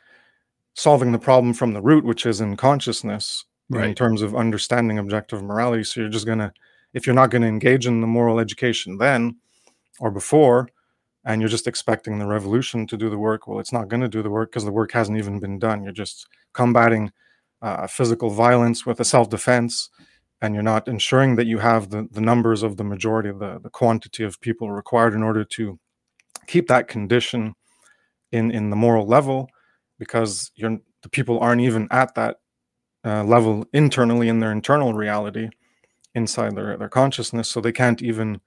solving 0.74 1.12
the 1.12 1.18
problem 1.18 1.52
from 1.52 1.72
the 1.72 1.82
root 1.82 2.05
which 2.05 2.26
is 2.26 2.40
in 2.40 2.56
consciousness 2.56 3.44
right. 3.70 3.88
in 3.88 3.94
terms 3.94 4.22
of 4.22 4.36
understanding 4.36 4.98
objective 4.98 5.42
morality 5.42 5.82
so 5.82 6.01
you're 6.01 6.09
just 6.09 6.26
gonna 6.26 6.52
if 6.92 7.06
you're 7.06 7.14
not 7.14 7.30
going 7.30 7.42
to 7.42 7.48
engage 7.48 7.86
in 7.86 8.01
the 8.01 8.06
moral 8.06 8.38
education 8.38 8.98
then 8.98 9.36
or 9.98 10.10
before 10.10 10.68
and 11.24 11.40
you're 11.40 11.51
just 11.51 11.66
expecting 11.66 12.18
the 12.18 12.26
revolution 12.26 12.86
to 12.86 12.97
do 12.97 13.10
the 13.10 13.18
work 13.18 13.47
well 13.47 13.59
it's 13.59 13.72
not 13.72 13.88
going 13.88 14.01
to 14.01 14.09
do 14.09 14.22
the 14.22 14.30
work 14.30 14.51
because 14.51 14.64
the 14.64 14.72
work 14.72 14.92
hasn't 14.92 15.18
even 15.18 15.38
been 15.38 15.59
done 15.59 15.82
you're 15.82 15.92
just 15.92 16.26
combating 16.52 17.10
uh, 17.62 17.87
physical 17.87 18.31
violence 18.31 18.87
with 18.87 19.01
a 19.01 19.05
self-defense 19.05 19.91
and 20.43 20.55
you're 20.55 20.62
not 20.62 20.89
ensuring 20.89 21.37
that 21.37 21.47
you 21.47 21.59
have 21.59 21.91
the, 21.91 22.09
the 22.11 22.20
numbers 22.20 22.62
of 22.62 22.77
the 22.77 22.85
majority 22.85 23.28
of 23.28 23.39
the, 23.39 23.59
the 23.62 23.70
quantity 23.70 24.24
of 24.24 24.41
people 24.41 24.70
required 24.70 25.15
in 25.15 25.23
order 25.23 25.45
to 25.45 25.78
keep 26.47 26.69
that 26.69 26.89
condition 26.89 27.55
in 28.32 28.51
in 28.51 28.70
the 28.70 28.77
moral 28.77 29.07
level 29.07 29.49
because 29.99 30.51
you're 30.55 30.78
the 31.03 31.09
people 31.09 31.39
aren't 31.41 31.61
even 31.61 31.89
at 31.91 32.15
that 32.15 32.37
uh, 33.05 33.24
level 33.24 33.65
internally 33.73 34.28
in 34.28 34.41
their 34.41 34.53
internal 34.53 34.93
reality 34.93 35.49
inside 36.15 36.55
their, 36.55 36.77
their 36.77 36.89
consciousness 36.89 37.49
so 37.49 37.61
they 37.61 37.73
can't 37.73 38.03
even 38.03 38.41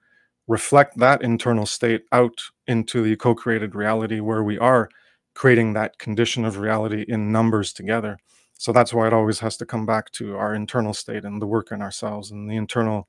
reflect 0.47 0.97
that 0.97 1.21
internal 1.21 1.65
state 1.65 2.03
out 2.11 2.37
into 2.67 3.01
the 3.01 3.15
co-created 3.15 3.73
reality 3.73 4.19
where 4.19 4.43
we 4.43 4.59
are 4.59 4.89
creating 5.33 5.73
that 5.73 5.97
condition 5.97 6.45
of 6.45 6.57
reality 6.57 7.05
in 7.07 7.31
numbers 7.31 7.73
together 7.73 8.17
so 8.57 8.71
that's 8.71 8.93
why 8.93 9.07
it 9.07 9.13
always 9.13 9.39
has 9.39 9.57
to 9.57 9.65
come 9.65 9.85
back 9.85 10.11
to 10.11 10.35
our 10.35 10.55
internal 10.55 10.93
state 10.93 11.25
and 11.25 11.41
the 11.41 11.47
work 11.47 11.71
in 11.71 11.81
ourselves 11.81 12.31
and 12.31 12.49
the 12.49 12.55
internal 12.55 13.07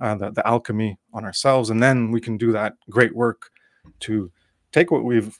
uh, 0.00 0.14
the, 0.14 0.30
the 0.30 0.46
alchemy 0.46 0.98
on 1.12 1.24
ourselves. 1.24 1.70
And 1.70 1.82
then 1.82 2.10
we 2.10 2.20
can 2.20 2.36
do 2.36 2.50
that 2.52 2.74
great 2.88 3.14
work 3.14 3.50
to 4.00 4.32
take 4.72 4.90
what 4.90 5.04
we've 5.04 5.38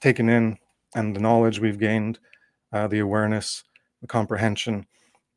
taken 0.00 0.28
in 0.28 0.58
and 0.94 1.16
the 1.16 1.20
knowledge 1.20 1.58
we've 1.58 1.78
gained 1.78 2.18
uh, 2.72 2.86
the 2.86 2.98
awareness 2.98 3.64
the 4.02 4.06
comprehension 4.06 4.86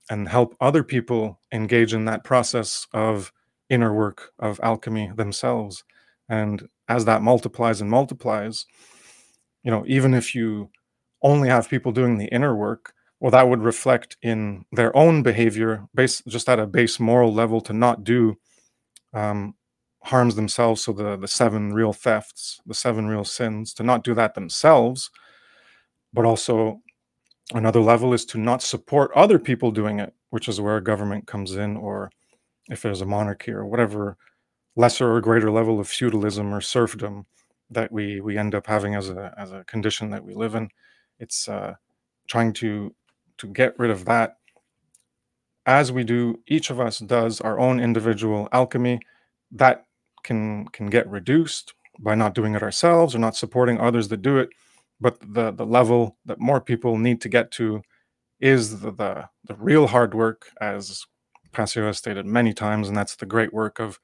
and 0.09 0.27
help 0.27 0.55
other 0.59 0.83
people 0.83 1.39
engage 1.53 1.93
in 1.93 2.05
that 2.05 2.23
process 2.23 2.87
of 2.93 3.31
inner 3.69 3.93
work 3.93 4.33
of 4.39 4.59
alchemy 4.61 5.11
themselves. 5.15 5.83
And 6.29 6.67
as 6.89 7.05
that 7.05 7.21
multiplies 7.21 7.79
and 7.79 7.89
multiplies 7.89 8.65
you 9.67 9.71
know 9.71 9.83
even 9.85 10.13
if 10.13 10.33
you 10.33 10.69
only 11.21 11.49
have 11.49 11.69
people 11.69 11.91
doing 11.91 12.17
the 12.17 12.27
inner 12.27 12.55
work 12.55 12.93
well 13.19 13.31
that 13.31 13.49
would 13.49 13.63
reflect 13.63 14.17
in 14.21 14.65
their 14.71 14.95
own 14.95 15.23
behavior 15.23 15.87
just 16.27 16.49
at 16.49 16.59
a 16.59 16.67
base 16.67 16.99
moral 16.99 17.33
level 17.33 17.61
to 17.61 17.73
not 17.73 18.03
do 18.03 18.37
um, 19.13 19.55
harms 20.03 20.35
themselves. 20.35 20.83
So 20.83 20.93
the 20.93 21.17
the 21.17 21.27
seven 21.27 21.73
real 21.73 21.93
thefts 21.93 22.61
the 22.65 22.73
seven 22.73 23.07
real 23.07 23.23
sins 23.25 23.73
to 23.75 23.83
not 23.83 24.03
do 24.03 24.13
that 24.15 24.35
themselves. 24.35 25.09
But 26.13 26.25
also 26.25 26.81
another 27.53 27.81
level 27.81 28.13
is 28.13 28.25
to 28.25 28.37
not 28.37 28.61
support 28.61 29.11
other 29.15 29.39
people 29.39 29.71
doing 29.71 29.99
it 29.99 30.13
which 30.29 30.47
is 30.49 30.61
where 30.61 30.81
government 30.81 31.27
comes 31.27 31.55
in 31.55 31.77
or 31.77 32.11
if 32.69 32.81
there's 32.81 33.01
a 33.01 33.05
monarchy 33.05 33.51
or 33.51 33.65
whatever 33.65 34.17
lesser 34.75 35.13
or 35.13 35.21
greater 35.21 35.51
level 35.51 35.79
of 35.79 35.87
feudalism 35.89 36.53
or 36.53 36.61
serfdom 36.61 37.25
that 37.69 37.91
we 37.91 38.21
we 38.21 38.37
end 38.37 38.55
up 38.55 38.67
having 38.67 38.95
as 38.95 39.09
a 39.09 39.33
as 39.37 39.51
a 39.53 39.65
condition 39.65 40.11
that 40.11 40.23
we 40.23 40.33
live 40.35 40.55
in. 40.55 40.69
It's 41.19 41.49
uh, 41.49 41.75
trying 42.27 42.53
to 42.53 42.95
to 43.37 43.47
get 43.47 43.77
rid 43.79 43.91
of 43.91 44.05
that. 44.05 44.37
As 45.65 45.91
we 45.91 46.03
do 46.03 46.39
each 46.47 46.69
of 46.69 46.79
us 46.79 46.99
does 46.99 47.41
our 47.41 47.59
own 47.59 47.79
individual 47.79 48.47
alchemy 48.51 48.99
that 49.51 49.85
can 50.23 50.67
can 50.69 50.87
get 50.87 51.09
reduced 51.09 51.73
by 51.99 52.15
not 52.15 52.35
doing 52.35 52.55
it 52.55 52.63
ourselves 52.63 53.15
or 53.15 53.19
not 53.19 53.35
supporting 53.35 53.79
others 53.79 54.07
that 54.09 54.21
do 54.21 54.37
it. 54.37 54.49
But 54.99 55.19
the 55.19 55.51
the 55.51 55.65
level 55.65 56.17
that 56.25 56.39
more 56.39 56.61
people 56.61 56.97
need 56.97 57.21
to 57.21 57.29
get 57.29 57.51
to 57.51 57.81
is 58.39 58.79
the 58.79 58.91
the, 58.91 59.29
the 59.45 59.55
real 59.55 59.87
hard 59.87 60.13
work 60.13 60.49
as 60.61 61.05
Passio 61.51 61.85
has 61.87 61.97
stated 61.97 62.25
many 62.25 62.53
times 62.53 62.87
and 62.87 62.95
that's 62.95 63.15
the 63.15 63.25
great 63.25 63.53
work 63.53 63.79
of 63.79 63.99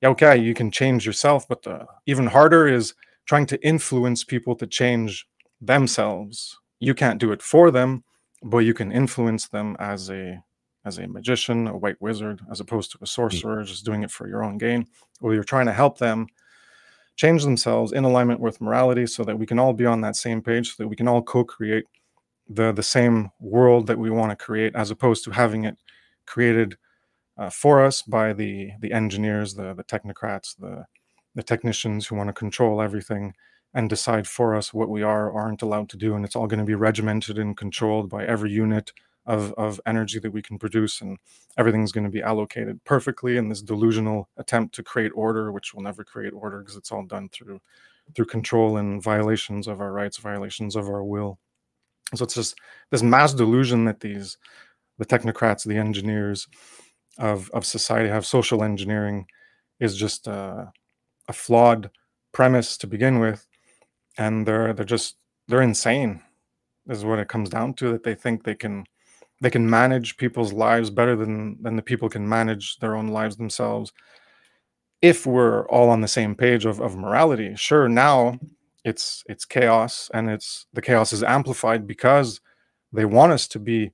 yeah 0.00 0.08
okay 0.08 0.36
you 0.36 0.54
can 0.54 0.70
change 0.70 1.06
yourself 1.06 1.46
but 1.48 1.62
the 1.62 1.86
even 2.06 2.26
harder 2.26 2.66
is 2.66 2.94
trying 3.26 3.46
to 3.46 3.66
influence 3.66 4.24
people 4.24 4.54
to 4.56 4.66
change 4.66 5.26
themselves. 5.60 6.58
You 6.80 6.94
can't 6.94 7.20
do 7.20 7.32
it 7.32 7.42
for 7.42 7.70
them 7.70 8.04
but 8.44 8.58
you 8.58 8.74
can 8.74 8.92
influence 8.92 9.48
them 9.48 9.76
as 9.80 10.10
a 10.10 10.42
as 10.86 10.98
a 10.98 11.08
magician, 11.08 11.66
a 11.66 11.76
white 11.76 12.00
wizard, 12.00 12.42
as 12.50 12.60
opposed 12.60 12.92
to 12.92 12.98
a 13.00 13.06
sorcerer, 13.06 13.62
mm. 13.62 13.66
just 13.66 13.86
doing 13.86 14.02
it 14.02 14.10
for 14.10 14.28
your 14.28 14.44
own 14.44 14.58
gain, 14.58 14.86
or 15.22 15.32
you're 15.32 15.42
trying 15.42 15.64
to 15.64 15.72
help 15.72 15.96
them 15.96 16.26
change 17.16 17.42
themselves 17.42 17.92
in 17.92 18.04
alignment 18.04 18.38
with 18.38 18.60
morality 18.60 19.06
so 19.06 19.24
that 19.24 19.38
we 19.38 19.46
can 19.46 19.58
all 19.58 19.72
be 19.72 19.86
on 19.86 20.02
that 20.02 20.14
same 20.14 20.42
page, 20.42 20.68
so 20.74 20.82
that 20.82 20.88
we 20.88 20.96
can 20.96 21.08
all 21.08 21.22
co-create 21.22 21.86
the 22.48 22.70
the 22.72 22.82
same 22.82 23.30
world 23.40 23.86
that 23.86 23.98
we 23.98 24.10
want 24.10 24.30
to 24.30 24.44
create, 24.44 24.76
as 24.76 24.90
opposed 24.90 25.24
to 25.24 25.30
having 25.30 25.64
it 25.64 25.78
created 26.26 26.76
uh, 27.38 27.48
for 27.48 27.82
us 27.82 28.02
by 28.02 28.34
the 28.34 28.70
the 28.80 28.92
engineers, 28.92 29.54
the 29.54 29.72
the 29.72 29.84
technocrats, 29.84 30.54
the 30.58 30.84
the 31.34 31.42
technicians 31.42 32.06
who 32.06 32.14
want 32.14 32.28
to 32.28 32.32
control 32.34 32.82
everything 32.82 33.32
and 33.74 33.90
decide 33.90 34.26
for 34.28 34.54
us 34.54 34.72
what 34.72 34.88
we 34.88 35.02
are 35.02 35.28
or 35.28 35.42
aren't 35.42 35.62
allowed 35.62 35.88
to 35.90 35.96
do, 35.96 36.14
and 36.14 36.24
it's 36.24 36.36
all 36.36 36.46
going 36.46 36.60
to 36.60 36.64
be 36.64 36.74
regimented 36.74 37.38
and 37.38 37.56
controlled 37.56 38.08
by 38.08 38.24
every 38.24 38.50
unit 38.50 38.92
of, 39.26 39.52
of 39.54 39.80
energy 39.86 40.18
that 40.18 40.32
we 40.32 40.42
can 40.42 40.58
produce 40.58 41.00
and 41.00 41.18
everything's 41.56 41.92
going 41.92 42.04
to 42.04 42.10
be 42.10 42.22
allocated 42.22 42.82
perfectly 42.84 43.36
in 43.36 43.48
this 43.48 43.62
delusional 43.62 44.28
attempt 44.36 44.74
to 44.74 44.82
create 44.82 45.12
order 45.14 45.50
which 45.50 45.72
will 45.72 45.82
never 45.82 46.04
create 46.04 46.32
order 46.34 46.58
because 46.58 46.76
it's 46.76 46.92
all 46.92 47.04
done 47.04 47.28
through 47.30 47.60
through 48.14 48.26
control 48.26 48.76
and 48.76 49.02
violations 49.02 49.66
of 49.66 49.80
our 49.80 49.92
rights 49.92 50.18
violations 50.18 50.76
of 50.76 50.86
our 50.88 51.02
will. 51.02 51.38
So 52.14 52.24
it's 52.24 52.34
just 52.34 52.54
this 52.90 53.02
mass 53.02 53.32
delusion 53.32 53.86
that 53.86 54.00
these 54.00 54.36
the 54.98 55.06
technocrats 55.06 55.64
the 55.64 55.78
engineers 55.78 56.46
of 57.18 57.50
of 57.54 57.64
society 57.64 58.10
have. 58.10 58.26
Social 58.26 58.62
engineering 58.62 59.26
is 59.80 59.96
just 59.96 60.26
a, 60.26 60.70
a 61.28 61.32
flawed 61.32 61.90
premise 62.32 62.76
to 62.78 62.86
begin 62.86 63.20
with 63.20 63.46
and 64.18 64.46
they're 64.46 64.72
they're 64.72 64.84
just 64.84 65.16
they're 65.48 65.62
insane 65.62 66.22
is 66.88 67.04
what 67.04 67.18
it 67.18 67.28
comes 67.28 67.48
down 67.48 67.74
to 67.74 67.92
that 67.92 68.02
they 68.02 68.14
think 68.14 68.44
they 68.44 68.54
can 68.54 68.84
they 69.40 69.50
can 69.50 69.68
manage 69.68 70.16
people's 70.16 70.52
lives 70.52 70.90
better 70.90 71.16
than 71.16 71.60
than 71.62 71.76
the 71.76 71.82
people 71.82 72.08
can 72.08 72.28
manage 72.28 72.78
their 72.78 72.94
own 72.96 73.08
lives 73.08 73.36
themselves. 73.36 73.92
If 75.02 75.26
we're 75.26 75.66
all 75.68 75.90
on 75.90 76.00
the 76.00 76.08
same 76.08 76.34
page 76.34 76.64
of, 76.64 76.80
of 76.80 76.96
morality 76.96 77.54
sure 77.56 77.88
now 77.88 78.38
it's 78.84 79.24
it's 79.28 79.44
chaos 79.44 80.10
and 80.14 80.30
it's 80.30 80.66
the 80.72 80.82
chaos 80.82 81.12
is 81.12 81.22
amplified 81.22 81.86
because 81.86 82.40
they 82.92 83.04
want 83.04 83.32
us 83.32 83.48
to 83.48 83.58
be 83.58 83.92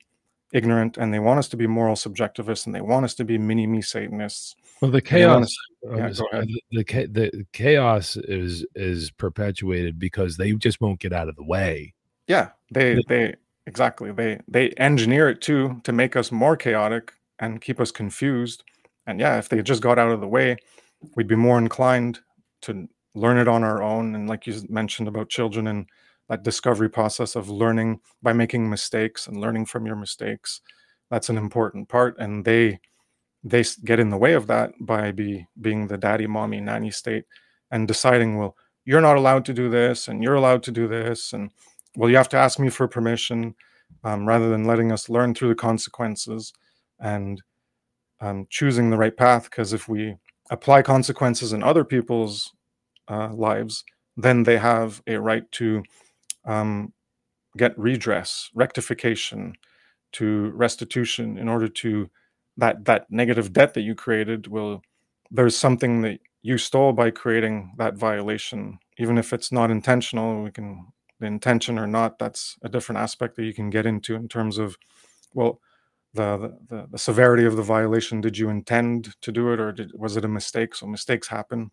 ignorant 0.52 0.96
and 0.96 1.12
they 1.14 1.18
want 1.18 1.38
us 1.38 1.48
to 1.48 1.56
be 1.56 1.66
moral 1.66 1.94
subjectivists 1.94 2.66
and 2.66 2.74
they 2.74 2.80
want 2.80 3.04
us 3.04 3.14
to 3.14 3.24
be 3.24 3.38
mini 3.38 3.66
me 3.66 3.80
satanists. 3.82 4.56
Well 4.80 4.90
the 4.90 5.00
chaos 5.00 5.54
yeah, 5.82 6.06
uh, 6.32 6.42
the, 6.42 6.62
the, 6.72 7.06
the 7.06 7.46
chaos 7.52 8.16
is 8.16 8.66
is 8.74 9.10
perpetuated 9.10 9.98
because 9.98 10.36
they 10.36 10.52
just 10.52 10.80
won't 10.80 11.00
get 11.00 11.12
out 11.12 11.28
of 11.28 11.36
the 11.36 11.44
way. 11.44 11.94
Yeah 12.26 12.50
they 12.70 13.02
they 13.08 13.34
exactly 13.66 14.10
they 14.12 14.40
they 14.48 14.70
engineer 14.70 15.28
it 15.28 15.40
too 15.40 15.80
to 15.84 15.92
make 15.92 16.16
us 16.16 16.32
more 16.32 16.56
chaotic 16.56 17.12
and 17.38 17.60
keep 17.60 17.80
us 17.80 17.90
confused. 17.90 18.64
And 19.06 19.20
yeah 19.20 19.38
if 19.38 19.48
they 19.48 19.62
just 19.62 19.82
got 19.82 19.98
out 19.98 20.12
of 20.12 20.20
the 20.20 20.28
way 20.28 20.56
we'd 21.16 21.28
be 21.28 21.36
more 21.36 21.58
inclined 21.58 22.20
to 22.62 22.88
learn 23.14 23.38
it 23.38 23.48
on 23.48 23.64
our 23.64 23.82
own. 23.82 24.14
And 24.14 24.28
like 24.28 24.46
you 24.46 24.60
mentioned 24.68 25.08
about 25.08 25.28
children 25.28 25.66
and 25.66 25.86
that 26.30 26.42
discovery 26.42 26.88
process 26.88 27.36
of 27.36 27.50
learning 27.50 28.00
by 28.22 28.32
making 28.32 28.70
mistakes 28.70 29.26
and 29.26 29.38
learning 29.38 29.66
from 29.66 29.84
your 29.84 29.96
mistakes 29.96 30.62
that's 31.10 31.28
an 31.28 31.36
important 31.36 31.86
part 31.88 32.16
and 32.18 32.46
they 32.46 32.80
they 33.44 33.62
get 33.84 34.00
in 34.00 34.08
the 34.08 34.16
way 34.16 34.32
of 34.32 34.46
that 34.46 34.72
by 34.80 35.12
be 35.12 35.46
being 35.60 35.86
the 35.86 35.98
daddy 35.98 36.26
mommy 36.26 36.60
nanny 36.60 36.90
state 36.90 37.24
and 37.70 37.86
deciding 37.86 38.38
well 38.38 38.56
you're 38.86 39.02
not 39.02 39.18
allowed 39.18 39.44
to 39.44 39.52
do 39.52 39.68
this 39.68 40.08
and 40.08 40.22
you're 40.22 40.34
allowed 40.36 40.62
to 40.62 40.70
do 40.70 40.88
this 40.88 41.34
and 41.34 41.50
well, 41.96 42.08
you 42.08 42.16
have 42.16 42.28
to 42.30 42.36
ask 42.36 42.58
me 42.58 42.70
for 42.70 42.86
permission 42.86 43.54
um, 44.04 44.26
rather 44.26 44.48
than 44.48 44.64
letting 44.64 44.92
us 44.92 45.08
learn 45.08 45.34
through 45.34 45.48
the 45.48 45.54
consequences 45.54 46.52
and 47.00 47.42
um, 48.20 48.46
choosing 48.50 48.90
the 48.90 48.96
right 48.96 49.16
path. 49.16 49.44
Because 49.44 49.72
if 49.72 49.88
we 49.88 50.16
apply 50.50 50.82
consequences 50.82 51.52
in 51.52 51.62
other 51.62 51.84
people's 51.84 52.52
uh, 53.08 53.32
lives, 53.32 53.84
then 54.16 54.44
they 54.44 54.58
have 54.58 55.02
a 55.06 55.16
right 55.16 55.50
to 55.52 55.82
um, 56.44 56.92
get 57.56 57.78
redress, 57.78 58.50
rectification, 58.54 59.54
to 60.12 60.50
restitution 60.54 61.38
in 61.38 61.48
order 61.48 61.68
to 61.68 62.10
that 62.56 62.84
that 62.84 63.06
negative 63.10 63.52
debt 63.52 63.74
that 63.74 63.82
you 63.82 63.94
created 63.94 64.46
will 64.46 64.82
there's 65.30 65.56
something 65.56 66.02
that 66.02 66.20
you 66.42 66.58
stole 66.58 66.92
by 66.92 67.10
creating 67.10 67.72
that 67.78 67.94
violation. 67.94 68.78
Even 68.98 69.18
if 69.18 69.32
it's 69.32 69.52
not 69.52 69.70
intentional 69.70 70.42
we 70.42 70.50
can 70.50 70.86
the 71.20 71.26
intention 71.26 71.78
or 71.78 71.86
not 71.86 72.18
that's 72.18 72.56
a 72.62 72.68
different 72.68 72.98
aspect 72.98 73.36
that 73.36 73.44
you 73.44 73.54
can 73.54 73.70
get 73.70 73.86
into 73.86 74.14
in 74.14 74.28
terms 74.28 74.58
of 74.58 74.76
well 75.34 75.60
the, 76.14 76.56
the 76.68 76.88
the 76.90 76.98
severity 76.98 77.44
of 77.44 77.56
the 77.56 77.62
violation. 77.62 78.20
Did 78.20 78.36
you 78.36 78.48
intend 78.50 79.14
to 79.22 79.30
do 79.32 79.52
it 79.52 79.60
or 79.60 79.72
did, 79.72 79.92
was 79.94 80.16
it 80.16 80.24
a 80.24 80.28
mistake? 80.28 80.74
So 80.74 80.86
mistakes 80.86 81.28
happen. 81.28 81.70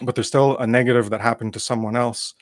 But 0.00 0.14
there's 0.14 0.28
still 0.28 0.56
a 0.58 0.66
negative 0.66 1.10
that 1.10 1.20
happened 1.20 1.52
to 1.54 1.60
someone 1.60 1.96
else 1.96 2.34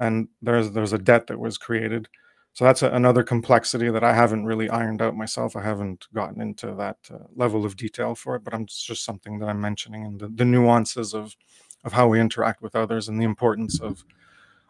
and 0.00 0.28
there's 0.42 0.70
there's 0.72 0.92
a 0.92 0.98
debt 0.98 1.26
that 1.28 1.38
was 1.38 1.58
created. 1.58 2.08
So 2.54 2.64
that's 2.64 2.82
a, 2.82 2.90
another 2.90 3.22
complexity 3.22 3.88
that 3.90 4.02
i 4.02 4.12
haven't 4.12 4.44
really 4.44 4.68
ironed 4.68 5.02
out 5.02 5.16
myself. 5.16 5.54
I 5.54 5.62
haven't 5.62 6.06
gotten 6.12 6.40
into 6.40 6.74
that 6.74 6.96
uh, 7.12 7.18
level 7.36 7.64
of 7.64 7.76
detail 7.76 8.14
for 8.14 8.34
it 8.36 8.42
but 8.44 8.54
i'm 8.54 8.62
it's 8.62 8.82
just 8.82 9.04
something 9.04 9.38
that 9.38 9.48
i'm 9.48 9.60
mentioning 9.60 10.04
and 10.04 10.18
the, 10.18 10.28
the 10.28 10.44
nuances 10.44 11.14
of 11.14 11.36
of 11.84 11.92
how 11.92 12.08
we 12.08 12.20
interact 12.20 12.62
with 12.62 12.74
others 12.74 13.08
and 13.08 13.20
the 13.20 13.24
importance 13.24 13.80
of 13.80 14.04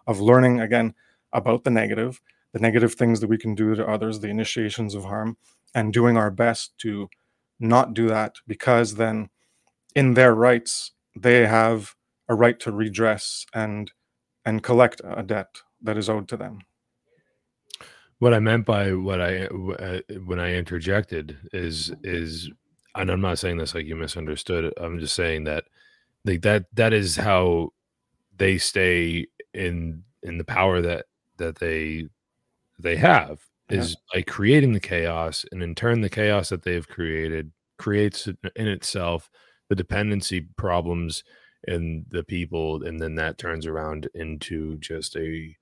of 0.06 0.20
learning 0.20 0.60
again 0.60 0.94
about 1.32 1.64
the 1.64 1.70
negative, 1.70 2.20
the 2.52 2.59
negative 2.59 2.94
things 2.94 3.20
that 3.20 3.28
we 3.28 3.38
can 3.38 3.55
do 3.55 3.74
to 3.74 3.86
others, 3.86 4.20
the 4.20 4.28
initiations 4.28 4.94
of 4.94 5.05
harm, 5.05 5.36
and 5.74 5.92
doing 5.92 6.16
our 6.16 6.30
best 6.30 6.76
to 6.78 7.09
not 7.60 7.92
do 7.92 8.09
that 8.09 8.36
because 8.46 8.94
then 8.94 9.28
in 9.94 10.14
their 10.14 10.34
rights 10.34 10.92
they 11.14 11.46
have 11.46 11.94
a 12.28 12.34
right 12.34 12.59
to 12.60 12.72
redress 12.72 13.44
and 13.52 13.92
and 14.48 14.62
collect 14.62 15.02
a 15.04 15.22
debt 15.22 15.60
that 15.82 15.98
is 15.98 16.08
owed 16.08 16.26
to 16.26 16.36
them 16.36 16.60
what 18.18 18.32
i 18.32 18.38
meant 18.38 18.64
by 18.64 18.92
what 18.92 19.20
i 19.20 19.46
uh, 19.46 20.00
when 20.24 20.40
i 20.40 20.54
interjected 20.54 21.36
is 21.52 21.92
is 22.02 22.50
and 22.94 23.10
i'm 23.10 23.20
not 23.20 23.38
saying 23.38 23.58
this 23.58 23.74
like 23.74 23.86
you 23.86 23.94
misunderstood 23.94 24.72
i'm 24.78 24.98
just 24.98 25.14
saying 25.14 25.44
that 25.44 25.64
like 26.24 26.40
that 26.40 26.64
that 26.72 26.92
is 26.92 27.16
how 27.16 27.68
they 28.38 28.56
stay 28.56 29.26
in 29.52 30.02
in 30.22 30.38
the 30.38 30.44
power 30.44 30.80
that 30.80 31.04
that 31.36 31.56
they 31.56 32.06
they 32.78 32.96
have 32.96 33.40
is 33.68 33.90
yeah. 33.90 34.18
by 34.18 34.22
creating 34.22 34.72
the 34.72 34.80
chaos 34.80 35.44
and 35.52 35.62
in 35.62 35.74
turn 35.74 36.00
the 36.00 36.08
chaos 36.08 36.48
that 36.48 36.62
they've 36.62 36.88
created 36.88 37.52
creates 37.76 38.26
in 38.56 38.66
itself 38.66 39.30
the 39.68 39.76
dependency 39.76 40.40
problems 40.56 41.22
in 41.66 42.06
the 42.10 42.22
people 42.22 42.82
and 42.85 43.01
then 43.01 43.16
that 43.16 43.36
turns 43.36 43.66
around 43.66 44.09
into 44.14 44.76
just 44.78 45.16
a 45.16 45.56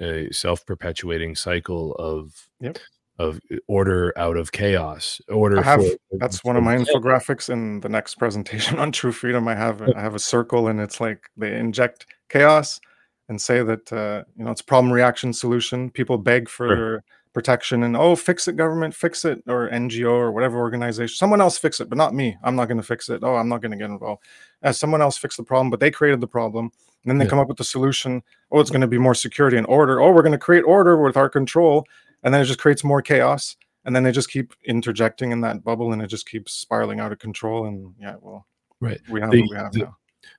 a 0.00 0.30
self-perpetuating 0.32 1.34
cycle 1.36 1.94
of 1.94 2.48
yep. 2.60 2.78
of 3.18 3.40
uh, 3.52 3.56
order 3.68 4.12
out 4.16 4.36
of 4.36 4.52
chaos. 4.52 5.20
Order. 5.28 5.58
I 5.58 5.62
have 5.62 5.80
for, 5.80 5.96
that's 6.18 6.44
one 6.44 6.56
of 6.56 6.64
my 6.64 6.76
infographics 6.76 7.48
in 7.50 7.80
the 7.80 7.88
next 7.88 8.16
presentation 8.16 8.78
on 8.80 8.92
True 8.92 9.12
Freedom. 9.12 9.46
I 9.48 9.54
have 9.54 9.82
I 9.82 10.00
have 10.00 10.14
a 10.14 10.20
circle, 10.20 10.68
and 10.68 10.80
it's 10.80 11.00
like 11.00 11.30
they 11.36 11.56
inject 11.56 12.06
chaos 12.28 12.80
and 13.28 13.40
say 13.40 13.62
that 13.62 13.92
uh, 13.92 14.24
you 14.36 14.44
know 14.44 14.50
it's 14.50 14.62
problem 14.62 14.92
reaction 14.92 15.32
solution. 15.32 15.90
People 15.90 16.18
beg 16.18 16.48
for 16.48 16.68
Sure. 16.68 17.04
Protection 17.32 17.82
and 17.84 17.96
oh 17.96 18.14
fix 18.14 18.46
it 18.48 18.56
government 18.56 18.94
fix 18.94 19.24
it 19.24 19.42
or 19.46 19.68
ngo 19.70 20.10
or 20.10 20.32
whatever 20.32 20.58
organization. 20.58 21.14
Someone 21.16 21.40
else 21.40 21.56
fix 21.58 21.80
it 21.80 21.88
but 21.88 21.96
not 21.98 22.14
me. 22.14 22.36
I'm 22.44 22.56
not 22.56 22.66
going 22.68 22.76
to 22.76 22.82
fix 22.86 23.08
it. 23.08 23.20
Oh 23.22 23.36
i'm 23.36 23.48
not 23.48 23.62
going 23.62 23.70
to 23.72 23.76
get 23.78 23.90
involved. 23.90 24.22
As 24.62 24.78
someone 24.78 25.00
else 25.02 25.16
fix 25.16 25.36
the 25.36 25.42
problem 25.42 25.70
but 25.70 25.80
they 25.80 25.90
created 25.90 26.20
the 26.20 26.26
problem 26.26 26.66
and 27.02 27.10
then 27.10 27.18
they 27.18 27.24
Yeah. 27.24 27.30
come 27.30 27.38
up 27.38 27.48
with 27.48 27.56
the 27.58 27.64
solution. 27.64 28.22
Oh 28.50 28.60
it's 28.60 28.70
going 28.70 28.80
to 28.82 28.86
be 28.86 28.98
more 28.98 29.14
security 29.14 29.56
and 29.56 29.66
order. 29.66 30.00
Oh 30.00 30.12
we're 30.12 30.22
going 30.22 30.32
to 30.32 30.38
create 30.38 30.62
order 30.62 31.00
with 31.02 31.16
our 31.16 31.28
control 31.28 31.86
and 32.22 32.32
then 32.34 32.40
it 32.42 32.44
just 32.46 32.58
creates 32.60 32.84
more 32.84 33.00
chaos 33.02 33.56
and 33.84 33.96
then 33.96 34.02
they 34.04 34.12
just 34.12 34.30
keep 34.30 34.52
interjecting 34.64 35.32
in 35.32 35.40
that 35.40 35.64
bubble 35.64 35.92
and 35.92 36.02
it 36.02 36.08
just 36.08 36.28
keeps 36.28 36.52
spiraling 36.52 37.00
out 37.00 37.12
of 37.12 37.18
control 37.18 37.66
and 37.66 37.94
yeah 38.00 38.14
well 38.20 38.46
Right. 38.80 39.00
we 39.10 39.20
have 39.20 39.30
The- 39.30 39.40
what 39.42 39.50
we 39.50 39.56
have 39.56 39.72
the- 39.72 39.78
now. 39.80 39.96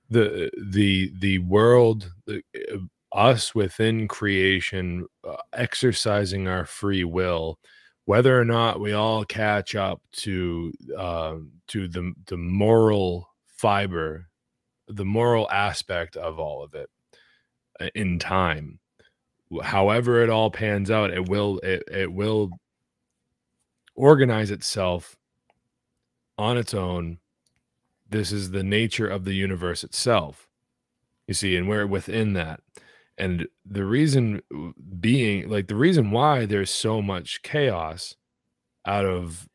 the 0.10 0.52
the 0.70 1.11
the 1.20 1.40
world 1.40 2.11
the, 2.26 2.41
uh, 2.72 2.78
us 3.14 3.53
within 3.53 4.07
creation 4.07 5.06
uh, 5.27 5.35
exercising 5.53 6.48
our 6.48 6.65
free 6.65 7.03
will 7.03 7.60
whether 8.06 8.40
or 8.40 8.44
not 8.44 8.80
we 8.80 8.91
all 8.94 9.23
catch 9.23 9.76
up 9.76 10.02
to 10.11 10.73
um 10.98 11.52
to 11.68 11.88
the 11.88 12.14
the 12.26 12.38
moral 12.38 13.30
fiber 13.45 14.27
the 14.88 15.06
moral 15.06 15.49
aspect 15.49 16.18
of 16.18 16.40
all 16.40 16.64
of 16.64 16.73
it 16.76 16.90
uh, 17.80 17.88
in 17.95 18.19
time. 18.19 18.80
However 19.61 20.22
it 20.22 20.30
all 20.30 20.49
pans 20.49 20.90
out 20.90 21.11
it 21.11 21.30
will 21.30 21.60
it, 21.60 21.84
it 21.90 22.11
will 22.11 22.49
organize 23.95 24.52
itself 24.52 25.15
on 26.38 26.57
its 26.57 26.73
own. 26.73 27.19
This 28.10 28.31
is 28.31 28.52
the 28.52 28.64
nature 28.64 29.07
of 29.07 29.23
the 29.23 29.34
universe 29.34 29.84
itself. 29.84 30.48
You 31.27 31.34
see 31.34 31.56
and 31.56 31.69
we're 31.69 31.88
within 31.88 32.34
that 32.34 32.60
and 33.18 33.48
the 33.65 33.85
reason 33.85 34.41
being 34.99 35.49
like 35.49 35.68
the 35.68 35.76
reason 35.76 36.11
why 36.11 36.45
there's 36.45 36.72
so 36.72 37.02
much 37.02 37.41
chaos 37.44 38.15
out 38.85 39.06
of 39.06 39.48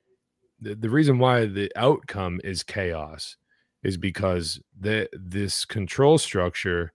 the, 0.61 0.75
the 0.75 0.91
reason 0.91 1.19
why 1.19 1.47
the 1.47 1.71
outcome 1.77 2.41
is 2.45 2.63
chaos 2.63 3.37
is 3.83 3.97
because 3.97 4.61
the, 4.79 5.09
this 5.13 5.65
control 5.65 6.19
structure 6.19 6.93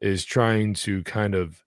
is 0.00 0.24
trying 0.24 0.74
to 0.74 1.02
kind 1.04 1.34
of 1.34 1.62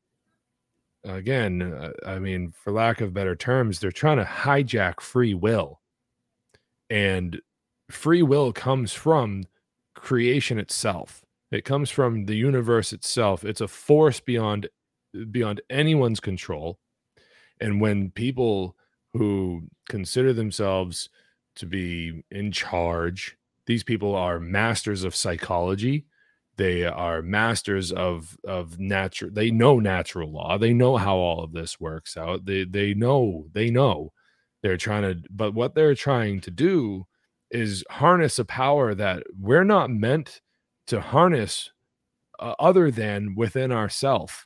again 1.04 1.62
uh, 1.62 1.92
i 2.08 2.18
mean 2.18 2.52
for 2.52 2.74
lack 2.74 3.00
of 3.00 3.14
better 3.14 3.36
terms 3.36 3.80
they're 3.80 3.92
trying 3.92 4.18
to 4.18 4.24
hijack 4.24 5.00
free 5.00 5.34
will. 5.34 5.82
And 6.90 7.42
free 7.90 8.22
will 8.22 8.54
comes 8.54 8.94
from 8.94 9.46
creation 9.96 10.60
itself 10.60 11.25
it 11.56 11.66
comes 11.66 11.90
from 11.90 12.26
the 12.26 12.36
universe 12.36 12.94
itself. 12.94 13.44
It's 13.44 13.62
a 13.62 13.68
force 13.68 14.20
beyond 14.20 14.68
beyond 15.32 15.62
anyone's 15.70 16.20
control. 16.20 16.80
And 17.62 17.80
when 17.80 18.12
people 18.12 18.76
who 19.14 19.64
consider 19.88 20.34
themselves 20.34 21.10
to 21.56 21.66
be 21.66 22.24
in 22.32 22.52
charge 22.52 23.38
these 23.66 23.84
people 23.84 24.16
are 24.16 24.40
masters 24.40 25.04
of 25.04 25.16
psychology. 25.16 26.06
They 26.58 26.86
are 26.86 27.22
masters 27.22 27.92
of 27.92 28.38
of 28.46 28.80
natural 28.80 29.32
they 29.34 29.52
know 29.52 29.80
natural 29.80 30.32
law. 30.32 30.58
They 30.58 30.74
know 30.74 30.98
how 30.98 31.18
all 31.18 31.44
of 31.44 31.52
this 31.52 31.80
works 31.80 32.16
out. 32.16 32.46
They 32.46 32.64
they 32.64 32.94
know 32.94 33.48
they 33.52 33.70
know. 33.70 34.14
They're 34.62 34.78
trying 34.78 35.02
to 35.04 35.22
but 35.30 35.54
what 35.54 35.76
they're 35.76 35.96
trying 35.96 36.42
to 36.42 36.52
do 36.52 37.08
is 37.52 37.84
harness 37.90 38.40
a 38.40 38.46
power 38.46 38.96
that 38.96 39.24
we're 39.38 39.66
not 39.66 39.90
meant 39.90 40.42
to 40.88 41.02
harness 41.02 41.72
uh, 42.40 42.56
other 42.60 42.92
than 42.92 43.36
within 43.36 43.72
ourself. 43.72 44.46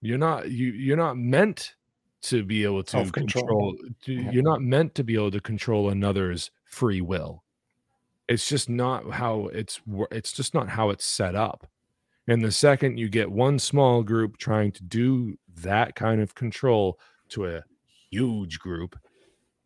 You're 0.00 0.18
not 0.18 0.50
you 0.50 0.72
you're 0.72 0.96
not 0.96 1.16
meant 1.16 1.74
to 2.22 2.44
be 2.44 2.64
able 2.64 2.82
to 2.84 3.10
control 3.10 3.76
to, 4.04 4.12
Yeah. 4.12 4.30
you're 4.30 4.42
not 4.42 4.62
meant 4.62 4.94
to 4.96 5.04
be 5.04 5.14
able 5.14 5.30
to 5.32 5.40
control 5.40 5.88
another's 5.90 6.50
free 6.64 7.00
will. 7.00 7.42
It's 8.28 8.48
just 8.48 8.68
not 8.68 9.10
how 9.10 9.48
it's 9.48 9.80
it's 10.10 10.32
just 10.32 10.54
not 10.54 10.68
how 10.68 10.90
it's 10.90 11.04
set 11.04 11.34
up. 11.34 11.66
And 12.28 12.42
the 12.42 12.52
second 12.52 12.98
you 12.98 13.08
get 13.08 13.30
one 13.30 13.58
small 13.58 14.02
group 14.02 14.36
trying 14.38 14.70
to 14.72 14.84
do 14.84 15.36
that 15.56 15.96
kind 15.96 16.20
of 16.20 16.34
control 16.34 16.98
to 17.30 17.46
a 17.46 17.64
huge 18.10 18.58
group 18.60 18.96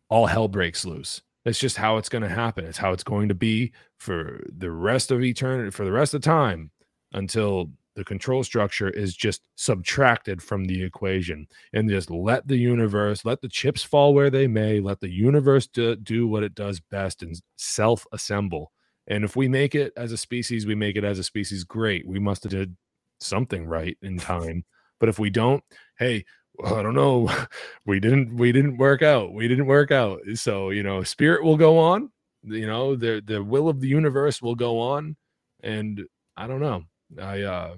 all 0.09 0.25
hell 0.25 0.47
breaks 0.47 0.85
loose 0.85 1.21
that's 1.47 1.59
just 1.59 1.77
how 1.77 1.95
it's 1.95 2.09
going 2.09 2.23
to 2.23 2.27
happen. 2.27 2.65
It's 2.65 2.77
how 2.77 2.91
it's 2.91 3.05
going 3.05 3.29
to 3.29 3.33
be 3.33 3.71
for 3.95 4.43
the 4.57 4.69
rest 4.69 5.11
of 5.11 5.23
eternity 5.23 5.71
for 5.71 5.85
the 5.85 5.93
rest 5.93 6.13
of 6.13 6.21
time 6.21 6.71
until 7.13 7.71
the 7.95 8.03
control 8.03 8.43
structure 8.43 8.89
is 8.89 9.15
just 9.15 9.47
subtracted 9.55 10.43
from 10.43 10.65
the 10.65 10.83
equation 10.83 11.47
and 11.71 11.89
just 11.89 12.11
let 12.11 12.45
the 12.49 12.57
universe 12.57 13.23
let 13.23 13.39
the 13.39 13.47
chips 13.47 13.81
fall 13.81 14.13
where 14.13 14.29
they 14.29 14.45
may 14.45 14.81
let 14.81 14.99
the 14.99 15.09
universe 15.09 15.67
do, 15.67 15.95
do 15.95 16.27
what 16.27 16.43
it 16.43 16.53
does 16.53 16.81
best 16.81 17.23
and 17.23 17.41
self 17.55 18.05
assemble 18.11 18.73
and 19.07 19.23
if 19.23 19.37
we 19.37 19.47
make 19.47 19.73
it 19.73 19.93
as 19.95 20.11
a 20.11 20.17
species 20.17 20.65
we 20.65 20.75
make 20.75 20.97
it 20.97 21.05
as 21.05 21.17
a 21.17 21.23
species 21.23 21.63
great. 21.63 22.05
We 22.05 22.19
must 22.19 22.43
have 22.43 22.51
did 22.51 22.75
something 23.21 23.65
right 23.65 23.97
in 24.01 24.17
time. 24.17 24.65
But 24.99 25.07
if 25.07 25.17
we 25.17 25.29
don't 25.29 25.63
hey 25.97 26.25
i 26.65 26.81
don't 26.81 26.95
know 26.95 27.29
we 27.85 27.99
didn't 27.99 28.35
we 28.35 28.51
didn't 28.51 28.77
work 28.77 29.01
out 29.01 29.33
we 29.33 29.47
didn't 29.47 29.65
work 29.67 29.91
out 29.91 30.19
so 30.35 30.69
you 30.69 30.83
know 30.83 31.03
spirit 31.03 31.43
will 31.43 31.57
go 31.57 31.77
on 31.77 32.09
you 32.43 32.65
know 32.67 32.95
the 32.95 33.21
the 33.25 33.43
will 33.43 33.67
of 33.69 33.79
the 33.81 33.87
universe 33.87 34.41
will 34.41 34.55
go 34.55 34.79
on 34.79 35.15
and 35.63 36.05
i 36.35 36.47
don't 36.47 36.61
know 36.61 36.83
i 37.21 37.41
uh 37.41 37.75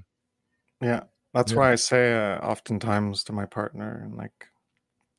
Yeah, 0.81 1.03
that's 1.33 1.51
Yeah. 1.51 1.57
why 1.59 1.71
I 1.71 1.75
say 1.75 2.13
uh, 2.13 2.39
oftentimes 2.39 3.23
to 3.25 3.33
my 3.33 3.45
partner, 3.45 4.01
and 4.03 4.15
like, 4.15 4.47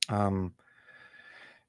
um, 0.08 0.54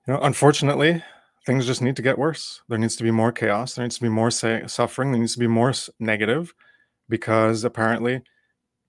you 0.07 0.13
know, 0.13 0.19
unfortunately, 0.21 1.03
things 1.45 1.65
just 1.65 1.81
need 1.81 1.95
to 1.97 2.01
get 2.01 2.17
worse. 2.17 2.61
There 2.69 2.77
needs 2.77 2.95
to 2.97 3.03
be 3.03 3.11
more 3.11 3.31
chaos. 3.31 3.75
There 3.75 3.83
needs 3.85 3.95
to 3.97 4.01
be 4.01 4.09
more 4.09 4.31
say, 4.31 4.63
suffering. 4.67 5.11
There 5.11 5.19
needs 5.19 5.33
to 5.33 5.39
be 5.39 5.47
more 5.47 5.73
negative, 5.99 6.53
because 7.09 7.63
apparently, 7.63 8.21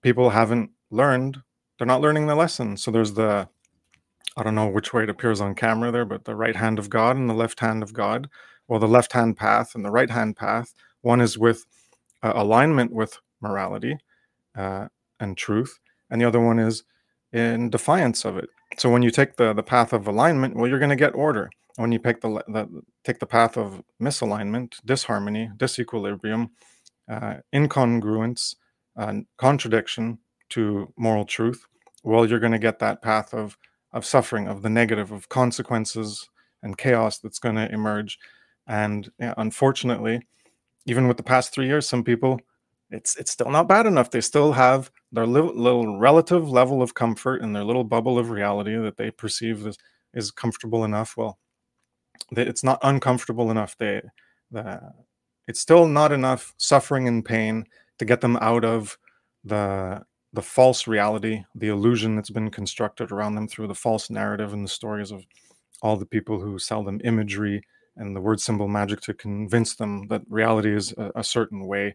people 0.02 0.30
haven't 0.30 0.70
learned. 0.90 1.42
They're 1.82 1.88
not 1.88 2.00
learning 2.00 2.28
the 2.28 2.36
lesson. 2.36 2.76
So 2.76 2.92
there's 2.92 3.14
the, 3.14 3.48
I 4.36 4.44
don't 4.44 4.54
know 4.54 4.68
which 4.68 4.92
way 4.94 5.02
it 5.02 5.10
appears 5.10 5.40
on 5.40 5.56
camera 5.56 5.90
there, 5.90 6.04
but 6.04 6.26
the 6.26 6.36
right 6.36 6.54
hand 6.54 6.78
of 6.78 6.88
God 6.88 7.16
and 7.16 7.28
the 7.28 7.34
left 7.34 7.58
hand 7.58 7.82
of 7.82 7.92
God. 7.92 8.30
Well, 8.68 8.78
the 8.78 8.86
left 8.86 9.14
hand 9.14 9.36
path 9.36 9.74
and 9.74 9.84
the 9.84 9.90
right 9.90 10.08
hand 10.08 10.36
path. 10.36 10.74
One 11.00 11.20
is 11.20 11.36
with 11.36 11.66
uh, 12.22 12.34
alignment 12.36 12.92
with 12.92 13.18
morality 13.40 13.98
uh, 14.56 14.90
and 15.18 15.36
truth, 15.36 15.80
and 16.08 16.20
the 16.20 16.24
other 16.24 16.38
one 16.38 16.60
is 16.60 16.84
in 17.32 17.68
defiance 17.68 18.24
of 18.24 18.36
it. 18.36 18.48
So 18.78 18.88
when 18.88 19.02
you 19.02 19.10
take 19.10 19.34
the 19.34 19.52
the 19.52 19.64
path 19.64 19.92
of 19.92 20.06
alignment, 20.06 20.54
well, 20.54 20.68
you're 20.68 20.78
going 20.78 20.88
to 20.90 20.94
get 20.94 21.16
order. 21.16 21.50
When 21.74 21.90
you 21.90 21.98
pick 21.98 22.20
the, 22.20 22.44
the 22.46 22.82
take 23.02 23.18
the 23.18 23.26
path 23.26 23.56
of 23.58 23.82
misalignment, 24.00 24.74
disharmony, 24.84 25.50
disequilibrium, 25.56 26.50
uh, 27.10 27.38
incongruence, 27.52 28.54
contradiction 29.36 30.18
to 30.50 30.92
moral 30.96 31.24
truth, 31.24 31.66
well, 32.02 32.26
you're 32.26 32.40
going 32.40 32.52
to 32.52 32.58
get 32.58 32.78
that 32.80 33.02
path 33.02 33.34
of 33.34 33.56
of 33.92 34.06
suffering, 34.06 34.48
of 34.48 34.62
the 34.62 34.70
negative, 34.70 35.12
of 35.12 35.28
consequences 35.28 36.28
and 36.62 36.78
chaos 36.78 37.18
that's 37.18 37.38
going 37.38 37.56
to 37.56 37.70
emerge. 37.70 38.18
And 38.66 39.10
yeah, 39.18 39.34
unfortunately, 39.36 40.22
even 40.86 41.08
with 41.08 41.18
the 41.18 41.22
past 41.22 41.52
three 41.52 41.66
years, 41.66 41.86
some 41.86 42.02
people 42.04 42.40
it's 42.90 43.16
it's 43.16 43.30
still 43.30 43.50
not 43.50 43.68
bad 43.68 43.86
enough. 43.86 44.10
They 44.10 44.20
still 44.20 44.52
have 44.52 44.90
their 45.12 45.26
little, 45.26 45.54
little 45.54 45.98
relative 45.98 46.50
level 46.50 46.82
of 46.82 46.94
comfort 46.94 47.42
in 47.42 47.52
their 47.52 47.64
little 47.64 47.84
bubble 47.84 48.18
of 48.18 48.30
reality 48.30 48.76
that 48.76 48.96
they 48.96 49.10
perceive 49.10 49.66
as 49.66 49.78
is 50.14 50.30
comfortable 50.30 50.84
enough. 50.84 51.16
Well, 51.16 51.38
it's 52.32 52.62
not 52.62 52.78
uncomfortable 52.82 53.50
enough. 53.50 53.76
They 53.78 54.02
the 54.50 54.92
it's 55.48 55.60
still 55.60 55.86
not 55.86 56.12
enough 56.12 56.54
suffering 56.58 57.08
and 57.08 57.24
pain 57.24 57.66
to 57.98 58.04
get 58.04 58.20
them 58.20 58.36
out 58.36 58.64
of 58.64 58.96
the 59.44 60.02
the 60.32 60.42
false 60.42 60.86
reality, 60.86 61.44
the 61.54 61.68
illusion 61.68 62.16
that's 62.16 62.30
been 62.30 62.50
constructed 62.50 63.12
around 63.12 63.34
them 63.34 63.48
through 63.48 63.66
the 63.66 63.74
false 63.74 64.10
narrative 64.10 64.52
and 64.52 64.64
the 64.64 64.68
stories 64.70 65.10
of 65.10 65.24
all 65.82 65.96
the 65.96 66.06
people 66.06 66.40
who 66.40 66.58
sell 66.58 66.82
them 66.82 67.00
imagery 67.04 67.62
and 67.96 68.16
the 68.16 68.20
word 68.20 68.40
symbol 68.40 68.68
magic 68.68 69.00
to 69.02 69.12
convince 69.12 69.74
them 69.74 70.06
that 70.08 70.22
reality 70.28 70.74
is 70.74 70.92
a, 70.96 71.12
a 71.16 71.24
certain 71.24 71.66
way 71.66 71.94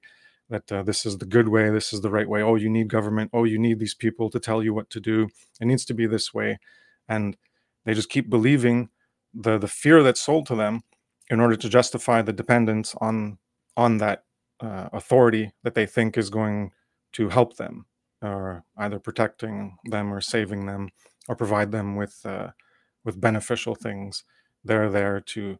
that 0.50 0.72
uh, 0.72 0.84
this 0.84 1.06
is 1.06 1.18
the 1.18 1.26
good 1.26 1.50
way, 1.50 1.70
this 1.70 1.92
is 1.92 2.02
the 2.02 2.10
right 2.10 2.30
way. 2.30 2.42
Oh, 2.42 2.56
you 2.56 2.70
need 2.70 2.88
government. 2.88 3.32
Oh, 3.34 3.44
you 3.44 3.60
need 3.60 3.80
these 3.80 3.96
people 3.96 4.30
to 4.30 4.40
tell 4.40 4.64
you 4.64 4.74
what 4.74 4.90
to 4.92 5.00
do. 5.00 5.28
It 5.60 5.66
needs 5.66 5.86
to 5.86 5.94
be 5.94 6.08
this 6.08 6.34
way, 6.34 6.60
and 7.10 7.36
they 7.86 7.94
just 7.94 8.10
keep 8.10 8.30
believing 8.30 8.90
the 9.34 9.58
the 9.58 9.68
fear 9.68 10.04
that's 10.04 10.22
sold 10.22 10.46
to 10.48 10.56
them 10.56 10.84
in 11.30 11.40
order 11.42 11.56
to 11.58 11.70
justify 11.70 12.22
the 12.22 12.34
dependence 12.34 12.96
on 13.02 13.38
on 13.76 13.98
that 13.98 14.24
uh, 14.62 14.90
authority 14.94 15.52
that 15.64 15.76
they 15.76 15.86
think 15.86 16.18
is 16.18 16.30
going 16.30 16.72
to 17.14 17.30
help 17.30 17.58
them, 17.58 17.86
or 18.22 18.64
either 18.78 19.00
protecting 19.00 19.78
them 19.86 20.14
or 20.14 20.22
saving 20.22 20.66
them, 20.66 20.90
or 21.28 21.36
provide 21.36 21.72
them 21.72 21.96
with 21.96 22.20
uh, 22.26 22.50
with 23.06 23.22
beneficial 23.22 23.76
things. 23.76 24.24
They're 24.64 24.90
there 24.90 25.22
to 25.22 25.58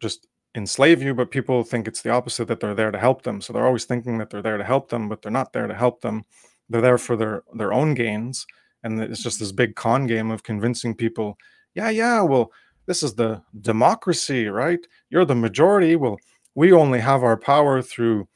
just 0.00 0.26
enslave 0.54 1.02
you, 1.02 1.14
but 1.14 1.30
people 1.30 1.62
think 1.62 1.86
it's 1.86 2.02
the 2.02 2.10
opposite 2.10 2.48
that 2.48 2.60
they're 2.60 2.74
there 2.74 2.90
to 2.90 2.98
help 2.98 3.22
them. 3.22 3.40
So 3.40 3.52
they're 3.52 3.66
always 3.66 3.84
thinking 3.84 4.18
that 4.18 4.30
they're 4.30 4.42
there 4.42 4.58
to 4.58 4.64
help 4.64 4.88
them, 4.88 5.08
but 5.08 5.22
they're 5.22 5.30
not 5.30 5.52
there 5.52 5.66
to 5.66 5.74
help 5.74 6.00
them. 6.00 6.24
They're 6.68 6.80
there 6.80 6.98
for 6.98 7.16
their 7.16 7.42
their 7.54 7.72
own 7.72 7.94
gains. 7.94 8.46
And 8.82 9.00
it's 9.00 9.22
just 9.22 9.38
this 9.38 9.52
big 9.52 9.74
con 9.74 10.06
game 10.06 10.30
of 10.30 10.42
convincing 10.42 10.94
people, 10.94 11.36
yeah, 11.74 11.90
yeah, 11.90 12.22
well, 12.22 12.50
this 12.86 13.02
is 13.02 13.14
the 13.14 13.42
democracy, 13.60 14.46
right? 14.46 14.80
You're 15.10 15.26
the 15.26 15.34
majority. 15.34 15.96
Well, 15.96 16.18
we 16.54 16.72
only 16.72 16.98
have 16.98 17.22
our 17.22 17.36
power 17.36 17.82
through 17.82 18.26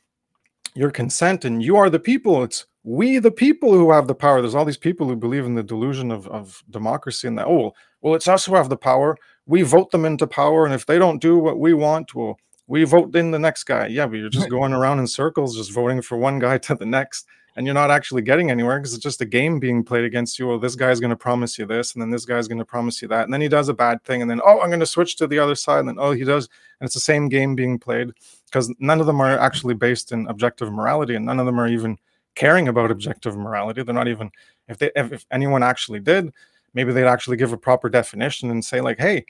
your 0.75 0.91
consent, 0.91 1.45
and 1.45 1.63
you 1.63 1.77
are 1.77 1.89
the 1.89 1.99
people. 1.99 2.43
It's 2.45 2.67
we, 2.85 3.19
the 3.19 3.31
people, 3.31 3.73
who 3.73 3.91
have 3.91 4.07
the 4.07 4.15
power. 4.15 4.41
There's 4.41 4.55
all 4.55 4.65
these 4.65 4.77
people 4.77 5.09
who 5.09 5.17
believe 5.17 5.47
in 5.47 5.55
the 5.55 5.63
delusion 5.63 6.11
of, 6.11 6.29
of 6.29 6.63
democracy 6.71 7.27
and 7.27 7.39
that, 7.39 7.47
oh, 7.47 7.73
well, 8.03 8.15
it's 8.15 8.29
us 8.29 8.45
who 8.45 8.55
have 8.55 8.69
the 8.69 8.77
power. 8.77 9.17
We 9.47 9.63
vote 9.63 9.91
them 9.91 10.05
into 10.05 10.27
power. 10.27 10.65
And 10.65 10.75
if 10.75 10.87
they 10.87 10.99
don't 10.99 11.21
do 11.21 11.39
what 11.39 11.59
we 11.59 11.75
want, 11.75 12.15
well, 12.15 12.39
we 12.67 12.85
vote 12.85 13.17
in 13.17 13.31
the 13.31 13.39
next 13.39 13.65
guy. 13.65 13.87
Yeah, 13.87 14.07
but 14.07 14.17
you're 14.17 14.29
just 14.29 14.51
going 14.51 14.73
around 14.73 15.01
in 15.01 15.07
circles, 15.07 15.57
just 15.57 15.73
voting 15.73 16.03
for 16.03 16.19
one 16.19 16.39
guy 16.39 16.59
to 16.69 16.75
the 16.75 16.87
next 16.87 17.27
and 17.57 17.67
you're 17.67 17.75
not 17.75 17.91
actually 17.91 18.23
getting 18.23 18.51
anywhere 18.51 18.79
because 18.79 18.95
it's 18.95 19.03
just 19.03 19.21
a 19.21 19.27
game 19.27 19.61
being 19.61 19.85
played 19.85 20.05
against 20.05 20.39
you. 20.39 20.49
Well, 20.49 20.59
this 20.59 20.75
guy's 20.75 21.01
going 21.01 21.11
to 21.11 21.17
promise 21.17 21.59
you 21.59 21.67
this, 21.67 21.95
and 21.95 22.03
then 22.03 22.11
this 22.11 22.25
guy's 22.25 22.49
going 22.49 22.59
to 22.59 22.65
promise 22.65 23.01
you 23.01 23.09
that, 23.09 23.25
and 23.25 23.33
then 23.33 23.41
he 23.41 23.49
does 23.49 23.69
a 23.69 23.75
bad 23.75 24.03
thing, 24.05 24.23
and 24.23 24.31
then 24.31 24.41
oh, 24.45 24.61
I'm 24.61 24.69
going 24.69 24.81
to 24.81 24.87
switch 24.87 25.17
to 25.17 25.27
the 25.27 25.39
other 25.39 25.55
side, 25.55 25.81
and 25.81 25.89
then 25.89 25.97
oh, 25.99 26.13
he 26.13 26.25
does, 26.25 26.49
and 26.81 26.87
it's 26.87 26.95
the 26.95 27.01
same 27.01 27.29
game 27.29 27.55
being 27.55 27.79
played 27.79 28.11
because 28.47 28.73
none 28.79 29.01
of 29.01 29.07
them 29.07 29.21
are 29.21 29.39
actually 29.39 29.75
based 29.75 30.13
in 30.13 30.27
objective 30.27 30.73
morality, 30.73 31.15
and 31.15 31.27
none 31.27 31.39
of 31.39 31.47
them 31.47 31.61
are 31.61 31.69
even 31.69 31.97
caring 32.35 32.69
about 32.69 32.91
objective 32.91 33.37
morality. 33.37 33.83
They're 33.83 33.95
not 33.95 34.09
even 34.09 34.31
if 34.69 34.79
they 34.79 34.91
if, 34.97 35.13
if 35.13 35.27
anyone 35.31 35.63
actually 35.63 36.01
did, 36.01 36.33
maybe 36.75 36.93
they'd 36.93 37.07
actually 37.07 37.37
give 37.37 37.53
a 37.53 37.59
proper 37.59 37.89
definition 37.89 38.51
and 38.51 38.65
say 38.65 38.81
like, 38.81 38.99
hey, 38.99 39.25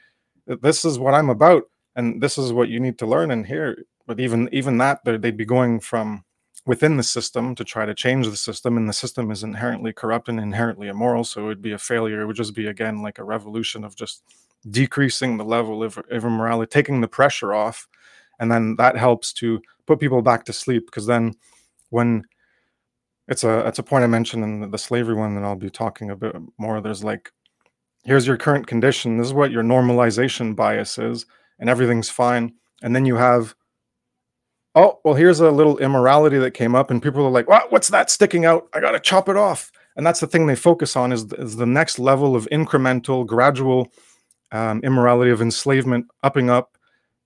this 0.46 0.84
is 0.84 0.98
what 0.98 1.14
I'm 1.14 1.30
about, 1.30 1.64
and 1.96 2.22
this 2.22 2.38
is 2.38 2.52
what 2.52 2.68
you 2.68 2.80
need 2.80 2.98
to 2.98 3.06
learn 3.06 3.30
and 3.30 3.46
here. 3.46 3.84
But 4.06 4.20
even 4.20 4.48
even 4.52 4.78
that, 4.78 5.04
they'd 5.04 5.36
be 5.36 5.44
going 5.44 5.80
from 5.80 6.24
within 6.66 6.96
the 6.96 7.02
system 7.02 7.54
to 7.54 7.64
try 7.64 7.84
to 7.84 7.94
change 7.94 8.26
the 8.26 8.36
system 8.36 8.76
and 8.76 8.88
the 8.88 8.92
system 8.92 9.30
is 9.30 9.42
inherently 9.42 9.92
corrupt 9.92 10.28
and 10.28 10.40
inherently 10.40 10.88
immoral 10.88 11.22
so 11.22 11.42
it 11.42 11.44
would 11.44 11.62
be 11.62 11.72
a 11.72 11.78
failure 11.78 12.22
it 12.22 12.26
would 12.26 12.36
just 12.36 12.54
be 12.54 12.68
again 12.68 13.02
like 13.02 13.18
a 13.18 13.24
revolution 13.24 13.84
of 13.84 13.94
just 13.94 14.22
decreasing 14.70 15.36
the 15.36 15.44
level 15.44 15.82
of, 15.82 15.98
of 15.98 16.24
immorality 16.24 16.70
taking 16.70 17.02
the 17.02 17.08
pressure 17.08 17.52
off 17.52 17.86
and 18.38 18.50
then 18.50 18.74
that 18.76 18.96
helps 18.96 19.32
to 19.32 19.60
put 19.86 20.00
people 20.00 20.22
back 20.22 20.44
to 20.44 20.52
sleep 20.52 20.86
because 20.86 21.06
then 21.06 21.34
when 21.90 22.24
it's 23.28 23.44
a 23.44 23.66
it's 23.66 23.78
a 23.78 23.82
point 23.82 24.04
i 24.04 24.06
mentioned 24.06 24.44
in 24.44 24.70
the, 24.70 24.78
slavery 24.78 25.14
one 25.14 25.34
that 25.34 25.44
i'll 25.44 25.56
be 25.56 25.70
talking 25.70 26.10
a 26.10 26.16
bit 26.16 26.34
more. 26.58 26.80
There's 26.80 27.04
like 27.04 27.32
here's 28.04 28.26
your 28.26 28.36
current 28.36 28.66
condition. 28.66 29.16
This 29.16 29.28
is 29.28 29.32
what 29.32 29.50
your 29.50 29.62
normalization 29.62 30.54
bias 30.54 30.98
is 30.98 31.26
and 31.58 31.70
everything's 31.70 32.10
fine. 32.10 32.52
And 32.82 32.94
then 32.94 33.06
you 33.06 33.16
have 33.16 33.54
oh 34.74 35.00
well 35.04 35.14
here's 35.14 35.40
a 35.40 35.50
little 35.50 35.78
immorality 35.78 36.38
that 36.38 36.52
came 36.52 36.74
up 36.74 36.90
and 36.90 37.02
people 37.02 37.24
are 37.24 37.30
like 37.30 37.48
what, 37.48 37.72
what's 37.72 37.88
that 37.88 38.10
sticking 38.10 38.44
out? 38.44 38.68
I 38.74 38.80
gotta 38.80 39.00
chop 39.00 39.28
it 39.28 39.36
off. 39.36 39.72
And 39.96 40.04
that's 40.04 40.20
the 40.20 40.26
thing 40.26 40.46
they 40.46 40.56
focus 40.56 40.96
on 40.96 41.12
is, 41.12 41.32
is 41.34 41.56
the 41.56 41.66
next 41.66 41.98
level 41.98 42.34
of 42.34 42.48
incremental 42.50 43.24
gradual 43.24 43.92
um, 44.50 44.80
immorality 44.82 45.30
of 45.30 45.40
enslavement 45.40 46.06
upping 46.22 46.50
up 46.50 46.76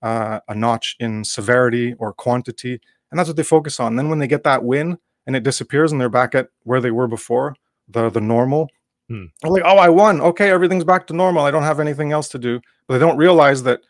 uh, 0.01 0.39
a 0.47 0.55
notch 0.55 0.95
in 0.99 1.23
severity 1.23 1.93
or 1.95 2.13
quantity. 2.13 2.79
And 3.09 3.17
that's 3.17 3.27
what 3.27 3.37
they 3.37 3.43
focus 3.43 3.79
on. 3.79 3.95
Then 3.95 4.09
when 4.09 4.19
they 4.19 4.27
get 4.27 4.43
that 4.43 4.63
win 4.63 4.99
and 5.27 5.35
it 5.35 5.43
disappears 5.43 5.91
and 5.91 5.99
they're 5.99 6.09
back 6.09 6.35
at 6.35 6.49
where 6.63 6.81
they 6.81 6.91
were 6.91 7.07
before 7.07 7.55
the 7.89 8.09
the 8.09 8.21
normal. 8.21 8.69
Hmm. 9.07 9.25
like 9.43 9.63
oh 9.65 9.77
i 9.77 9.89
won. 9.89 10.21
Okay 10.21 10.49
everything's 10.49 10.83
back 10.83 11.07
to 11.07 11.13
normal. 11.13 11.43
I 11.43 11.51
don't 11.51 11.63
have 11.63 11.79
anything 11.79 12.11
else 12.11 12.29
to 12.29 12.39
do. 12.39 12.61
But 12.87 12.93
they 12.93 12.99
don't 12.99 13.17
realize 13.17 13.63
that 13.63 13.81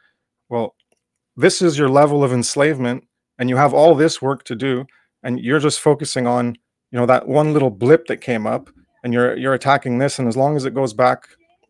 well 0.50 0.76
this 1.36 1.62
is 1.62 1.78
your 1.78 1.90
level 1.90 2.24
of 2.24 2.34
enslavement 2.34 3.04
and 3.38 3.50
you 3.50 3.56
have 3.58 3.74
all 3.74 3.96
this 3.96 4.22
work 4.22 4.44
to 4.46 4.56
do 4.56 4.86
and 5.24 5.40
you're 5.40 5.60
just 5.60 5.80
focusing 5.80 6.26
on 6.28 6.56
you 6.92 7.00
know 7.00 7.06
that 7.06 7.28
one 7.28 7.54
little 7.54 7.70
blip 7.70 8.08
that 8.08 8.18
came 8.18 8.48
up 8.48 8.70
and 9.04 9.14
you're 9.14 9.36
you're 9.38 9.54
attacking 9.54 9.98
this. 9.98 10.20
And 10.20 10.28
as 10.28 10.38
long 10.38 10.56
as 10.56 10.66
it 10.66 10.74
goes 10.74 10.94
back 10.94 11.28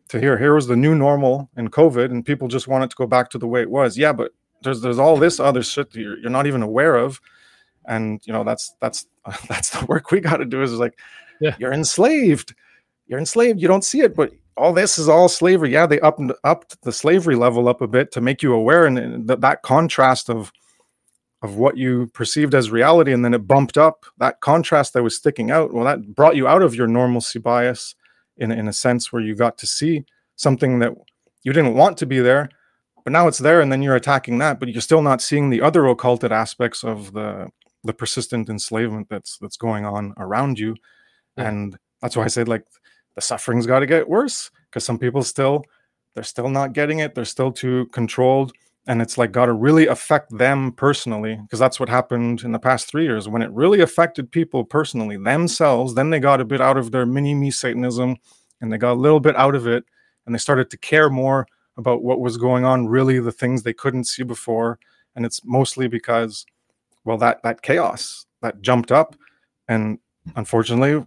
to 0.08 0.20
here 0.20 0.38
here 0.38 0.54
was 0.54 0.66
the 0.66 0.76
new 0.76 0.94
normal 0.94 1.50
in 1.56 1.68
covid 1.68 2.06
and 2.06 2.24
people 2.24 2.48
just 2.48 2.66
want 2.68 2.84
it 2.84 2.90
to 2.90 2.96
go 2.96 3.06
back 3.06 3.30
to 3.30 3.38
the 3.38 3.48
way 3.48 3.62
it 3.62 3.70
was. 3.70 3.98
Yeah 3.98 4.12
but 4.12 4.32
there's 4.62 4.80
there's 4.80 4.98
all 4.98 5.16
this 5.16 5.40
other 5.40 5.62
shit 5.62 5.90
that 5.90 6.00
you're, 6.00 6.18
you're 6.18 6.30
not 6.30 6.46
even 6.46 6.62
aware 6.62 6.96
of. 6.96 7.20
And 7.86 8.20
you 8.24 8.32
know 8.32 8.44
that's 8.44 8.74
that's 8.80 9.06
that's 9.48 9.70
the 9.70 9.84
work 9.86 10.10
we 10.10 10.20
got 10.20 10.38
to 10.38 10.44
do 10.44 10.62
is 10.62 10.72
like 10.72 10.98
yeah. 11.40 11.54
you're 11.58 11.72
enslaved. 11.72 12.54
You're 13.06 13.18
enslaved. 13.18 13.60
You 13.60 13.68
don't 13.68 13.84
see 13.84 14.00
it 14.00 14.14
but 14.14 14.32
all 14.56 14.72
this 14.72 14.98
is 14.98 15.08
all 15.08 15.28
slavery. 15.28 15.72
Yeah 15.72 15.86
they 15.86 16.00
upped 16.00 16.20
upped 16.44 16.80
the 16.82 16.92
slavery 16.92 17.36
level 17.36 17.68
up 17.68 17.80
a 17.80 17.88
bit 17.88 18.12
to 18.12 18.20
make 18.20 18.42
you 18.42 18.52
aware 18.52 18.86
and, 18.86 18.98
and 18.98 19.28
that, 19.28 19.40
that 19.40 19.62
contrast 19.62 20.30
of 20.30 20.52
of 21.42 21.56
what 21.56 21.78
you 21.78 22.06
perceived 22.08 22.54
as 22.54 22.70
reality 22.70 23.12
and 23.12 23.24
then 23.24 23.32
it 23.32 23.46
bumped 23.46 23.78
up. 23.78 24.04
That 24.18 24.40
contrast 24.40 24.92
that 24.92 25.02
was 25.02 25.16
sticking 25.16 25.50
out 25.50 25.72
well 25.72 25.84
that 25.84 26.14
brought 26.14 26.36
you 26.36 26.46
out 26.46 26.62
of 26.62 26.74
your 26.74 26.86
normalcy 26.86 27.38
bias 27.38 27.94
in, 28.36 28.50
in 28.52 28.68
a 28.68 28.72
sense 28.72 29.12
where 29.12 29.22
you 29.22 29.34
got 29.34 29.58
to 29.58 29.66
see 29.66 30.04
something 30.36 30.78
that 30.80 30.92
you 31.42 31.52
didn't 31.52 31.74
want 31.74 31.98
to 31.98 32.06
be 32.06 32.20
there 32.20 32.48
but 33.04 33.12
now 33.12 33.28
it's 33.28 33.38
there 33.38 33.60
and 33.60 33.70
then 33.70 33.82
you're 33.82 33.96
attacking 33.96 34.38
that 34.38 34.58
but 34.58 34.68
you're 34.68 34.80
still 34.80 35.02
not 35.02 35.22
seeing 35.22 35.50
the 35.50 35.60
other 35.60 35.86
occulted 35.86 36.32
aspects 36.32 36.82
of 36.84 37.12
the 37.12 37.48
the 37.84 37.92
persistent 37.92 38.48
enslavement 38.48 39.08
that's 39.08 39.38
that's 39.38 39.56
going 39.56 39.84
on 39.84 40.14
around 40.18 40.58
you. 40.58 40.76
Yeah. 41.36 41.48
and 41.48 41.78
that's 42.02 42.16
why 42.16 42.24
i 42.24 42.28
said 42.28 42.48
like 42.48 42.64
the 43.14 43.20
suffering's 43.20 43.66
got 43.66 43.80
to 43.80 43.86
get 43.86 44.08
worse 44.08 44.50
because 44.68 44.84
some 44.84 44.98
people 44.98 45.22
still 45.22 45.64
they're 46.14 46.24
still 46.24 46.48
not 46.48 46.72
getting 46.72 46.98
it 46.98 47.14
they're 47.14 47.24
still 47.24 47.52
too 47.52 47.86
controlled 47.92 48.52
and 48.86 49.02
it's 49.02 49.18
like 49.18 49.30
got 49.30 49.46
to 49.46 49.52
really 49.52 49.86
affect 49.86 50.36
them 50.36 50.72
personally 50.72 51.36
because 51.36 51.58
that's 51.58 51.78
what 51.78 51.88
happened 51.88 52.42
in 52.42 52.52
the 52.52 52.58
past 52.58 52.88
three 52.88 53.04
years. 53.04 53.28
When 53.28 53.42
it 53.42 53.50
really 53.52 53.80
affected 53.80 54.32
people 54.32 54.64
personally 54.64 55.16
themselves 55.16 55.94
then 55.94 56.10
they 56.10 56.18
got 56.18 56.40
a 56.40 56.44
bit 56.44 56.60
out 56.60 56.76
of 56.76 56.90
their 56.90 57.06
mini 57.06 57.34
me 57.34 57.50
satanism 57.50 58.16
and 58.60 58.72
they 58.72 58.78
got 58.78 58.94
a 58.94 59.00
little 59.00 59.20
bit 59.20 59.36
out 59.36 59.54
of 59.54 59.66
it 59.66 59.84
and 60.26 60.34
they 60.34 60.38
started 60.38 60.70
to 60.70 60.78
care 60.78 61.10
more 61.10 61.46
about 61.76 62.02
what 62.02 62.20
was 62.20 62.36
going 62.36 62.64
on 62.64 62.86
really 62.86 63.20
the 63.20 63.32
things 63.32 63.62
they 63.62 63.72
couldn't 63.72 64.04
see 64.04 64.22
before. 64.22 64.78
And 65.14 65.24
it's 65.24 65.44
mostly 65.44 65.86
because 65.86 66.44
well 67.04 67.18
that 67.18 67.42
that 67.42 67.62
chaos 67.62 68.26
that 68.42 68.60
jumped 68.60 68.92
up 68.92 69.16
and 69.68 69.98
unfortunately 70.36 71.04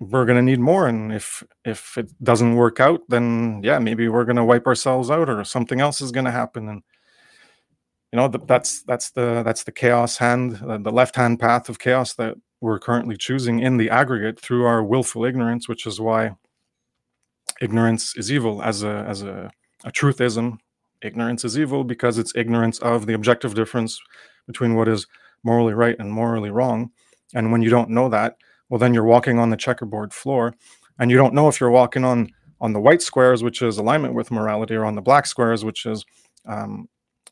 we're 0.00 0.24
going 0.24 0.36
to 0.36 0.42
need 0.42 0.60
more. 0.60 0.86
And 0.86 1.12
if 1.12 1.42
if 1.64 1.98
it 1.98 2.10
doesn't 2.22 2.54
work 2.54 2.80
out 2.80 3.00
then 3.08 3.60
yeah 3.64 3.78
maybe 3.78 4.08
we're 4.08 4.24
going 4.24 4.36
to 4.36 4.44
wipe 4.44 4.66
ourselves 4.66 5.10
out 5.10 5.28
or 5.28 5.44
something 5.44 5.80
else 5.80 6.00
is 6.00 6.12
going 6.12 6.26
to 6.26 6.30
happen. 6.30 6.68
And 6.68 6.82
you 8.12 8.16
know 8.16 8.28
that's 8.28 8.82
that's 8.82 9.10
the 9.10 9.42
that's 9.42 9.64
the 9.64 9.72
chaos 9.72 10.16
hand 10.18 10.52
the 10.56 10.92
left 10.92 11.16
hand 11.16 11.40
path 11.40 11.68
of 11.68 11.78
chaos 11.78 12.14
that 12.14 12.36
we're 12.60 12.78
currently 12.78 13.16
choosing 13.16 13.60
in 13.60 13.76
the 13.76 13.90
aggregate 13.90 14.40
through 14.40 14.64
our 14.64 14.82
willful 14.82 15.24
ignorance 15.24 15.68
which 15.68 15.86
is 15.86 16.00
why 16.00 16.32
ignorance 17.60 18.16
is 18.16 18.30
evil. 18.30 18.62
As 18.62 18.82
a 18.82 19.04
as 19.08 19.22
a, 19.22 19.50
a 19.84 19.90
truthism 19.90 20.58
ignorance 21.02 21.44
is 21.44 21.58
evil 21.58 21.84
because 21.84 22.18
it's 22.18 22.32
ignorance 22.34 22.78
of 22.80 23.06
the 23.06 23.14
objective 23.14 23.54
difference 23.54 24.00
between 24.48 24.74
what 24.74 24.88
is 24.88 25.06
morally 25.44 25.74
right 25.74 25.94
and 26.00 26.10
morally 26.10 26.50
wrong. 26.50 26.90
And 27.34 27.52
when 27.52 27.62
you 27.62 27.70
don't 27.70 27.90
know 27.90 28.08
that 28.08 28.36
well 28.68 28.80
then 28.80 28.92
you're 28.92 29.04
walking 29.04 29.38
on 29.38 29.50
the 29.50 29.56
checkerboard 29.56 30.12
floor. 30.12 30.54
And 30.98 31.12
you 31.12 31.16
don't 31.16 31.34
know 31.34 31.46
if 31.46 31.60
you're 31.60 31.70
walking 31.70 32.04
on 32.04 32.28
on 32.60 32.72
the 32.72 32.80
white 32.80 33.02
squares 33.02 33.44
which 33.44 33.62
is 33.62 33.78
alignment 33.78 34.14
with 34.14 34.32
morality 34.32 34.74
or 34.74 34.84
on 34.84 34.96
the 34.96 35.02
black 35.02 35.26
squares 35.26 35.64
which 35.64 35.86
is 35.86 36.04
um, 36.46 36.88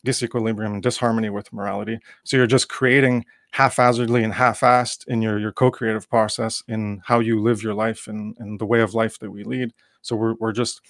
disequilibrium 0.07 0.75
and 0.75 0.83
disharmony 0.83 1.31
with 1.31 1.53
morality. 1.53 1.99
So 2.25 2.37
you're 2.37 2.47
just 2.47 2.69
creating 2.69 3.25
haphazardly 3.51 4.23
and 4.23 4.33
half-assed 4.33 5.07
in 5.09 5.23
your 5.23 5.39
your 5.39 5.53
co-creative 5.53 6.09
process 6.09 6.63
in 6.69 7.01
how 7.05 7.21
you 7.21 7.41
live 7.43 7.63
your 7.63 7.75
life 7.75 8.07
and, 8.07 8.37
and 8.39 8.61
the 8.61 8.67
way 8.67 8.81
of 8.81 8.95
life 8.95 9.19
that 9.19 9.31
we 9.31 9.45
lead. 9.45 9.73
So 10.03 10.15
we're, 10.15 10.35
we're 10.35 10.53
just 10.53 10.81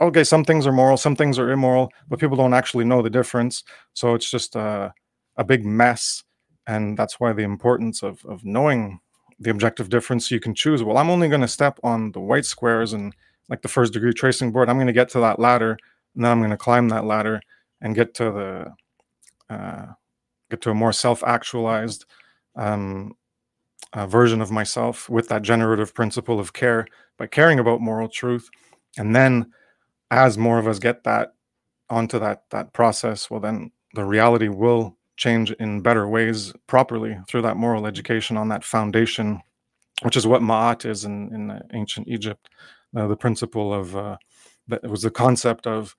okay 0.00 0.24
some 0.24 0.44
things 0.44 0.66
are 0.66 0.72
moral 0.72 0.96
some 0.98 1.16
things 1.16 1.38
are 1.38 1.50
immoral 1.50 1.90
but 2.08 2.18
people 2.18 2.36
don't 2.36 2.54
actually 2.54 2.84
know 2.84 3.02
the 3.02 3.10
difference. 3.10 3.64
So 3.92 4.14
it's 4.14 4.30
just 4.30 4.56
a, 4.56 4.92
a 5.36 5.44
big 5.44 5.64
mess 5.64 6.22
and 6.66 6.96
that's 6.98 7.20
why 7.20 7.32
the 7.32 7.42
importance 7.42 8.02
of, 8.02 8.24
of 8.24 8.44
knowing 8.44 9.00
the 9.38 9.50
objective 9.50 9.88
difference 9.88 10.30
you 10.30 10.40
can 10.40 10.54
choose. 10.54 10.82
Well 10.82 10.98
i'm 10.98 11.10
only 11.10 11.28
going 11.28 11.40
to 11.42 11.48
step 11.48 11.78
on 11.82 12.12
the 12.12 12.20
white 12.20 12.44
squares 12.46 12.92
and 12.92 13.14
like 13.48 13.62
the 13.62 13.68
first 13.68 13.92
degree 13.92 14.12
tracing 14.12 14.50
board. 14.52 14.68
I'm 14.68 14.76
going 14.76 14.86
to 14.88 14.92
get 14.92 15.08
to 15.10 15.20
that 15.20 15.38
ladder 15.38 15.78
and 16.14 16.24
then 16.24 16.32
i'm 16.32 16.40
going 16.40 16.50
to 16.50 16.56
climb 16.56 16.88
that 16.88 17.04
ladder 17.04 17.40
and 17.80 17.94
get 17.94 18.14
to 18.14 18.24
the 18.24 19.54
uh, 19.54 19.92
get 20.50 20.60
to 20.62 20.70
a 20.70 20.74
more 20.74 20.92
self-actualized 20.92 22.04
um, 22.56 23.12
uh, 23.92 24.06
version 24.06 24.40
of 24.40 24.50
myself 24.50 25.08
with 25.08 25.28
that 25.28 25.42
generative 25.42 25.94
principle 25.94 26.40
of 26.40 26.52
care 26.52 26.86
by 27.18 27.26
caring 27.26 27.58
about 27.58 27.80
moral 27.80 28.08
truth. 28.08 28.48
And 28.98 29.14
then 29.14 29.52
as 30.10 30.38
more 30.38 30.58
of 30.58 30.66
us 30.66 30.78
get 30.78 31.04
that 31.04 31.34
onto 31.88 32.18
that 32.18 32.42
that 32.50 32.72
process 32.72 33.30
well 33.30 33.40
then 33.40 33.70
the 33.94 34.04
reality 34.04 34.48
will 34.48 34.95
change 35.16 35.50
in 35.52 35.80
better 35.80 36.08
ways 36.08 36.52
properly 36.66 37.18
through 37.28 37.42
that 37.42 37.56
moral 37.56 37.86
education 37.86 38.36
on 38.36 38.48
that 38.48 38.64
foundation, 38.64 39.40
which 40.02 40.16
is 40.16 40.26
what 40.26 40.42
Ma'at 40.42 40.84
is 40.84 41.04
in, 41.04 41.34
in 41.34 41.60
ancient 41.74 42.08
Egypt, 42.08 42.48
uh, 42.96 43.06
the 43.06 43.16
principle 43.16 43.72
of 43.72 43.96
uh, 43.96 44.16
that 44.68 44.84
it 44.84 44.90
was 44.90 45.02
the 45.02 45.10
concept 45.10 45.66
of 45.66 45.96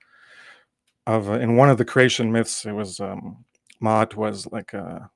of 1.05 1.29
uh, 1.29 1.33
in 1.33 1.55
one 1.55 1.69
of 1.69 1.77
the 1.77 1.85
creation 1.85 2.31
myths 2.31 2.65
it 2.65 2.73
was 2.73 2.99
um 2.99 3.45
Ma'at 3.81 4.15
was 4.15 4.47
like 4.51 4.73
a 4.73 5.09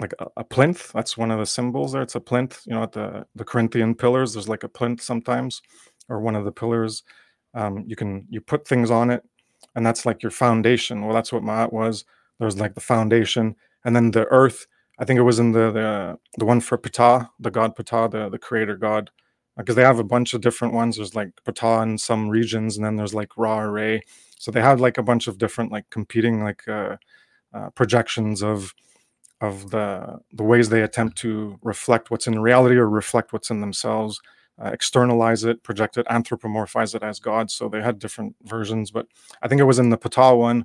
like 0.00 0.12
a, 0.18 0.26
a 0.38 0.44
plinth. 0.44 0.92
That's 0.92 1.16
one 1.16 1.30
of 1.30 1.38
the 1.38 1.46
symbols 1.46 1.92
there. 1.92 2.02
It's 2.02 2.14
a 2.16 2.20
plinth 2.20 2.62
you 2.66 2.74
know 2.74 2.82
at 2.82 2.92
the 2.92 3.26
the 3.34 3.44
corinthian 3.44 3.94
pillars 3.94 4.34
there's 4.34 4.48
like 4.48 4.64
a 4.64 4.68
plinth 4.68 5.00
sometimes 5.00 5.62
or 6.08 6.20
one 6.20 6.36
of 6.36 6.44
the 6.44 6.52
pillars. 6.52 7.02
Um, 7.54 7.84
you 7.86 7.96
can 7.96 8.26
you 8.28 8.40
put 8.40 8.66
things 8.66 8.90
on 8.90 9.10
it 9.10 9.22
and 9.74 9.86
that's 9.86 10.04
like 10.04 10.22
your 10.22 10.32
foundation. 10.32 11.04
Well 11.04 11.14
that's 11.14 11.32
what 11.32 11.42
ma'at 11.42 11.72
was 11.72 12.04
there's 12.38 12.58
like 12.58 12.74
the 12.74 12.80
foundation 12.80 13.56
and 13.84 13.94
then 13.96 14.10
the 14.10 14.26
earth. 14.26 14.66
I 14.98 15.04
think 15.04 15.18
it 15.18 15.22
was 15.22 15.38
in 15.38 15.52
the 15.52 15.70
the, 15.72 16.18
the 16.38 16.44
one 16.44 16.60
for 16.60 16.78
ptah 16.78 17.28
the 17.40 17.50
god 17.50 17.76
ptah 17.76 18.10
the, 18.10 18.28
the 18.28 18.38
creator 18.38 18.76
god. 18.76 19.10
Because 19.56 19.74
they 19.74 19.82
have 19.82 19.98
a 19.98 20.04
bunch 20.04 20.34
of 20.34 20.42
different 20.42 20.74
ones. 20.74 20.96
There's 20.96 21.14
like 21.14 21.30
ptah 21.46 21.82
in 21.82 21.98
some 21.98 22.28
regions 22.28 22.76
and 22.76 22.84
then 22.84 22.96
there's 22.96 23.14
like 23.14 23.30
ra 23.36 23.60
array. 23.60 24.02
So 24.38 24.50
they 24.50 24.60
had 24.60 24.80
like 24.80 24.98
a 24.98 25.02
bunch 25.02 25.28
of 25.28 25.38
different 25.38 25.72
like 25.72 25.88
competing 25.90 26.42
like 26.44 26.66
uh, 26.68 26.96
uh, 27.54 27.70
projections 27.70 28.42
of 28.42 28.74
of 29.40 29.70
the 29.70 30.18
the 30.32 30.42
ways 30.42 30.68
they 30.68 30.82
attempt 30.82 31.18
to 31.18 31.58
reflect 31.62 32.10
what's 32.10 32.26
in 32.26 32.38
reality 32.38 32.76
or 32.76 32.88
reflect 32.88 33.32
what's 33.32 33.50
in 33.50 33.60
themselves 33.60 34.20
uh, 34.62 34.70
externalize 34.72 35.44
it 35.44 35.62
project 35.62 35.98
it 35.98 36.06
anthropomorphize 36.06 36.94
it 36.94 37.02
as 37.02 37.20
god 37.20 37.50
so 37.50 37.68
they 37.68 37.82
had 37.82 37.98
different 37.98 38.34
versions 38.44 38.90
but 38.90 39.06
i 39.42 39.48
think 39.48 39.60
it 39.60 39.64
was 39.64 39.78
in 39.78 39.90
the 39.90 39.98
ptah 39.98 40.36
one 40.38 40.64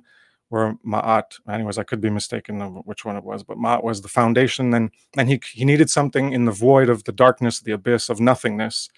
where 0.52 0.74
ma'at 0.86 1.38
anyways 1.48 1.78
i 1.78 1.82
could 1.82 2.00
be 2.00 2.10
mistaken 2.10 2.60
of 2.60 2.74
which 2.84 3.06
one 3.06 3.16
it 3.16 3.24
was 3.24 3.42
but 3.42 3.56
ma'at 3.56 3.82
was 3.82 4.02
the 4.02 4.08
foundation 4.08 4.68
then 4.70 4.90
and 5.16 5.28
he 5.30 5.40
he 5.52 5.64
needed 5.64 5.88
something 5.88 6.32
in 6.32 6.44
the 6.44 6.52
void 6.52 6.90
of 6.90 7.04
the 7.04 7.12
darkness 7.12 7.60
the 7.60 7.72
abyss 7.72 8.08
of 8.08 8.20
nothingness. 8.20 8.88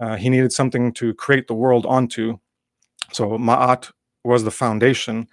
Uh, 0.00 0.16
he 0.16 0.28
needed 0.28 0.52
something 0.52 0.92
to 0.92 1.14
create 1.14 1.46
the 1.46 1.54
world 1.54 1.86
onto. 1.86 2.38
So 3.12 3.38
ma'at 3.38 3.90
was 4.24 4.44
the 4.44 4.50
foundation 4.50 5.28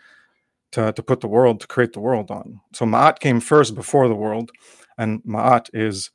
to, 0.72 0.92
to 0.94 1.04
put 1.04 1.22
the 1.22 1.28
world 1.28 1.60
to 1.62 1.68
create 1.68 1.94
the 1.94 2.00
world 2.00 2.30
on. 2.30 2.60
So 2.74 2.86
ma'at 2.86 3.20
came 3.20 3.40
first 3.40 3.76
before 3.76 4.08
the 4.08 4.16
world 4.16 4.52
and 4.98 5.24
ma'at 5.24 5.70
is 5.74 6.12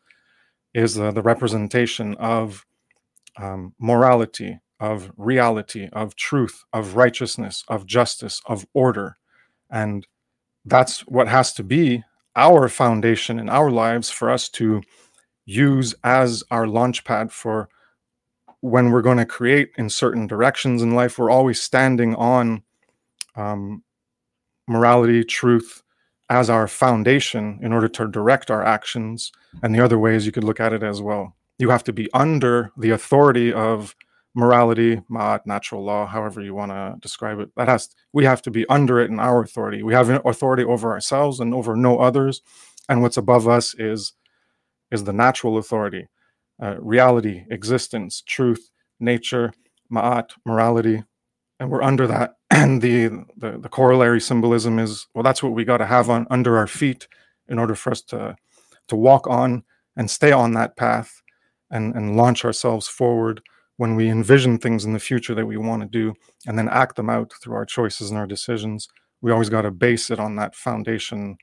is 0.75 0.99
uh, 0.99 1.13
the 1.13 1.23
representation 1.23 2.17
of 2.17 2.67
um, 3.37 3.75
morality 3.79 4.59
of 4.81 5.13
reality 5.17 5.89
of 5.93 6.17
truth 6.17 6.65
of 6.73 6.97
righteousness 6.97 7.65
of 7.69 7.87
justice 7.87 8.43
of 8.47 8.67
order 8.75 9.17
and 9.75 10.07
that's 10.65 11.01
what 11.01 11.29
has 11.29 11.53
to 11.55 11.63
be 11.63 12.03
our 12.37 12.69
foundation 12.69 13.39
in 13.39 13.49
our 13.51 13.71
lives 13.71 14.11
for 14.11 14.31
us 14.31 14.49
to 14.49 14.83
use 15.45 15.95
as 16.03 16.43
our 16.51 16.67
launch 16.67 17.05
pad 17.05 17.31
for 17.31 17.69
when 18.61 18.91
we're 18.91 19.03
going 19.03 19.19
to 19.19 19.27
create 19.27 19.71
in 19.77 19.91
certain 19.91 20.27
directions 20.27 20.81
in 20.81 20.95
life 20.95 21.19
we're 21.19 21.31
always 21.31 21.61
standing 21.61 22.15
on 22.15 22.63
um, 23.37 23.83
morality, 24.67 25.25
truth 25.25 25.83
as 26.31 26.49
our 26.49 26.67
foundation 26.67 27.59
in 27.63 27.73
order 27.73 27.89
to 27.89 28.09
direct 28.09 28.51
our 28.51 28.65
actions. 28.65 29.31
And 29.63 29.75
the 29.75 29.85
other 29.85 29.99
ways 29.99 30.25
you 30.25 30.33
could 30.33 30.45
look 30.45 30.61
at 30.61 30.73
it 30.73 30.83
as 30.83 31.03
well. 31.03 31.37
You 31.59 31.71
have 31.71 31.85
to 31.85 31.93
be 31.93 32.09
under 32.13 32.73
the 32.77 32.91
authority 32.91 33.53
of 33.53 33.95
morality, 34.35 35.03
ma'at, 35.11 35.47
natural 35.47 35.85
law, 35.85 36.07
however 36.07 36.43
you 36.43 36.55
want 36.55 36.73
to 36.73 36.97
describe 37.01 37.41
it. 37.41 37.51
That 37.57 37.69
has 37.69 37.89
we 38.13 38.25
have 38.25 38.43
to 38.43 38.51
be 38.51 38.67
under 38.69 39.01
it 39.01 39.11
in 39.11 39.21
our 39.21 39.43
authority. 39.43 39.83
We 39.83 39.95
have 39.95 40.11
authority 40.27 40.65
over 40.65 40.93
ourselves 40.93 41.41
and 41.41 41.55
over 41.55 41.77
no 41.77 41.99
others. 41.99 42.43
And 42.89 43.03
what's 43.03 43.17
above 43.17 43.49
us 43.49 43.75
is 43.79 44.15
is 44.91 45.05
the 45.05 45.13
natural 45.13 45.59
authority, 45.59 46.09
uh, 46.63 46.77
reality, 46.81 47.45
existence, 47.51 48.23
truth, 48.27 48.71
nature, 49.01 49.53
ma'at, 49.93 50.31
morality, 50.47 51.03
and 51.59 51.71
we're 51.71 51.83
under 51.83 52.07
that 52.07 52.35
and 52.51 52.83
the, 52.83 53.09
the 53.37 53.59
the 53.59 53.69
corollary 53.69 54.21
symbolism 54.21 54.79
is 54.79 55.07
well 55.15 55.23
that's 55.23 55.43
what 55.43 55.53
we 55.53 55.65
got 55.65 55.79
to 55.79 55.87
have 55.87 56.11
on 56.11 56.27
under 56.31 56.57
our 56.57 56.67
feet 56.67 57.09
in 57.49 57.59
order 57.59 57.75
for 57.75 57.91
us 57.91 58.03
to 58.03 58.37
to 58.89 58.97
walk 58.97 59.27
on 59.29 59.65
and 59.97 60.11
stay 60.11 60.33
on 60.33 60.53
that 60.55 60.77
path 60.77 61.23
and 61.71 61.95
and 61.95 62.17
launch 62.17 62.45
ourselves 62.45 62.87
forward 62.87 63.43
when 63.77 63.97
we 63.97 64.09
envision 64.09 64.59
things 64.59 64.85
in 64.85 64.93
the 64.93 64.99
future 64.99 65.35
that 65.35 65.47
we 65.47 65.57
want 65.57 65.83
to 65.83 65.89
do 65.89 66.15
and 66.47 66.59
then 66.59 66.69
act 66.69 66.97
them 66.97 67.11
out 67.11 67.33
through 67.43 67.55
our 67.55 67.65
choices 67.67 68.11
and 68.11 68.19
our 68.19 68.27
decisions 68.27 68.89
we 69.25 69.33
always 69.33 69.49
got 69.49 69.63
to 69.63 69.71
base 69.71 70.11
it 70.11 70.21
on 70.21 70.37
that 70.37 70.55
foundation 70.55 71.39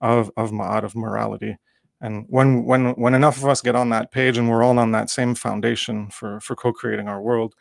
of 0.00 0.30
of 0.38 0.52
ma'at 0.52 0.84
of 0.84 0.96
morality. 0.96 1.56
And 2.00 2.24
when 2.28 2.64
when 2.64 2.92
when 2.92 3.12
enough 3.14 3.36
of 3.36 3.44
us 3.44 3.60
get 3.60 3.76
on 3.76 3.90
that 3.90 4.10
page 4.10 4.38
and 4.38 4.48
we're 4.48 4.62
all 4.62 4.78
on 4.78 4.92
that 4.92 5.10
same 5.10 5.34
foundation 5.34 6.08
for 6.08 6.40
for 6.40 6.56
co-creating 6.56 7.08
our 7.08 7.20
world 7.20 7.54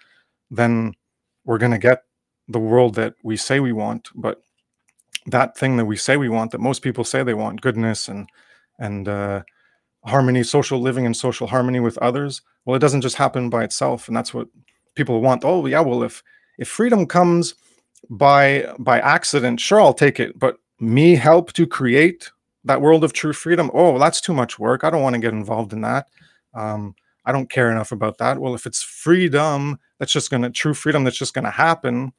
then 0.50 0.94
we're 1.44 1.58
going 1.58 1.72
to 1.72 1.78
get 1.78 2.04
the 2.48 2.60
world 2.60 2.96
that 2.96 3.16
we 3.24 3.36
say 3.36 3.60
we 3.60 3.74
want 3.74 4.10
but 4.16 4.44
that 5.26 5.58
thing 5.58 5.76
that 5.76 5.86
we 5.86 5.98
say 5.98 6.16
we 6.16 6.30
want 6.30 6.52
that 6.52 6.62
most 6.62 6.82
people 6.82 7.04
say 7.04 7.24
they 7.24 7.34
want 7.34 7.62
goodness 7.62 8.08
and 8.08 8.30
and 8.80 9.08
uh, 9.10 9.42
harmony 10.06 10.44
social 10.44 10.80
living 10.80 11.06
and 11.06 11.18
social 11.18 11.48
harmony 11.48 11.80
with 11.80 11.98
others 11.98 12.42
well 12.66 12.76
it 12.76 12.80
doesn't 12.80 13.02
just 13.02 13.16
happen 13.16 13.50
by 13.50 13.64
itself 13.64 14.08
and 14.08 14.18
that's 14.18 14.34
what 14.34 14.48
people 14.96 15.22
want. 15.22 15.46
Oh 15.46 15.66
yeah 15.66 15.82
well 15.82 16.04
if 16.04 16.24
if 16.58 16.68
freedom 16.68 17.06
comes 17.06 17.56
by 18.10 18.74
by 18.80 19.00
accident 19.00 19.60
sure 19.60 19.82
i'll 19.82 19.94
take 19.94 20.20
it. 20.20 20.38
But 20.38 20.58
me 20.80 21.16
help 21.16 21.54
to 21.54 21.66
create 21.66 22.32
that 22.64 22.82
world 22.82 23.04
of 23.04 23.14
true 23.14 23.34
freedom 23.34 23.70
oh 23.74 23.98
that's 24.00 24.22
too 24.22 24.34
much 24.34 24.60
work. 24.60 24.84
I 24.84 24.90
don't 24.90 25.04
want 25.04 25.16
to 25.16 25.22
get 25.22 25.34
involved 25.34 25.74
in 25.74 25.82
that. 25.82 26.08
Um, 26.54 26.96
i 27.26 27.32
don't 27.32 27.50
care 27.50 27.72
enough 27.72 27.92
about 27.92 28.18
that. 28.20 28.40
Well 28.40 28.56
if 28.56 28.66
it's 28.66 28.84
freedom 28.84 29.80
that's 30.00 30.12
just 30.12 30.30
to 30.32 30.50
true 30.50 30.74
freedom 30.74 31.04
that's 31.04 31.18
just 31.18 31.34
to 31.34 31.50
happen 31.50 32.12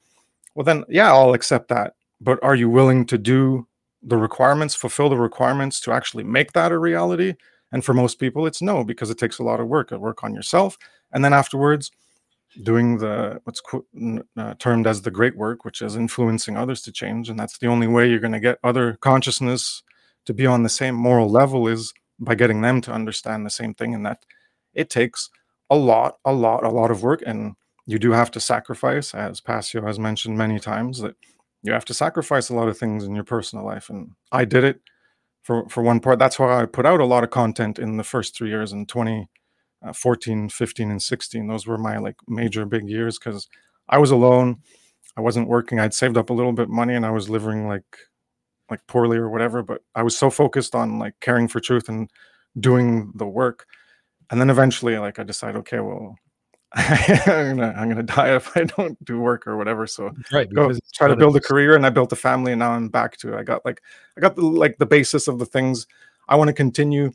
well 0.55 0.64
then 0.64 0.85
yeah 0.89 1.12
i'll 1.12 1.35
accept 1.35 1.68
that. 1.68 1.94
But 2.20 2.43
are 2.43 2.55
you 2.55 2.70
willing 2.70 3.05
to 3.06 3.18
do 3.18 3.66
the 4.02 4.16
requirements 4.16 4.74
fulfill 4.74 5.09
the 5.09 5.16
requirements 5.16 5.81
to 5.81 5.93
actually 5.93 6.24
make 6.24 6.52
that 6.52 6.73
a 6.73 6.78
reality 6.78 7.35
and 7.72 7.84
for 7.84 7.94
most 7.94 8.18
people 8.18 8.47
it's 8.47 8.62
no 8.62 8.84
because 8.84 9.10
it 9.10 9.18
takes 9.18 9.38
a 9.38 9.43
lot 9.43 9.60
of 9.60 9.68
work 9.68 9.93
a 9.93 9.98
work 9.98 10.22
on 10.24 10.34
yourself 10.34 10.78
and 11.12 11.24
then 11.24 11.32
afterwards 11.32 11.90
doing 12.62 12.98
the 12.98 13.40
what's 13.44 13.60
uh, 14.36 14.55
termed 14.59 14.86
as 14.86 15.02
the 15.02 15.10
great 15.10 15.36
work 15.36 15.64
which 15.64 15.82
is 15.82 15.97
influencing 15.97 16.56
others 16.56 16.80
to 16.80 16.93
change 16.93 17.28
and 17.28 17.38
that's 17.38 17.59
the 17.59 17.66
only 17.66 17.86
way 17.86 18.09
you're 18.09 18.18
going 18.18 18.32
to 18.32 18.40
get 18.40 18.59
other 18.64 18.94
consciousness 19.01 19.82
to 20.24 20.32
be 20.32 20.47
on 20.47 20.62
the 20.62 20.68
same 20.68 20.94
moral 20.94 21.30
level 21.30 21.68
is 21.68 21.93
by 22.18 22.34
getting 22.34 22.62
them 22.62 22.80
to 22.80 22.93
understand 22.93 23.44
the 23.44 23.51
same 23.51 23.74
thing 23.74 23.94
and 23.94 24.06
that 24.06 24.24
it 24.74 24.88
takes 24.88 25.28
a 25.70 25.76
lot 25.76 26.16
a 26.24 26.32
lot 26.32 26.64
a 26.64 26.70
lot 26.70 26.90
of 26.90 27.02
work 27.02 27.22
and 27.26 27.55
you 27.86 27.98
do 27.98 28.10
have 28.12 28.30
to 28.32 28.40
sacrifice, 28.40 29.14
as 29.14 29.40
Passio 29.40 29.86
has 29.86 29.98
mentioned 29.98 30.36
many 30.36 30.59
times, 30.59 30.98
that 31.01 31.14
you 31.62 31.72
have 31.72 31.84
to 31.86 31.94
sacrifice 31.94 32.48
a 32.48 32.55
lot 32.55 32.68
of 32.68 32.76
things 32.76 33.05
in 33.05 33.14
your 33.14 33.24
personal 33.24 33.64
life. 33.64 33.88
And 33.88 34.10
I 34.32 34.44
did 34.44 34.64
it 34.64 34.80
for, 35.47 35.68
for 35.68 35.81
one 35.81 36.01
part. 36.01 36.18
That's 36.18 36.40
why 36.40 36.60
I 36.60 36.66
put 36.66 36.86
out 36.86 36.98
a 37.01 37.05
lot 37.05 37.23
of 37.23 37.31
content 37.31 37.78
in 37.78 37.98
the 37.98 38.02
first 38.02 38.36
three 38.36 38.48
years 38.48 38.73
in 38.73 38.85
2014, 38.85 40.44
uh, 40.44 40.48
15, 40.48 40.90
and 40.90 41.01
16. 41.01 41.47
Those 41.47 41.68
were 41.68 41.78
my 41.78 41.98
like 41.98 42.16
major 42.27 42.66
big 42.66 42.89
years 42.89 43.16
because 43.16 43.47
I 43.89 43.98
was 43.98 44.10
alone. 44.10 44.56
I 45.16 45.20
wasn't 45.20 45.48
working. 45.48 45.78
I'd 45.78 45.94
saved 45.94 46.16
up 46.16 46.31
a 46.31 46.32
little 46.32 46.52
bit 46.52 46.68
money 46.68 46.94
and 46.94 47.06
I 47.06 47.12
was 47.12 47.31
living 47.31 47.68
like 47.68 47.85
like 48.68 48.85
poorly 48.89 49.18
or 49.18 49.31
whatever, 49.31 49.62
but 49.62 49.82
I 49.94 50.02
was 50.02 50.18
so 50.18 50.31
focused 50.31 50.74
on 50.74 50.98
like 50.98 51.14
caring 51.20 51.47
for 51.47 51.60
truth 51.60 51.89
and 51.89 52.10
doing 52.59 53.12
the 53.14 53.27
work. 53.27 53.66
And 54.28 54.40
then 54.40 54.51
eventually 54.51 54.98
like 54.98 55.20
I 55.20 55.23
decided, 55.23 55.56
okay, 55.59 55.78
well, 55.78 56.16
I'm 56.77 57.57
gonna 57.57 57.74
I'm 57.77 57.89
gonna 57.89 58.03
die 58.03 58.36
if 58.36 58.55
I 58.57 58.65
don't 58.65 59.03
do 59.03 59.19
work 59.19 59.47
or 59.47 59.57
whatever. 59.57 59.86
So 59.86 60.11
right, 60.31 60.53
go 60.53 60.73
try 60.93 61.09
to 61.09 61.16
build 61.16 61.35
a 61.36 61.40
career, 61.40 61.74
and 61.74 61.86
I 61.86 61.90
built 61.90 62.12
a 62.12 62.16
family, 62.16 62.53
and 62.53 62.59
now 62.59 62.73
I'm 62.73 62.89
back 62.89 63.16
to. 63.19 63.35
I 63.35 63.44
got 63.44 63.65
like 63.65 63.81
I 64.16 64.20
got 64.20 64.36
the 64.36 64.43
like 64.43 64.77
the 64.78 64.86
basis 64.86 65.27
of 65.27 65.39
the 65.39 65.47
things 65.47 65.86
I 66.28 66.36
want 66.36 66.48
to 66.48 66.55
continue. 66.55 67.12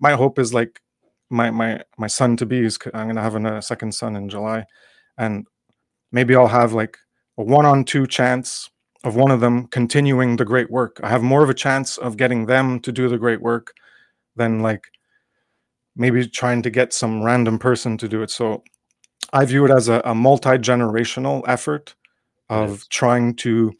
My 0.00 0.12
hope 0.12 0.38
is 0.38 0.52
like 0.52 0.82
my 1.30 1.50
my 1.50 1.82
my 1.96 2.08
son 2.08 2.36
to 2.38 2.46
be 2.46 2.60
is 2.60 2.78
I'm 2.92 3.06
gonna 3.06 3.22
have 3.22 3.36
a 3.36 3.62
second 3.62 3.92
son 3.92 4.16
in 4.16 4.28
July, 4.28 4.66
and 5.16 5.46
maybe 6.12 6.36
I'll 6.36 6.48
have 6.48 6.74
like 6.74 6.98
a 7.38 7.42
one 7.42 7.64
on 7.64 7.84
two 7.84 8.06
chance 8.06 8.68
of 9.02 9.16
one 9.16 9.30
of 9.30 9.40
them 9.40 9.66
continuing 9.68 10.36
the 10.36 10.44
great 10.44 10.70
work. 10.70 11.00
I 11.02 11.08
have 11.08 11.22
more 11.22 11.42
of 11.42 11.48
a 11.48 11.54
chance 11.54 11.96
of 11.96 12.18
getting 12.18 12.44
them 12.44 12.80
to 12.80 12.92
do 12.92 13.08
the 13.08 13.16
great 13.16 13.40
work 13.40 13.72
than 14.36 14.60
like 14.60 14.88
maybe 15.96 16.26
trying 16.28 16.60
to 16.62 16.70
get 16.70 16.92
some 16.92 17.22
random 17.22 17.58
person 17.58 17.96
to 17.96 18.08
do 18.08 18.22
it. 18.22 18.30
So 18.30 18.62
I 19.32 19.44
view 19.44 19.64
it 19.64 19.70
as 19.70 19.88
a, 19.88 20.02
a 20.04 20.14
multi 20.14 20.50
generational 20.50 21.42
effort 21.46 21.94
of 22.48 22.70
yes. 22.70 22.86
trying 22.88 23.34
to 23.36 23.72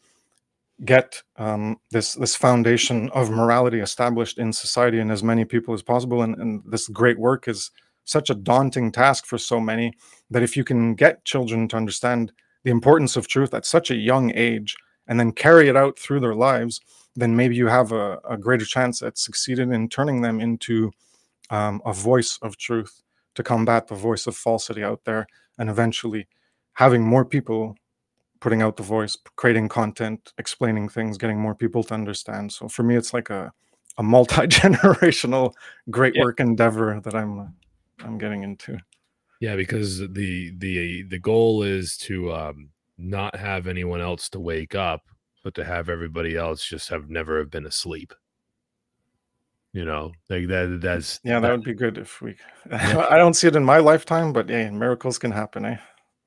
get 0.83 1.21
um, 1.37 1.77
this 1.91 2.13
this 2.13 2.35
foundation 2.35 3.09
of 3.09 3.29
morality 3.29 3.79
established 3.79 4.37
in 4.37 4.51
society 4.53 4.99
and 4.99 5.11
as 5.11 5.23
many 5.23 5.45
people 5.45 5.73
as 5.73 5.83
possible. 5.83 6.21
And, 6.21 6.35
and 6.35 6.63
this 6.65 6.87
great 6.87 7.19
work 7.19 7.47
is 7.47 7.71
such 8.05 8.29
a 8.29 8.35
daunting 8.35 8.91
task 8.91 9.25
for 9.25 9.37
so 9.37 9.59
many 9.59 9.93
that 10.29 10.43
if 10.43 10.57
you 10.57 10.63
can 10.63 10.95
get 10.95 11.25
children 11.25 11.67
to 11.67 11.77
understand 11.77 12.31
the 12.63 12.71
importance 12.71 13.15
of 13.15 13.27
truth 13.27 13.53
at 13.53 13.65
such 13.65 13.91
a 13.91 13.95
young 13.95 14.31
age 14.35 14.75
and 15.07 15.19
then 15.19 15.31
carry 15.31 15.67
it 15.67 15.75
out 15.75 15.99
through 15.99 16.19
their 16.19 16.35
lives, 16.35 16.79
then 17.15 17.35
maybe 17.35 17.55
you 17.55 17.67
have 17.67 17.91
a, 17.91 18.19
a 18.27 18.37
greater 18.37 18.65
chance 18.65 19.01
at 19.01 19.17
succeeding 19.17 19.73
in 19.73 19.89
turning 19.89 20.21
them 20.21 20.39
into 20.39 20.91
um, 21.49 21.81
a 21.85 21.93
voice 21.93 22.39
of 22.41 22.57
truth 22.57 23.01
to 23.35 23.43
combat 23.43 23.87
the 23.87 23.95
voice 23.95 24.25
of 24.27 24.35
falsity 24.35 24.83
out 24.83 25.01
there 25.05 25.27
and 25.57 25.69
eventually 25.69 26.27
having 26.73 27.03
more 27.03 27.25
people 27.25 27.75
putting 28.39 28.61
out 28.61 28.75
the 28.75 28.83
voice, 28.83 29.17
creating 29.35 29.69
content, 29.69 30.33
explaining 30.37 30.89
things, 30.89 31.17
getting 31.17 31.39
more 31.39 31.53
people 31.55 31.83
to 31.83 31.93
understand. 31.93 32.51
So 32.51 32.67
for 32.67 32.83
me, 32.83 32.95
it's 32.95 33.13
like 33.13 33.29
a 33.29 33.51
a 33.97 34.03
multi 34.03 34.47
generational 34.47 35.53
great 35.89 36.15
Yeah. 36.15 36.23
work 36.23 36.39
endeavor 36.39 36.99
that 37.03 37.15
I'm 37.15 37.53
I'm 38.03 38.17
getting 38.17 38.43
into. 38.43 38.77
Yeah, 39.39 39.55
because 39.55 39.99
the 39.99 40.53
the 40.57 41.03
the 41.03 41.19
goal 41.19 41.63
is 41.63 41.97
to 41.97 42.33
um, 42.33 42.69
not 42.97 43.35
have 43.35 43.67
anyone 43.67 44.01
else 44.01 44.29
to 44.29 44.39
wake 44.39 44.75
up, 44.75 45.01
but 45.43 45.53
to 45.55 45.63
have 45.63 45.89
everybody 45.89 46.35
else 46.37 46.65
just 46.65 46.89
have 46.89 47.09
never 47.09 47.39
have 47.39 47.51
been 47.51 47.65
asleep. 47.65 48.13
You 49.73 49.85
know, 49.85 50.11
like 50.29 50.47
that. 50.47 50.79
That's 50.81 51.19
Yeah, 51.23 51.39
that 51.39 51.51
would 51.51 51.63
be 51.63 51.73
good 51.73 51.97
if 51.97 52.21
we. 52.21 52.35
I 52.71 53.17
don't 53.17 53.35
see 53.35 53.47
it 53.47 53.55
in 53.55 53.63
my 53.63 53.77
lifetime, 53.77 54.33
but 54.33 54.49
yeah, 54.49 54.69
miracles 54.69 55.17
can 55.17 55.31
happen. 55.31 55.65
Eh? 55.65 55.77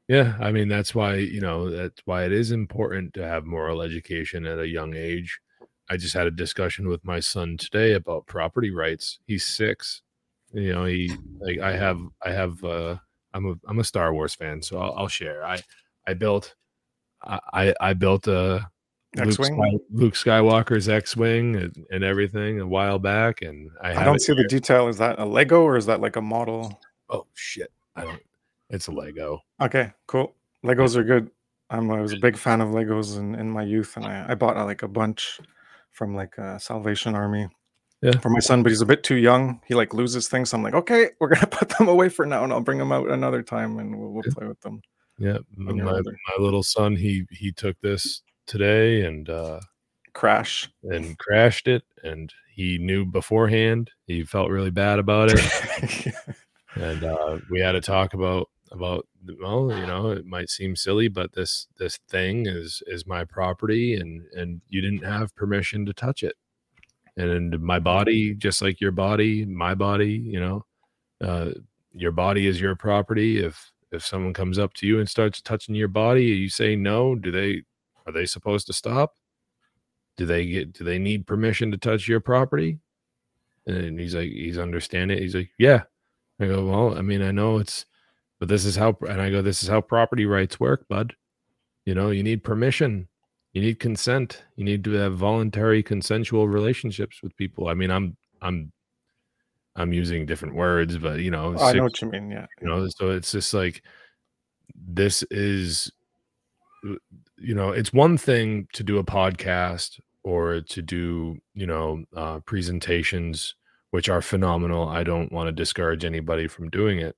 Yeah, 0.08 0.36
I 0.40 0.52
mean 0.52 0.68
that's 0.68 0.94
why 0.94 1.16
you 1.16 1.40
know 1.40 1.70
that's 1.70 2.00
why 2.04 2.24
it 2.24 2.32
is 2.32 2.50
important 2.50 3.14
to 3.14 3.26
have 3.26 3.44
moral 3.44 3.82
education 3.82 4.46
at 4.46 4.58
a 4.58 4.68
young 4.68 4.94
age. 4.94 5.40
I 5.90 5.96
just 5.96 6.14
had 6.14 6.26
a 6.26 6.30
discussion 6.30 6.88
with 6.88 7.04
my 7.04 7.20
son 7.20 7.56
today 7.58 7.92
about 7.92 8.26
property 8.26 8.70
rights. 8.70 9.18
He's 9.26 9.44
six. 9.46 10.02
You 10.52 10.72
know, 10.72 10.84
he 10.84 11.12
like 11.40 11.58
I 11.58 11.76
have 11.76 12.00
I 12.24 12.30
have 12.30 12.62
uh 12.64 12.96
I'm 13.34 13.46
a 13.46 13.54
I'm 13.68 13.78
a 13.78 13.84
Star 13.84 14.14
Wars 14.14 14.34
fan, 14.34 14.62
so 14.62 14.78
I'll, 14.78 14.94
I'll 14.96 15.08
share. 15.08 15.44
I 15.44 15.60
I 16.06 16.14
built 16.14 16.54
I 17.22 17.74
I 17.80 17.94
built 17.94 18.26
a 18.28 18.68
X-wing. 19.18 19.54
Sky, 19.54 19.78
Luke 19.92 20.14
Skywalker's 20.14 20.88
X-wing 20.88 21.56
and, 21.56 21.86
and 21.90 22.04
everything 22.04 22.60
a 22.60 22.66
while 22.66 22.98
back, 22.98 23.42
and 23.42 23.70
I, 23.82 23.94
I 24.00 24.04
don't 24.04 24.20
see 24.20 24.34
the 24.34 24.46
detail. 24.48 24.88
Is 24.88 24.98
that 24.98 25.18
a 25.18 25.24
Lego 25.24 25.62
or 25.62 25.76
is 25.76 25.86
that 25.86 26.00
like 26.00 26.16
a 26.16 26.22
model? 26.22 26.80
Oh 27.08 27.26
shit! 27.34 27.70
I 27.96 28.04
don't. 28.04 28.20
It's 28.70 28.88
a 28.88 28.92
Lego. 28.92 29.40
Okay, 29.60 29.92
cool. 30.06 30.34
Legos 30.64 30.96
are 30.96 31.04
good. 31.04 31.30
I'm, 31.70 31.90
I 31.90 32.00
was 32.00 32.12
a 32.12 32.18
big 32.18 32.36
fan 32.36 32.60
of 32.60 32.70
Legos 32.70 33.18
in, 33.18 33.34
in 33.34 33.50
my 33.50 33.62
youth, 33.62 33.96
and 33.96 34.04
I, 34.06 34.26
I 34.30 34.34
bought 34.34 34.56
like 34.56 34.82
a 34.82 34.88
bunch 34.88 35.40
from 35.90 36.14
like 36.14 36.38
uh, 36.38 36.58
Salvation 36.58 37.14
Army 37.14 37.48
Yeah. 38.02 38.18
for 38.18 38.30
my 38.30 38.40
son, 38.40 38.62
but 38.62 38.70
he's 38.70 38.80
a 38.80 38.86
bit 38.86 39.02
too 39.02 39.16
young. 39.16 39.60
He 39.66 39.74
like 39.74 39.94
loses 39.94 40.28
things. 40.28 40.50
So 40.50 40.56
I'm 40.56 40.62
like, 40.62 40.74
okay, 40.74 41.10
we're 41.20 41.28
gonna 41.28 41.46
put 41.50 41.68
them 41.70 41.88
away 41.88 42.08
for 42.08 42.26
now, 42.26 42.42
and 42.44 42.52
I'll 42.52 42.60
bring 42.60 42.78
them 42.78 42.92
out 42.92 43.08
another 43.10 43.42
time, 43.42 43.78
and 43.78 43.98
we'll, 43.98 44.10
we'll 44.10 44.22
play 44.24 44.46
with 44.46 44.60
them. 44.60 44.80
Yeah, 45.18 45.38
my, 45.56 45.72
my 45.72 46.02
little 46.38 46.64
son 46.64 46.96
he 46.96 47.24
he 47.30 47.52
took 47.52 47.80
this 47.80 48.22
today 48.46 49.02
and 49.04 49.28
uh 49.28 49.60
Crash. 50.12 50.70
and 50.84 51.18
crashed 51.18 51.66
it 51.66 51.82
and 52.04 52.32
he 52.54 52.78
knew 52.78 53.04
beforehand 53.04 53.90
he 54.06 54.22
felt 54.24 54.48
really 54.50 54.70
bad 54.70 54.98
about 54.98 55.28
it. 55.32 56.14
And 56.76 57.04
uh 57.04 57.38
we 57.50 57.60
had 57.60 57.72
to 57.72 57.80
talk 57.80 58.14
about 58.14 58.48
about 58.72 59.06
well 59.40 59.70
you 59.76 59.86
know 59.86 60.10
it 60.10 60.26
might 60.26 60.50
seem 60.50 60.74
silly 60.74 61.06
but 61.08 61.32
this 61.32 61.68
this 61.78 61.98
thing 62.08 62.46
is 62.46 62.82
is 62.88 63.06
my 63.06 63.24
property 63.24 63.94
and 63.94 64.22
and 64.32 64.60
you 64.68 64.80
didn't 64.80 65.04
have 65.04 65.34
permission 65.36 65.86
to 65.86 65.92
touch 65.92 66.22
it. 66.24 66.34
And 67.16 67.60
my 67.60 67.78
body 67.78 68.34
just 68.34 68.60
like 68.60 68.80
your 68.80 68.90
body 68.92 69.44
my 69.44 69.74
body 69.74 70.12
you 70.12 70.40
know 70.40 70.64
uh 71.22 71.50
your 71.92 72.12
body 72.12 72.46
is 72.48 72.60
your 72.60 72.74
property. 72.74 73.38
If 73.44 73.70
if 73.92 74.04
someone 74.04 74.34
comes 74.34 74.58
up 74.58 74.74
to 74.74 74.86
you 74.86 74.98
and 74.98 75.08
starts 75.08 75.40
touching 75.40 75.76
your 75.76 75.86
body 75.88 76.24
you 76.24 76.48
say 76.48 76.74
no 76.74 77.14
do 77.14 77.30
they 77.30 77.62
are 78.06 78.12
they 78.12 78.26
supposed 78.26 78.66
to 78.66 78.72
stop? 78.72 79.14
Do 80.16 80.26
they 80.26 80.46
get 80.46 80.72
do 80.72 80.84
they 80.84 80.98
need 80.98 81.26
permission 81.26 81.70
to 81.72 81.76
touch 81.78 82.06
your 82.06 82.20
property? 82.20 82.78
And 83.66 83.98
he's 83.98 84.14
like 84.14 84.30
he's 84.30 84.58
understanding. 84.58 85.18
He's 85.18 85.34
like 85.34 85.50
yeah. 85.58 85.82
I 86.40 86.46
go 86.46 86.66
well 86.66 86.98
i 86.98 87.00
mean 87.00 87.22
i 87.22 87.30
know 87.30 87.58
it's 87.58 87.86
but 88.40 88.48
this 88.48 88.64
is 88.64 88.74
how 88.74 88.96
and 89.08 89.22
i 89.22 89.30
go 89.30 89.40
this 89.40 89.62
is 89.62 89.68
how 89.68 89.80
property 89.80 90.26
rights 90.26 90.58
work 90.58 90.86
bud. 90.88 91.14
You 91.86 91.94
know 91.94 92.10
you 92.10 92.22
need 92.24 92.42
permission. 92.42 93.08
You 93.52 93.62
need 93.62 93.78
consent. 93.78 94.42
You 94.56 94.64
need 94.64 94.82
to 94.84 94.90
have 94.94 95.16
voluntary 95.16 95.80
consensual 95.80 96.48
relationships 96.48 97.22
with 97.22 97.36
people. 97.36 97.68
I 97.68 97.74
mean 97.74 97.90
i'm 97.92 98.16
i'm 98.42 98.72
i'm 99.76 99.92
using 99.92 100.26
different 100.26 100.54
words 100.56 100.98
but 100.98 101.20
you 101.20 101.30
know 101.30 101.54
I 101.54 101.66
six- 101.68 101.76
know 101.76 101.82
what 101.84 102.02
you 102.02 102.10
mean. 102.10 102.30
Yeah. 102.30 102.46
you 102.60 102.66
know 102.68 102.88
so 102.88 103.10
it's 103.10 103.30
just 103.30 103.54
like 103.54 103.82
this 104.74 105.22
is 105.30 105.90
you 107.38 107.54
know 107.54 107.70
it's 107.70 107.92
one 107.92 108.16
thing 108.16 108.66
to 108.72 108.82
do 108.82 108.98
a 108.98 109.04
podcast 109.04 110.00
or 110.22 110.60
to 110.60 110.82
do 110.82 111.36
you 111.54 111.66
know 111.66 112.04
uh, 112.16 112.40
presentations 112.40 113.54
which 113.90 114.08
are 114.08 114.22
phenomenal 114.22 114.88
i 114.88 115.02
don't 115.02 115.32
want 115.32 115.46
to 115.46 115.52
discourage 115.52 116.04
anybody 116.04 116.46
from 116.46 116.70
doing 116.70 116.98
it 116.98 117.16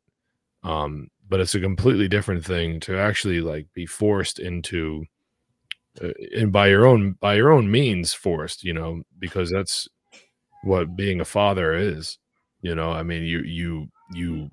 um 0.63 1.09
but 1.29 1.41
it's 1.41 1.55
a 1.55 1.61
completely 1.61 2.09
different 2.09 2.45
thing 2.45 2.81
to 2.81 2.99
actually 2.99 3.41
like 3.41 3.67
be 3.75 3.87
forced 3.87 4.39
into 4.39 5.05
uh, 6.03 6.13
and 6.37 6.53
by 6.53 6.69
your 6.69 6.87
own 6.87 7.13
by 7.21 7.35
your 7.35 7.53
own 7.53 7.71
means 7.71 8.13
forced 8.13 8.65
you 8.65 8.73
know 8.73 9.03
because 9.19 9.51
that's 9.51 9.89
what 10.65 10.97
being 10.97 11.21
a 11.21 11.25
father 11.25 11.75
is 11.75 12.19
you 12.63 12.75
know 12.75 12.91
i 12.91 13.03
mean 13.03 13.23
you 13.23 13.41
you 13.41 13.87
you 14.13 14.49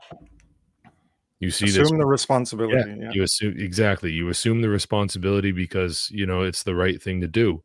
you 1.44 1.52
see 1.52 1.66
this 1.66 1.78
Assume 1.78 1.98
the 1.98 2.06
responsibility. 2.06 2.96
Yeah. 3.00 3.12
you 3.14 3.24
assume 3.24 3.60
exactly 3.60 4.12
you 4.12 4.30
assume 4.30 4.62
the 4.62 4.70
responsibility 4.70 5.52
because 5.52 6.10
you 6.12 6.26
know 6.26 6.42
it's 6.42 6.64
the 6.64 6.76
right 6.76 7.02
thing 7.02 7.22
to 7.22 7.28
do 7.28 7.64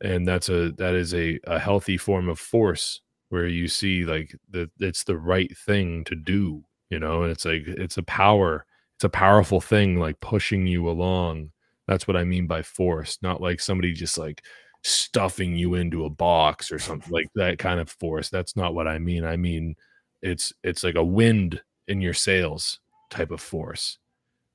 and 0.00 0.26
that's 0.26 0.48
a 0.48 0.72
that 0.72 0.94
is 0.94 1.14
a, 1.14 1.40
a 1.44 1.58
healthy 1.58 1.96
form 1.96 2.28
of 2.28 2.38
force 2.38 3.00
where 3.30 3.46
you 3.46 3.68
see 3.68 4.04
like 4.04 4.36
that 4.50 4.70
it's 4.78 5.04
the 5.04 5.16
right 5.16 5.56
thing 5.56 6.04
to 6.04 6.14
do 6.14 6.62
you 6.90 6.98
know 6.98 7.22
and 7.22 7.32
it's 7.32 7.44
like 7.44 7.62
it's 7.66 7.96
a 7.96 8.02
power 8.02 8.66
it's 8.94 9.04
a 9.04 9.08
powerful 9.08 9.60
thing 9.60 9.98
like 9.98 10.20
pushing 10.20 10.66
you 10.66 10.88
along 10.88 11.50
that's 11.86 12.06
what 12.06 12.16
i 12.16 12.24
mean 12.24 12.46
by 12.46 12.62
force 12.62 13.18
not 13.22 13.40
like 13.40 13.60
somebody 13.60 13.92
just 13.92 14.18
like 14.18 14.42
stuffing 14.82 15.56
you 15.56 15.74
into 15.74 16.04
a 16.04 16.10
box 16.10 16.70
or 16.70 16.78
something 16.78 17.12
like 17.12 17.26
that 17.34 17.58
kind 17.58 17.80
of 17.80 17.90
force 17.90 18.28
that's 18.28 18.54
not 18.54 18.74
what 18.74 18.86
i 18.86 18.98
mean 18.98 19.24
i 19.24 19.36
mean 19.36 19.74
it's 20.22 20.52
it's 20.62 20.84
like 20.84 20.94
a 20.94 21.04
wind 21.04 21.60
in 21.88 22.00
your 22.00 22.14
sails 22.14 22.78
type 23.10 23.30
of 23.30 23.40
force. 23.40 23.98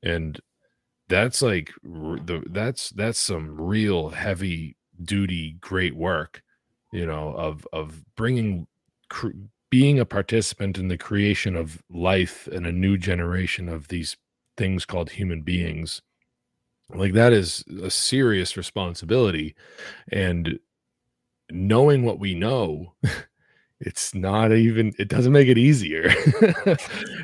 And 0.03 0.39
that's 1.09 1.41
like 1.41 1.71
the 1.83 2.43
that's 2.49 2.89
that's 2.91 3.19
some 3.19 3.59
real 3.59 4.09
heavy 4.09 4.77
duty 5.03 5.57
great 5.59 5.95
work 5.95 6.41
you 6.93 7.05
know 7.05 7.33
of 7.33 7.67
of 7.73 8.01
bringing 8.15 8.65
cr- 9.09 9.31
being 9.71 9.99
a 9.99 10.05
participant 10.05 10.77
in 10.77 10.89
the 10.89 10.97
creation 10.97 11.55
of 11.55 11.81
life 11.89 12.47
and 12.51 12.67
a 12.67 12.71
new 12.71 12.97
generation 12.97 13.69
of 13.69 13.87
these 13.87 14.17
things 14.57 14.85
called 14.85 15.09
human 15.09 15.41
beings. 15.41 16.01
Like 16.93 17.13
that 17.13 17.31
is 17.31 17.63
a 17.81 17.89
serious 17.89 18.57
responsibility. 18.57 19.55
And 20.11 20.59
knowing 21.49 22.03
what 22.03 22.19
we 22.19 22.35
know 22.35 22.93
it's 23.81 24.13
not 24.13 24.51
even 24.51 24.93
it 24.99 25.07
doesn't 25.07 25.33
make 25.33 25.47
it 25.47 25.57
easier. 25.57 26.13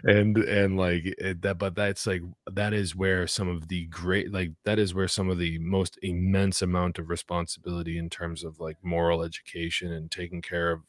And 0.04 0.38
and 0.38 0.78
like 0.78 1.06
it, 1.18 1.42
that 1.42 1.58
but 1.58 1.76
that's 1.76 2.08
like 2.08 2.22
that 2.50 2.72
is 2.74 2.96
where 2.96 3.28
some 3.28 3.50
of 3.50 3.68
the 3.68 3.88
great 3.88 4.32
like 4.32 4.52
that 4.64 4.80
is 4.80 4.94
where 4.94 5.08
some 5.08 5.30
of 5.30 5.38
the 5.38 5.58
most 5.60 5.98
immense 6.02 6.62
amount 6.62 6.98
of 6.98 7.10
responsibility 7.10 7.98
in 7.98 8.10
terms 8.10 8.44
of 8.44 8.60
like 8.60 8.78
moral 8.84 9.24
education 9.24 9.92
and 9.92 10.10
taking 10.10 10.42
care 10.42 10.72
of 10.72 10.82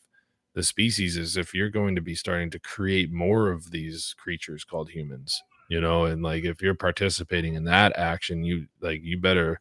the 0.55 0.63
species 0.63 1.17
is 1.17 1.37
if 1.37 1.53
you're 1.55 1.71
going 1.71 1.97
to 1.97 2.03
be 2.03 2.15
starting 2.15 2.51
to 2.51 2.61
create 2.61 3.11
more 3.11 3.51
of 3.51 3.71
these 3.73 4.15
creatures 4.19 4.63
called 4.63 4.91
humans 4.91 5.43
you 5.69 5.81
know 5.81 6.05
and 6.05 6.23
like 6.23 6.45
if 6.45 6.63
you're 6.63 6.75
participating 6.75 7.55
in 7.55 7.65
that 7.65 7.97
action 7.99 8.45
you 8.45 8.67
like 8.81 9.01
you 9.03 9.19
better 9.19 9.59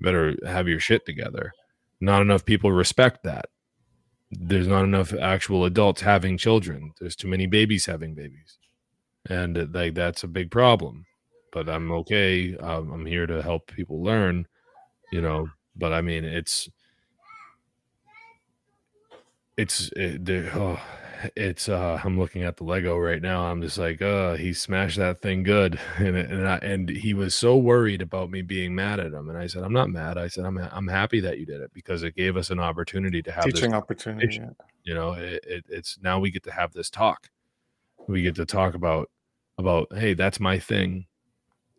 better 0.00 0.36
have 0.46 0.68
your 0.68 0.80
shit 0.80 1.06
together. 1.06 1.52
Not 2.00 2.22
enough 2.22 2.44
people 2.44 2.72
respect 2.72 3.22
that 3.24 3.46
there's 4.30 4.68
not 4.68 4.84
enough 4.84 5.12
actual 5.14 5.64
adults 5.64 6.02
having 6.02 6.38
children. 6.38 6.92
There's 7.00 7.16
too 7.16 7.28
many 7.28 7.46
babies 7.46 7.86
having 7.86 8.14
babies. 8.14 8.58
And 9.28 9.58
uh, 9.58 9.66
like 9.72 9.94
that's 9.94 10.22
a 10.22 10.28
big 10.28 10.50
problem. 10.50 11.06
But 11.52 11.68
i'm 11.68 11.90
okay. 11.92 12.56
Um, 12.56 12.92
i'm 12.92 13.06
here 13.06 13.26
to 13.26 13.42
help 13.42 13.66
people 13.68 14.02
learn 14.02 14.46
you 15.12 15.20
know. 15.20 15.48
But 15.76 15.92
i 15.92 16.00
mean 16.00 16.24
it's 16.24 16.68
it's 19.56 19.90
it, 19.96 20.28
oh, 20.54 20.80
it's 21.36 21.68
uh 21.68 22.00
i'm 22.04 22.18
looking 22.18 22.42
at 22.42 22.56
the 22.56 22.64
lego 22.64 22.96
right 22.96 23.22
now 23.22 23.44
i'm 23.44 23.60
just 23.60 23.78
like 23.78 24.00
uh 24.02 24.34
he 24.34 24.52
smashed 24.52 24.96
that 24.96 25.20
thing 25.20 25.42
good 25.42 25.78
and 25.96 26.16
and 26.16 26.48
I, 26.48 26.56
and 26.58 26.88
he 26.88 27.14
was 27.14 27.34
so 27.34 27.56
worried 27.56 28.02
about 28.02 28.30
me 28.30 28.42
being 28.42 28.74
mad 28.74 29.00
at 29.00 29.12
him 29.12 29.28
and 29.28 29.38
i 29.38 29.46
said 29.46 29.62
i'm 29.62 29.72
not 29.72 29.90
mad 29.90 30.18
i 30.18 30.28
said 30.28 30.44
i'm 30.44 30.58
i'm 30.58 30.88
happy 30.88 31.20
that 31.20 31.38
you 31.38 31.46
did 31.46 31.60
it 31.60 31.72
because 31.74 32.02
it 32.02 32.16
gave 32.16 32.36
us 32.36 32.50
an 32.50 32.60
opportunity 32.60 33.22
to 33.22 33.32
have 33.32 33.44
this 33.44 33.54
Teaching 33.54 33.74
opportunity. 33.74 34.36
Yeah. 34.36 34.50
you 34.84 34.94
know 34.94 35.12
it, 35.12 35.44
it, 35.46 35.64
it's 35.68 35.98
now 36.02 36.18
we 36.18 36.30
get 36.30 36.42
to 36.44 36.52
have 36.52 36.72
this 36.72 36.90
talk 36.90 37.28
we 38.08 38.22
get 38.22 38.34
to 38.36 38.46
talk 38.46 38.74
about 38.74 39.10
about 39.58 39.88
hey 39.94 40.14
that's 40.14 40.40
my 40.40 40.58
thing 40.58 41.06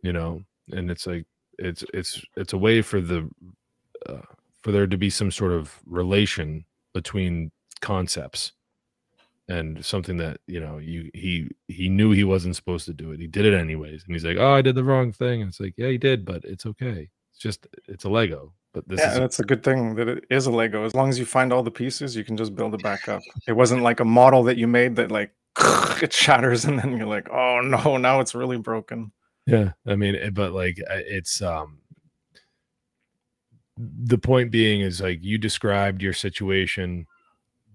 you 0.03 0.13
know 0.13 0.43
and 0.71 0.91
it's 0.91 1.07
like 1.07 1.25
it's 1.57 1.83
it's 1.93 2.21
it's 2.35 2.53
a 2.53 2.57
way 2.57 2.81
for 2.81 3.01
the 3.01 3.29
uh, 4.07 4.21
for 4.61 4.71
there 4.71 4.87
to 4.87 4.97
be 4.97 5.09
some 5.09 5.31
sort 5.31 5.51
of 5.51 5.79
relation 5.85 6.65
between 6.93 7.51
concepts 7.81 8.53
and 9.51 9.83
something 9.85 10.17
that 10.17 10.37
you 10.47 10.59
know 10.59 10.77
you 10.77 11.09
he 11.13 11.49
he 11.67 11.89
knew 11.89 12.11
he 12.11 12.23
wasn't 12.23 12.55
supposed 12.55 12.85
to 12.85 12.93
do 12.93 13.11
it 13.11 13.19
he 13.19 13.27
did 13.27 13.45
it 13.45 13.53
anyways 13.53 14.03
and 14.05 14.13
he's 14.15 14.23
like 14.25 14.37
oh 14.37 14.53
i 14.53 14.61
did 14.61 14.75
the 14.75 14.83
wrong 14.83 15.11
thing 15.11 15.41
and 15.41 15.49
it's 15.49 15.59
like 15.59 15.73
yeah 15.77 15.87
he 15.89 15.97
did 15.97 16.23
but 16.25 16.43
it's 16.45 16.65
okay 16.65 17.09
it's 17.31 17.39
just 17.39 17.67
it's 17.87 18.05
a 18.05 18.09
lego 18.09 18.53
but 18.73 18.87
this 18.87 18.99
Yeah, 19.01 19.09
is 19.11 19.19
that's 19.19 19.39
a 19.39 19.43
good 19.43 19.63
thing 19.63 19.95
that 19.95 20.07
it 20.07 20.23
is 20.29 20.47
a 20.47 20.51
Lego. 20.51 20.85
As 20.85 20.95
long 20.95 21.09
as 21.09 21.19
you 21.19 21.25
find 21.25 21.51
all 21.51 21.61
the 21.61 21.69
pieces, 21.83 22.15
you 22.15 22.23
can 22.23 22.37
just 22.37 22.55
build 22.55 22.73
it 22.73 22.81
back 22.81 23.09
up. 23.09 23.21
It 23.45 23.51
wasn't 23.51 23.81
like 23.81 23.99
a 23.99 24.05
model 24.05 24.43
that 24.43 24.55
you 24.55 24.65
made 24.65 24.95
that 24.95 25.11
like 25.11 25.33
it 26.01 26.13
shatters 26.13 26.63
and 26.63 26.79
then 26.79 26.95
you're 26.95 27.05
like, 27.17 27.27
oh 27.29 27.59
no, 27.61 27.97
now 27.97 28.21
it's 28.21 28.33
really 28.33 28.57
broken. 28.57 29.11
yeah 29.45 29.71
i 29.85 29.95
mean 29.95 30.15
it- 30.15 30.33
but 30.33 30.53
like 30.53 30.77
it's 30.87 31.41
um 31.41 31.79
the 33.77 34.17
point 34.17 34.51
being 34.51 34.79
is 34.81 35.01
like 35.01 35.19
you 35.21 35.37
described 35.37 36.01
your 36.01 36.13
situation 36.13 37.07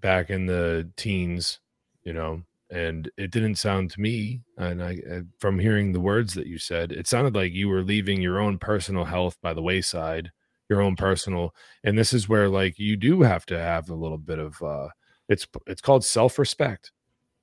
back 0.01 0.31
in 0.31 0.47
the 0.47 0.89
teens 0.97 1.59
you 2.07 2.13
know 2.15 2.41
and 2.71 3.11
it 3.19 3.31
didn't 3.31 3.57
sound 3.57 3.91
to 3.91 4.01
me 4.01 4.41
and 4.57 4.83
i 4.83 4.99
uh, 5.13 5.21
from 5.39 5.59
hearing 5.59 5.93
the 5.93 6.01
words 6.01 6.33
that 6.33 6.47
you 6.47 6.59
said 6.59 6.93
it 6.93 7.07
sounded 7.07 7.35
like 7.35 7.53
you 7.53 7.69
were 7.69 7.83
leaving 7.83 8.23
your 8.23 8.39
own 8.39 8.59
personal 8.59 9.05
health 9.05 9.37
by 9.43 9.53
the 9.53 9.63
wayside 9.63 10.31
your 10.71 10.81
own 10.81 10.97
personal 10.97 11.55
and 11.85 11.99
this 11.99 12.13
is 12.13 12.29
where 12.29 12.49
like 12.49 12.79
you 12.79 12.97
do 12.97 13.21
have 13.23 13.45
to 13.45 13.59
have 13.59 13.91
a 13.91 13.95
little 13.95 14.19
bit 14.19 14.39
of 14.39 14.61
uh 14.63 14.89
it's 15.29 15.47
it's 15.67 15.83
called 15.83 16.05
self-respect 16.05 16.93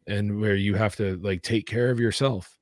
and 0.08 0.40
where 0.42 0.56
you 0.56 0.76
have 0.76 0.96
to 0.96 1.18
like 1.18 1.42
take 1.42 1.68
care 1.68 1.90
of 1.90 2.00
yourself 2.00 2.58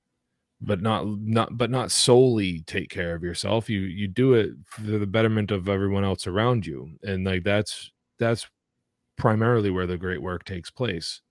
but 0.59 0.81
not 0.81 1.05
not 1.07 1.57
but 1.57 1.71
not 1.71 1.91
solely 1.91 2.61
take 2.61 2.89
care 2.89 3.15
of 3.15 3.23
yourself 3.23 3.69
you 3.69 3.81
you 3.81 4.07
do 4.07 4.33
it 4.33 4.51
for 4.65 4.81
the 4.81 5.07
betterment 5.07 5.49
of 5.49 5.69
everyone 5.69 6.03
else 6.03 6.27
around 6.27 6.65
you 6.65 6.91
and 7.03 7.25
like 7.25 7.43
that's 7.43 7.91
that's 8.19 8.47
primarily 9.17 9.71
where 9.71 9.87
the 9.87 9.97
great 9.97 10.21
work 10.21 10.43
takes 10.43 10.69
place 10.69 11.21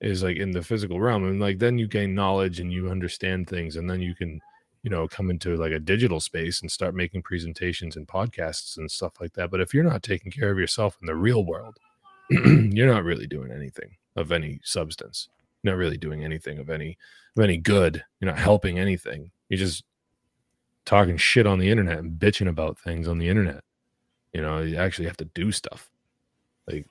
is 0.00 0.22
like 0.22 0.36
in 0.36 0.50
the 0.50 0.62
physical 0.62 1.00
realm 1.00 1.24
and 1.24 1.40
like 1.40 1.58
then 1.58 1.78
you 1.78 1.86
gain 1.88 2.14
knowledge 2.14 2.60
and 2.60 2.72
you 2.72 2.90
understand 2.90 3.48
things 3.48 3.76
and 3.76 3.88
then 3.88 4.00
you 4.00 4.14
can 4.14 4.40
you 4.82 4.90
know 4.90 5.08
come 5.08 5.30
into 5.30 5.56
like 5.56 5.72
a 5.72 5.80
digital 5.80 6.20
space 6.20 6.60
and 6.60 6.70
start 6.70 6.94
making 6.94 7.22
presentations 7.22 7.96
and 7.96 8.06
podcasts 8.06 8.76
and 8.76 8.90
stuff 8.90 9.14
like 9.20 9.32
that 9.32 9.50
but 9.50 9.60
if 9.60 9.72
you're 9.72 9.82
not 9.82 10.02
taking 10.02 10.30
care 10.30 10.50
of 10.50 10.58
yourself 10.58 10.96
in 11.00 11.06
the 11.06 11.14
real 11.14 11.44
world 11.44 11.78
you're 12.30 12.92
not 12.92 13.04
really 13.04 13.26
doing 13.26 13.50
anything 13.50 13.96
of 14.16 14.30
any 14.30 14.60
substance 14.62 15.28
you're 15.62 15.72
not 15.72 15.78
really 15.78 15.96
doing 15.96 16.22
anything 16.24 16.58
of 16.58 16.68
any 16.68 16.98
of 17.36 17.42
any 17.42 17.56
good 17.56 18.04
you're 18.20 18.30
not 18.30 18.38
helping 18.38 18.78
anything 18.78 19.30
you're 19.48 19.58
just 19.58 19.84
talking 20.84 21.16
shit 21.16 21.46
on 21.46 21.58
the 21.58 21.70
internet 21.70 21.98
and 21.98 22.18
bitching 22.20 22.48
about 22.48 22.78
things 22.78 23.08
on 23.08 23.18
the 23.18 23.28
internet 23.28 23.64
you 24.32 24.42
know 24.42 24.58
you 24.60 24.76
actually 24.76 25.06
have 25.06 25.16
to 25.16 25.24
do 25.24 25.50
stuff 25.50 25.90
like 26.68 26.86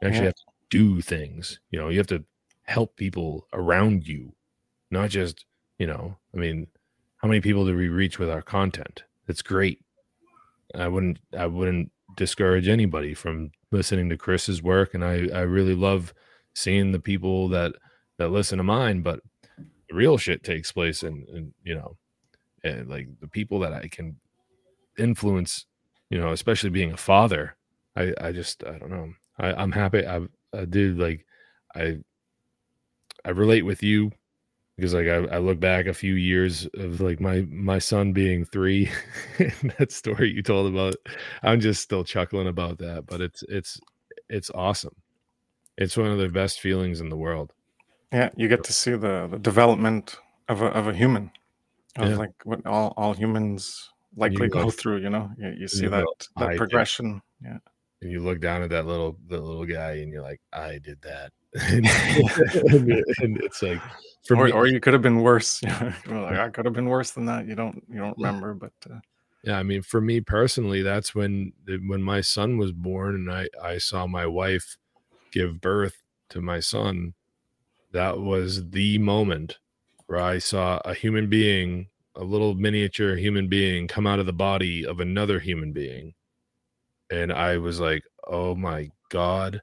you 0.00 0.08
actually 0.08 0.20
Yeah. 0.20 0.26
have 0.26 0.34
to 0.34 0.42
do 0.70 1.00
things 1.00 1.60
you 1.70 1.78
know 1.78 1.88
you 1.88 1.98
have 1.98 2.06
to 2.06 2.24
help 2.64 2.96
people 2.96 3.46
around 3.52 4.06
you 4.06 4.32
not 4.90 5.10
just 5.10 5.44
you 5.78 5.86
know 5.86 6.16
i 6.34 6.36
mean 6.36 6.66
how 7.20 7.28
many 7.28 7.40
people 7.40 7.66
do 7.66 7.76
we 7.76 7.88
reach 7.88 8.18
with 8.18 8.30
our 8.30 8.42
content? 8.42 9.04
It's 9.28 9.42
great. 9.42 9.80
I 10.74 10.88
wouldn't 10.88 11.18
i 11.36 11.46
wouldn't 11.46 11.90
discourage 12.16 12.68
anybody 12.68 13.12
from 13.12 13.50
listening 13.72 14.08
to 14.08 14.16
Kris's 14.16 14.62
work 14.62 14.94
and 14.94 15.04
i 15.04 15.28
i 15.34 15.40
really 15.40 15.74
love 15.74 16.14
seeing 16.54 16.92
the 16.92 17.00
people 17.00 17.48
that 17.48 17.72
that 18.18 18.30
listen 18.30 18.58
to 18.58 18.64
mine 18.64 19.02
but 19.02 19.20
the 19.58 19.94
real 19.94 20.16
shit 20.16 20.44
takes 20.44 20.70
place 20.70 21.02
and 21.02 21.28
in 21.28 21.52
you 21.64 21.74
know 21.74 21.96
and 22.62 22.88
like 22.88 23.08
the 23.20 23.26
people 23.26 23.58
that 23.60 23.72
i 23.72 23.88
can 23.88 24.16
influence 24.96 25.66
you 26.08 26.18
know 26.20 26.30
especially 26.30 26.70
being 26.70 26.92
a 26.92 26.96
father. 26.96 27.56
I 27.96 28.14
i 28.20 28.30
just 28.30 28.62
i 28.64 28.78
don't 28.78 28.90
know. 28.90 29.12
I 29.38 29.52
i'm 29.54 29.72
happy 29.72 30.06
i 30.06 30.20
Uh, 30.54 30.62
i 30.62 30.64
do 30.64 30.94
like 30.94 31.24
i 31.74 31.96
i 33.24 33.30
relate 33.30 33.62
with 33.62 33.82
you 33.82 34.10
because 34.76 34.94
like 34.94 35.06
I, 35.08 35.16
I 35.34 35.38
look 35.38 35.60
back 35.60 35.86
a 35.86 35.94
few 35.94 36.14
years 36.14 36.66
of 36.74 37.00
like 37.00 37.20
my 37.20 37.46
my 37.50 37.78
son 37.78 38.12
being 38.12 38.44
three 38.44 38.90
and 39.38 39.74
that 39.78 39.92
story 39.92 40.30
you 40.32 40.42
told 40.42 40.72
about 40.72 40.96
i'm 41.42 41.60
just 41.60 41.82
still 41.82 42.04
chuckling 42.04 42.48
about 42.48 42.78
that 42.78 43.06
but 43.06 43.20
it's 43.20 43.42
it's 43.48 43.78
it's 44.28 44.50
awesome 44.54 44.94
it's 45.76 45.96
one 45.96 46.10
of 46.10 46.18
the 46.18 46.28
best 46.28 46.60
feelings 46.60 47.00
in 47.00 47.08
the 47.08 47.16
world 47.16 47.52
Yeah, 48.12 48.30
you 48.36 48.48
get 48.48 48.64
to 48.64 48.72
see 48.72 48.92
the, 48.92 49.28
the 49.30 49.38
development 49.38 50.16
of 50.48 50.62
a 50.62 50.66
of 50.66 50.88
a 50.88 50.92
human. 50.92 51.30
Of 51.96 52.08
Yeah. 52.10 52.16
like 52.16 52.34
what 52.44 52.66
all, 52.66 52.92
all 52.96 53.14
humans 53.14 53.90
likely 54.16 54.48
go 54.48 54.64
go- 54.64 54.70
through, 54.70 54.98
you 54.98 55.10
know. 55.10 55.30
You, 55.38 55.54
you 55.60 55.68
see 55.68 55.86
that 55.86 56.06
that 56.36 56.56
progression. 56.56 57.22
Yeah. 57.42 57.58
And 58.02 58.10
you 58.10 58.20
look 58.20 58.40
down 58.40 58.62
at 58.62 58.70
that 58.70 58.86
little 58.86 59.16
the 59.28 59.38
little 59.38 59.66
guy 59.66 59.92
and 59.92 60.12
you're 60.12 60.22
like 60.22 60.40
i 60.52 60.78
did 60.78 61.00
that 61.02 61.32
and, 61.54 61.86
and 63.18 63.42
it's 63.42 63.62
like 63.62 63.80
for 64.26 64.36
or, 64.36 64.44
me 64.46 64.52
or 64.52 64.66
you 64.66 64.80
could 64.80 64.92
have 64.92 65.02
been 65.02 65.20
worse. 65.20 65.60
Like, 66.06 66.38
I 66.38 66.48
could 66.50 66.64
have 66.64 66.74
been 66.74 66.88
worse 66.88 67.12
than 67.12 67.26
that. 67.26 67.46
You 67.46 67.54
don't 67.54 67.82
you 67.88 67.98
don't 67.98 68.16
remember, 68.16 68.54
but 68.54 68.72
uh, 68.90 69.00
Yeah, 69.42 69.58
I 69.58 69.62
mean, 69.62 69.82
for 69.82 70.00
me 70.00 70.20
personally, 70.20 70.82
that's 70.82 71.14
when 71.14 71.52
when 71.66 72.02
my 72.02 72.20
son 72.20 72.58
was 72.58 72.72
born, 72.72 73.14
and 73.14 73.32
I 73.32 73.48
I 73.62 73.78
saw 73.78 74.06
my 74.06 74.26
wife 74.26 74.76
give 75.32 75.60
birth 75.60 76.02
to 76.30 76.40
my 76.40 76.60
son. 76.60 77.14
That 77.92 78.20
was 78.20 78.70
the 78.70 78.98
moment 78.98 79.58
where 80.06 80.20
I 80.20 80.38
saw 80.38 80.80
a 80.84 80.94
human 80.94 81.28
being, 81.28 81.88
a 82.14 82.24
little 82.24 82.54
miniature 82.54 83.16
human 83.16 83.48
being, 83.48 83.88
come 83.88 84.06
out 84.06 84.18
of 84.18 84.26
the 84.26 84.32
body 84.32 84.86
of 84.86 85.00
another 85.00 85.40
human 85.40 85.72
being, 85.72 86.14
and 87.10 87.32
I 87.32 87.58
was 87.58 87.80
like, 87.80 88.04
"Oh 88.26 88.54
my 88.54 88.90
god!" 89.10 89.62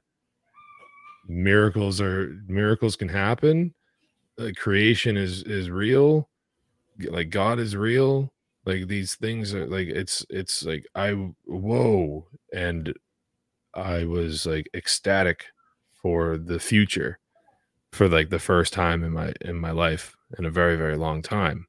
Miracles 1.26 2.00
are 2.00 2.36
miracles 2.46 2.96
can 2.96 3.08
happen. 3.08 3.74
Like 4.38 4.56
creation 4.56 5.16
is 5.16 5.42
is 5.44 5.70
real. 5.70 6.28
Like 6.98 7.30
God 7.30 7.58
is 7.58 7.76
real 7.76 8.32
like 8.68 8.86
these 8.86 9.14
things 9.14 9.54
are 9.54 9.66
like 9.66 9.88
it's 9.88 10.24
it's 10.28 10.62
like 10.62 10.86
i 10.94 11.12
whoa 11.46 12.26
and 12.52 12.92
i 13.74 14.04
was 14.04 14.44
like 14.44 14.68
ecstatic 14.74 15.46
for 16.02 16.36
the 16.36 16.60
future 16.60 17.18
for 17.92 18.08
like 18.08 18.28
the 18.28 18.38
first 18.38 18.74
time 18.74 19.02
in 19.02 19.10
my 19.10 19.32
in 19.40 19.56
my 19.56 19.70
life 19.70 20.14
in 20.38 20.44
a 20.44 20.50
very 20.50 20.76
very 20.76 20.96
long 20.96 21.22
time 21.22 21.66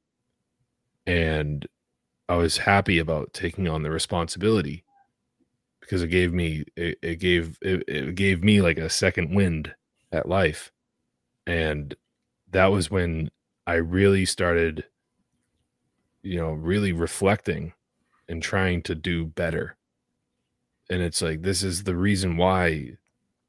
and 1.08 1.66
i 2.28 2.36
was 2.36 2.58
happy 2.58 3.00
about 3.00 3.34
taking 3.34 3.68
on 3.68 3.82
the 3.82 3.90
responsibility 3.90 4.84
because 5.90 6.04
it 6.04 6.10
gave 6.10 6.32
me 6.32 6.64
it, 6.76 7.00
it 7.02 7.16
gave 7.16 7.58
it, 7.64 7.84
it 7.88 8.14
gave 8.14 8.44
me 8.44 8.62
like 8.62 8.78
a 8.78 8.92
second 8.92 9.34
wind 9.34 9.74
at 10.12 10.30
life. 10.30 10.72
And 11.48 11.96
that 12.52 12.68
was 12.68 12.92
when 12.92 13.30
i 13.68 13.74
really 13.74 14.26
started 14.26 14.84
you 16.24 16.36
know 16.38 16.52
really 16.52 16.92
reflecting 16.92 17.74
and 18.28 18.42
trying 18.44 18.84
to 18.84 18.94
do 18.94 19.26
better. 19.26 19.78
And 20.92 21.02
it's 21.02 21.24
like 21.24 21.42
this 21.42 21.64
is 21.64 21.84
the 21.84 21.96
reason 21.96 22.38
why 22.38 22.98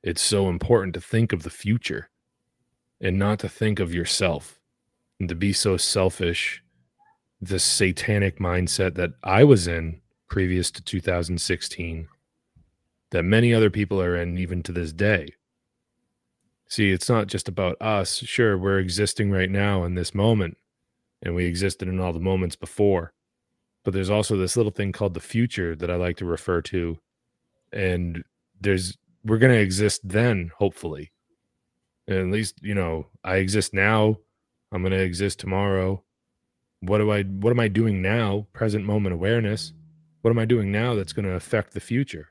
it's 0.03 0.23
so 0.23 0.49
important 0.49 0.95
to 0.95 1.01
think 1.01 1.35
of 1.35 1.43
the 1.43 1.51
future 1.51 2.09
and 3.03 3.19
not 3.19 3.39
to 3.41 3.51
think 3.51 3.81
of 3.81 3.93
yourself 3.93 4.59
and 5.19 5.29
to 5.29 5.35
be 5.35 5.53
so 5.53 5.77
selfish 5.77 6.63
this 7.43 7.65
satanic 7.65 8.39
mindset 8.39 8.95
that 8.95 9.13
i 9.25 9.43
was 9.43 9.67
in 9.67 10.01
previous 10.29 10.71
to 10.71 10.83
2016 10.83 12.07
that 13.11 13.25
many 13.25 13.53
other 13.53 13.71
people 13.71 14.01
are 14.01 14.17
in 14.17 14.39
even 14.39 14.63
to 14.63 14.73
this 14.73 14.93
day 14.93 15.35
see 16.69 16.93
it's 16.93 17.09
not 17.09 17.27
just 17.27 17.49
about 17.49 17.77
us 17.81 18.19
sure 18.19 18.57
we're 18.57 18.79
existing 18.79 19.31
right 19.31 19.51
now 19.51 19.85
in 19.85 19.95
this 19.95 20.15
moment 20.15 20.57
and 21.23 21.35
we 21.35 21.45
existed 21.45 21.89
in 21.89 22.01
all 22.01 22.13
the 22.13 22.21
moments 22.21 22.57
before. 22.57 23.13
But 23.85 23.95
there's 23.95 24.11
also 24.11 24.37
this 24.37 24.57
little 24.57 24.73
thing 24.73 24.93
called 24.93 25.15
the 25.15 25.21
future 25.21 25.75
that 25.77 25.91
I 25.91 25.97
like 25.97 26.17
to 26.19 26.25
refer 26.25 26.61
to. 26.63 26.99
And 27.73 28.25
there's 28.61 28.97
we're 29.25 29.39
going 29.39 29.53
to 29.53 29.61
exist 29.61 30.01
then, 30.05 30.51
hopefully. 30.57 31.13
And 32.07 32.19
at 32.19 32.33
least, 32.33 32.57
you 32.63 32.75
know, 32.75 33.07
I 33.23 33.37
exist 33.37 33.75
now. 33.75 34.17
I'm 34.73 34.83
going 34.83 34.93
to 34.93 34.99
exist 34.99 35.39
tomorrow. 35.39 36.03
What 36.81 36.99
do 36.99 37.11
I 37.11 37.23
what 37.23 37.51
am 37.51 37.61
I 37.61 37.69
doing 37.69 38.03
now? 38.03 38.47
Present 38.53 38.85
moment 38.85 39.15
awareness. 39.15 39.73
What 40.23 40.31
am 40.31 40.39
I 40.39 40.45
doing 40.45 40.71
now 40.71 40.95
that's 40.95 41.13
going 41.13 41.27
to 41.27 41.35
affect 41.35 41.73
the 41.73 41.81
future? 41.81 42.30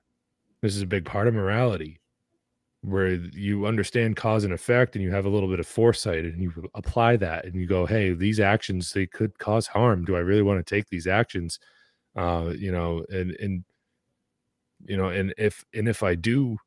This 0.62 0.76
is 0.76 0.82
a 0.82 0.88
big 0.88 1.06
part 1.06 1.28
of 1.28 1.34
morality 1.34 2.00
where 2.82 3.10
you 3.10 3.66
understand 3.66 4.16
cause 4.16 4.44
and 4.44 4.54
effect 4.54 4.96
and 4.96 5.04
you 5.04 5.12
have 5.12 5.26
a 5.26 5.30
little 5.30 5.50
bit 5.50 5.60
of 5.60 5.68
foresight 5.68 6.24
and 6.24 6.42
you 6.42 6.52
apply 6.76 7.18
that 7.18 7.44
and 7.44 7.56
you 7.56 7.68
go 7.68 7.86
hey 7.86 8.14
these 8.14 8.40
actions 8.40 8.94
they 8.94 9.06
could 9.06 9.38
cause 9.38 9.68
harm. 9.68 10.06
Do 10.06 10.16
i 10.16 10.20
really 10.20 10.42
want 10.42 10.66
to 10.66 10.76
take 10.76 10.88
these 10.90 11.08
actions? 11.08 11.60
Uh 12.16 12.54
you 12.58 12.72
know 12.72 13.06
and 13.10 13.32
and 13.32 13.64
you 14.86 14.96
know 14.96 15.10
and 15.10 15.34
if 15.38 15.66
and 15.74 15.90
if 15.90 16.04
i 16.04 16.16
do 16.16 16.58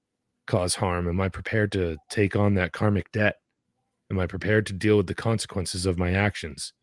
cause 0.47 0.75
harm 0.75 1.09
am 1.09 1.21
i 1.21 1.29
prepared 1.29 1.73
to 1.73 1.97
take 2.11 2.37
on 2.37 2.55
that 2.55 2.73
karmic 2.73 3.11
debt? 3.13 3.37
Am 4.11 4.19
i 4.19 4.27
prepared 4.27 4.67
to 4.67 4.75
deal 4.75 4.99
with 4.99 5.07
the 5.07 5.15
consequences 5.15 5.87
of 5.87 5.99
my 5.99 6.13
actions? 6.13 6.75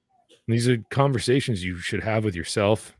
And 0.47 0.55
these 0.55 0.67
are 0.67 0.83
conversations 0.89 1.63
you 1.63 1.77
should 1.77 2.03
have 2.03 2.23
with 2.23 2.35
yourself 2.35 2.97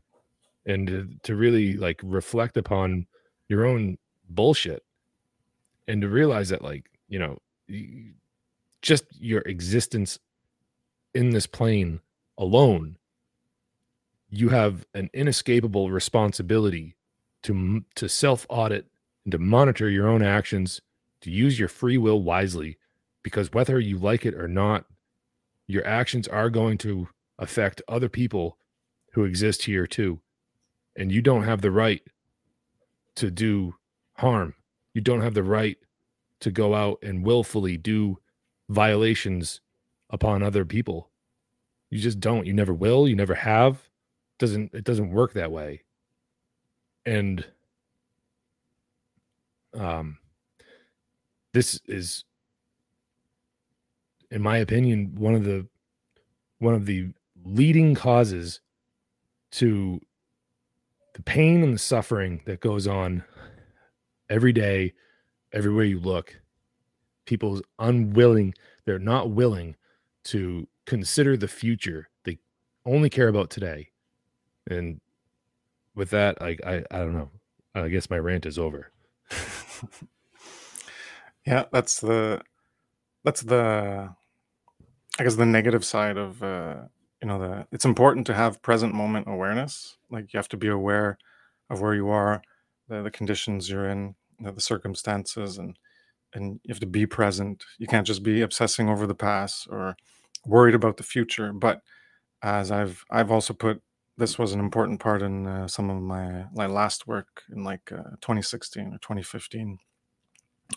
and 0.66 0.86
to, 0.86 1.08
to 1.24 1.34
really 1.34 1.72
like 1.74 2.00
reflect 2.04 2.56
upon 2.56 3.06
your 3.50 3.66
own 3.66 3.98
bullshit 4.30 4.84
and 5.88 6.00
to 6.00 6.08
realize 6.08 6.48
that 6.48 6.62
like 6.62 6.88
you 7.08 7.18
know 7.18 7.36
just 8.80 9.04
your 9.20 9.40
existence 9.42 10.18
in 11.14 11.30
this 11.30 11.46
plane 11.46 12.00
alone, 12.38 12.96
you 14.28 14.50
have 14.50 14.86
an 14.94 15.10
inescapable 15.12 15.90
responsibility 15.90 16.96
to 17.42 17.84
to 17.96 18.08
self 18.08 18.46
audit 18.48 18.86
and 19.24 19.32
to 19.32 19.38
monitor 19.38 19.90
your 19.90 20.08
own 20.08 20.22
actions, 20.22 20.80
to 21.22 21.30
use 21.30 21.58
your 21.58 21.68
free 21.68 21.98
will 21.98 22.22
wisely, 22.22 22.78
because 23.22 23.52
whether 23.52 23.80
you 23.80 23.98
like 23.98 24.24
it 24.24 24.34
or 24.34 24.48
not, 24.48 24.84
your 25.66 25.86
actions 25.86 26.28
are 26.28 26.50
going 26.50 26.78
to 26.78 27.08
affect 27.38 27.82
other 27.88 28.08
people 28.08 28.56
who 29.12 29.24
exist 29.24 29.64
here 29.64 29.86
too. 29.86 30.20
And 30.96 31.10
you 31.10 31.20
don't 31.20 31.44
have 31.44 31.62
the 31.62 31.70
right 31.70 32.02
to 33.20 33.30
do 33.30 33.74
harm. 34.14 34.54
You 34.94 35.00
don't 35.00 35.20
have 35.20 35.34
the 35.34 35.42
right 35.42 35.78
to 36.40 36.50
go 36.50 36.74
out 36.74 36.98
and 37.02 37.24
willfully 37.24 37.76
do 37.76 38.18
violations 38.68 39.60
upon 40.08 40.42
other 40.42 40.64
people. 40.64 41.10
You 41.90 41.98
just 41.98 42.20
don't. 42.20 42.46
You 42.46 42.52
never 42.52 42.72
will. 42.72 43.08
You 43.08 43.16
never 43.16 43.34
have. 43.34 43.74
It 43.74 44.38
Doesn't 44.38 44.74
it 44.74 44.84
doesn't 44.84 45.10
work 45.10 45.34
that 45.34 45.52
way. 45.52 45.82
And 47.04 47.44
um 49.74 50.18
this 51.52 51.80
is 51.86 52.24
in 54.30 54.40
my 54.42 54.56
opinion 54.58 55.14
one 55.16 55.34
of 55.34 55.44
the 55.44 55.66
one 56.58 56.74
of 56.74 56.86
the 56.86 57.12
leading 57.44 57.94
causes 57.94 58.60
to 59.52 60.00
the 61.20 61.24
pain 61.30 61.62
and 61.62 61.74
the 61.74 61.78
suffering 61.78 62.40
that 62.46 62.60
goes 62.60 62.86
on 62.86 63.22
every 64.30 64.54
day 64.54 64.94
everywhere 65.52 65.84
you 65.84 66.00
look 66.00 66.40
people's 67.26 67.60
unwilling 67.78 68.54
they're 68.86 68.98
not 68.98 69.28
willing 69.28 69.76
to 70.24 70.66
consider 70.86 71.36
the 71.36 71.46
future 71.46 72.08
they 72.24 72.38
only 72.86 73.10
care 73.10 73.28
about 73.28 73.50
today. 73.50 73.90
And 74.70 74.98
with 75.94 76.08
that 76.10 76.40
i 76.40 76.56
i, 76.64 76.82
I 76.90 76.98
don't 77.00 77.12
know. 77.12 77.28
I 77.74 77.88
guess 77.88 78.08
my 78.08 78.18
rant 78.18 78.46
is 78.46 78.58
over. 78.58 78.90
Yeah 81.46 81.64
that's 81.72 82.00
the 82.00 82.42
that's 83.24 83.40
the 83.40 84.14
i 85.18 85.22
guess 85.24 85.36
the 85.36 85.46
negative 85.46 85.84
side 85.84 86.18
of 86.18 86.42
uh 86.42 86.76
you 87.22 87.28
know 87.28 87.38
the 87.38 87.66
it's 87.72 87.84
important 87.84 88.26
to 88.26 88.34
have 88.34 88.62
present 88.62 88.94
moment 88.94 89.26
awareness. 89.28 89.96
Like 90.10 90.32
you 90.32 90.38
have 90.38 90.48
to 90.48 90.56
be 90.56 90.68
aware 90.68 91.18
of 91.68 91.80
where 91.80 91.94
you 91.94 92.08
are 92.08 92.42
the, 92.88 93.02
the 93.02 93.10
conditions 93.10 93.70
you're 93.70 93.88
in 93.88 94.14
you 94.38 94.46
know, 94.46 94.52
the 94.52 94.60
circumstances 94.60 95.58
and 95.58 95.78
and 96.34 96.60
you 96.64 96.72
have 96.72 96.80
to 96.80 96.86
be 96.86 97.06
present. 97.06 97.64
You 97.78 97.86
can't 97.86 98.06
just 98.06 98.22
be 98.22 98.40
obsessing 98.40 98.88
over 98.88 99.06
the 99.06 99.14
past 99.14 99.66
or 99.70 99.96
worried 100.46 100.74
about 100.74 100.96
the 100.96 101.02
future. 101.02 101.52
But 101.52 101.82
as 102.42 102.70
i've 102.70 103.04
i've 103.10 103.30
also 103.30 103.52
put 103.52 103.82
this 104.16 104.38
was 104.38 104.52
an 104.52 104.60
important 104.60 105.00
part 105.00 105.22
in 105.22 105.46
uh, 105.46 105.66
some 105.66 105.88
of 105.88 106.00
my 106.00 106.44
my 106.52 106.66
last 106.66 107.06
work 107.06 107.42
in 107.50 107.64
like 107.64 107.90
uh, 107.92 108.16
2016 108.20 108.88
or 108.88 108.98
2015 108.98 109.78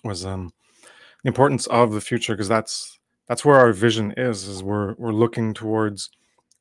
was 0.04 0.26
um 0.26 0.52
the 1.24 1.28
importance 1.28 1.68
of 1.68 1.92
the 1.92 2.02
future 2.02 2.34
because 2.34 2.48
that's 2.48 3.00
that's 3.28 3.46
where 3.46 3.58
our 3.58 3.74
vision 3.74 4.14
is 4.18 4.48
is 4.48 4.64
we're 4.64 4.94
we're 4.98 5.12
looking 5.12 5.54
towards 5.54 6.10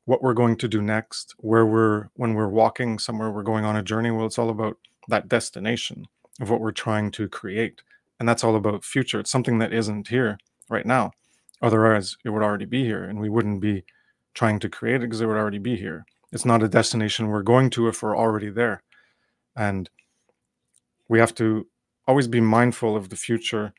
what 0.05 0.21
we're 0.21 0.33
going 0.33 0.57
to 0.57 0.67
do 0.67 0.81
next 0.81 1.33
where 1.37 1.65
we're 1.65 2.09
when 2.15 2.33
we're 2.33 2.47
walking 2.47 2.99
somewhere 2.99 3.31
we're 3.31 3.43
going 3.43 3.65
on 3.65 3.75
a 3.75 3.83
journey. 3.83 4.11
Well 4.11 4.25
it's 4.25 4.39
all 4.39 4.49
about 4.49 4.77
that 5.07 5.27
destination 5.27 6.07
of 6.41 6.49
what 6.49 6.61
we're 6.61 6.71
trying 6.71 7.11
to 7.11 7.27
create. 7.27 7.81
And 8.19 8.27
that's 8.27 8.43
all 8.43 8.55
about 8.55 8.83
future. 8.83 9.19
It's 9.19 9.31
something 9.31 9.59
that 9.59 9.73
isn't 9.73 10.07
here 10.07 10.37
right 10.69 10.85
now. 10.85 11.11
Otherwise 11.61 12.17
it 12.25 12.29
would 12.29 12.43
already 12.43 12.65
be 12.65 12.83
here 12.83 13.03
and 13.03 13.19
we 13.19 13.29
wouldn't 13.29 13.61
be 13.61 13.85
trying 14.33 14.59
to 14.59 14.69
create 14.69 14.95
it 14.95 15.01
because 15.01 15.21
it 15.21 15.27
would 15.27 15.37
already 15.37 15.59
be 15.59 15.75
here. 15.75 16.05
It's 16.31 16.45
not 16.45 16.63
a 16.63 16.67
destination 16.67 17.27
we're 17.27 17.43
going 17.43 17.69
to 17.71 17.87
if 17.87 18.01
we're 18.01 18.17
already 18.17 18.49
there. 18.49 18.81
And 19.55 19.89
we 21.07 21.19
have 21.19 21.35
to 21.35 21.67
always 22.07 22.27
be 22.27 22.41
mindful 22.41 22.95
of 22.95 23.09
the 23.09 23.15
future 23.15 23.73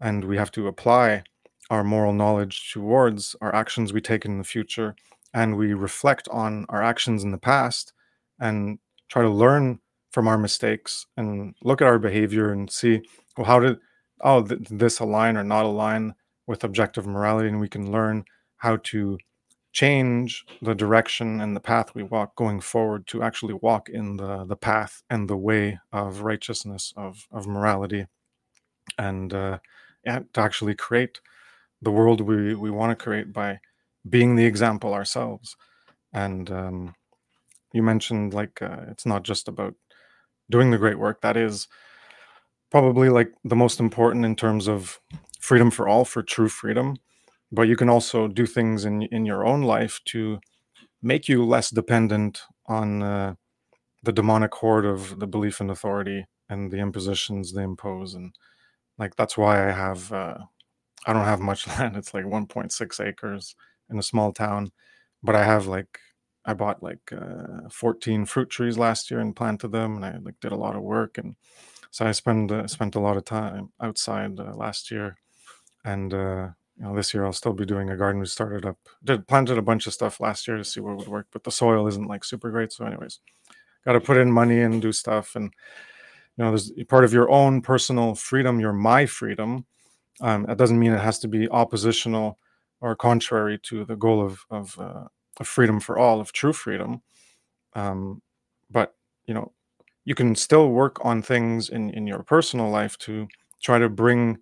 and 0.00 0.24
we 0.24 0.36
have 0.36 0.52
to 0.52 0.68
apply 0.68 1.24
our 1.68 1.82
moral 1.82 2.12
knowledge 2.12 2.72
towards 2.72 3.34
our 3.40 3.54
actions 3.54 3.92
we 3.92 4.00
take 4.00 4.24
in 4.24 4.38
the 4.38 4.44
future 4.44 4.94
and 5.36 5.56
we 5.56 5.74
reflect 5.74 6.28
on 6.30 6.66
our 6.68 6.82
actions 6.82 7.22
in 7.22 7.30
the 7.30 7.38
past 7.38 7.92
and 8.40 8.78
try 9.08 9.22
to 9.22 9.30
learn 9.30 9.78
from 10.10 10.26
our 10.26 10.38
mistakes 10.38 11.06
and 11.16 11.54
look 11.62 11.80
at 11.80 11.88
our 11.88 12.00
behavior 12.00 12.50
and 12.50 12.70
see 12.70 13.02
well 13.36 13.46
how 13.46 13.60
did 13.60 13.78
oh 14.22 14.42
th- 14.42 14.60
this 14.70 14.98
align 14.98 15.36
or 15.36 15.44
not 15.44 15.64
align 15.64 16.14
with 16.46 16.64
objective 16.64 17.06
morality? 17.06 17.48
And 17.48 17.60
we 17.60 17.68
can 17.68 17.90
learn 17.90 18.24
how 18.58 18.76
to 18.76 19.18
change 19.72 20.44
the 20.62 20.74
direction 20.74 21.40
and 21.40 21.54
the 21.54 21.60
path 21.60 21.94
we 21.94 22.02
walk 22.02 22.34
going 22.36 22.60
forward 22.60 23.06
to 23.08 23.22
actually 23.22 23.54
walk 23.54 23.88
in 23.88 24.16
the 24.16 24.44
the 24.44 24.56
path 24.56 25.02
and 25.10 25.28
the 25.28 25.36
way 25.36 25.78
of 25.92 26.22
righteousness 26.22 26.92
of 26.96 27.26
of 27.30 27.46
morality. 27.46 28.06
And 28.98 29.32
uh, 29.34 29.58
yeah, 30.04 30.20
to 30.34 30.40
actually 30.40 30.74
create 30.74 31.20
the 31.82 31.90
world 31.90 32.20
we 32.20 32.54
we 32.54 32.70
want 32.70 32.98
to 32.98 33.04
create 33.04 33.32
by 33.32 33.60
being 34.08 34.36
the 34.36 34.46
example 34.46 34.94
ourselves. 34.94 35.56
And 36.12 36.50
um, 36.50 36.94
you 37.72 37.82
mentioned 37.82 38.34
like 38.34 38.62
uh, 38.62 38.82
it's 38.88 39.06
not 39.06 39.24
just 39.24 39.48
about 39.48 39.74
doing 40.50 40.70
the 40.70 40.78
great 40.78 40.98
work. 40.98 41.22
That 41.22 41.36
is 41.36 41.68
probably 42.70 43.08
like 43.08 43.32
the 43.44 43.56
most 43.56 43.80
important 43.80 44.24
in 44.24 44.36
terms 44.36 44.68
of 44.68 45.00
freedom 45.40 45.70
for 45.70 45.88
all 45.88 46.04
for 46.04 46.22
true 46.22 46.48
freedom. 46.48 46.96
But 47.52 47.68
you 47.68 47.76
can 47.76 47.88
also 47.88 48.28
do 48.28 48.46
things 48.46 48.84
in 48.84 49.02
in 49.02 49.26
your 49.26 49.46
own 49.46 49.62
life 49.62 50.00
to 50.06 50.40
make 51.02 51.28
you 51.28 51.44
less 51.44 51.70
dependent 51.70 52.42
on 52.66 53.02
uh, 53.02 53.34
the 54.04 54.12
demonic 54.12 54.54
horde 54.54 54.86
of 54.86 55.20
the 55.20 55.26
belief 55.28 55.60
in 55.60 55.70
authority 55.70 56.26
and 56.48 56.72
the 56.72 56.78
impositions 56.78 57.52
they 57.54 57.64
impose. 57.64 58.14
And 58.14 58.34
like 58.98 59.16
that's 59.16 59.38
why 59.38 59.68
i 59.68 59.72
have 59.72 60.12
uh, 60.12 60.38
i 61.06 61.12
don't 61.12 61.24
have 61.24 61.40
much 61.40 61.66
land. 61.78 61.96
It's 61.96 62.14
like 62.14 62.24
1.6 62.24 63.06
acres 63.06 63.54
in 63.90 63.98
a 63.98 64.02
small 64.02 64.32
town 64.32 64.70
but 65.22 65.34
i 65.34 65.44
have 65.44 65.66
like 65.66 65.98
i 66.44 66.52
bought 66.54 66.82
like 66.82 67.12
uh, 67.12 67.68
14 67.70 68.24
fruit 68.24 68.50
trees 68.50 68.78
last 68.78 69.10
year 69.10 69.20
and 69.20 69.36
planted 69.36 69.68
them 69.72 69.96
and 69.96 70.04
i 70.04 70.16
like 70.22 70.38
did 70.40 70.52
a 70.52 70.56
lot 70.56 70.76
of 70.76 70.82
work 70.82 71.18
and 71.18 71.36
so 71.90 72.06
i 72.06 72.12
spend 72.12 72.52
uh, 72.52 72.66
spent 72.66 72.94
a 72.94 73.00
lot 73.00 73.16
of 73.16 73.24
time 73.24 73.70
outside 73.80 74.38
uh, 74.40 74.54
last 74.54 74.90
year 74.90 75.16
and 75.84 76.14
uh, 76.14 76.48
you 76.76 76.84
know 76.84 76.94
this 76.94 77.14
year 77.14 77.24
i'll 77.24 77.32
still 77.32 77.52
be 77.52 77.66
doing 77.66 77.90
a 77.90 77.96
garden. 77.96 78.20
We 78.20 78.26
started 78.26 78.66
up 78.66 78.78
did 79.04 79.26
planted 79.28 79.58
a 79.58 79.62
bunch 79.62 79.86
of 79.86 79.94
stuff 79.94 80.20
last 80.20 80.46
year 80.48 80.56
to 80.56 80.64
see 80.64 80.80
what 80.80 80.96
would 80.96 81.08
work 81.08 81.28
but 81.32 81.44
the 81.44 81.50
soil 81.50 81.86
isn't 81.86 82.08
like 82.08 82.24
super 82.24 82.50
great 82.50 82.72
so 82.72 82.84
anyways 82.84 83.20
got 83.84 83.92
to 83.92 84.00
put 84.00 84.16
in 84.16 84.30
money 84.32 84.60
and 84.60 84.82
do 84.82 84.92
stuff 84.92 85.36
and 85.36 85.52
you 86.36 86.44
know 86.44 86.50
there's 86.50 86.70
part 86.88 87.04
of 87.04 87.12
your 87.12 87.30
own 87.30 87.60
personal 87.62 88.14
freedom 88.14 88.60
your 88.60 88.72
my 88.72 89.06
freedom 89.06 89.64
um, 90.20 90.44
that 90.44 90.58
doesn't 90.58 90.78
mean 90.78 90.92
it 90.92 91.00
has 91.00 91.18
to 91.18 91.28
be 91.28 91.48
oppositional 91.50 92.38
or 92.80 92.96
contrary 92.96 93.58
to 93.62 93.84
the 93.84 93.96
goal 93.96 94.24
of 94.24 94.40
of, 94.50 94.78
uh, 94.78 95.04
of 95.40 95.48
freedom 95.48 95.80
for 95.80 95.98
all 95.98 96.20
of 96.20 96.32
true 96.32 96.52
freedom 96.52 97.02
um, 97.74 98.22
but 98.70 98.94
you 99.26 99.34
know 99.34 99.52
you 100.04 100.14
can 100.14 100.34
still 100.34 100.70
work 100.70 101.04
on 101.04 101.22
things 101.22 101.68
in 101.68 101.90
in 101.90 102.06
your 102.06 102.22
personal 102.22 102.70
life 102.70 102.96
to 102.98 103.28
try 103.62 103.78
to 103.78 103.88
bring 103.88 104.38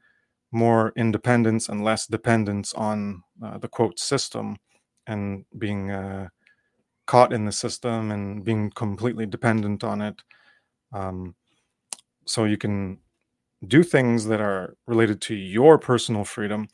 more 0.52 0.92
independence 0.96 1.68
and 1.68 1.84
less 1.84 2.06
dependence 2.06 2.72
on 2.74 3.22
uh, 3.44 3.58
the 3.58 3.68
quote 3.68 3.98
system 3.98 4.56
and 5.06 5.44
being 5.58 5.90
uh, 5.90 6.28
caught 7.06 7.32
in 7.32 7.44
the 7.44 7.52
system 7.52 8.10
and 8.10 8.44
being 8.44 8.70
completely 8.70 9.26
dependent 9.26 9.84
on 9.84 10.00
it. 10.00 10.22
Um, 10.92 11.34
so 12.26 12.44
you 12.44 12.56
can 12.56 12.98
do 13.66 13.82
things 13.82 14.26
that 14.26 14.40
are 14.40 14.76
related 14.86 15.20
to 15.22 15.34
your 15.34 15.78
personal 15.78 16.24
freedom, 16.24 16.68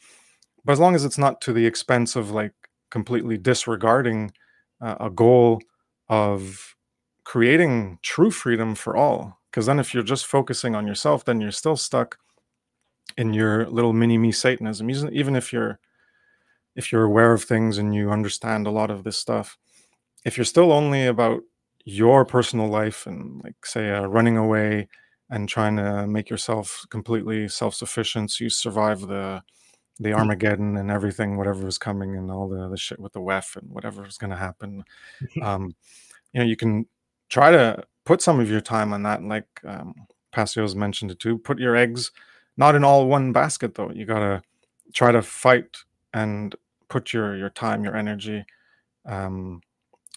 but 0.64 0.72
as 0.72 0.80
long 0.80 0.94
as 0.94 1.04
it's 1.04 1.18
not 1.18 1.40
to 1.42 1.52
the 1.52 1.66
expense 1.66 2.16
of 2.16 2.30
like 2.30 2.52
completely 2.90 3.38
disregarding 3.38 4.32
uh, 4.80 4.96
a 5.00 5.10
goal 5.10 5.60
of 6.08 6.76
creating 7.24 7.98
true 8.02 8.30
freedom 8.30 8.74
for 8.74 8.96
all. 8.96 9.38
Because 9.50 9.66
then, 9.66 9.80
if 9.80 9.94
you're 9.94 10.02
just 10.04 10.26
focusing 10.26 10.74
on 10.74 10.86
yourself, 10.86 11.24
then 11.24 11.40
you're 11.40 11.50
still 11.52 11.76
stuck 11.76 12.18
in 13.16 13.32
your 13.32 13.66
little 13.66 13.92
mini 13.92 14.18
me 14.18 14.32
satanism 14.32 14.90
even 14.90 15.36
if 15.36 15.52
you're 15.52 15.78
if 16.76 16.92
you're 16.92 17.04
aware 17.04 17.32
of 17.32 17.44
things 17.44 17.78
and 17.78 17.94
you 17.94 18.10
understand 18.10 18.66
a 18.66 18.70
lot 18.70 18.90
of 18.90 19.04
this 19.04 19.18
stuff 19.18 19.58
if 20.24 20.36
you're 20.36 20.44
still 20.44 20.72
only 20.72 21.06
about 21.06 21.42
your 21.84 22.24
personal 22.24 22.68
life 22.68 23.06
and 23.06 23.40
like 23.42 23.64
say 23.64 23.90
uh, 23.90 24.06
running 24.06 24.36
away 24.36 24.88
and 25.30 25.48
trying 25.48 25.76
to 25.76 26.06
make 26.06 26.28
yourself 26.30 26.84
completely 26.90 27.48
self-sufficient 27.48 28.30
so 28.30 28.44
you 28.44 28.50
survive 28.50 29.00
the 29.02 29.42
the 29.98 30.12
armageddon 30.12 30.76
and 30.76 30.90
everything 30.90 31.36
whatever 31.36 31.64
was 31.64 31.78
coming 31.78 32.16
and 32.16 32.30
all 32.30 32.48
the, 32.48 32.68
the 32.68 32.76
shit 32.76 33.00
with 33.00 33.12
the 33.12 33.20
wef 33.20 33.56
and 33.56 33.68
whatever 33.70 34.02
was 34.02 34.18
going 34.18 34.30
to 34.30 34.36
happen 34.36 34.84
um 35.42 35.74
you 36.32 36.40
know 36.40 36.46
you 36.46 36.56
can 36.56 36.86
try 37.28 37.50
to 37.50 37.82
put 38.04 38.22
some 38.22 38.40
of 38.40 38.50
your 38.50 38.60
time 38.60 38.92
on 38.92 39.02
that 39.02 39.22
like 39.22 39.46
um 39.64 39.94
Passio's 40.32 40.76
mentioned 40.76 41.10
it 41.10 41.18
too 41.18 41.36
put 41.36 41.58
your 41.58 41.76
eggs 41.76 42.12
not 42.60 42.74
in 42.74 42.84
all 42.84 43.08
one 43.08 43.32
basket 43.32 43.74
though. 43.74 43.90
You 43.90 44.04
gotta 44.04 44.42
try 44.92 45.12
to 45.12 45.22
fight 45.22 45.78
and 46.12 46.54
put 46.88 47.12
your 47.12 47.34
your 47.34 47.48
time, 47.48 47.84
your 47.84 47.96
energy, 47.96 48.44
um, 49.06 49.62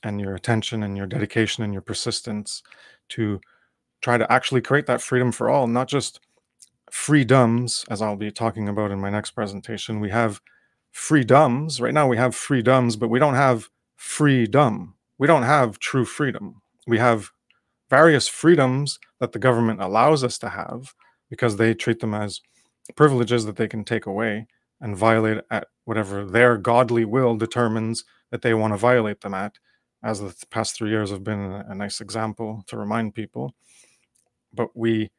and 0.03 0.19
your 0.19 0.35
attention 0.35 0.83
and 0.83 0.97
your 0.97 1.07
dedication 1.07 1.63
and 1.63 1.71
your 1.71 1.81
persistence 1.81 2.61
to 3.09 3.39
try 4.01 4.17
to 4.17 4.29
actually 4.29 4.59
create 4.59 4.87
that 4.87 5.01
freedom 5.01 5.31
for 5.31 5.49
all, 5.49 5.67
not 5.67 5.87
just 5.87 6.19
freedoms, 6.93 7.83
as 7.89 8.03
I'll 8.03 8.15
be 8.15 8.29
talking 8.29 8.69
about 8.69 8.91
in 8.91 9.01
my 9.01 9.09
next 9.09 9.31
presentation. 9.31 9.99
We 9.99 10.11
have 10.11 10.39
freedoms. 10.91 11.81
Right 11.81 11.93
now, 11.93 12.07
we 12.07 12.17
have 12.17 12.35
freedoms, 12.35 12.95
but 12.95 13.09
we 13.09 13.17
don't 13.17 13.33
have 13.33 13.67
freedom. 13.95 14.93
We 15.17 15.25
don't 15.25 15.41
have 15.41 15.79
true 15.79 16.05
freedom. 16.05 16.61
We 16.85 16.99
have 16.99 17.31
various 17.89 18.27
freedoms 18.27 18.99
that 19.19 19.31
the 19.31 19.39
government 19.39 19.81
allows 19.81 20.23
us 20.23 20.37
to 20.37 20.49
have 20.49 20.93
because 21.31 21.57
they 21.57 21.73
treat 21.73 21.99
them 21.99 22.13
as 22.13 22.41
privileges 22.95 23.45
that 23.45 23.55
they 23.55 23.67
can 23.67 23.83
take 23.83 24.05
away 24.05 24.45
and 24.79 24.95
violate 24.95 25.39
at 25.49 25.69
whatever 25.85 26.23
their 26.23 26.57
godly 26.57 27.05
will 27.05 27.35
determines 27.35 28.05
that 28.29 28.43
they 28.43 28.53
want 28.53 28.71
to 28.71 28.77
violate 28.77 29.21
them 29.21 29.33
at, 29.33 29.57
as 30.03 30.19
the 30.19 30.33
past 30.51 30.75
three 30.75 30.91
years 30.91 31.09
have 31.09 31.23
been 31.23 31.39
a, 31.39 31.73
nice 31.73 31.99
example 31.99 32.63
to 32.67 32.77
remind 32.77 33.15
people. 33.15 33.55
But 34.53 34.69
we 34.77 35.09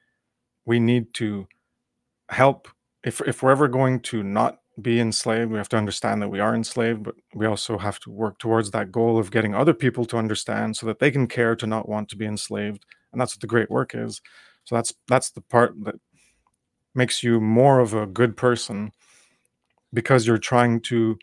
we 0.65 0.79
need 0.79 1.13
to 1.15 1.47
help 2.31 2.69
if 3.05 3.21
if 3.23 3.43
we're 3.43 3.53
ever 3.53 3.69
going 3.69 4.01
to 4.01 4.23
not 4.23 4.59
be 4.81 4.99
enslaved, 4.99 5.53
we 5.53 5.59
have 5.59 5.69
to 5.69 5.77
understand 5.77 6.21
that 6.21 6.29
we 6.29 6.41
are 6.41 6.55
enslaved, 6.55 7.05
but 7.05 7.15
we 7.35 7.47
also 7.47 7.79
have 7.79 8.01
to 8.01 8.11
work 8.11 8.39
towards 8.39 8.71
that 8.73 8.91
goal 8.91 9.19
of 9.19 9.31
getting 9.31 9.55
other 9.55 9.75
people 9.75 10.05
to 10.07 10.17
understand 10.17 10.77
so 10.77 10.87
that 10.87 10.99
they 10.99 11.11
can 11.11 11.29
care 11.29 11.55
to 11.55 11.67
not 11.67 11.89
want 11.89 12.09
to 12.09 12.17
be 12.17 12.27
enslaved. 12.27 12.85
And 13.13 13.21
that's 13.21 13.37
what 13.37 13.41
the 13.41 13.47
great 13.47 13.71
work 13.71 13.95
is. 13.95 14.21
So 14.65 14.75
that's 14.75 14.93
that's 15.07 15.31
the 15.31 15.43
part 15.43 15.75
that 15.85 15.97
makes 16.95 17.23
you 17.23 17.41
more 17.41 17.79
of 17.81 17.95
a 17.95 18.07
good 18.07 18.37
person 18.37 18.91
because 19.93 20.27
you're 20.27 20.39
trying 20.39 20.81
to 20.81 21.19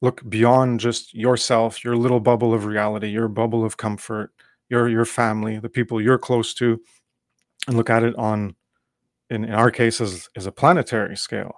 look 0.00 0.28
beyond 0.28 0.80
just 0.80 1.14
yourself, 1.14 1.84
your 1.84 1.96
little 1.96 2.20
bubble 2.20 2.54
of 2.54 2.66
reality, 2.66 3.08
your 3.08 3.28
bubble 3.28 3.64
of 3.64 3.76
comfort, 3.76 4.32
your 4.68 4.88
your 4.88 5.04
family, 5.04 5.58
the 5.58 5.68
people 5.68 6.00
you're 6.00 6.18
close 6.18 6.54
to, 6.54 6.80
and 7.66 7.76
look 7.76 7.90
at 7.90 8.02
it 8.04 8.14
on 8.16 8.54
in, 9.32 9.44
in 9.44 9.54
our 9.54 9.70
case 9.70 10.00
is, 10.00 10.28
as 10.36 10.46
a 10.46 10.52
planetary 10.52 11.16
scale 11.16 11.54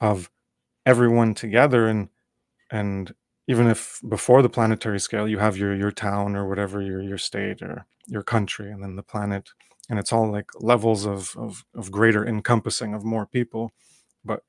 of 0.00 0.30
everyone 0.84 1.34
together 1.34 1.86
and 1.86 2.08
and 2.70 3.14
even 3.48 3.66
if 3.66 4.00
before 4.08 4.42
the 4.42 4.48
planetary 4.48 4.98
scale 5.00 5.28
you 5.28 5.38
have 5.38 5.56
your 5.56 5.74
your 5.74 5.92
town 5.92 6.36
or 6.36 6.48
whatever 6.48 6.82
your 6.82 7.02
your 7.02 7.18
state 7.18 7.62
or 7.62 7.86
your 8.06 8.22
country 8.22 8.70
and 8.70 8.82
then 8.82 8.96
the 8.96 9.02
planet 9.02 9.50
and 9.88 9.98
it's 9.98 10.12
all 10.12 10.30
like 10.30 10.50
levels 10.60 11.06
of 11.06 11.34
of, 11.36 11.64
of 11.74 11.90
greater 11.90 12.26
encompassing 12.26 12.94
of 12.94 13.04
more 13.04 13.26
people. 13.26 13.72
But 14.24 14.42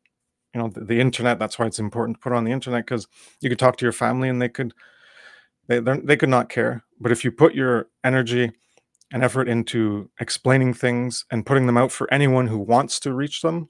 you 0.54 0.62
know 0.62 0.70
the, 0.70 0.82
the 0.86 1.00
internet 1.00 1.40
that's 1.40 1.60
why 1.60 1.66
it's 1.66 1.80
important 1.80 2.18
to 2.18 2.22
put 2.22 2.34
on 2.34 2.44
the 2.44 2.52
internet 2.52 2.86
because 2.86 3.08
you 3.42 3.50
could 3.50 3.60
talk 3.60 3.78
to 3.78 3.86
your 3.86 3.94
family 3.94 4.30
and 4.30 4.42
they 4.42 4.50
could 4.50 4.74
they 5.68 5.80
they 5.80 6.18
could 6.18 6.30
not 6.30 6.50
care. 6.50 6.84
But 7.00 7.12
if 7.12 7.24
you 7.24 7.32
put 7.32 7.54
your 7.54 7.88
energy 8.04 8.52
and 9.14 9.24
effort 9.24 9.48
into 9.48 10.10
explaining 10.20 10.74
things 10.74 11.26
and 11.32 11.46
putting 11.46 11.68
them 11.68 11.78
out 11.78 11.92
for 11.94 12.14
anyone 12.14 12.48
who 12.48 12.58
wants 12.58 13.00
to 13.00 13.14
reach 13.14 13.42
them 13.42 13.70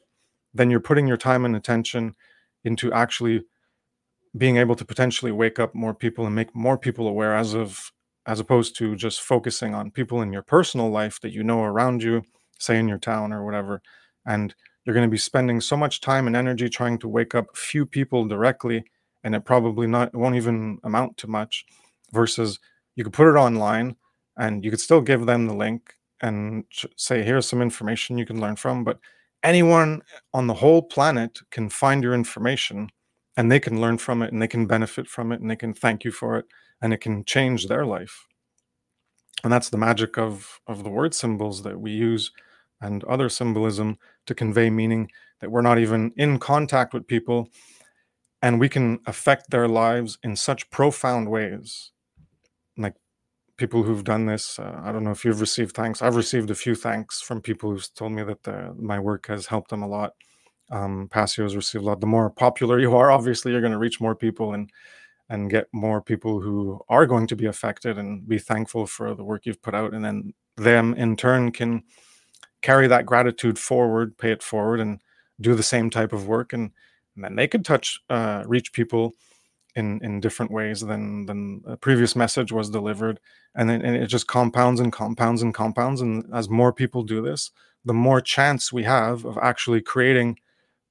then 0.53 0.69
you're 0.69 0.79
putting 0.79 1.07
your 1.07 1.17
time 1.17 1.45
and 1.45 1.55
attention 1.55 2.15
into 2.63 2.91
actually 2.93 3.43
being 4.37 4.57
able 4.57 4.75
to 4.75 4.85
potentially 4.85 5.31
wake 5.31 5.59
up 5.59 5.75
more 5.75 5.93
people 5.93 6.25
and 6.25 6.35
make 6.35 6.55
more 6.55 6.77
people 6.77 7.07
aware 7.07 7.35
as 7.35 7.53
of 7.53 7.91
as 8.25 8.39
opposed 8.39 8.75
to 8.77 8.95
just 8.95 9.21
focusing 9.21 9.73
on 9.75 9.91
people 9.91 10.21
in 10.21 10.31
your 10.31 10.41
personal 10.41 10.89
life 10.89 11.19
that 11.21 11.33
you 11.33 11.43
know 11.43 11.61
around 11.61 12.01
you 12.01 12.23
say 12.57 12.79
in 12.79 12.87
your 12.87 12.97
town 12.97 13.33
or 13.33 13.43
whatever. 13.43 13.81
And 14.25 14.55
you're 14.85 14.93
going 14.93 15.07
to 15.07 15.11
be 15.11 15.17
spending 15.17 15.59
so 15.59 15.75
much 15.75 15.99
time 15.99 16.27
and 16.27 16.35
energy 16.35 16.69
trying 16.69 16.97
to 16.99 17.09
wake 17.09 17.35
up 17.35 17.57
few 17.57 17.85
people 17.85 18.25
directly 18.25 18.85
and 19.25 19.35
it 19.35 19.43
probably 19.45 19.87
not 19.87 20.15
won't 20.15 20.35
even 20.35 20.79
amount 20.83 21.17
to 21.17 21.27
much 21.27 21.65
versus 22.13 22.59
you 22.95 23.03
could 23.03 23.13
put 23.13 23.29
it 23.29 23.37
online 23.37 23.95
and 24.37 24.63
you 24.63 24.71
could 24.71 24.79
still 24.79 25.01
give 25.01 25.25
them 25.25 25.47
the 25.47 25.53
link 25.53 25.93
and 26.21 26.63
say 26.95 27.23
here's 27.23 27.47
some 27.47 27.61
information 27.61 28.17
you 28.17 28.25
can 28.25 28.39
learn 28.39 28.55
from 28.55 28.83
but 28.83 28.99
anyone 29.43 30.01
on 30.33 30.47
the 30.47 30.53
whole 30.53 30.81
planet 30.81 31.39
can 31.51 31.69
find 31.69 32.03
your 32.03 32.13
information 32.13 32.89
and 33.37 33.51
they 33.51 33.59
can 33.59 33.81
learn 33.81 33.97
from 33.97 34.21
it 34.21 34.31
and 34.31 34.41
they 34.41 34.47
can 34.47 34.65
benefit 34.65 35.07
from 35.07 35.31
it 35.31 35.41
and 35.41 35.49
they 35.49 35.55
can 35.55 35.73
thank 35.73 36.03
you 36.03 36.11
for 36.11 36.37
it 36.37 36.45
and 36.81 36.93
it 36.93 37.01
can 37.01 37.23
change 37.25 37.67
their 37.67 37.85
life. 37.85 38.27
And 39.43 39.51
that's 39.51 39.69
the 39.69 39.77
magic 39.77 40.17
of 40.17 40.59
of 40.67 40.83
the 40.83 40.89
word 40.89 41.13
symbols 41.13 41.63
that 41.63 41.79
we 41.79 41.91
use 41.91 42.31
and 42.81 43.03
other 43.05 43.29
symbolism 43.29 43.97
to 44.27 44.35
convey 44.35 44.69
meaning 44.69 45.09
that 45.41 45.51
we're 45.51 45.61
not 45.61 45.79
even 45.79 46.13
in 46.17 46.39
contact 46.39 46.93
with 46.93 47.07
people 47.07 47.49
and 48.41 48.59
we 48.59 48.69
can 48.69 48.99
affect 49.07 49.49
their 49.49 49.67
lives 49.67 50.17
in 50.23 50.35
such 50.35 50.69
profound 50.69 51.29
ways 51.29 51.92
people 53.57 53.83
who've 53.83 54.03
done 54.03 54.25
this 54.25 54.57
uh, 54.59 54.81
i 54.83 54.91
don't 54.91 55.03
know 55.03 55.11
if 55.11 55.23
you've 55.23 55.41
received 55.41 55.75
thanks 55.75 56.01
i've 56.01 56.15
received 56.15 56.49
a 56.49 56.55
few 56.55 56.75
thanks 56.75 57.21
from 57.21 57.41
people 57.41 57.71
who've 57.71 57.93
told 57.93 58.11
me 58.11 58.23
that 58.23 58.43
the, 58.43 58.73
my 58.77 58.99
work 58.99 59.27
has 59.27 59.45
helped 59.47 59.69
them 59.69 59.83
a 59.83 59.87
lot. 59.87 60.13
Um, 60.71 61.07
Passio 61.11 61.43
has 61.45 61.55
received 61.55 61.83
a 61.83 61.87
lot. 61.87 61.99
The 61.99 62.07
more 62.07 62.29
popular 62.29 62.79
you 62.79 62.95
are 62.95 63.11
obviously 63.11 63.51
you're 63.51 63.61
going 63.61 63.73
to 63.73 63.77
reach 63.77 64.01
more 64.01 64.15
people 64.15 64.53
and 64.53 64.71
and 65.29 65.49
get 65.49 65.67
more 65.73 66.01
people 66.01 66.41
who 66.41 66.79
are 66.89 67.05
going 67.05 67.27
to 67.27 67.35
be 67.35 67.45
affected 67.45 67.97
and 67.97 68.27
be 68.27 68.37
thankful 68.37 68.85
for 68.85 69.15
the 69.15 69.23
work 69.23 69.45
you've 69.45 69.61
put 69.61 69.73
out. 69.73 69.93
And 69.93 70.03
then 70.03 70.33
them 70.57 70.93
in 70.95 71.15
turn 71.15 71.51
can 71.51 71.83
carry 72.61 72.87
that 72.87 73.05
gratitude 73.05 73.57
forward, 73.57 74.17
pay 74.17 74.31
it 74.31 74.43
forward, 74.43 74.79
and 74.79 74.99
do 75.41 75.55
the 75.55 75.63
same 75.63 75.89
type 75.89 76.13
of 76.13 76.27
work, 76.27 76.53
and, 76.53 76.71
and 77.15 77.23
then 77.23 77.35
they 77.35 77.47
could 77.47 77.65
touch, 77.65 77.99
uh, 78.09 78.43
reach 78.45 78.73
people 78.73 79.13
in 79.75 79.99
in 80.03 80.19
different 80.19 80.51
ways 80.51 80.81
than 80.81 81.25
than 81.25 81.61
the 81.63 81.77
previous 81.77 82.15
message 82.15 82.51
was 82.51 82.69
delivered, 82.69 83.19
and 83.55 83.69
then 83.69 83.81
and 83.81 83.95
it 83.95 84.07
just 84.07 84.27
compounds 84.27 84.79
and 84.79 84.91
compounds 84.93 85.41
and 85.41 85.53
compounds, 85.53 86.01
and 86.01 86.25
as 86.33 86.49
more 86.49 86.73
people 86.73 87.03
do 87.03 87.21
this, 87.21 87.51
the 87.85 87.93
more 87.93 88.21
chance 88.21 88.71
we 88.71 88.83
have 88.83 89.25
of 89.25 89.37
actually 89.37 89.81
creating 89.81 90.39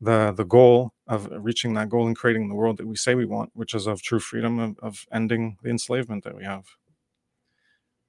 the 0.00 0.32
the 0.32 0.44
goal 0.44 0.92
of 1.06 1.28
reaching 1.32 1.74
that 1.74 1.88
goal 1.88 2.06
and 2.06 2.16
creating 2.16 2.48
the 2.48 2.54
world 2.54 2.76
that 2.78 2.86
we 2.86 2.96
say 2.96 3.14
we 3.14 3.24
want, 3.24 3.50
which 3.54 3.74
is 3.74 3.86
of 3.86 4.02
true 4.02 4.20
freedom 4.20 4.58
of, 4.58 4.78
of 4.80 5.06
ending 5.12 5.58
the 5.62 5.70
enslavement 5.70 6.24
that 6.24 6.36
we 6.36 6.44
have. 6.44 6.64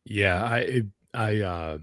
Yeah, 0.06 0.44
I 0.44 0.84
I 1.14 1.42
uh 1.42 1.78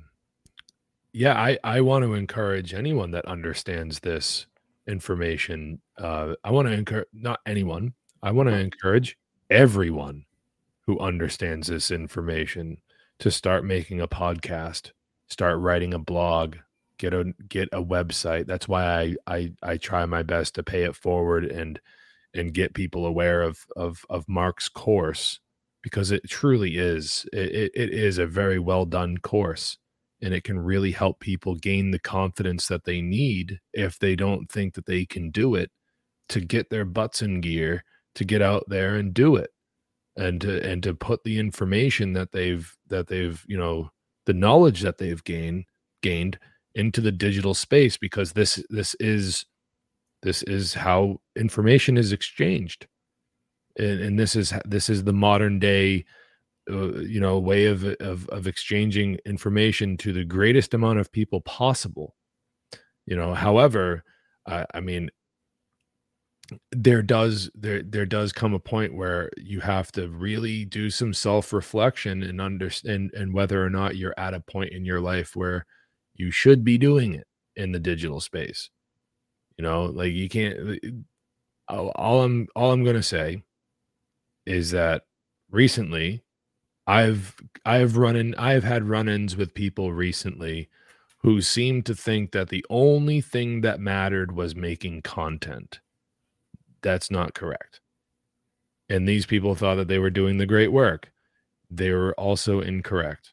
yeah, 1.12 1.40
I 1.40 1.58
I 1.64 1.80
want 1.80 2.04
to 2.04 2.14
encourage 2.14 2.74
anyone 2.74 3.10
that 3.12 3.24
understands 3.26 4.00
this 4.00 4.46
information. 4.86 5.80
Uh, 5.98 6.34
I 6.44 6.50
want 6.50 6.68
to 6.68 6.74
encourage 6.74 7.08
not 7.12 7.40
anyone. 7.46 7.94
I 8.22 8.32
want 8.32 8.48
to 8.48 8.58
encourage 8.58 9.16
everyone 9.48 10.24
who 10.86 10.98
understands 10.98 11.68
this 11.68 11.90
information 11.90 12.78
to 13.18 13.30
start 13.30 13.64
making 13.64 14.00
a 14.00 14.08
podcast, 14.08 14.90
start 15.28 15.58
writing 15.58 15.94
a 15.94 15.98
blog, 15.98 16.56
get 16.98 17.14
a 17.14 17.32
get 17.48 17.68
a 17.72 17.82
website. 17.82 18.46
That's 18.46 18.68
why 18.68 18.84
I 18.84 19.16
I 19.26 19.52
I 19.62 19.76
try 19.78 20.04
my 20.06 20.22
best 20.22 20.54
to 20.56 20.62
pay 20.62 20.82
it 20.84 20.96
forward 20.96 21.44
and 21.44 21.80
and 22.34 22.54
get 22.54 22.74
people 22.74 23.06
aware 23.06 23.42
of 23.42 23.64
of 23.76 24.04
of 24.10 24.28
Mark's 24.28 24.68
course 24.68 25.40
because 25.82 26.10
it 26.10 26.28
truly 26.28 26.76
is 26.76 27.26
it, 27.32 27.72
it 27.74 27.90
is 27.90 28.18
a 28.18 28.26
very 28.26 28.58
well 28.58 28.84
done 28.84 29.16
course 29.18 29.78
and 30.22 30.34
it 30.34 30.44
can 30.44 30.58
really 30.58 30.92
help 30.92 31.18
people 31.20 31.54
gain 31.54 31.90
the 31.90 31.98
confidence 31.98 32.68
that 32.68 32.84
they 32.84 33.00
need 33.00 33.58
if 33.72 33.98
they 33.98 34.14
don't 34.14 34.50
think 34.50 34.74
that 34.74 34.84
they 34.84 35.06
can 35.06 35.30
do 35.30 35.54
it 35.54 35.70
to 36.28 36.40
get 36.40 36.68
their 36.68 36.84
butts 36.84 37.22
in 37.22 37.40
gear 37.40 37.82
to 38.20 38.24
get 38.26 38.42
out 38.42 38.64
there 38.68 38.96
and 38.96 39.14
do 39.14 39.36
it 39.36 39.50
and 40.14 40.42
to 40.42 40.62
and 40.62 40.82
to 40.82 40.92
put 40.92 41.24
the 41.24 41.38
information 41.38 42.12
that 42.12 42.32
they've 42.32 42.76
that 42.88 43.06
they've 43.06 43.42
you 43.48 43.56
know 43.56 43.90
the 44.26 44.34
knowledge 44.34 44.82
that 44.82 44.98
they've 44.98 45.24
gained 45.24 45.64
gained 46.02 46.38
into 46.74 47.00
the 47.00 47.10
digital 47.10 47.54
space 47.54 47.96
because 47.96 48.32
this 48.32 48.62
this 48.68 48.94
is 49.00 49.46
this 50.22 50.42
is 50.42 50.74
how 50.74 51.18
information 51.34 51.96
is 51.96 52.12
exchanged. 52.12 52.86
And, 53.78 54.00
and 54.02 54.18
this 54.18 54.36
is 54.36 54.52
this 54.66 54.90
is 54.90 55.04
the 55.04 55.14
modern 55.14 55.58
day 55.58 56.04
uh, 56.70 56.98
you 56.98 57.20
know 57.20 57.38
way 57.38 57.64
of, 57.64 57.84
of 58.00 58.28
of 58.28 58.46
exchanging 58.46 59.16
information 59.24 59.96
to 59.96 60.12
the 60.12 60.24
greatest 60.24 60.74
amount 60.74 60.98
of 60.98 61.10
people 61.10 61.40
possible. 61.40 62.14
You 63.06 63.16
know 63.16 63.32
however 63.32 64.04
uh, 64.44 64.66
i 64.74 64.80
mean 64.80 65.10
there 66.72 67.02
does 67.02 67.50
there 67.54 67.82
there 67.82 68.06
does 68.06 68.32
come 68.32 68.54
a 68.54 68.58
point 68.58 68.94
where 68.94 69.30
you 69.36 69.60
have 69.60 69.90
to 69.92 70.08
really 70.08 70.64
do 70.64 70.90
some 70.90 71.12
self-reflection 71.12 72.22
and 72.22 72.40
understand 72.40 73.10
and 73.14 73.32
whether 73.32 73.64
or 73.64 73.70
not 73.70 73.96
you're 73.96 74.14
at 74.18 74.34
a 74.34 74.40
point 74.40 74.72
in 74.72 74.84
your 74.84 75.00
life 75.00 75.36
where 75.36 75.66
you 76.14 76.30
should 76.30 76.64
be 76.64 76.78
doing 76.78 77.14
it 77.14 77.26
in 77.56 77.72
the 77.72 77.78
digital 77.80 78.20
space 78.20 78.70
you 79.58 79.64
know 79.64 79.84
like 79.84 80.12
you 80.12 80.28
can't 80.28 80.58
uh, 80.58 81.74
uh, 81.74 81.86
all 81.96 82.22
i'm 82.22 82.46
all 82.54 82.72
i'm 82.72 82.84
going 82.84 82.96
to 82.96 83.02
say 83.02 83.42
is 84.46 84.70
that 84.70 85.02
recently 85.50 86.22
I've 86.86 87.36
I've 87.64 87.96
run 87.96 88.16
in 88.16 88.34
I've 88.34 88.64
had 88.64 88.88
run-ins 88.88 89.36
with 89.36 89.54
people 89.54 89.92
recently 89.92 90.68
who 91.18 91.40
seem 91.40 91.82
to 91.82 91.94
think 91.94 92.32
that 92.32 92.48
the 92.48 92.64
only 92.70 93.20
thing 93.20 93.60
that 93.60 93.78
mattered 93.78 94.32
was 94.32 94.56
making 94.56 95.02
content. 95.02 95.80
That's 96.82 97.10
not 97.10 97.34
correct. 97.34 97.80
And 98.88 99.08
these 99.08 99.26
people 99.26 99.54
thought 99.54 99.76
that 99.76 99.88
they 99.88 99.98
were 99.98 100.10
doing 100.10 100.38
the 100.38 100.46
great 100.46 100.72
work. 100.72 101.12
They 101.70 101.92
were 101.92 102.14
also 102.14 102.60
incorrect. 102.60 103.32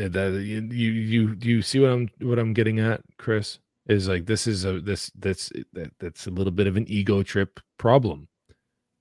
Uh, 0.00 0.08
That 0.08 0.42
you 0.42 0.62
you 0.62 0.90
you, 0.92 1.36
you 1.40 1.62
see 1.62 1.80
what 1.80 1.90
I'm 1.90 2.10
what 2.20 2.38
I'm 2.38 2.52
getting 2.52 2.80
at, 2.80 3.02
Kris? 3.18 3.58
Is 3.86 4.08
like 4.08 4.26
this 4.26 4.46
is 4.46 4.64
a 4.64 4.80
this 4.80 5.10
that's 5.18 5.50
that, 5.72 5.92
that's 5.98 6.26
a 6.26 6.30
little 6.30 6.50
bit 6.50 6.66
of 6.66 6.76
an 6.76 6.86
ego 6.88 7.22
trip 7.22 7.60
problem. 7.78 8.28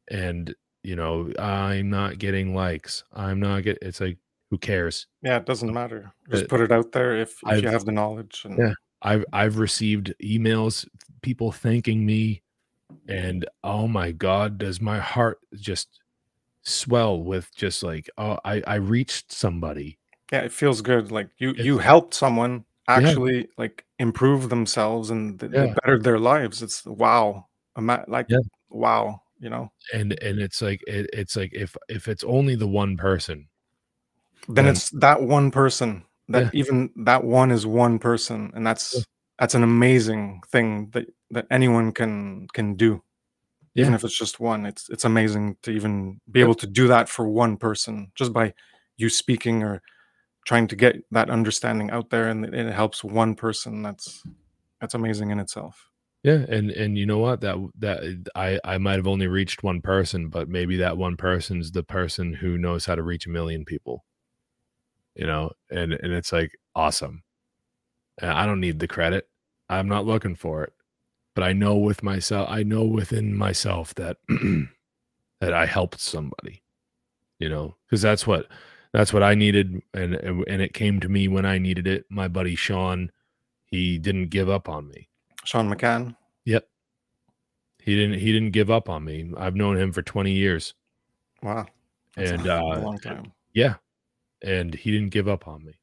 And 0.09 0.53
you 0.83 0.95
know, 0.95 1.31
I'm 1.39 1.89
not 1.89 2.19
getting 2.19 2.55
likes. 2.55 3.03
I'm 3.13 3.39
not 3.39 3.63
get 3.63 3.79
it's 3.81 3.99
like 3.99 4.17
who 4.49 4.57
cares? 4.57 5.07
Yeah, 5.23 5.37
it 5.37 5.45
doesn't 5.45 5.73
matter. 5.73 6.13
Just 6.29 6.45
Uh, 6.45 6.47
put 6.47 6.61
it 6.61 6.71
out 6.71 6.91
there 6.93 7.17
if, 7.17 7.37
if 7.47 7.61
you 7.61 7.67
have 7.67 7.83
the 7.85 7.91
knowledge. 7.91 8.43
And 8.45 8.57
Yeah. 8.57 8.73
I've 9.01 9.25
I've 9.33 9.57
received 9.57 10.13
emails, 10.23 10.87
people 11.21 11.51
thanking 11.51 12.05
me, 12.05 12.41
and 13.07 13.45
oh 13.63 13.87
my 13.87 14.11
god, 14.11 14.57
does 14.57 14.79
my 14.81 14.99
heart 14.99 15.39
just 15.55 15.99
swell 16.63 17.21
with 17.23 17.53
just 17.55 17.83
like 17.83 18.09
oh 18.17 18.37
I 18.45 18.61
I 18.67 18.75
reached 18.75 19.31
somebody. 19.31 19.97
yeah, 20.31 20.41
it 20.41 20.51
feels 20.51 20.81
good. 20.81 21.11
Like 21.11 21.29
you 21.37 21.51
It's- 21.51 21.65
you 21.65 21.77
helped 21.77 22.13
someone 22.13 22.65
actually 22.89 23.47
like 23.57 23.85
improve 23.99 24.49
themselves 24.49 25.09
and 25.09 25.39
th- 25.39 25.51
Yeah. 25.53 25.73
bettered 25.81 26.03
their 26.03 26.19
lives. 26.19 26.61
It's 26.61 26.85
wow. 26.85 27.47
Ima- 27.77 28.05
like 28.07 28.27
Yeah. 28.29 28.39
wow, 28.69 29.21
you 29.39 29.49
know. 29.49 29.71
And 29.93 30.17
and 30.21 30.39
it's 30.39 30.61
like 30.61 30.81
it, 30.87 31.09
it's 31.13 31.35
like 31.35 31.53
if 31.53 31.75
if 31.89 32.07
it's 32.07 32.23
only 32.23 32.55
the 32.55 32.67
one 32.67 32.97
person, 32.97 33.47
Then 34.47 34.55
Then- 34.65 34.67
it's 34.67 34.89
that 34.91 35.21
one 35.23 35.51
person 35.51 36.03
that 36.29 36.53
Yeah. 36.53 36.59
even 36.61 36.89
that 37.05 37.23
one 37.25 37.51
is 37.51 37.65
one 37.65 37.99
person 37.99 38.51
and 38.55 38.65
that's 38.65 38.93
Yeah. 38.95 39.01
That's 39.39 39.55
an 39.55 39.63
amazing 39.63 40.41
thing 40.51 40.89
that 40.93 41.07
that 41.31 41.47
anyone 41.51 41.91
can 41.91 42.47
can 42.53 42.75
do. 42.75 43.03
Even 43.75 43.93
if 43.93 44.03
it's 44.03 44.17
just 44.17 44.39
one, 44.39 44.65
it's 44.65 44.89
it's 44.89 45.05
amazing 45.05 45.57
to 45.63 45.71
even 45.71 46.19
be 46.31 46.39
Yeah. 46.39 46.45
able 46.45 46.55
to 46.55 46.67
do 46.67 46.87
that 46.87 47.09
for 47.09 47.27
one 47.27 47.57
person 47.57 48.11
just 48.15 48.33
by 48.33 48.53
you 48.97 49.09
speaking 49.09 49.63
or 49.63 49.81
trying 50.45 50.67
to 50.67 50.75
get 50.75 50.95
that 51.11 51.29
understanding 51.29 51.91
out 51.91 52.09
there 52.09 52.29
and 52.29 52.45
it, 52.45 52.53
it 52.53 52.73
helps 52.73 53.03
one 53.03 53.35
person 53.35 53.83
that's 53.83 54.23
that's 54.81 54.95
amazing 54.95 55.31
in 55.31 55.39
itself 55.39 55.89
Yeah, 56.23 56.45
and 56.49 56.71
and 56.71 56.97
you 56.97 57.05
know 57.05 57.19
what? 57.19 57.41
That 57.41 57.57
that 57.79 58.29
I 58.35 58.59
I 58.63 58.77
might 58.77 58.95
have 58.97 59.07
only 59.07 59.27
reached 59.27 59.63
one 59.63 59.81
person, 59.81 60.29
but 60.29 60.49
maybe 60.49 60.77
that 60.77 60.97
one 60.97 61.15
person's 61.17 61.71
the 61.71 61.83
person 61.83 62.33
who 62.33 62.57
knows 62.57 62.85
how 62.85 62.95
to 62.95 63.03
reach 63.03 63.25
a 63.27 63.29
million 63.29 63.65
people. 63.65 64.03
You 65.15 65.25
know, 65.25 65.51
and 65.71 65.93
and 65.93 66.13
it's 66.13 66.31
like 66.31 66.51
awesome. 66.75 67.23
And 68.21 68.31
I 68.31 68.45
don't 68.45 68.59
need 68.59 68.79
the 68.79 68.87
credit. 68.87 69.27
I'm 69.69 69.87
not 69.87 70.05
looking 70.05 70.35
for 70.35 70.63
it. 70.63 70.73
But 71.35 71.43
I 71.43 71.53
know 71.53 71.75
with 71.75 72.01
myself, 72.01 72.49
I 72.49 72.63
know 72.63 72.83
within 72.83 73.35
myself 73.37 73.93
that 73.95 74.17
that 75.39 75.53
I 75.53 75.65
helped 75.65 75.99
somebody. 75.99 76.63
You 77.39 77.49
know, 77.49 77.75
because 77.85 78.01
that's 78.01 78.25
what 78.25 78.47
that's 78.93 79.13
what 79.13 79.21
I 79.21 79.35
needed 79.35 79.81
and 79.93 80.15
and 80.15 80.61
it 80.61 80.73
came 80.73 80.99
to 81.01 81.09
me 81.09 81.27
when 81.27 81.45
I 81.45 81.59
needed 81.59 81.85
it. 81.85 82.05
My 82.09 82.27
buddy 82.27 82.55
Sean, 82.55 83.11
he 83.65 83.99
didn't 83.99 84.29
give 84.29 84.49
up 84.49 84.67
on 84.67 84.87
me. 84.87 85.09
sean 85.45 85.69
mccann 85.69 86.15
Yep. 86.45 86.67
He 87.83 87.95
didn't 87.95 88.19
he 88.19 88.31
didn't 88.33 88.51
give 88.51 88.71
up 88.71 88.89
on 88.89 89.03
me. 89.05 89.31
I've 89.37 89.55
known 89.55 89.77
him 89.77 89.93
for 89.93 90.01
20 90.01 90.31
years. 90.31 90.73
wow 91.43 91.67
That's 92.15 92.31
And, 92.31 92.47
a, 92.47 92.55
uh, 92.55 92.79
a 92.79 92.81
long 92.81 92.97
time 92.97 93.31
Yeah. 93.53 93.75
And 94.41 94.73
he 94.73 94.91
didn't 94.91 95.09
give 95.11 95.27
up 95.27 95.47
on 95.47 95.63
me. 95.63 95.73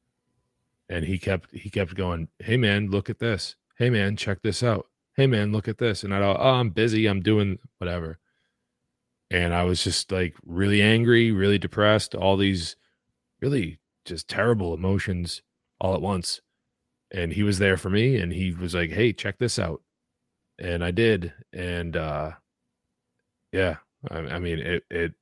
And 0.89 1.05
he 1.05 1.17
kept 1.17 1.51
he 1.51 1.69
kept 1.69 1.95
going, 1.95 2.27
"Hey 2.39 2.57
man, 2.57 2.89
look 2.91 3.09
at 3.09 3.19
this. 3.19 3.55
Hey 3.77 3.89
man, 3.89 4.15
check 4.15 4.41
this 4.43 4.61
out. 4.63 4.87
Hey 5.15 5.27
man, 5.27 5.51
look 5.51 5.67
at 5.67 5.77
this." 5.79 6.03
And 6.03 6.13
I 6.13 6.19
thought, 6.19 6.39
"Oh, 6.39 6.59
I'm 6.59 6.69
busy. 6.69 7.07
I'm 7.07 7.21
doing 7.21 7.59
whatever." 7.79 8.19
And 9.31 9.53
I 9.53 9.63
was 9.63 9.83
just 9.83 10.11
like 10.11 10.35
really 10.45 10.81
angry, 10.81 11.31
really 11.31 11.57
depressed, 11.57 12.13
all 12.13 12.37
these 12.37 12.75
really 13.41 13.79
just 14.05 14.27
terrible 14.27 14.73
emotions 14.73 15.41
all 15.81 15.95
at 15.95 16.01
once. 16.01 16.41
And 17.11 17.33
he 17.33 17.43
was 17.43 17.59
there 17.59 17.77
for 17.77 17.89
me 17.89 18.17
and 18.17 18.31
he 18.31 18.51
was 18.51 18.75
like, 18.75 18.91
"Hey, 18.91 19.13
check 19.13 19.37
this 19.39 19.57
out." 19.59 19.81
And 20.59 20.83
I 20.83 20.91
did 20.91 21.33
and 21.53 21.97
uh 21.97 22.31
yeah, 23.51 23.77
I, 24.11 24.17
I 24.19 24.39
mean, 24.39 24.59
it 24.59 24.83
it 24.91 25.13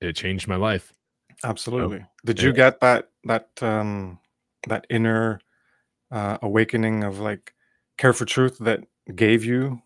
it 0.00 0.16
changed 0.16 0.48
my 0.48 0.56
life. 0.56 0.92
absolutely 1.44 2.04
did 2.24 2.40
yeah. 2.40 2.46
you 2.46 2.52
get 2.52 2.80
that 2.80 3.10
that 3.24 3.48
um 3.62 4.18
that 4.68 4.86
inner 4.90 5.40
uh 6.10 6.38
awakening 6.42 7.04
of 7.04 7.18
like 7.20 7.54
care 7.98 8.12
for 8.12 8.24
truth 8.24 8.58
that 8.58 8.80
gave 9.14 9.44
you 9.44 9.80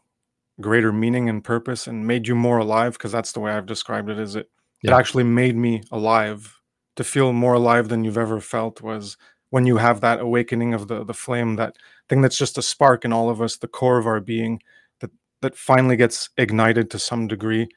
greater 0.60 0.92
meaning 0.92 1.28
and 1.28 1.44
purpose 1.44 1.86
and 1.86 2.06
made 2.06 2.28
you 2.28 2.34
more 2.34 2.58
alive 2.58 2.94
because 2.94 3.12
that's 3.12 3.32
the 3.32 3.40
way 3.40 3.52
i've 3.52 3.66
described 3.66 4.10
it 4.10 4.18
is 4.18 4.36
it 4.36 4.50
Yeah. 4.82 4.92
it 4.92 4.94
actually 5.00 5.24
made 5.24 5.56
me 5.56 5.82
alive. 5.92 6.58
To 6.96 7.04
feel 7.04 7.32
more 7.32 7.54
alive 7.54 7.88
than 7.88 8.04
you've 8.04 8.18
ever 8.18 8.40
felt 8.40 8.82
was 8.82 9.16
when 9.50 9.66
you 9.66 9.78
have 9.78 10.00
that 10.02 10.20
awakening 10.20 10.74
of 10.74 10.88
the 10.88 11.04
the 11.04 11.14
flame 11.14 11.56
that 11.56 11.76
thing 12.08 12.20
that's 12.22 12.38
just 12.38 12.58
a 12.58 12.62
spark 12.62 13.04
in 13.04 13.12
all 13.14 13.30
of 13.30 13.40
us 13.42 13.56
the 13.58 13.68
core 13.68 13.98
of 13.98 14.06
our 14.06 14.20
being 14.20 14.60
that 15.00 15.10
that 15.42 15.56
finally 15.56 15.96
gets 15.96 16.30
ignited 16.36 16.90
to 16.90 16.98
some 16.98 17.26
degree 17.28 17.68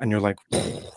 and 0.00 0.10
you're 0.10 0.20
like 0.20 0.38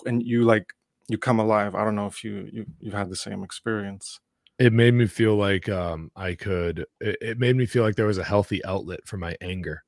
and 0.06 0.24
you 0.24 0.44
like 0.44 0.74
you 1.10 1.18
come 1.20 1.40
alive. 1.40 1.76
I 1.76 1.84
don't 1.86 1.96
know 1.96 2.08
if 2.08 2.24
you, 2.24 2.50
you 2.52 2.66
you've 2.80 2.94
had 2.96 3.10
the 3.10 3.16
same 3.16 3.44
experience 3.44 4.20
it 4.60 4.74
made 4.74 4.94
me 4.94 5.06
feel 5.06 5.36
like 5.36 5.70
um 5.70 6.12
i 6.16 6.34
could 6.34 6.86
it, 7.00 7.18
it 7.22 7.40
made 7.40 7.56
me 7.56 7.66
feel 7.66 7.84
like 7.84 7.96
there 7.96 8.08
was 8.08 8.18
a 8.18 8.24
healthy 8.24 8.64
outlet 8.66 9.00
for 9.06 9.18
my 9.18 9.36
anger. 9.42 9.84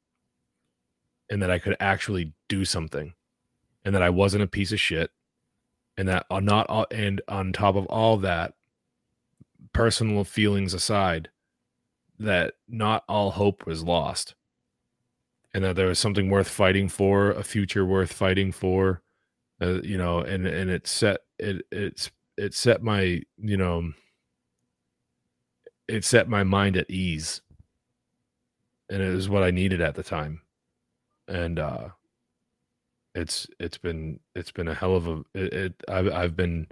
And 1.30 1.42
that 1.42 1.52
i 1.52 1.60
could 1.60 1.76
actually 1.80 2.34
do 2.48 2.66
something. 2.66 3.14
And 3.86 3.96
that 3.96 4.02
i 4.02 4.10
wasn't 4.10 4.44
a 4.44 4.48
piece 4.48 4.72
of 4.72 4.80
shit. 4.80 5.12
And 5.98 6.08
that 6.08 6.26
on 6.30 6.46
not 6.46 6.68
all 6.70 6.88
and 6.92 7.22
on 7.28 7.54
top 7.54 7.76
of 7.76 7.86
all 7.88 8.18
that 8.18 8.54
personal 9.74 10.24
feelings 10.24 10.74
aside 10.74 11.30
that 12.20 12.54
not 12.68 13.04
all 13.08 13.32
hope 13.32 13.66
was 13.66 13.84
lost. 13.84 14.36
And 15.54 15.64
that 15.64 15.76
there 15.76 15.88
was 15.88 16.00
something 16.00 16.30
worth 16.30 16.48
fighting 16.48 16.90
for 16.90 17.32
a 17.32 17.44
future 17.44 17.86
worth 17.86 18.14
fighting 18.14 18.52
for 18.52 19.02
uh, 19.62 19.82
you 19.82 19.98
know 19.98 20.20
and 20.20 20.46
and 20.46 20.70
it 20.70 20.88
set 20.88 21.22
it 21.40 21.66
it's 21.72 22.12
it 22.38 22.54
set 22.54 22.84
my 22.84 23.22
you 23.38 23.58
know 23.58 23.92
it 25.90 26.06
set 26.06 26.30
my 26.30 26.44
mind 26.44 26.78
at 26.78 26.90
ease. 26.90 27.42
And 28.90 29.02
it 29.02 29.14
was 29.14 29.30
what 29.30 29.44
i 29.44 29.52
needed 29.52 29.82
at 29.82 29.96
the 29.96 30.04
time. 30.04 30.42
And 31.28 31.60
uh 31.60 31.90
it's 33.16 33.48
it's 33.60 33.78
been 33.78 34.20
it's 34.36 34.52
been 34.52 34.68
a 34.68 34.74
hell 34.74 34.96
of 34.96 35.08
a 35.08 35.24
it, 35.34 35.54
it 35.54 35.74
I've, 35.90 36.12
I've 36.14 36.36
been 36.36 36.68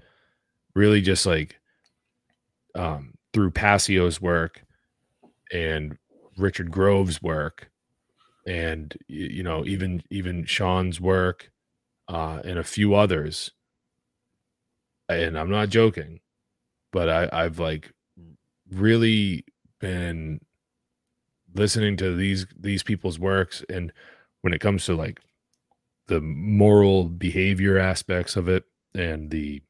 really 0.75 1.01
just 1.01 1.25
like 1.25 1.59
um 2.75 3.15
through 3.33 3.51
passio's 3.51 4.21
work 4.21 4.63
and 5.51 5.97
richard 6.37 6.69
grove's 6.69 7.21
work 7.21 7.71
and 8.45 8.95
you 9.07 9.41
know 9.43 9.65
even 9.65 10.03
even 10.11 10.45
sean's 10.45 11.01
work 11.01 11.51
uh 12.07 12.39
and 12.45 12.59
a 12.59 12.63
few 12.63 12.93
others. 12.93 13.51
And 15.09 15.39
i'm 15.39 15.49
not 15.49 15.69
joking 15.69 16.19
but 16.91 17.09
i 17.09 17.29
i've 17.31 17.59
like 17.59 17.93
really 18.71 19.45
been 19.79 20.39
listening 21.53 21.97
to 21.97 22.15
these 22.15 22.45
these 22.59 22.83
people's 22.83 23.19
works 23.19 23.63
and 23.69 23.91
when 24.41 24.53
it 24.53 24.61
comes 24.61 24.85
to 24.85 24.95
like 24.95 25.19
the 26.07 26.21
moral 26.21 27.05
behavior 27.05 27.77
aspects 27.77 28.35
of 28.35 28.47
it 28.47 28.63
and 28.93 29.29
the 29.31 29.61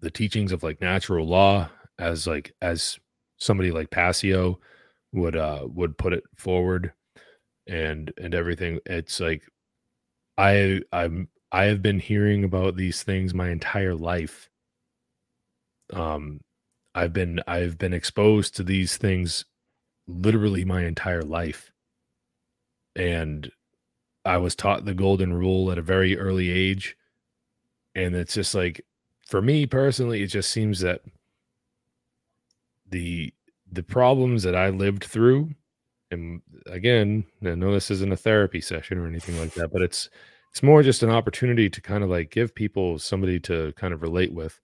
the 0.00 0.10
teachings 0.10 0.52
of 0.52 0.62
like 0.62 0.80
natural 0.80 1.26
law 1.26 1.68
as 1.98 2.26
like 2.26 2.52
as 2.60 2.98
somebody 3.38 3.70
like 3.70 3.90
Passio 3.90 4.58
would 5.12 5.36
uh 5.36 5.66
would 5.66 5.96
put 5.96 6.12
it 6.12 6.24
forward 6.36 6.92
and 7.66 8.12
and 8.20 8.34
everything 8.34 8.78
it's 8.86 9.20
like 9.20 9.42
I 10.36 10.80
I'm 10.92 11.28
I 11.50 11.64
have 11.64 11.82
been 11.82 12.00
hearing 12.00 12.44
about 12.44 12.76
these 12.76 13.02
things 13.02 13.34
my 13.34 13.50
entire 13.50 13.94
life. 13.94 14.48
Um 15.92 16.40
I've 16.94 17.12
been 17.12 17.40
I've 17.46 17.78
been 17.78 17.92
exposed 17.92 18.56
to 18.56 18.62
these 18.62 18.96
things 18.96 19.44
literally 20.06 20.64
my 20.64 20.84
entire 20.84 21.22
life. 21.22 21.70
And 22.94 23.50
I 24.24 24.36
was 24.36 24.54
taught 24.54 24.84
the 24.84 24.94
golden 24.94 25.32
rule 25.32 25.70
at 25.72 25.78
a 25.78 25.82
very 25.82 26.18
early 26.18 26.50
age. 26.50 26.96
And 27.94 28.14
it's 28.14 28.34
just 28.34 28.54
like 28.54 28.84
for 29.26 29.42
me 29.42 29.66
personally, 29.66 30.22
it 30.22 30.28
just 30.28 30.50
seems 30.50 30.80
that 30.80 31.00
the 32.88 33.32
the 33.70 33.82
problems 33.82 34.42
that 34.42 34.54
I 34.54 34.68
lived 34.68 35.04
through, 35.04 35.50
and 36.10 36.42
again, 36.66 37.24
I 37.42 37.54
know 37.54 37.72
this 37.72 37.90
isn't 37.90 38.12
a 38.12 38.16
therapy 38.16 38.60
session 38.60 38.98
or 38.98 39.06
anything 39.06 39.38
like 39.38 39.54
that, 39.54 39.72
but 39.72 39.80
it's 39.82 40.10
it's 40.50 40.62
more 40.62 40.82
just 40.82 41.02
an 41.02 41.10
opportunity 41.10 41.70
to 41.70 41.80
kind 41.80 42.04
of 42.04 42.10
like 42.10 42.30
give 42.30 42.54
people 42.54 42.98
somebody 42.98 43.40
to 43.40 43.72
kind 43.76 43.94
of 43.94 44.02
relate 44.02 44.34
with. 44.34 44.60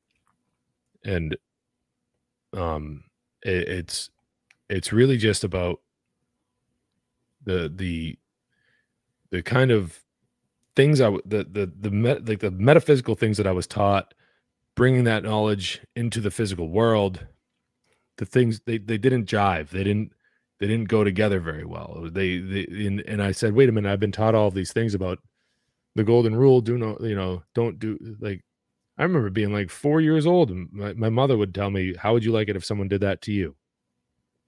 And 1.04 1.36
um 2.54 3.04
it, 3.42 3.68
it's 3.68 4.10
it's 4.68 4.92
really 4.92 5.16
just 5.16 5.44
about 5.44 5.80
the 7.44 7.72
the 7.74 8.18
the 9.30 9.42
kind 9.42 9.70
of 9.70 10.00
things 10.76 11.00
I 11.00 11.10
the 11.26 11.44
the 11.50 11.72
the 11.80 11.90
met, 11.90 12.28
like 12.28 12.40
the 12.40 12.50
metaphysical 12.50 13.14
things 13.14 13.36
that 13.38 13.46
I 13.46 13.52
was 13.52 13.66
taught, 13.66 14.14
bringing 14.74 15.04
that 15.04 15.24
knowledge 15.24 15.80
into 15.96 16.20
the 16.20 16.30
physical 16.30 16.68
world, 16.68 17.26
the 18.16 18.26
things 18.26 18.60
they 18.66 18.78
they 18.78 18.98
didn't 18.98 19.26
jive. 19.26 19.70
They 19.70 19.84
didn't 19.84 20.12
they 20.60 20.66
didn't 20.66 20.88
go 20.88 21.04
together 21.04 21.40
very 21.40 21.64
well. 21.64 22.08
They 22.12 22.38
they 22.38 22.66
and, 22.70 23.00
and 23.02 23.22
I 23.22 23.32
said, 23.32 23.54
wait 23.54 23.68
a 23.68 23.72
minute, 23.72 23.92
I've 23.92 24.00
been 24.00 24.12
taught 24.12 24.34
all 24.34 24.50
these 24.50 24.72
things 24.72 24.94
about 24.94 25.18
the 25.94 26.04
golden 26.04 26.36
rule. 26.36 26.60
Do 26.60 26.78
no, 26.78 26.96
you 27.00 27.14
know, 27.16 27.42
don't 27.54 27.78
do 27.78 27.98
like. 28.20 28.42
I 28.98 29.04
remember 29.04 29.30
being 29.30 29.52
like 29.52 29.70
four 29.70 30.00
years 30.00 30.26
old, 30.26 30.50
and 30.50 30.68
my, 30.72 30.92
my 30.94 31.08
mother 31.08 31.36
would 31.36 31.54
tell 31.54 31.70
me, 31.70 31.94
"How 31.94 32.12
would 32.12 32.24
you 32.24 32.32
like 32.32 32.48
it 32.48 32.56
if 32.56 32.64
someone 32.64 32.88
did 32.88 33.00
that 33.02 33.22
to 33.22 33.32
you?" 33.32 33.54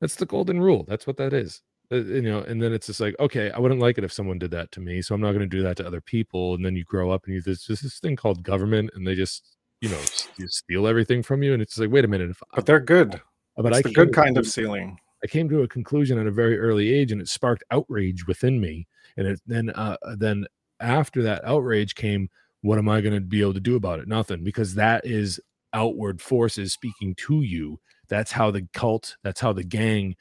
That's 0.01 0.17
the 0.17 0.27
golden 0.27 0.61
rule. 0.61 0.85
That's 0.89 1.07
what 1.07 1.17
that 1.19 1.33
is. 1.33 1.63
Uh, 1.93 1.97
you 1.97 2.23
know, 2.23 2.41
and 2.41 2.63
then 2.63 2.73
it's 2.73 2.87
just 2.87 3.01
like, 3.01 3.17
okay, 3.19 3.51
I 3.51 3.59
wouldn't 3.59 3.81
like 3.81 3.99
it 3.99 4.05
if 4.05 4.13
someone 4.13 4.39
did 4.39 4.53
that 4.53 4.71
to 4.73 4.81
me, 4.81 5.03
so 5.03 5.15
I'm 5.15 5.21
not 5.21 5.33
going 5.33 5.41
to 5.41 5.47
do 5.57 5.63
that 5.63 5.77
to 5.79 5.87
other 5.87 6.01
people. 6.01 6.55
And 6.55 6.65
then 6.65 6.77
you 6.77 6.85
grow 6.85 7.11
up 7.11 7.27
and 7.27 7.35
you 7.35 7.43
there's 7.43 7.65
just 7.65 7.83
this 7.83 7.99
thing 7.99 8.17
called 8.17 8.43
government, 8.43 8.91
and 8.95 9.07
they 9.07 9.15
just, 9.15 9.57
you 9.81 9.89
know, 9.89 10.01
you 10.37 10.47
steal 10.49 10.87
everything 10.87 11.23
from 11.23 11.43
you, 11.43 11.53
and 11.53 11.61
it's 11.61 11.79
like, 11.79 11.91
wait 11.91 12.05
a 12.05 12.09
minute, 12.09 12.31
if 12.31 12.43
but 12.55 12.67
they're 12.67 12.81
good. 12.81 13.21
but 13.57 13.67
It's 13.67 13.79
I 13.79 13.83
the 13.83 13.93
good 13.93 14.13
kind 14.13 14.39
of 14.39 14.47
ceiling. 14.47 14.99
I 15.23 15.27
came 15.27 15.49
to 15.51 15.63
a 15.63 15.69
conclusion 15.69 16.19
at 16.19 16.27
a 16.27 16.31
very 16.31 16.59
early 16.59 16.93
age, 16.93 17.13
and 17.13 17.21
it 17.21 17.29
sparked 17.29 17.65
outrage 17.71 18.27
within 18.27 18.61
me. 18.61 18.87
And 19.17 19.27
it, 19.27 19.41
then, 19.47 19.71
uh, 19.71 19.97
then 20.17 20.47
after 20.79 21.23
that 21.25 21.45
outrage 21.45 21.95
came, 21.95 22.31
what 22.63 22.79
am 22.79 22.89
I 22.89 23.01
going 23.01 23.15
to 23.15 23.21
be 23.21 23.41
able 23.41 23.55
to 23.55 23.61
do 23.61 23.77
about 23.77 24.01
it? 24.01 24.09
Nothing, 24.09 24.45
because 24.45 24.75
that 24.75 25.07
is 25.07 25.41
outward 25.73 26.21
forces 26.21 26.73
speaking 26.73 27.15
to 27.27 27.43
you. 27.43 27.81
That's 28.09 28.33
how 28.33 28.51
the 28.51 28.67
cult. 28.73 29.17
That's 29.23 29.41
how 29.41 29.53
the 29.53 29.65
gang. 29.65 30.17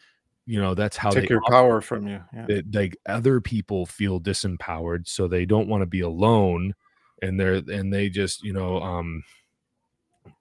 You 0.46 0.60
know, 0.60 0.74
that's 0.74 0.98
how 0.98 1.12
Take 1.12 1.28
they 1.28 1.34
your 1.34 1.42
operate 1.46 1.54
power 1.54 1.82
from 1.82 2.08
you. 2.08 2.22
Yeah. 2.34 2.46
that 2.48 2.74
like 2.74 2.98
other 3.08 3.40
people 3.40 3.86
feel 3.86 4.20
disempowered 4.20 5.08
so 5.08 5.28
they 5.28 5.46
don't 5.46 5.68
want 5.68 5.82
to 5.82 5.88
be 5.88 6.02
alone 6.02 6.74
and 7.22 7.40
they're 7.40 7.62
and 7.68 7.94
they 7.94 8.10
just 8.10 8.44
you 8.44 8.54
know 8.54 8.80
um 8.82 9.24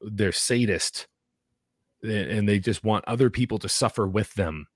they're 0.00 0.32
sadist 0.32 1.06
and 2.02 2.48
they 2.48 2.58
just 2.58 2.84
want 2.84 3.04
other 3.06 3.30
people 3.30 3.58
to 3.58 3.68
suffer 3.68 4.06
with 4.06 4.32
them 4.34 4.66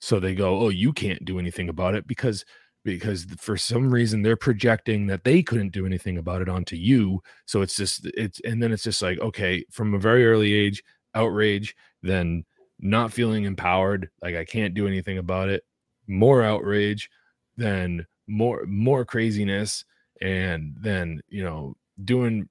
so 0.00 0.18
they 0.18 0.34
go 0.34 0.58
oh 0.58 0.68
you 0.68 0.92
can't 0.92 1.24
do 1.24 1.38
anything 1.38 1.68
about 1.68 1.94
it 1.94 2.06
because 2.06 2.44
because 2.84 3.24
for 3.38 3.56
some 3.56 3.92
reason 3.92 4.22
they're 4.22 4.36
projecting 4.36 5.06
that 5.06 5.24
they 5.24 5.42
couldn't 5.42 5.72
do 5.72 5.86
anything 5.86 6.18
about 6.18 6.42
it 6.42 6.48
onto 6.48 6.76
you. 6.76 7.22
So 7.46 7.62
it's 7.62 7.76
just 7.76 8.06
it's 8.14 8.40
and 8.44 8.62
then 8.62 8.72
it's 8.72 8.84
just 8.84 9.02
like 9.02 9.18
okay 9.20 9.64
from 9.70 9.94
a 9.94 9.98
very 9.98 10.26
early 10.26 10.52
age 10.52 10.82
outrage 11.14 11.74
then 12.02 12.44
not 12.80 13.12
feeling 13.12 13.44
empowered 13.44 14.10
like 14.20 14.34
i 14.34 14.44
can't 14.44 14.74
do 14.74 14.88
anything 14.88 15.18
about 15.18 15.48
it 15.48 15.62
more 16.08 16.42
outrage 16.42 17.08
then 17.56 18.04
more 18.26 18.64
more 18.66 19.04
craziness 19.04 19.84
and 20.20 20.74
then 20.80 21.20
you 21.28 21.42
know 21.42 21.76
doing 22.04 22.48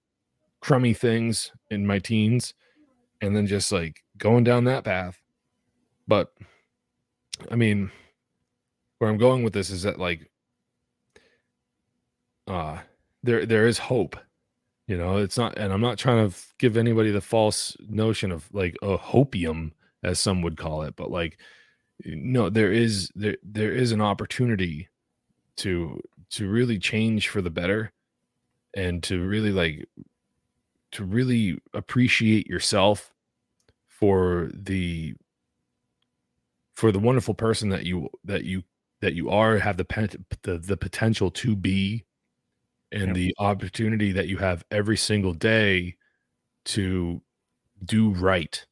crummy 0.62 0.94
things 0.94 1.52
in 1.72 1.86
my 1.86 2.00
teens 2.00 2.54
and 3.22 3.36
then 3.36 3.46
just 3.46 3.72
like 3.72 4.02
going 4.18 4.44
down 4.44 4.64
that 4.66 4.84
path. 4.84 5.20
But 6.08 6.34
i 7.52 7.56
mean 7.56 7.92
where 9.04 9.12
i'm 9.12 9.18
going 9.18 9.44
with 9.44 9.52
this 9.52 9.70
is 9.70 9.84
that 9.84 10.00
like 10.00 10.32
uh 12.48 12.78
there 13.22 13.46
there 13.46 13.68
is 13.68 13.78
hope 13.78 14.16
you 14.86 14.98
know? 14.98 15.18
It's 15.18 15.38
not 15.38 15.58
and 15.58 15.74
i'm 15.74 15.82
not 15.82 15.98
trying 15.98 16.30
to 16.30 16.38
give 16.58 16.78
anybody 16.78 17.12
the 17.12 17.20
false 17.20 17.76
notion 17.90 18.32
of 18.32 18.48
like 18.54 18.78
a 18.82 18.98
hopium 18.98 19.72
as 20.04 20.22
some 20.22 20.42
would 20.42 20.56
call 20.56 20.84
it 20.84 20.96
but 20.96 21.12
like 21.12 21.38
no 22.06 22.50
there 22.50 22.72
is 22.72 23.12
there 23.14 23.36
there 23.44 23.74
is 23.74 23.92
an 23.92 24.00
opportunity 24.00 24.88
to 25.58 26.00
to 26.30 26.50
really 26.50 26.80
change 26.80 27.28
for 27.28 27.42
the 27.42 27.50
better 27.50 27.92
and 28.74 29.04
to 29.04 29.22
really 29.22 29.52
like 29.52 29.86
to 30.94 31.04
really 31.04 31.60
appreciate 31.74 32.48
yourself 32.48 33.14
for 33.90 34.50
the 34.54 35.14
for 36.74 36.94
the 36.94 37.00
wonderful 37.00 37.34
person 37.34 37.68
that 37.70 37.86
you 37.86 38.10
that 38.24 38.46
you 38.46 38.64
that 39.04 39.16
you 39.16 39.30
are 39.30 39.58
have 39.58 39.76
the 39.76 39.84
pen, 39.84 40.10
the, 40.44 40.58
the 40.58 40.78
potential 40.78 41.30
to 41.30 41.56
be 41.58 42.06
and 42.94 43.14
the 43.14 43.36
opportunity 43.38 44.14
that 44.14 44.28
you 44.28 44.38
have 44.38 44.64
every 44.72 44.96
single 44.96 45.34
day 45.34 45.98
to 46.64 47.22
do 47.84 48.12
right. 48.12 48.66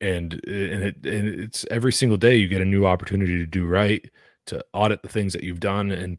And 0.00 0.32
and 0.46 0.82
it 0.82 0.96
and 1.04 1.40
it's 1.40 1.66
every 1.70 1.92
single 1.92 2.16
day 2.16 2.36
you 2.36 2.48
get 2.48 2.62
a 2.62 2.64
new 2.64 2.86
opportunity 2.86 3.36
to 3.36 3.46
do 3.46 3.66
right 3.66 4.08
to 4.46 4.64
audit 4.72 5.02
the 5.02 5.08
things 5.08 5.34
that 5.34 5.44
you've 5.44 5.60
done 5.60 5.90
and 5.90 6.16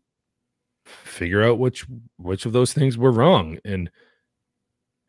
figure 0.86 1.44
out 1.44 1.58
which 1.58 1.86
which 2.18 2.46
of 2.46 2.54
those 2.54 2.74
things 2.74 2.96
were 2.96 3.12
wrong 3.12 3.58
and 3.66 3.90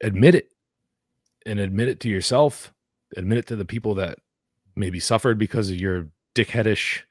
admit 0.02 0.34
it. 0.34 0.50
And 1.46 1.60
admit 1.60 1.88
it 1.88 2.00
to 2.00 2.08
yourself 2.08 2.72
admit 3.18 3.36
it 3.36 3.46
to 3.48 3.56
the 3.56 3.66
people 3.66 3.94
that 3.96 4.18
maybe 4.74 4.98
suffered 4.98 5.38
because 5.38 5.68
of 5.68 5.76
your 5.76 6.08
dickheadish 6.34 7.02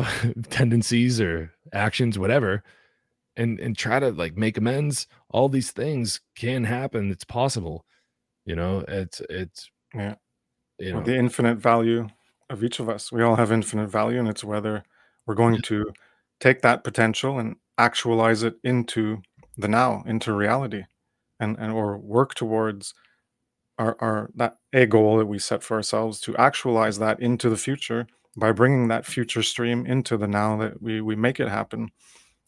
tendencies 0.50 1.20
or 1.20 1.52
actions 1.72 2.18
whatever 2.18 2.62
and 3.36 3.58
and 3.60 3.76
try 3.76 3.98
to 3.98 4.10
like 4.10 4.36
make 4.36 4.56
amends 4.56 5.06
all 5.30 5.48
these 5.48 5.70
things 5.70 6.20
can 6.36 6.64
happen 6.64 7.10
it's 7.10 7.24
possible 7.24 7.84
you 8.44 8.54
know 8.54 8.84
it's 8.88 9.20
it's 9.30 9.70
Yeah. 9.94 10.16
you 10.78 10.92
know 10.92 11.02
the 11.02 11.16
infinite 11.16 11.56
value 11.56 12.08
of 12.52 12.62
each 12.62 12.78
of 12.78 12.88
us. 12.88 13.10
We 13.10 13.22
all 13.22 13.36
have 13.36 13.50
infinite 13.50 13.88
value, 13.88 14.20
and 14.20 14.28
it's 14.28 14.44
whether 14.44 14.84
we're 15.26 15.34
going 15.34 15.62
to 15.62 15.92
take 16.38 16.60
that 16.62 16.84
potential 16.84 17.38
and 17.38 17.56
actualize 17.78 18.42
it 18.42 18.56
into 18.62 19.22
the 19.56 19.68
now, 19.68 20.02
into 20.06 20.32
reality, 20.32 20.84
and 21.40 21.58
and 21.58 21.72
or 21.72 21.96
work 21.98 22.34
towards 22.34 22.94
our 23.78 23.96
our 24.00 24.30
that 24.36 24.58
a 24.72 24.86
goal 24.86 25.16
that 25.18 25.26
we 25.26 25.38
set 25.38 25.62
for 25.62 25.76
ourselves 25.76 26.20
to 26.20 26.36
actualize 26.36 26.98
that 26.98 27.18
into 27.20 27.48
the 27.48 27.56
future 27.56 28.06
by 28.36 28.52
bringing 28.52 28.88
that 28.88 29.06
future 29.06 29.42
stream 29.42 29.86
into 29.86 30.16
the 30.16 30.28
now 30.28 30.56
that 30.58 30.80
we 30.82 31.00
we 31.00 31.16
make 31.16 31.40
it 31.40 31.48
happen. 31.48 31.88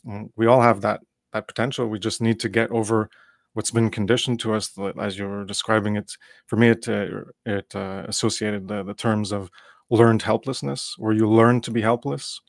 Mm, 0.07 0.31
We 0.37 0.47
all 0.47 0.63
have 0.63 0.81
that 0.83 1.01
that 1.33 1.49
potential. 1.49 1.89
We 1.89 1.99
just 1.99 2.21
need 2.23 2.41
to 2.41 2.49
get 2.49 2.71
over 2.71 3.11
what's 3.55 3.71
been 3.71 3.91
conditioned 3.91 4.41
to 4.41 4.55
us 4.55 4.77
as 5.01 5.19
you 5.19 5.27
were 5.29 5.45
describing 5.45 5.97
it 5.97 6.13
for 6.47 6.57
me 6.57 6.69
it 6.71 6.89
uh, 6.89 7.07
it 7.47 7.75
uh, 7.75 8.05
associated 8.09 8.67
the, 8.69 8.83
the 8.83 8.95
terms 8.95 9.33
of 9.33 9.51
learned 9.91 10.23
helplessness 10.23 10.95
where 10.99 11.13
you 11.15 11.29
learn 11.29 11.61
to 11.61 11.71
be 11.71 11.81
helpless 11.81 12.41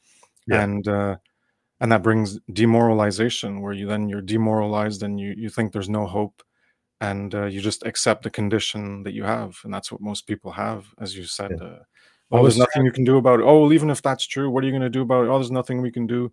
Yeah. 0.48 0.64
and 0.64 0.88
uh, 0.88 1.18
and 1.82 1.92
that 1.92 2.04
brings 2.04 2.40
demoralization 2.54 3.62
where 3.62 3.74
you 3.74 3.88
then 3.88 4.10
you're 4.10 4.22
demoralized 4.22 5.04
and 5.04 5.20
you 5.20 5.34
you 5.38 5.50
think 5.50 5.72
there's 5.72 5.90
no 5.90 6.06
hope 6.08 6.42
and 7.02 7.36
uh, 7.36 7.46
you 7.46 7.62
just 7.62 7.86
accept 7.86 8.24
the 8.24 8.30
condition 8.30 9.04
that 9.04 9.14
you 9.14 9.24
have 9.24 9.60
and 9.64 9.74
that's 9.74 9.92
what 9.92 10.02
most 10.02 10.28
people 10.28 10.52
have 10.52 10.86
as 11.00 11.16
you 11.18 11.26
said 11.26 11.52
Yeah. 11.62 11.80
Uh, 12.32 12.38
oh 12.38 12.42
there's 12.44 12.58
nothing 12.58 12.86
you 12.86 12.92
can 12.92 13.04
do 13.04 13.18
about 13.18 13.40
it. 13.40 13.44
Oh 13.46 13.72
even 13.72 13.90
if 13.90 14.02
that's 14.02 14.26
true 14.26 14.50
what 14.50 14.64
are 14.64 14.68
you 14.68 14.74
going 14.74 14.82
to 14.82 14.90
do 14.90 15.02
about 15.02 15.26
it? 15.26 15.30
Oh 15.30 15.38
there's 15.38 15.52
nothing 15.52 15.82
we 15.82 15.92
can 15.92 16.08
do. 16.08 16.32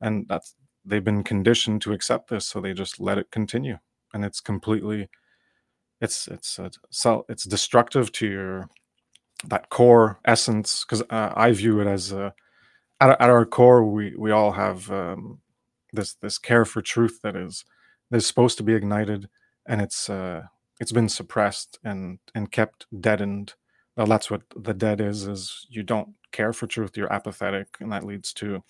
And 0.00 0.26
that's 0.28 0.54
they've 0.84 1.04
been 1.04 1.24
conditioned 1.24 1.82
to 1.82 1.92
accept 1.92 2.30
this 2.30 2.46
so 2.46 2.60
they 2.60 2.72
just 2.72 3.00
let 3.00 3.18
it 3.18 3.30
continue. 3.30 3.78
And 4.14 4.24
it's 4.24 4.40
completely 4.40 5.08
it's 6.00 6.28
it's 6.28 6.58
uh, 6.58 6.70
so 6.90 7.24
it's 7.28 7.44
destructive 7.44 8.12
to 8.12 8.26
your 8.26 8.68
that 9.46 9.68
core 9.70 10.18
essence 10.24 10.84
because 10.84 11.02
uh, 11.10 11.32
i 11.36 11.52
view 11.52 11.80
it 11.80 11.86
as 11.86 12.12
uh, 12.12 12.30
at, 13.00 13.10
at 13.20 13.30
our 13.30 13.44
core 13.44 13.84
we 13.84 14.14
we 14.16 14.30
all 14.30 14.52
have 14.52 14.90
um, 14.90 15.40
this 15.92 16.14
this 16.14 16.38
care 16.38 16.64
for 16.64 16.82
truth 16.82 17.20
that 17.22 17.36
is 17.36 17.64
that 18.10 18.18
is 18.18 18.26
supposed 18.26 18.56
to 18.58 18.64
be 18.64 18.74
ignited 18.74 19.28
and 19.66 19.80
it's 19.80 20.08
uh 20.10 20.42
it's 20.80 20.92
been 20.92 21.08
suppressed 21.08 21.78
and 21.84 22.18
and 22.34 22.52
kept 22.52 22.86
deadened 23.00 23.54
well 23.98 24.06
that's 24.06 24.30
what 24.30 24.42
the 24.56 24.74
dead 24.74 25.02
is 25.02 25.28
is 25.28 25.66
you 25.68 25.82
don't 25.82 26.08
care 26.32 26.54
for 26.54 26.66
truth 26.66 26.96
you're 26.96 27.12
apathetic 27.12 27.68
and 27.80 27.92
that 27.92 28.04
leads 28.04 28.32
to 28.32 28.64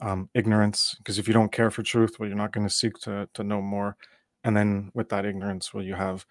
um, 0.00 0.28
ignorance 0.34 0.94
because 0.98 1.18
if 1.18 1.26
you 1.26 1.34
don't 1.34 1.52
care 1.52 1.72
for 1.72 1.82
truth 1.82 2.20
well 2.20 2.28
you're 2.28 2.38
not 2.38 2.52
going 2.52 2.66
to 2.66 2.72
seek 2.72 2.94
to 3.00 3.28
to 3.34 3.42
know 3.42 3.60
more 3.60 3.96
and 4.44 4.56
then 4.56 4.92
with 4.94 5.08
that 5.08 5.26
ignorance 5.26 5.74
well 5.74 5.82
you 5.82 5.96
have 5.96 6.24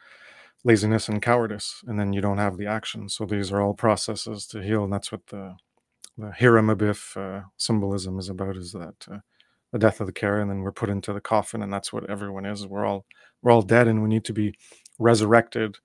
laziness 0.65 1.07
and 1.07 1.21
cowardice 1.21 1.83
and 1.87 1.97
then 1.99 2.11
you 2.11 2.19
don't 2.21 2.39
have 2.39 2.57
the 2.57 2.65
action. 2.65 3.07
So 3.07 3.25
these 3.25 3.51
are 3.51 3.61
all 3.61 3.75
processes 3.75 4.47
to 4.47 4.61
heal 4.61 4.83
and 4.83 4.91
that's 4.91 5.11
what 5.11 5.25
the 5.27 5.55
the 6.17 6.31
Hiram 6.31 6.67
Abiff 6.67 7.17
uh, 7.17 7.43
symbolism 7.57 8.17
is 8.19 8.29
about 8.29 8.55
is 8.55 8.71
that 8.71 8.95
uh, 9.11 9.17
the 9.73 9.79
death 9.79 9.99
of 9.99 10.07
the 10.07 10.13
care 10.13 10.39
and 10.39 10.49
then 10.49 10.61
we're 10.61 10.71
put 10.71 10.89
into 10.89 11.11
the 11.11 11.21
coffin 11.21 11.61
and 11.61 11.71
that's 11.71 11.91
what 11.93 12.09
everyone 12.09 12.45
is. 12.45 12.65
We're 12.65 12.85
all 12.85 13.05
we're 13.41 13.51
all 13.51 13.61
dead 13.61 13.87
and 13.87 14.01
we 14.01 14.09
need 14.09 14.25
to 14.25 14.33
be 14.33 14.55
resurrected 14.97 15.77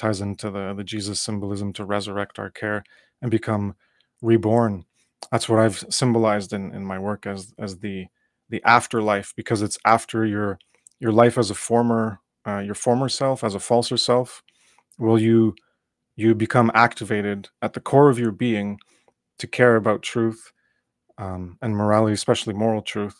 ties 0.00 0.20
into 0.20 0.50
the 0.50 0.74
the 0.74 0.84
jesus 0.84 1.20
symbolism 1.20 1.72
to 1.74 1.84
resurrect 1.84 2.38
our 2.38 2.50
care 2.50 2.84
and 3.22 3.30
become 3.30 3.74
reborn. 4.22 4.84
That's 5.32 5.48
what 5.48 5.60
i've 5.60 5.84
symbolized 5.90 6.52
in 6.52 6.74
in 6.74 6.84
my 6.84 6.98
work 6.98 7.26
as 7.26 7.54
as 7.58 7.78
the 7.78 8.06
the 8.48 8.62
afterlife 8.64 9.32
because 9.36 9.62
it's 9.62 9.78
after 9.84 10.26
your 10.26 10.58
your 11.00 11.12
life 11.12 11.38
as 11.38 11.50
a 11.50 11.54
former 11.54 12.20
uh, 12.46 12.58
your 12.58 12.74
former 12.74 13.08
self 13.08 13.44
as 13.44 13.54
a 13.54 13.60
falser 13.60 13.96
self 13.96 14.42
will 14.98 15.18
you 15.18 15.54
you 16.16 16.34
become 16.34 16.70
activated 16.74 17.48
at 17.62 17.74
the 17.74 17.80
core 17.80 18.10
of 18.10 18.18
your 18.18 18.32
being 18.32 18.78
to 19.38 19.46
care 19.46 19.76
about 19.76 20.02
truth 20.02 20.52
um, 21.18 21.58
and 21.62 21.76
morality 21.76 22.14
especially 22.14 22.54
moral 22.54 22.82
truth 22.82 23.16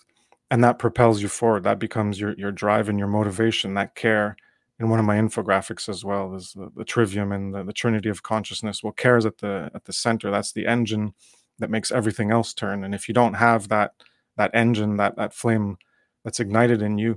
and 0.51 0.65
that 0.65 0.79
propels 0.79 1.23
you 1.23 1.29
forward. 1.29 1.65
That 1.65 1.79
becomes 1.79 2.21
your 2.21 2.35
your 2.37 2.53
drive 2.53 2.89
and 2.89 2.99
your 2.99 3.09
motivation 3.09 3.75
that 3.75 3.95
care 3.95 4.37
in 4.81 4.89
one 4.89 4.99
of 4.99 5.05
my 5.05 5.17
infographics 5.17 5.89
as 5.89 6.05
well 6.05 6.35
is 6.35 6.55
the, 6.55 6.71
the 6.75 6.85
trivium 6.85 7.33
and 7.33 7.55
the, 7.55 7.63
the 7.63 7.73
trinity 7.73 8.09
of 8.09 8.23
consciousness. 8.23 8.83
Well 8.83 8.95
care 8.95 9.19
is 9.19 9.27
at 9.27 9.39
the 9.39 9.71
at 9.75 9.85
the 9.85 9.93
center? 9.93 10.31
That's 10.31 10.53
the 10.53 10.67
engine 10.67 11.13
that 11.59 11.71
makes 11.71 11.93
everything 11.93 12.31
else 12.31 12.55
turn. 12.55 12.83
And 12.83 12.95
if 12.95 13.07
you 13.07 13.15
don't 13.15 13.35
have 13.35 13.69
that 13.69 13.93
that 14.37 14.51
engine 14.55 14.97
that 14.97 15.17
that 15.17 15.35
flame 15.35 15.77
that's 16.25 16.41
ignited 16.41 16.81
in 16.83 16.97
you 16.99 17.15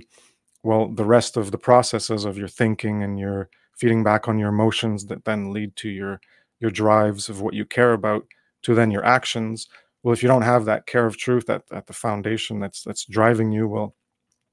well 0.62 0.88
the 0.88 1.04
rest 1.04 1.36
of 1.36 1.50
the 1.50 1.58
processes 1.58 2.24
of 2.24 2.36
your 2.36 2.48
thinking 2.48 3.02
and 3.02 3.18
your 3.18 3.48
feeding 3.76 4.04
back 4.04 4.28
on 4.28 4.38
your 4.38 4.50
emotions 4.50 5.06
that 5.06 5.24
then 5.24 5.52
lead 5.52 5.74
to 5.76 5.88
your 5.88 6.20
your 6.60 6.70
drives 6.70 7.28
of 7.28 7.40
what 7.40 7.54
you 7.54 7.64
care 7.64 7.94
about 7.94 8.26
to 8.62 8.74
then 8.74 8.90
your 8.90 9.04
actions. 9.04 9.68
Well 10.02 10.12
if 10.12 10.22
you 10.22 10.28
don't 10.28 10.42
have 10.42 10.66
that 10.66 10.86
care 10.86 11.06
of 11.06 11.16
truth 11.16 11.48
at, 11.48 11.62
at 11.72 11.86
the 11.86 11.94
foundation 11.94 12.60
that's 12.60 12.82
that's 12.82 13.06
driving 13.06 13.52
you 13.52 13.66
well 13.68 13.94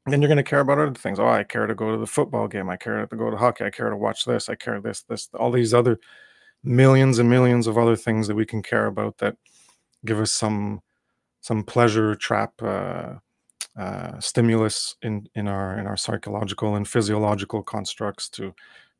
then 0.07 0.22
you're 0.22 0.30
going 0.30 0.38
to 0.38 0.44
care 0.44 0.61
about 0.61 0.80
other 0.80 0.94
things. 0.94 1.19
Oh 1.19 1.28
i 1.28 1.44
care 1.44 1.68
to 1.68 1.76
go 1.76 1.91
to 1.91 1.98
the 1.98 2.07
football 2.07 2.48
game. 2.48 2.69
I 2.69 2.78
care 2.78 3.06
to 3.06 3.15
go 3.15 3.30
to 3.30 3.38
hockey. 3.38 3.65
I 3.65 3.69
care 3.69 3.90
to 3.90 3.98
watch 3.98 4.26
this. 4.26 4.49
I 4.49 4.56
care 4.56 4.82
this 4.82 5.03
this 5.03 5.30
all 5.36 5.52
these 5.52 5.73
other 5.73 5.99
millions 6.64 7.19
and 7.19 7.30
millions 7.30 7.68
of 7.68 7.78
other 7.78 7.95
things 7.95 8.28
that 8.28 8.36
we 8.36 8.45
can 8.45 8.61
care 8.61 8.88
about 8.88 9.18
that 9.19 9.36
give 10.06 10.19
us 10.19 10.32
some 10.32 10.82
some 11.41 11.64
pleasure 11.64 12.15
trap 12.15 12.53
uh, 12.61 13.15
uh, 13.78 14.19
stimulus 14.19 14.95
in 15.02 15.28
in 15.36 15.48
our 15.48 15.78
in 15.78 15.88
our 15.88 15.98
psychological 15.98 16.76
and 16.76 16.88
physiological 16.88 17.64
constructs 17.64 18.30
to 18.30 18.53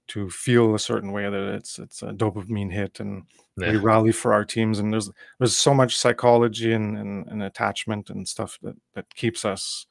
to 0.08 0.30
feel 0.30 0.76
a 0.76 0.80
certain 0.80 1.12
way 1.12 1.30
that 1.30 1.54
it's 1.54 1.80
it's 1.80 2.04
a 2.04 2.08
dopamine 2.08 2.72
hit 2.72 3.00
and 3.00 3.24
yeah. 3.58 3.72
we 3.72 3.78
rally 3.78 4.12
for 4.12 4.34
our 4.34 4.44
teams. 4.44 4.80
And 4.80 4.92
there's 4.92 5.10
there's 5.40 5.58
so 5.58 5.74
much 5.74 5.98
psychology 5.98 6.74
and, 6.74 6.98
and, 6.98 7.28
and 7.28 7.44
attachment 7.44 8.10
and 8.10 8.28
stuff 8.28 8.60
that 8.62 8.76
that 8.94 9.14
keeps 9.16 9.46
us 9.46 9.86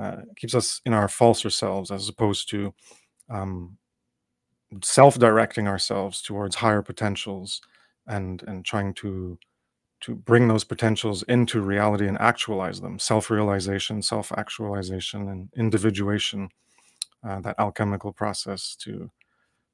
uh, 0.00 0.22
keeps 0.36 0.54
us 0.54 0.80
in 0.84 0.92
our 0.92 1.08
falser 1.08 1.50
selves 1.50 1.90
as 1.90 2.08
opposed 2.08 2.48
to 2.50 2.72
um, 3.30 3.76
self-directing 4.82 5.68
ourselves 5.68 6.22
towards 6.22 6.56
higher 6.56 6.82
potentials 6.82 7.60
and 8.06 8.42
and 8.46 8.64
trying 8.64 8.94
to 8.94 9.38
to 10.00 10.16
bring 10.16 10.48
those 10.48 10.64
potentials 10.64 11.22
into 11.24 11.60
reality 11.60 12.08
and 12.08 12.18
actualize 12.18 12.80
them. 12.80 12.98
Self-realization 12.98 14.02
self-actualization 14.02 15.28
and 15.28 15.48
individuation 15.56 16.48
uh, 17.26 17.40
that 17.40 17.56
alchemical 17.58 18.12
process 18.12 18.74
to 18.76 19.10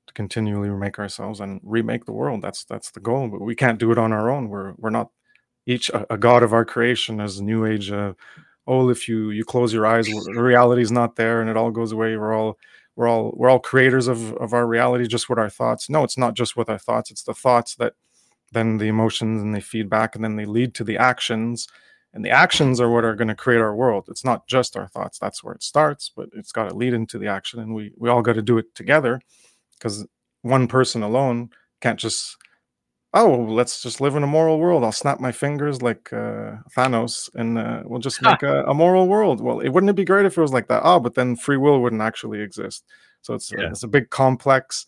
to 0.07 0.15
continually 0.15 0.69
remake 0.71 0.99
ourselves 0.99 1.41
and 1.41 1.61
remake 1.63 2.05
the 2.05 2.13
world. 2.13 2.43
That's 2.43 2.65
that's 2.65 2.91
the 2.91 3.01
goal 3.01 3.29
but 3.29 3.41
we 3.41 3.55
can't 3.55 3.79
do 3.79 3.93
it 3.93 3.99
on 3.99 4.13
our 4.13 4.31
own. 4.31 4.49
We're 4.49 4.75
we're 4.79 4.91
not 4.91 5.11
each 5.67 5.91
a, 5.91 6.13
a 6.15 6.19
god 6.19 6.43
of 6.43 6.53
our 6.53 6.65
creation 6.65 7.21
as 7.21 7.41
new 7.41 7.65
age 7.65 7.91
uh, 7.91 8.15
oh 8.69 8.91
if 8.91 9.09
you 9.09 9.31
you 9.31 9.45
close 9.45 9.73
your 9.73 9.87
eyes 9.87 10.09
reality 10.29 10.83
is 10.83 10.93
not 10.93 11.17
there 11.17 11.41
and 11.41 11.51
it 11.51 11.57
all 11.57 11.71
goes 11.71 11.91
away. 11.91 12.17
We're 12.17 12.35
all 12.35 12.59
we're 12.95 13.09
all 13.09 13.33
we're 13.37 13.51
all 13.51 13.59
creators 13.59 14.07
of 14.07 14.35
of 14.35 14.53
our 14.53 14.67
reality 14.67 15.07
just 15.09 15.29
with 15.29 15.39
our 15.39 15.51
thoughts. 15.51 15.89
No 15.91 16.05
it's 16.05 16.19
not 16.19 16.35
just 16.35 16.57
with 16.57 16.69
our 16.69 16.79
thoughts. 16.79 17.11
It's 17.11 17.25
the 17.25 17.35
thoughts 17.35 17.75
that 17.77 17.95
then 18.53 18.79
the 18.79 18.89
emotions 18.89 19.43
and 19.43 19.55
they 19.55 19.61
feed 19.61 19.91
back 19.91 20.15
and 20.15 20.23
then 20.23 20.37
they 20.37 20.45
lead 20.45 20.75
to 20.75 20.85
the 20.85 20.99
actions. 20.99 21.67
And 22.15 22.25
the 22.25 22.31
actions 22.31 22.81
are 22.81 22.91
what 22.91 23.05
are 23.05 23.15
going 23.15 23.29
to 23.29 23.35
create 23.35 23.61
our 23.61 23.77
world. 23.77 24.07
It's 24.09 24.25
not 24.25 24.47
just 24.47 24.77
our 24.77 24.89
thoughts. 24.89 25.19
That's 25.19 25.43
where 25.43 25.55
it 25.55 25.63
starts 25.63 26.13
but 26.15 26.29
it's 26.35 26.53
got 26.53 26.69
to 26.69 26.77
lead 26.77 26.95
into 26.95 27.19
the 27.19 27.29
action 27.29 27.61
and 27.61 27.75
we 27.75 27.93
we 27.97 28.11
all 28.11 28.23
got 28.23 28.35
to 28.35 28.43
do 28.43 28.59
it 28.59 28.75
together 28.75 29.21
because 29.79 30.07
one 30.43 30.69
person 30.69 31.03
alone 31.03 31.51
can't 31.81 31.99
just 31.99 32.37
oh 33.15 33.47
let's 33.49 33.83
just 33.83 34.01
live 34.01 34.17
in 34.17 34.23
a 34.23 34.27
moral 34.27 34.59
world. 34.59 34.85
I'll 34.85 34.93
snap 34.93 35.21
my 35.21 35.33
fingers 35.33 35.83
like 35.83 36.13
uh, 36.13 36.57
thanos 36.77 37.31
and 37.35 37.59
uh, 37.59 37.83
we'll 37.85 38.01
just 38.01 38.23
make 38.23 38.43
a, 38.43 38.65
a, 38.65 38.75
moral 38.75 39.09
world. 39.09 39.41
Well 39.41 39.61
it 39.61 39.71
wouldn't 39.71 39.91
it 39.91 39.97
be 39.97 40.05
great 40.05 40.27
if 40.27 40.37
it 40.37 40.41
was 40.41 40.53
like 40.53 40.69
that? 40.69 40.83
Oh 40.85 41.01
but 41.01 41.15
then 41.15 41.37
free 41.37 41.57
will 41.57 41.81
wouldn't 41.81 42.03
actually 42.03 42.41
exist. 42.41 42.85
So 43.23 43.35
it's, 43.35 43.51
yeah. 43.51 43.69
it's 43.69 43.83
a 43.83 43.89
big 43.89 44.11
complex. 44.11 44.87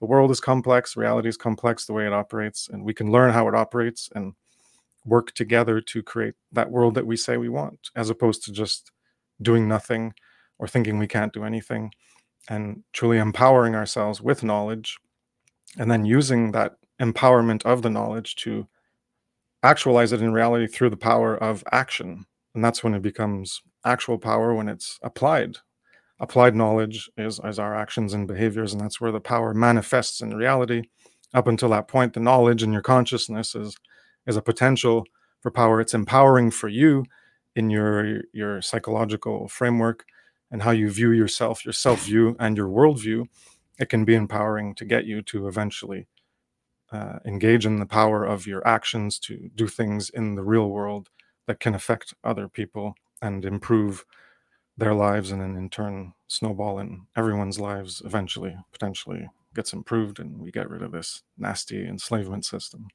The 0.00 0.06
world 0.06 0.30
is 0.30 0.40
complex. 0.40 0.96
Reality 0.96 1.28
is 1.28 1.36
complex 1.36 1.86
the 1.86 1.92
way 1.92 2.06
it 2.06 2.12
operates 2.12 2.68
and 2.68 2.84
we 2.84 2.94
can 2.94 3.12
learn 3.12 3.32
how 3.32 3.48
it 3.48 3.54
operates 3.54 4.08
and 4.14 4.34
work 5.04 5.32
together 5.32 5.80
to 5.80 6.02
create 6.02 6.34
that 6.52 6.70
world 6.70 6.94
that 6.94 7.06
we 7.06 7.16
say 7.16 7.36
we 7.36 7.48
want 7.48 7.90
as 7.96 8.10
opposed 8.10 8.44
to 8.44 8.52
just 8.52 8.90
doing 9.40 9.68
nothing 9.68 10.12
or 10.58 10.66
thinking 10.66 10.98
we 10.98 11.06
can't 11.06 11.32
do 11.32 11.44
anything 11.44 11.90
and 12.48 12.82
truly 12.92 13.18
empowering 13.18 13.74
ourselves 13.74 14.20
with 14.20 14.42
knowledge 14.42 14.98
and 15.78 15.90
then 15.90 16.04
using 16.04 16.52
that 16.52 16.76
empowerment 17.00 17.64
of 17.64 17.82
the 17.82 17.90
knowledge 17.90 18.36
to 18.36 18.68
actualize 19.62 20.12
it 20.12 20.22
in 20.22 20.32
reality 20.32 20.66
through 20.66 20.90
the 20.90 20.96
power 20.96 21.36
of 21.36 21.64
action. 21.72 22.26
And 22.54 22.64
that's 22.64 22.84
when 22.84 22.94
it 22.94 23.02
becomes 23.02 23.62
actual 23.84 24.18
power 24.18 24.54
when 24.54 24.68
it's 24.68 24.98
applied. 25.02 25.58
Applied 26.20 26.56
knowledge 26.56 27.10
is, 27.16 27.40
is 27.44 27.58
our 27.58 27.76
actions 27.76 28.14
and 28.14 28.26
behaviors 28.26 28.72
and 28.72 28.80
that's 28.82 29.00
where 29.00 29.12
the 29.12 29.20
power 29.20 29.54
manifests 29.54 30.20
in 30.20 30.36
reality. 30.36 30.82
Up 31.34 31.46
until 31.46 31.68
that 31.70 31.88
point 31.88 32.14
the 32.14 32.20
knowledge 32.20 32.62
and 32.62 32.72
your 32.72 32.82
consciousness 32.82 33.54
is 33.54 33.76
is 34.26 34.36
a 34.36 34.42
potential 34.42 35.04
for 35.40 35.50
power. 35.50 35.80
It's 35.80 35.94
empowering 35.94 36.50
for 36.50 36.68
you 36.68 37.04
in 37.54 37.70
your 37.70 38.22
your 38.32 38.62
psychological 38.62 39.48
framework 39.48 40.04
and 40.50 40.62
how 40.62 40.72
you 40.72 40.90
view 40.90 41.12
yourself 41.12 41.64
your 41.64 41.72
self 41.74 42.06
view 42.06 42.36
and 42.40 42.56
your 42.56 42.68
worldview. 42.68 43.26
It 43.78 43.88
can 43.88 44.04
be 44.04 44.14
empowering 44.14 44.74
to 44.76 44.84
get 44.84 45.06
you 45.06 45.22
to 45.22 45.46
eventually 45.46 46.08
uh, 46.92 47.18
engage 47.24 47.66
in 47.66 47.78
the 47.78 47.86
power 47.86 48.24
of 48.24 48.46
your 48.46 48.66
actions 48.66 49.18
to 49.18 49.50
do 49.54 49.66
things 49.66 50.10
in 50.10 50.34
the 50.34 50.42
real 50.42 50.68
world 50.70 51.10
that 51.46 51.60
can 51.60 51.74
affect 51.74 52.14
other 52.24 52.48
people 52.48 52.94
and 53.20 53.44
improve 53.44 54.04
their 54.76 54.94
lives 54.94 55.30
and 55.30 55.40
then 55.40 55.56
in 55.56 55.68
turn 55.68 56.12
snowball 56.28 56.78
in 56.78 57.06
everyone's 57.16 57.58
lives 57.58 58.00
eventually 58.04 58.56
potentially 58.72 59.28
gets 59.54 59.72
improved 59.72 60.20
and 60.20 60.38
we 60.38 60.50
get 60.52 60.70
rid 60.70 60.82
of 60.82 60.92
this 60.92 61.22
nasty 61.36 61.86
enslavement 61.86 62.44
system. 62.44 62.88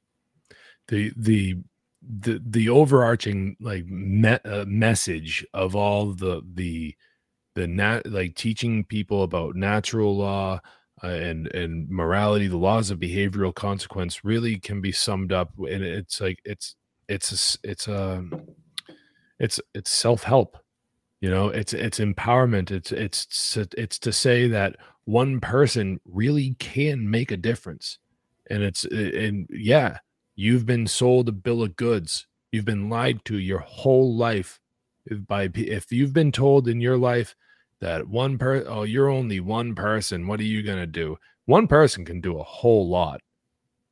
The 0.88 1.12
the 1.16 1.56
the 2.02 2.40
the 2.44 2.68
overarching 2.68 3.56
like 3.60 3.86
me- 3.86 4.38
uh, 4.44 4.64
message 4.66 5.46
of 5.54 5.74
all 5.74 6.12
the 6.12 6.42
the 6.54 6.94
the 7.54 7.66
nat 7.66 8.06
like 8.06 8.34
teaching 8.34 8.84
people 8.84 9.22
about 9.22 9.56
natural 9.56 10.16
law 10.16 10.60
uh, 11.02 11.08
and 11.08 11.52
and 11.54 11.88
morality 11.90 12.46
the 12.46 12.56
laws 12.56 12.90
of 12.90 12.98
behavioral 12.98 13.54
consequence 13.54 14.24
really 14.24 14.58
can 14.58 14.80
be 14.80 14.92
summed 14.92 15.32
up 15.32 15.50
and 15.58 15.82
it's 15.82 16.20
like 16.20 16.40
it's 16.44 16.76
it's 17.08 17.56
a, 17.64 17.68
it's 17.70 17.88
a 17.88 18.24
it's 19.38 19.60
it's 19.74 19.90
self-help 19.90 20.56
you 21.24 21.30
know? 21.30 21.48
It's 21.48 21.72
it's 21.72 22.00
empowerment. 22.00 22.70
It's 22.70 22.92
it's 22.92 23.56
it's 23.78 23.98
to 24.00 24.12
say 24.12 24.46
that 24.48 24.76
one 25.06 25.40
person 25.40 25.98
really 26.04 26.54
can 26.58 27.08
make 27.10 27.30
a 27.30 27.38
difference. 27.38 27.98
And 28.50 28.62
it's 28.62 28.84
and 28.84 29.48
yeah 29.48 30.00
you've 30.36 30.66
been 30.66 30.86
sold 30.86 31.30
a 31.30 31.32
bill 31.32 31.62
of 31.62 31.76
goods. 31.76 32.26
You've 32.52 32.66
been 32.66 32.90
lied 32.90 33.24
to 33.24 33.38
your 33.38 33.60
whole 33.60 34.14
life 34.14 34.60
by 35.26 35.48
if 35.54 35.90
you've 35.90 36.12
been 36.12 36.30
told 36.30 36.68
in 36.68 36.82
your 36.82 36.98
life 36.98 37.34
that 37.84 38.08
one 38.08 38.38
per 38.38 38.64
oh 38.66 38.82
you're 38.82 39.08
only 39.08 39.40
one 39.40 39.74
person 39.74 40.26
what 40.26 40.40
are 40.40 40.44
you 40.44 40.62
going 40.62 40.78
to 40.78 40.86
do 40.86 41.16
one 41.46 41.66
person 41.66 42.04
can 42.04 42.20
do 42.20 42.38
a 42.38 42.42
whole 42.42 42.88
lot 42.88 43.20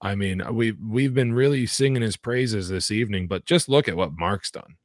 i 0.01 0.15
mean 0.15 0.43
we 0.53 0.73
we've 0.73 1.15
been 1.15 1.33
really 1.33 1.67
singing 1.67 2.03
his 2.03 2.17
praises 2.17 2.69
this 2.69 2.91
evening 2.91 3.27
but 3.27 3.45
just 3.45 3.69
look 3.69 3.89
at 3.89 3.97
what 3.97 4.19
mark's 4.19 4.51
done 4.51 4.77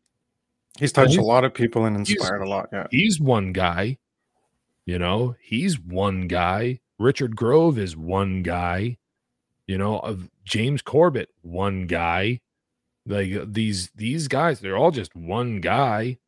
He's 0.77 0.91
touched 0.91 1.11
he's, 1.11 1.19
a 1.19 1.23
lot 1.23 1.43
of 1.43 1.53
people 1.53 1.85
and 1.85 1.95
inspired 1.95 2.41
a 2.41 2.49
lot. 2.49 2.69
Yeah. 2.71 2.87
He's 2.91 3.19
one 3.19 3.51
guy. 3.51 3.97
You 4.85 4.99
know, 4.99 5.35
he's 5.41 5.79
one 5.79 6.27
guy. 6.27 6.79
Richard 6.99 7.35
Grove 7.35 7.77
is 7.77 7.97
one 7.97 8.43
guy. 8.43 8.97
You 9.65 9.77
know, 9.77 9.99
of 9.99 10.29
James 10.45 10.81
Corbett, 10.81 11.29
one 11.41 11.87
guy. 11.87 12.39
Like 13.05 13.33
uh, 13.33 13.45
these 13.47 13.89
these 13.95 14.27
guys, 14.27 14.59
they're 14.59 14.77
all 14.77 14.91
just 14.91 15.15
one 15.15 15.61
guy. 15.61 16.19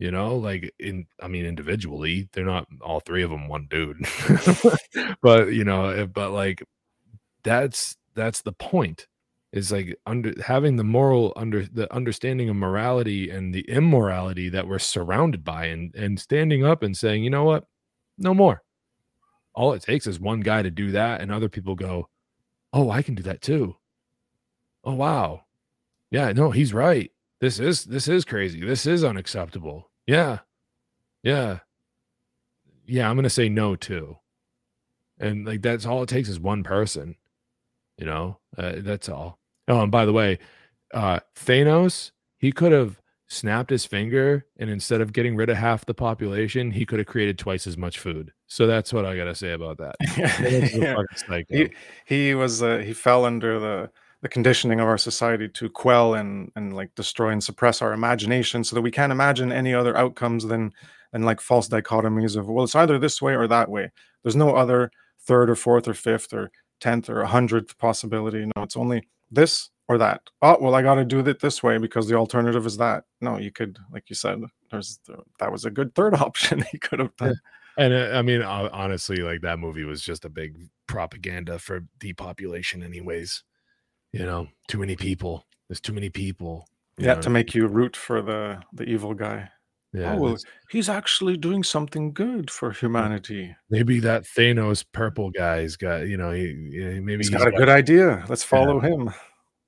You 0.00 0.10
know, 0.10 0.34
like 0.34 0.74
in 0.78 1.06
I 1.22 1.28
mean 1.28 1.44
individually, 1.44 2.30
they're 2.32 2.42
not 2.42 2.66
all 2.80 3.00
three 3.00 3.22
of 3.22 3.28
them 3.28 3.48
one 3.48 3.66
dude. 3.68 3.98
but 5.22 5.52
you 5.52 5.62
know, 5.62 5.90
eh, 5.90 6.06
but 6.06 6.30
like 6.30 6.64
that's 7.44 7.98
that's 8.14 8.40
the 8.40 8.52
point 8.52 9.06
is 9.52 9.70
like 9.70 9.94
under 10.06 10.32
having 10.42 10.76
the 10.76 10.84
moral 10.84 11.34
under 11.36 11.66
the 11.66 11.92
understanding 11.92 12.48
of 12.48 12.56
morality 12.56 13.28
and 13.28 13.54
the 13.54 13.60
immorality 13.68 14.48
that 14.48 14.66
we're 14.66 14.78
surrounded 14.78 15.44
by 15.44 15.66
and 15.66 15.94
and 15.94 16.18
standing 16.18 16.64
up 16.64 16.82
and 16.82 16.96
saying 16.96 17.22
you 17.22 17.30
know 17.30 17.44
what? 17.44 17.66
No 18.16 18.32
more. 18.32 18.62
All 19.54 19.74
it 19.74 19.82
takes 19.82 20.06
is 20.06 20.18
one 20.18 20.40
guy 20.40 20.62
to 20.62 20.70
do 20.70 20.92
that 20.92 21.20
and 21.20 21.30
other 21.30 21.50
people 21.50 21.74
go 21.74 22.08
oh 22.72 22.90
i 22.90 23.02
can 23.02 23.14
do 23.14 23.22
that 23.24 23.42
too. 23.42 23.76
Oh 24.82 24.94
wow. 24.94 25.42
Yeah 26.10 26.32
no 26.32 26.52
he's 26.52 26.72
right. 26.72 27.10
This 27.42 27.60
is 27.60 27.84
this 27.84 28.08
is 28.08 28.24
crazy. 28.24 28.64
This 28.64 28.86
is 28.86 29.04
unacceptable 29.04 29.89
yeah. 30.06 30.38
Yeah. 31.22 31.60
Yeah 32.86 33.08
i'm 33.08 33.16
gonna 33.16 33.30
say 33.30 33.48
no 33.48 33.76
too. 33.76 34.16
And 35.18 35.46
like 35.46 35.62
that's 35.62 35.86
all 35.86 36.02
it 36.02 36.08
takes 36.08 36.28
is 36.28 36.40
one 36.40 36.62
person 36.62 37.16
you 38.00 38.06
know? 38.06 38.38
Uh, 38.58 38.72
that's 38.78 39.08
all. 39.08 39.38
Oh, 39.68 39.82
and 39.82 39.92
by 39.92 40.06
the 40.06 40.12
way, 40.12 40.38
uh, 40.92 41.20
Thanos, 41.36 42.10
he 42.38 42.50
could 42.50 42.72
have 42.72 43.00
snapped 43.28 43.70
his 43.70 43.86
finger 43.86 44.44
and 44.56 44.68
instead 44.68 45.00
of 45.00 45.12
getting 45.12 45.36
rid 45.36 45.50
of 45.50 45.56
half 45.56 45.86
the 45.86 45.94
population, 45.94 46.72
he 46.72 46.84
could 46.84 46.98
have 46.98 47.06
created 47.06 47.38
twice 47.38 47.66
as 47.68 47.76
much 47.76 48.00
food. 48.00 48.32
So 48.48 48.66
that's 48.66 48.92
what 48.92 49.04
I 49.04 49.16
gotta 49.16 49.34
say 49.34 49.52
about 49.52 49.78
that. 49.78 49.94
He, 51.48 51.70
he 52.06 52.34
was 52.34 52.62
uh, 52.62 52.78
he 52.78 52.92
fell 52.92 53.24
under 53.24 53.60
the 53.60 53.90
the 54.22 54.28
conditioning 54.28 54.80
of 54.80 54.86
our 54.86 54.98
society 54.98 55.48
to 55.48 55.68
quell 55.68 56.14
and 56.14 56.50
and 56.54 56.74
like 56.74 56.94
destroy 56.94 57.30
and 57.30 57.42
suppress 57.42 57.80
our 57.80 57.92
imagination 57.92 58.64
so 58.64 58.76
that 58.76 58.82
we 58.82 58.90
can't 58.90 59.12
imagine 59.12 59.52
any 59.52 59.74
other 59.74 59.96
outcomes 59.96 60.46
than 60.46 60.72
than 61.12 61.22
like 61.22 61.40
false 61.40 61.68
dichotomies 61.68 62.36
of 62.36 62.48
well 62.48 62.64
it's 62.64 62.74
either 62.74 62.98
this 62.98 63.22
way 63.22 63.34
or 63.34 63.46
that 63.46 63.70
way. 63.70 63.90
There's 64.22 64.36
no 64.36 64.54
other 64.54 64.90
third 65.20 65.50
or 65.50 65.56
fourth 65.56 65.88
or 65.88 65.94
fifth 65.94 66.32
or 66.32 66.50
tenth 66.80 67.08
or 67.08 67.20
a 67.20 67.26
hundredth 67.26 67.78
possibility. 67.78 68.46
No 68.56 68.62
it's 68.62 68.76
only 68.76 69.08
this 69.30 69.70
or 69.88 69.98
that. 69.98 70.22
Oh 70.42 70.58
well 70.60 70.74
i 70.74 70.82
got 70.82 70.96
to 70.96 71.04
do 71.04 71.20
it 71.20 71.40
this 71.40 71.62
way 71.62 71.78
because 71.78 72.08
the 72.08 72.16
alternative 72.16 72.66
is 72.66 72.76
that. 72.76 73.04
No 73.20 73.38
you 73.38 73.50
could 73.50 73.78
like 73.92 74.10
you 74.10 74.16
said 74.16 74.40
there's 74.70 75.00
that 75.38 75.52
was 75.52 75.64
a 75.64 75.70
good 75.70 75.94
third 75.94 76.14
option 76.26 76.64
he 76.70 76.78
could 76.78 76.98
have 76.98 77.16
done. 77.16 77.36
And 77.78 77.94
uh, 77.94 78.10
i 78.14 78.20
mean 78.22 78.42
honestly 78.42 79.18
like 79.18 79.40
that 79.40 79.58
movie 79.58 79.84
was 79.84 80.02
just 80.02 80.24
a 80.24 80.28
big 80.28 80.68
propaganda 80.86 81.58
for 81.58 81.84
depopulation 81.98 82.82
anyways 82.82 83.44
you 84.12 84.24
know 84.24 84.46
too 84.68 84.78
many 84.78 84.96
people 84.96 85.44
there's 85.68 85.80
too 85.80 85.92
many 85.92 86.10
people 86.10 86.66
yeah 86.98 87.14
to 87.14 87.30
make 87.30 87.54
you 87.54 87.66
root 87.66 87.96
for 87.96 88.22
the 88.22 88.60
the 88.72 88.84
evil 88.84 89.14
guy 89.14 89.48
yeah, 89.92 90.14
oh, 90.14 90.20
well, 90.20 90.36
he's 90.70 90.88
actually 90.88 91.36
doing 91.36 91.64
something 91.64 92.12
good 92.12 92.48
for 92.48 92.70
humanity. 92.70 93.56
Maybe 93.70 93.98
that 94.00 94.22
Thanos 94.22 94.84
purple 94.92 95.30
guy's 95.30 95.74
got, 95.74 96.06
you 96.06 96.16
know, 96.16 96.30
he, 96.30 96.52
maybe 96.54 97.16
he's, 97.16 97.28
he's 97.28 97.30
got, 97.30 97.40
got, 97.40 97.54
a 97.54 97.56
good 97.56 97.68
idea. 97.68 98.24
Let's 98.28 98.44
follow 98.44 98.80
yeah. 98.80 98.88
him. 98.88 99.10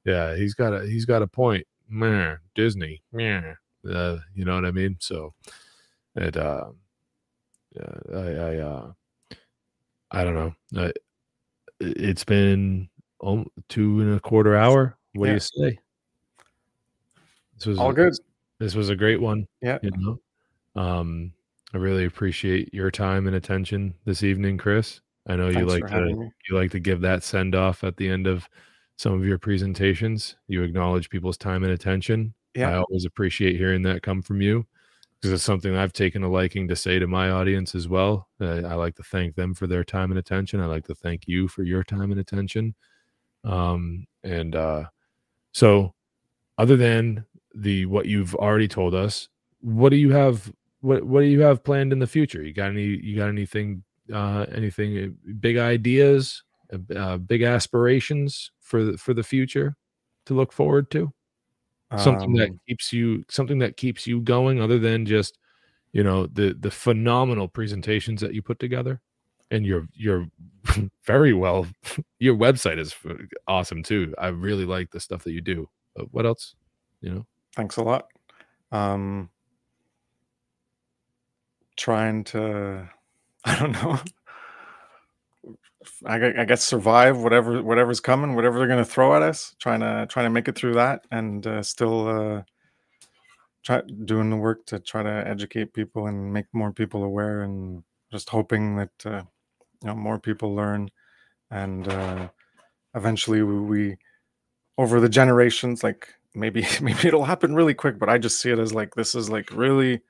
Yeah, 0.04 0.36
he's 0.36 0.54
got 0.54 0.72
a 0.72 0.86
he's 0.86 1.04
got 1.04 1.22
a 1.22 1.26
point. 1.26 1.66
Meh, 1.88 2.36
Disney. 2.54 3.02
Meh. 3.12 3.54
Uh, 3.88 4.18
you 4.34 4.44
know 4.44 4.54
what 4.54 4.64
I 4.64 4.70
mean? 4.70 4.96
So 5.00 5.34
it 6.14 6.36
uh 6.36 6.66
yeah, 7.74 7.94
I 8.14 8.18
I 8.18 8.56
uh 8.58 8.92
I 10.12 10.24
don't 10.24 10.34
know. 10.34 10.54
I, 10.76 10.92
it's 11.80 12.24
been 12.24 12.88
oh, 13.22 13.44
two 13.68 14.00
and 14.00 14.14
a 14.16 14.20
quarter 14.20 14.56
hour. 14.56 14.96
What 15.14 15.26
yeah. 15.26 15.32
do 15.32 15.34
you 15.34 15.70
say? 15.70 15.78
This 17.56 17.66
was 17.66 17.78
all 17.78 17.90
a, 17.90 17.94
good. 17.94 18.14
This 18.58 18.74
was 18.74 18.88
a 18.88 18.96
great 18.96 19.20
one. 19.20 19.46
Yeah. 19.60 19.78
You 19.82 19.90
know, 19.96 20.82
um, 20.82 21.32
I 21.74 21.78
really 21.78 22.04
appreciate 22.04 22.72
your 22.74 22.90
time 22.90 23.26
and 23.26 23.36
attention 23.36 23.94
this 24.04 24.22
evening, 24.22 24.58
Kris. 24.58 25.00
I 25.26 25.36
know 25.36 25.52
Thanks 25.52 25.60
you 25.60 25.66
like 25.66 25.86
to 25.86 26.00
me. 26.00 26.30
you 26.48 26.56
like 26.56 26.70
to 26.72 26.80
give 26.80 27.00
that 27.02 27.22
send 27.22 27.54
off 27.54 27.84
at 27.84 27.96
the 27.96 28.08
end 28.08 28.26
of 28.26 28.48
some 28.96 29.12
of 29.12 29.24
your 29.24 29.38
presentations. 29.38 30.36
You 30.48 30.62
acknowledge 30.62 31.10
people's 31.10 31.38
time 31.38 31.62
and 31.62 31.72
attention. 31.72 32.34
Yeah. 32.54 32.70
I 32.70 32.76
always 32.78 33.04
appreciate 33.04 33.56
hearing 33.56 33.82
that 33.82 34.02
come 34.02 34.22
from 34.22 34.40
you 34.42 34.66
because 35.20 35.32
it's 35.32 35.44
something 35.44 35.76
I've 35.76 35.92
taken 35.92 36.24
a 36.24 36.28
liking 36.28 36.66
to 36.68 36.76
say 36.76 36.98
to 36.98 37.06
my 37.06 37.30
audience 37.30 37.74
as 37.74 37.88
well. 37.88 38.28
Uh, 38.40 38.62
I 38.66 38.74
like 38.74 38.96
to 38.96 39.04
thank 39.04 39.36
them 39.36 39.54
for 39.54 39.68
their 39.68 39.84
time 39.84 40.10
and 40.10 40.18
attention. 40.18 40.60
I 40.60 40.66
like 40.66 40.86
to 40.86 40.94
thank 40.94 41.28
you 41.28 41.46
for 41.46 41.62
your 41.62 41.84
time 41.84 42.10
and 42.10 42.20
attention. 42.20 42.74
Um, 43.44 44.06
and 44.22 44.54
uh, 44.54 44.84
so, 45.52 45.94
other 46.58 46.76
than 46.76 47.24
the 47.54 47.86
what 47.86 48.06
you've 48.06 48.34
already 48.34 48.68
told 48.68 48.94
us, 48.94 49.28
what 49.60 49.90
do 49.90 49.96
you 49.96 50.10
have? 50.10 50.52
What 50.80 51.04
what 51.04 51.20
do 51.20 51.26
you 51.26 51.40
have 51.40 51.64
planned 51.64 51.92
in 51.92 51.98
the 51.98 52.06
future? 52.06 52.42
You 52.42 52.52
got 52.52 52.70
any? 52.70 52.84
You 52.84 53.16
got 53.16 53.28
anything? 53.28 53.82
Uh, 54.12 54.46
anything? 54.54 54.98
Uh, 54.98 55.32
big 55.40 55.56
ideas? 55.56 56.42
Uh, 56.72 56.94
uh, 56.94 57.16
big 57.18 57.42
aspirations 57.42 58.50
for 58.60 58.84
the, 58.84 58.98
for 58.98 59.14
the 59.14 59.22
future 59.22 59.76
to 60.26 60.34
look 60.34 60.52
forward 60.52 60.90
to? 60.92 61.12
Something 61.98 62.30
um, 62.30 62.36
that 62.36 62.50
keeps 62.66 62.90
you 62.92 63.22
something 63.28 63.58
that 63.58 63.76
keeps 63.76 64.06
you 64.06 64.20
going, 64.20 64.62
other 64.62 64.78
than 64.78 65.04
just 65.04 65.38
you 65.92 66.02
know 66.02 66.26
the 66.26 66.56
the 66.58 66.70
phenomenal 66.70 67.48
presentations 67.48 68.22
that 68.22 68.32
you 68.32 68.40
put 68.40 68.58
together 68.58 69.02
and 69.52 69.66
you're 69.66 69.86
you're 69.94 70.26
very 71.04 71.32
well 71.32 71.66
your 72.18 72.34
website 72.36 72.78
is 72.78 72.94
awesome 73.46 73.82
too. 73.82 74.12
I 74.18 74.28
really 74.28 74.64
like 74.64 74.90
the 74.90 75.00
stuff 75.00 75.22
that 75.24 75.32
you 75.32 75.40
do. 75.40 75.68
But 75.94 76.12
what 76.12 76.26
else 76.26 76.56
you 77.00 77.10
know? 77.10 77.26
Thanks 77.54 77.76
a 77.76 77.82
lot. 77.82 78.06
Um 78.72 79.30
trying 81.76 82.24
to 82.24 82.88
i 83.44 83.58
don't 83.58 83.72
know. 83.72 83.98
I, 86.06 86.42
I 86.42 86.44
guess 86.44 86.62
survive 86.62 87.18
whatever 87.18 87.62
whatever's 87.62 88.00
coming 88.00 88.34
whatever 88.34 88.58
they're 88.58 88.68
going 88.68 88.84
to 88.84 88.90
throw 88.90 89.16
at 89.16 89.22
us 89.22 89.56
trying 89.58 89.80
to 89.80 90.06
trying 90.08 90.26
to 90.26 90.30
make 90.30 90.46
it 90.46 90.54
through 90.54 90.74
that 90.74 91.04
and 91.10 91.44
uh, 91.46 91.62
still 91.62 92.08
uh 92.08 92.42
try 93.64 93.80
doing 94.04 94.30
the 94.30 94.36
work 94.36 94.64
to 94.66 94.78
try 94.78 95.02
to 95.02 95.26
educate 95.26 95.72
people 95.72 96.06
and 96.06 96.32
make 96.32 96.46
more 96.52 96.72
people 96.72 97.02
aware 97.02 97.42
and 97.42 97.82
just 98.12 98.28
hoping 98.28 98.76
that 98.76 99.06
uh, 99.06 99.22
you 99.82 99.88
know 99.88 99.94
more 99.94 100.18
people 100.18 100.54
learn 100.54 100.88
and 101.50 101.88
uh, 101.88 102.28
eventually 102.94 103.42
we, 103.42 103.60
we 103.60 103.96
over 104.78 105.00
the 105.00 105.08
generations 105.08 105.82
like 105.82 106.14
maybe 106.34 106.66
maybe 106.80 107.08
it'll 107.08 107.24
happen 107.24 107.54
really 107.54 107.74
quick 107.74 107.98
but 107.98 108.08
i 108.08 108.18
just 108.18 108.40
see 108.40 108.50
it 108.50 108.58
as 108.58 108.74
like 108.74 108.94
this 108.94 109.14
is 109.14 109.30
like 109.30 109.50
really 109.52 110.00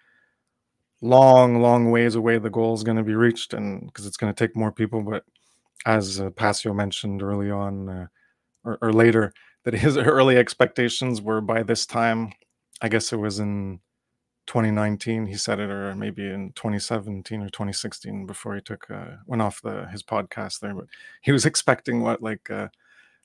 long 1.01 1.60
long 1.60 1.91
ways 1.91 2.15
away 2.15 2.39
the 2.39 2.51
goal 2.51 2.75
is 2.75 2.84
going 2.84 2.97
to 2.97 3.02
be 3.02 3.15
reached 3.15 3.55
and 3.55 3.86
because 3.86 4.07
it's 4.07 4.17
going 4.17 4.33
to 4.33 4.47
take 4.47 4.57
more 4.57 4.70
people 4.70 5.02
but 5.02 5.25
as 5.84 6.20
uh, 6.20 6.31
mentioned 6.73 7.23
early 7.23 7.51
on 7.51 7.89
uh, 7.89 8.07
or, 8.65 8.78
or 8.81 8.92
later 8.92 9.33
that 9.65 9.75
his 9.86 9.97
early 9.97 10.36
expectations 10.36 11.20
were 11.20 11.41
by 11.41 11.62
this 11.62 11.86
time 11.86 12.33
i 12.81 12.89
guess 12.89 13.12
it 13.12 13.17
was 13.17 13.41
in 13.41 13.81
2019 14.47 15.27
he 15.27 15.37
said 15.37 15.61
it 15.61 15.71
or 15.71 15.95
maybe 15.95 16.29
in 16.29 16.53
2017 16.57 17.43
or 17.43 17.49
2016 17.49 18.27
before 18.27 18.57
he 18.57 18.61
took 18.61 18.91
uh, 18.91 19.17
went 19.27 19.41
off 19.41 19.62
the 19.62 19.87
his 19.93 20.03
podcast 20.03 20.59
there 20.59 20.75
but 20.75 20.87
he 21.21 21.31
was 21.31 21.47
expecting 21.47 22.01
what 22.01 22.21
like 22.23 22.51
uh, 22.51 22.67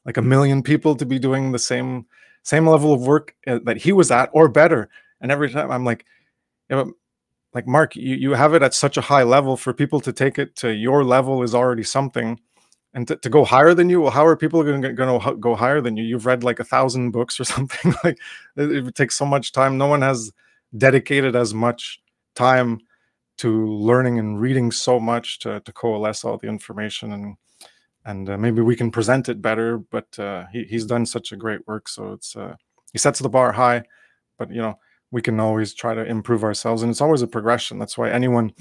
like 0.07 0.17
a 0.17 0.21
million 0.21 0.63
people 0.63 0.95
to 0.95 1.05
be 1.05 1.19
doing 1.19 1.51
the 1.51 1.59
same 1.59 2.05
same 2.41 2.65
level 2.65 2.93
of 2.93 3.05
work 3.05 3.35
uh, 3.45 3.59
that 3.65 3.77
he 3.77 3.91
was 3.91 4.09
at 4.09 4.29
or 4.31 4.47
better. 4.47 4.89
And 5.21 5.31
every 5.31 5.51
time 5.51 5.69
i'm 5.69 5.85
like 5.85 6.05
yeah, 6.69 6.83
but, 6.83 6.93
like 7.53 7.67
mark 7.67 7.95
you, 7.95 8.15
you 8.15 8.31
have 8.33 8.53
it 8.53 8.63
at 8.63 8.73
such 8.73 8.97
a 8.97 9.01
high 9.01 9.23
level. 9.23 9.57
For 9.57 9.73
people 9.73 9.99
to 10.01 10.13
take 10.13 10.39
it 10.39 10.55
to 10.57 10.73
your 10.73 11.03
level 11.03 11.43
is 11.43 11.53
already 11.53 11.83
something. 11.83 12.39
And 12.93 13.07
to, 13.09 13.15
to 13.17 13.29
go 13.29 13.43
higher 13.43 13.73
than 13.73 13.89
you 13.89 14.01
well 14.01 14.11
how 14.11 14.25
are 14.25 14.37
people 14.37 14.63
going 14.63 14.81
to 14.81 15.35
go 15.39 15.55
higher 15.55 15.81
than 15.81 15.97
you? 15.97 16.03
You've 16.03 16.25
read 16.25 16.43
like 16.43 16.59
a 16.59 16.63
thousand 16.63 17.11
books 17.11 17.39
or 17.39 17.43
something 17.55 17.93
like 18.03 18.17
it, 18.55 18.87
it 18.87 18.95
takes 18.95 19.15
so 19.15 19.25
much 19.25 19.51
time. 19.51 19.77
No 19.77 19.87
one 19.87 20.01
has 20.01 20.31
dedicated 20.75 21.35
as 21.35 21.53
much 21.53 21.99
time 22.35 22.79
to 23.37 23.67
learning 23.67 24.19
and 24.19 24.41
reading 24.41 24.71
so 24.71 24.99
much 24.99 25.39
to, 25.39 25.59
to 25.61 25.71
coalesce 25.71 26.23
all 26.23 26.37
the 26.37 26.47
information 26.47 27.13
and 27.13 27.35
and 28.05 28.29
uh, 28.29 28.37
maybe 28.37 28.61
we 28.61 28.75
can 28.75 28.89
present 28.89 29.27
it 29.27 29.41
better 29.41 29.77
but 29.77 30.17
uh, 30.17 30.45
he, 30.51 30.63
he's 30.63 30.85
done 30.85 31.05
such 31.05 31.31
a 31.31 31.35
great 31.35 31.65
work 31.67 31.87
so 31.87 32.13
it's 32.13 32.35
uh, 32.35 32.55
he 32.93 32.97
sets 32.97 33.19
the 33.19 33.29
bar 33.29 33.51
high 33.51 33.83
but 34.37 34.49
you 34.51 34.61
know 34.61 34.77
we 35.11 35.21
can 35.21 35.39
always 35.39 35.73
try 35.73 35.93
to 35.93 36.05
improve 36.05 36.43
ourselves 36.43 36.81
and 36.83 36.89
it's 36.89 37.01
always 37.01 37.21
a 37.21 37.27
progression. 37.27 37.79
That's 37.79 37.97
why 37.97 38.09
anyone 38.09 38.53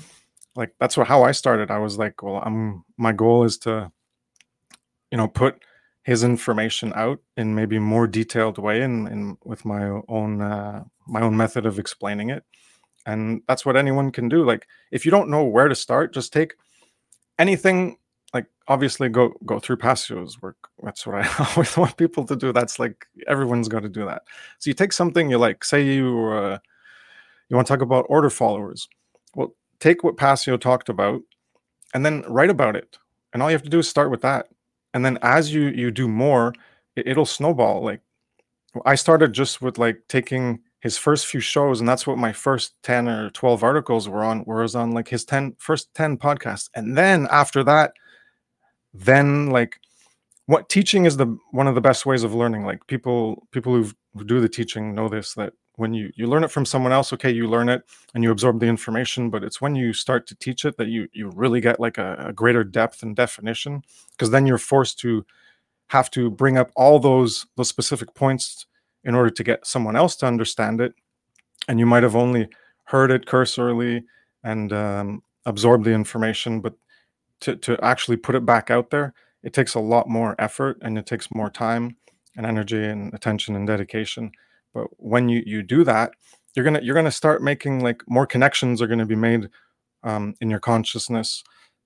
like 0.54 0.74
that's 0.80 0.96
what 0.96 1.06
how 1.06 1.22
i 1.22 1.32
started. 1.32 1.70
I 1.70 1.78
was 1.78 1.98
like 1.98 2.22
well 2.22 2.42
i'm 2.44 2.84
my 2.96 3.12
goal 3.12 3.44
is 3.44 3.58
to 3.58 3.90
you 5.10 5.18
know 5.18 5.28
put 5.28 5.62
his 6.06 6.22
information 6.22 6.92
out 6.94 7.18
in 7.36 7.56
maybe 7.56 7.80
more 7.80 8.06
detailed 8.06 8.58
way 8.58 8.80
and, 8.80 9.36
with 9.44 9.64
my 9.64 10.00
own 10.06 10.40
uh, 10.40 10.84
my 11.08 11.20
own 11.20 11.36
method 11.36 11.66
of 11.66 11.80
explaining 11.80 12.30
it. 12.30 12.44
And 13.06 13.42
that's 13.48 13.66
what 13.66 13.76
anyone 13.76 14.12
can 14.12 14.28
do. 14.28 14.44
Like 14.44 14.68
if 14.92 15.04
you 15.04 15.10
don't 15.10 15.28
know 15.28 15.42
where 15.42 15.66
to 15.66 15.74
start 15.74 16.14
just 16.14 16.32
take 16.32 16.54
anything 17.40 17.96
like 18.32 18.46
obviously 18.68 19.08
go 19.08 19.32
go 19.44 19.58
through 19.58 19.78
Passio's 19.78 20.40
work. 20.40 20.56
That's 20.80 21.04
what 21.08 21.16
i 21.16 21.46
always 21.56 21.76
want 21.76 21.96
people 21.96 22.24
to 22.26 22.36
do. 22.36 22.52
That's 22.52 22.78
like 22.78 23.04
everyone's 23.26 23.66
got 23.66 23.82
to 23.82 23.88
do 23.88 24.04
that. 24.06 24.22
So 24.60 24.70
you 24.70 24.74
take 24.74 24.92
something 24.92 25.28
you 25.28 25.38
like 25.38 25.64
say 25.64 25.84
you 25.84 26.28
uh, 26.28 26.58
you 27.48 27.56
want 27.56 27.66
to 27.66 27.72
talk 27.72 27.82
about 27.82 28.06
order 28.08 28.30
followers. 28.30 28.88
Well 29.34 29.56
take 29.80 30.04
what 30.04 30.16
Pasio 30.16 30.56
talked 30.56 30.88
about 30.88 31.20
and 31.94 32.06
then 32.06 32.22
write 32.28 32.50
about 32.50 32.76
it. 32.76 32.96
And 33.32 33.42
all 33.42 33.50
you 33.50 33.56
have 33.56 33.64
to 33.64 33.76
do 33.76 33.80
is 33.80 33.88
start 33.88 34.12
with 34.12 34.20
that 34.20 34.46
and 34.96 35.04
then 35.04 35.18
as 35.22 35.52
you 35.52 35.68
you 35.68 35.90
do 35.90 36.08
more 36.08 36.52
it, 36.96 37.06
it'll 37.06 37.26
snowball 37.26 37.82
like 37.82 38.00
i 38.84 38.94
started 38.94 39.32
just 39.32 39.62
with 39.62 39.78
like 39.78 40.00
taking 40.08 40.58
his 40.86 40.96
first 40.96 41.26
few 41.26 41.40
shows 41.40 41.80
and 41.80 41.88
that's 41.88 42.06
what 42.06 42.16
my 42.16 42.32
first 42.32 42.74
10 42.84 43.08
or 43.08 43.30
12 43.30 43.64
articles 43.64 44.08
were 44.08 44.22
on 44.22 44.44
was 44.44 44.76
on 44.76 44.92
like 44.92 45.08
his 45.08 45.24
10 45.24 45.56
first 45.58 45.92
10 45.94 46.16
podcasts. 46.16 46.70
And 46.76 46.96
then 46.96 47.26
after 47.30 47.64
that 47.64 47.92
then 48.94 49.50
like 49.50 49.80
what 50.46 50.68
teaching 50.68 51.04
is 51.04 51.16
the 51.16 51.36
one 51.50 51.66
of 51.66 51.74
the 51.74 51.80
best 51.80 52.06
ways 52.06 52.22
of 52.22 52.34
learning. 52.34 52.64
Like 52.64 52.86
people 52.86 53.48
people 53.50 53.72
who 53.72 54.24
do 54.24 54.40
the 54.40 54.48
teaching 54.48 54.94
know 54.94 55.08
this 55.08 55.34
that 55.34 55.54
when 55.76 55.94
you 55.94 56.10
you 56.16 56.26
learn 56.26 56.44
it 56.44 56.50
from 56.50 56.66
someone 56.66 56.92
else 56.92 57.12
okay 57.12 57.30
you 57.30 57.48
learn 57.48 57.68
it 57.68 57.82
and 58.14 58.24
you 58.24 58.30
absorb 58.30 58.60
the 58.60 58.66
information 58.66 59.30
but 59.30 59.44
it's 59.44 59.60
when 59.60 59.74
you 59.74 59.92
start 59.92 60.26
to 60.26 60.34
teach 60.34 60.64
it 60.64 60.76
that 60.76 60.88
you 60.88 61.08
you 61.12 61.30
really 61.30 61.60
get 61.60 61.80
like 61.80 61.98
a, 61.98 62.26
a 62.28 62.32
greater 62.32 62.64
depth 62.64 63.02
and 63.02 63.16
definition 63.16 63.82
because 64.12 64.30
then 64.30 64.46
you're 64.46 64.58
forced 64.58 64.98
to 64.98 65.24
have 65.88 66.10
to 66.10 66.30
bring 66.30 66.58
up 66.58 66.70
all 66.76 66.98
those 66.98 67.46
those 67.56 67.68
specific 67.68 68.14
points 68.14 68.66
in 69.04 69.14
order 69.14 69.30
to 69.30 69.44
get 69.44 69.66
someone 69.66 69.96
else 69.96 70.16
to 70.16 70.26
understand 70.26 70.80
it 70.80 70.94
and 71.68 71.78
you 71.78 71.86
might 71.86 72.02
have 72.02 72.16
only 72.16 72.48
heard 72.84 73.10
it 73.10 73.26
cursorily 73.26 74.04
and 74.44 74.72
um, 74.72 75.22
absorbed 75.44 75.84
the 75.84 75.92
information, 75.92 76.60
but 76.60 76.74
to 77.40 77.56
to 77.56 77.78
actually 77.84 78.16
put 78.16 78.34
it 78.34 78.46
back 78.46 78.70
out 78.70 78.90
there, 78.90 79.14
it 79.42 79.52
takes 79.52 79.74
a 79.74 79.80
lot 79.80 80.08
more 80.08 80.34
effort 80.38 80.78
and 80.82 80.98
it 80.98 81.06
takes 81.06 81.34
more 81.34 81.50
time 81.50 81.96
and 82.36 82.46
energy 82.46 82.84
and 82.84 83.12
attention 83.14 83.56
and 83.56 83.66
dedication. 83.66 84.30
But 84.76 84.88
when 84.98 85.30
you 85.30 85.42
you 85.46 85.62
do 85.62 85.84
that, 85.84 86.12
you're 86.54 86.64
gonna 86.64 86.82
you're 86.82 86.94
gonna 86.94 87.10
start 87.10 87.42
making 87.42 87.82
like 87.82 88.02
more 88.06 88.26
connections 88.26 88.82
are 88.82 88.86
gonna 88.86 89.06
be 89.06 89.16
made 89.16 89.48
um, 90.02 90.34
in 90.42 90.50
your 90.50 90.60
consciousness, 90.60 91.42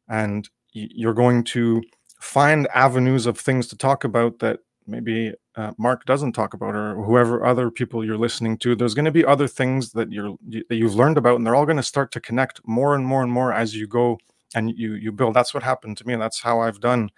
and 0.09 0.51
you're 0.73 1.15
going 1.15 1.45
to 1.45 1.83
find 2.21 2.67
avenues 2.75 3.27
of 3.27 3.39
things 3.39 3.69
to 3.69 3.77
talk 3.77 4.03
about 4.03 4.41
that 4.41 4.59
maybe 4.89 5.33
uh, 5.55 5.71
Mark 5.79 6.05
doesn't 6.05 6.33
talk 6.33 6.53
about, 6.53 6.75
or 6.75 6.97
whoever 7.05 7.47
other 7.47 7.71
people 7.71 8.05
you're 8.05 8.19
listening 8.19 8.59
to. 8.59 8.75
There's 8.75 8.95
going 8.95 9.05
to 9.05 9.13
be 9.13 9.25
other 9.25 9.47
things 9.47 9.93
that 9.93 10.11
you're 10.11 10.37
that 10.49 10.75
you've 10.75 10.97
learned 10.97 11.17
about, 11.17 11.37
and 11.37 11.47
they're 11.47 11.55
all 11.55 11.67
going 11.67 11.77
to 11.77 11.83
start 11.85 12.11
to 12.13 12.21
connect 12.21 12.61
more 12.67 12.97
and 12.97 13.07
more 13.07 13.23
and 13.23 13.31
more 13.31 13.53
as 13.53 13.77
you 13.77 13.87
go 13.87 14.19
and 14.53 14.77
you 14.77 14.95
you 14.95 15.13
build. 15.13 15.35
That's 15.35 15.55
what 15.55 15.63
happened 15.63 15.97
to 15.99 16.07
me. 16.09 16.15
And 16.15 16.23
that's 16.23 16.41
how 16.41 16.61
I've 16.61 16.81
done 16.81 17.11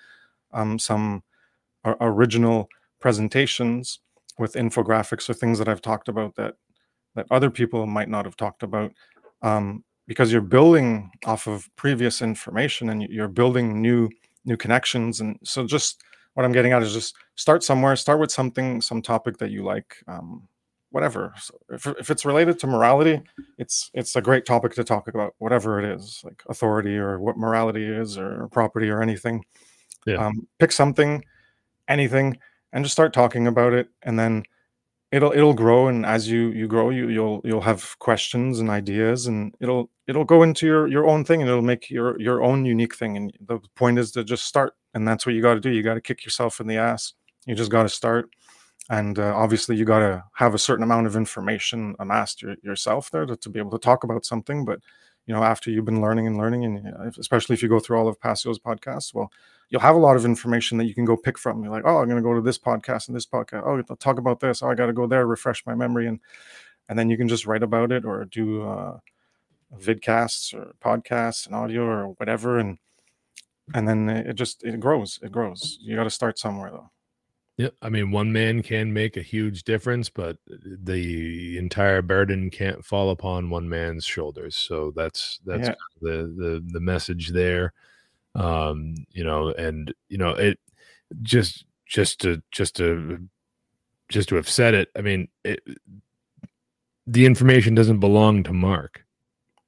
um, 0.52 0.78
some 0.78 1.22
original 1.84 2.68
presentations 3.00 4.00
with 4.42 4.54
infographics 4.54 5.30
or 5.30 5.34
things 5.34 5.58
that 5.58 5.68
I've 5.68 5.80
talked 5.80 6.08
about 6.08 6.34
that 6.36 6.56
that 7.14 7.26
other 7.30 7.50
people 7.50 7.86
might 7.86 8.08
not 8.08 8.24
have 8.26 8.36
talked 8.36 8.62
about. 8.62 8.92
Um, 9.40 9.84
because 10.06 10.32
you're 10.32 10.40
building 10.40 11.10
off 11.24 11.46
of 11.46 11.68
previous 11.76 12.22
information 12.22 12.90
and 12.90 13.02
you're 13.02 13.28
building 13.28 13.80
new 13.80 14.10
new 14.44 14.56
connections 14.56 15.20
and 15.20 15.38
so 15.44 15.64
just 15.64 16.02
what 16.34 16.44
i'm 16.44 16.52
getting 16.52 16.72
at 16.72 16.82
is 16.82 16.92
just 16.92 17.14
start 17.36 17.62
somewhere 17.62 17.94
start 17.94 18.18
with 18.18 18.30
something 18.30 18.80
some 18.80 19.00
topic 19.00 19.38
that 19.38 19.50
you 19.50 19.62
like 19.62 19.96
um, 20.08 20.46
whatever 20.90 21.32
so 21.38 21.54
if, 21.70 21.86
if 21.86 22.10
it's 22.10 22.24
related 22.24 22.58
to 22.58 22.66
morality 22.66 23.22
it's 23.58 23.90
it's 23.94 24.16
a 24.16 24.20
great 24.20 24.44
topic 24.44 24.74
to 24.74 24.84
talk 24.84 25.08
about 25.08 25.34
whatever 25.38 25.78
it 25.78 25.96
is 25.96 26.20
like 26.24 26.42
authority 26.48 26.96
or 26.96 27.20
what 27.20 27.38
morality 27.38 27.84
is 27.84 28.18
or 28.18 28.48
property 28.48 28.90
or 28.90 29.00
anything 29.00 29.44
yeah. 30.04 30.16
um, 30.16 30.46
pick 30.58 30.72
something 30.72 31.24
anything 31.88 32.36
and 32.72 32.84
just 32.84 32.92
start 32.92 33.12
talking 33.12 33.46
about 33.46 33.72
it 33.72 33.88
and 34.02 34.18
then 34.18 34.42
it'll 35.12 35.32
it'll 35.32 35.54
grow 35.54 35.88
and 35.88 36.04
as 36.06 36.28
you 36.28 36.50
you 36.50 36.66
grow 36.66 36.90
you 36.90 37.08
you'll 37.08 37.40
you'll 37.44 37.60
have 37.60 37.96
questions 37.98 38.58
and 38.58 38.70
ideas 38.70 39.26
and 39.26 39.54
it'll 39.60 39.90
it'll 40.08 40.24
go 40.24 40.42
into 40.42 40.66
your 40.66 40.86
your 40.88 41.06
own 41.06 41.24
thing 41.24 41.40
and 41.40 41.50
it'll 41.50 41.62
make 41.62 41.90
your 41.90 42.18
your 42.20 42.42
own 42.42 42.64
unique 42.64 42.94
thing 42.94 43.16
and 43.16 43.32
the 43.46 43.60
point 43.76 43.98
is 43.98 44.10
to 44.10 44.24
just 44.24 44.44
start 44.44 44.74
and 44.94 45.06
that's 45.06 45.24
what 45.24 45.34
you 45.34 45.40
got 45.40 45.54
to 45.54 45.60
do. 45.60 45.70
You 45.70 45.82
got 45.82 45.94
to 45.94 46.00
kick 46.00 46.24
yourself 46.24 46.60
in 46.60 46.66
the 46.66 46.76
ass. 46.76 47.14
You 47.46 47.54
just 47.54 47.70
got 47.70 47.84
to 47.84 47.88
start 47.88 48.28
and 48.90 49.18
uh, 49.18 49.34
obviously 49.36 49.76
you 49.76 49.84
got 49.84 50.00
to 50.00 50.24
have 50.34 50.54
a 50.54 50.58
certain 50.58 50.82
amount 50.82 51.06
of 51.06 51.16
information 51.16 51.94
amassed 51.98 52.42
your, 52.42 52.56
yourself 52.62 53.10
there 53.10 53.26
to, 53.26 53.36
to 53.36 53.48
be 53.48 53.58
able 53.58 53.70
to 53.70 53.78
talk 53.78 54.04
about 54.04 54.24
something 54.24 54.64
but 54.64 54.80
you 55.26 55.34
know 55.34 55.42
after 55.42 55.70
you've 55.70 55.84
been 55.84 56.00
learning 56.00 56.26
and 56.26 56.36
learning 56.36 56.64
and 56.64 57.16
especially 57.18 57.54
if 57.54 57.62
you 57.62 57.68
go 57.68 57.78
through 57.78 57.98
all 57.98 58.08
of 58.08 58.20
Passio's 58.20 58.58
podcasts 58.58 59.14
well 59.14 59.30
you'll 59.68 59.80
have 59.80 59.96
a 59.96 59.98
lot 59.98 60.16
of 60.16 60.24
information 60.24 60.78
that 60.78 60.86
you 60.86 60.94
can 60.94 61.04
go 61.04 61.16
pick 61.16 61.38
from. 61.38 61.62
You're 61.62 61.72
like 61.72 61.84
oh 61.86 61.98
i'm 61.98 62.08
going 62.08 62.16
to 62.16 62.22
go 62.22 62.34
to 62.34 62.40
this 62.40 62.58
podcast 62.58 63.08
and 63.08 63.16
this 63.16 63.26
podcast. 63.26 63.62
Oh 63.64 63.82
I'll 63.88 63.96
talk 63.96 64.18
about 64.18 64.40
this. 64.40 64.62
Oh 64.62 64.70
i 64.70 64.74
got 64.74 64.86
to 64.86 64.92
go 64.92 65.06
there 65.06 65.26
refresh 65.26 65.64
my 65.66 65.74
memory 65.74 66.06
and 66.06 66.20
and 66.88 66.98
then 66.98 67.08
you 67.08 67.16
can 67.16 67.28
just 67.28 67.46
write 67.46 67.62
about 67.62 67.92
it 67.92 68.04
or 68.04 68.24
do 68.24 68.62
uh, 68.62 68.98
vidcasts 69.78 70.52
or 70.52 70.74
podcasts 70.80 71.46
and 71.46 71.54
audio 71.54 71.84
or 71.84 72.08
whatever 72.18 72.58
and 72.58 72.78
and 73.74 73.88
then 73.88 74.08
it 74.08 74.34
just 74.34 74.64
it 74.64 74.80
grows 74.80 75.18
it 75.22 75.32
grows. 75.32 75.78
You 75.80 75.96
got 75.96 76.04
to 76.04 76.10
start 76.10 76.38
somewhere 76.38 76.70
though 76.70 76.90
yeah, 77.58 77.68
I 77.82 77.90
mean, 77.90 78.10
one 78.10 78.32
man 78.32 78.62
can 78.62 78.92
make 78.92 79.16
a 79.16 79.22
huge 79.22 79.64
difference, 79.64 80.08
but 80.08 80.38
the 80.46 81.58
entire 81.58 82.00
burden 82.00 82.50
can't 82.50 82.84
fall 82.84 83.10
upon 83.10 83.50
one 83.50 83.68
man's 83.68 84.04
shoulders. 84.06 84.56
So 84.56 84.92
that's 84.96 85.38
that's 85.44 85.68
yeah. 85.68 85.74
the 86.00 86.34
the 86.36 86.64
the 86.66 86.80
message 86.80 87.28
there. 87.28 87.74
Um, 88.34 88.94
you 89.10 89.22
know, 89.22 89.50
and 89.50 89.92
you 90.08 90.16
know, 90.16 90.30
it 90.30 90.58
just 91.20 91.66
just 91.86 92.20
to 92.22 92.42
just 92.50 92.76
to 92.76 93.28
just 94.08 94.30
to 94.30 94.36
have 94.36 94.48
said 94.48 94.72
it. 94.72 94.88
I 94.96 95.02
mean, 95.02 95.28
it, 95.44 95.60
the 97.06 97.26
information 97.26 97.74
doesn't 97.74 98.00
belong 98.00 98.44
to 98.44 98.54
Mark. 98.54 99.04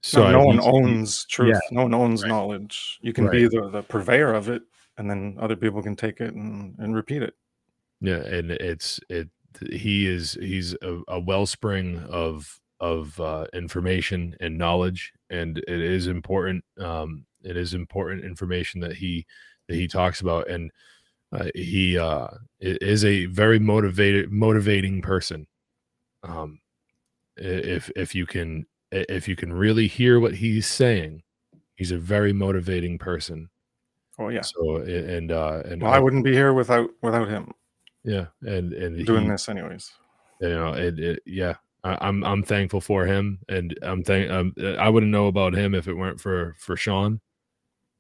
So 0.03 0.23
no, 0.23 0.39
no 0.39 0.45
one 0.47 0.61
owns 0.61 1.27
truth. 1.27 1.55
Yeah. 1.55 1.61
No 1.71 1.83
one 1.83 1.95
owns 1.95 2.23
right. 2.23 2.29
knowledge. 2.29 2.99
You 3.03 3.13
can 3.13 3.25
right. 3.25 3.33
be 3.33 3.49
the, 3.49 3.69
the 3.71 3.83
purveyor 3.83 4.33
of 4.33 4.49
it, 4.49 4.63
and 4.97 5.09
then 5.09 5.37
other 5.39 5.57
people 5.57 5.83
can 5.83 5.97
take 5.97 6.21
it 6.21 6.35
and, 6.35 6.75
and 6.79 6.95
repeat 6.95 7.23
it. 7.23 7.35
Yeah, 8.05 8.17
and 8.17 8.51
it's 8.51 9.01
it. 9.09 9.31
He 9.71 10.07
is 10.07 10.35
he's 10.35 10.75
a, 10.83 11.01
a 11.09 11.19
wellspring 11.19 12.01
of 12.11 12.61
of 12.81 13.19
uh, 13.19 13.47
information 13.55 14.37
and 14.41 14.59
knowledge, 14.59 15.13
and 15.31 15.57
it 15.57 15.81
is 15.81 16.07
important. 16.07 16.65
Um, 16.79 17.25
it 17.43 17.57
is 17.57 17.73
important 17.73 18.25
information 18.25 18.81
that 18.81 18.95
he 18.95 19.27
that 19.69 19.77
he 19.77 19.89
talks 19.89 20.21
about, 20.21 20.51
and 20.51 20.71
uh, 21.33 21.47
he 21.55 21.99
uh, 21.99 22.29
is 22.61 23.07
a 23.07 23.25
very 23.27 23.59
motivated 23.59 24.31
motivating 24.31 25.01
person. 25.01 25.47
Um, 26.23 26.61
if 27.39 27.91
if 27.97 28.15
you 28.15 28.27
can 28.27 28.67
if 28.93 29.29
you 29.29 29.35
can 29.35 29.51
really 29.51 29.87
hear 29.87 30.21
what 30.21 30.35
he's 30.35 30.67
saying, 30.67 31.23
he's 31.75 31.91
a 31.91 31.97
very 31.99 32.35
motivating 32.35 32.99
person. 32.99 33.49
Oh 34.19 34.29
yeah. 34.29 34.43
So 34.43 34.77
and 34.77 35.33
uh 35.33 35.63
and 35.65 35.83
well, 35.83 35.93
I, 35.93 35.97
I 35.97 36.01
wouldn't 36.01 36.25
be 36.25 36.33
here 36.33 36.53
without 36.53 36.91
without 37.03 37.29
him. 37.29 37.53
Yeah, 38.05 38.27
and 38.43 38.73
and 38.73 39.07
doing 39.07 39.25
he, 39.25 39.31
this 39.31 39.49
anyways. 39.49 39.91
You 40.41 40.51
know, 40.51 40.73
it, 40.75 40.99
it 40.99 41.23
yeah. 41.27 41.55
I, 41.83 42.09
am 42.09 42.25
I'm 42.25 42.43
thankful 42.43 42.81
for 42.81 43.05
him, 43.05 43.41
and 43.49 43.79
I'm 43.83 44.03
thank 44.03 44.31
um, 44.31 44.55
I 44.79 44.89
wouldn't 44.89 45.13
know 45.13 45.27
about 45.27 45.55
him 45.55 45.75
if 45.75 45.87
it 45.87 45.95
weren't 45.95 46.21
for 46.21 46.55
for 46.59 46.77
Sean. 46.77 47.21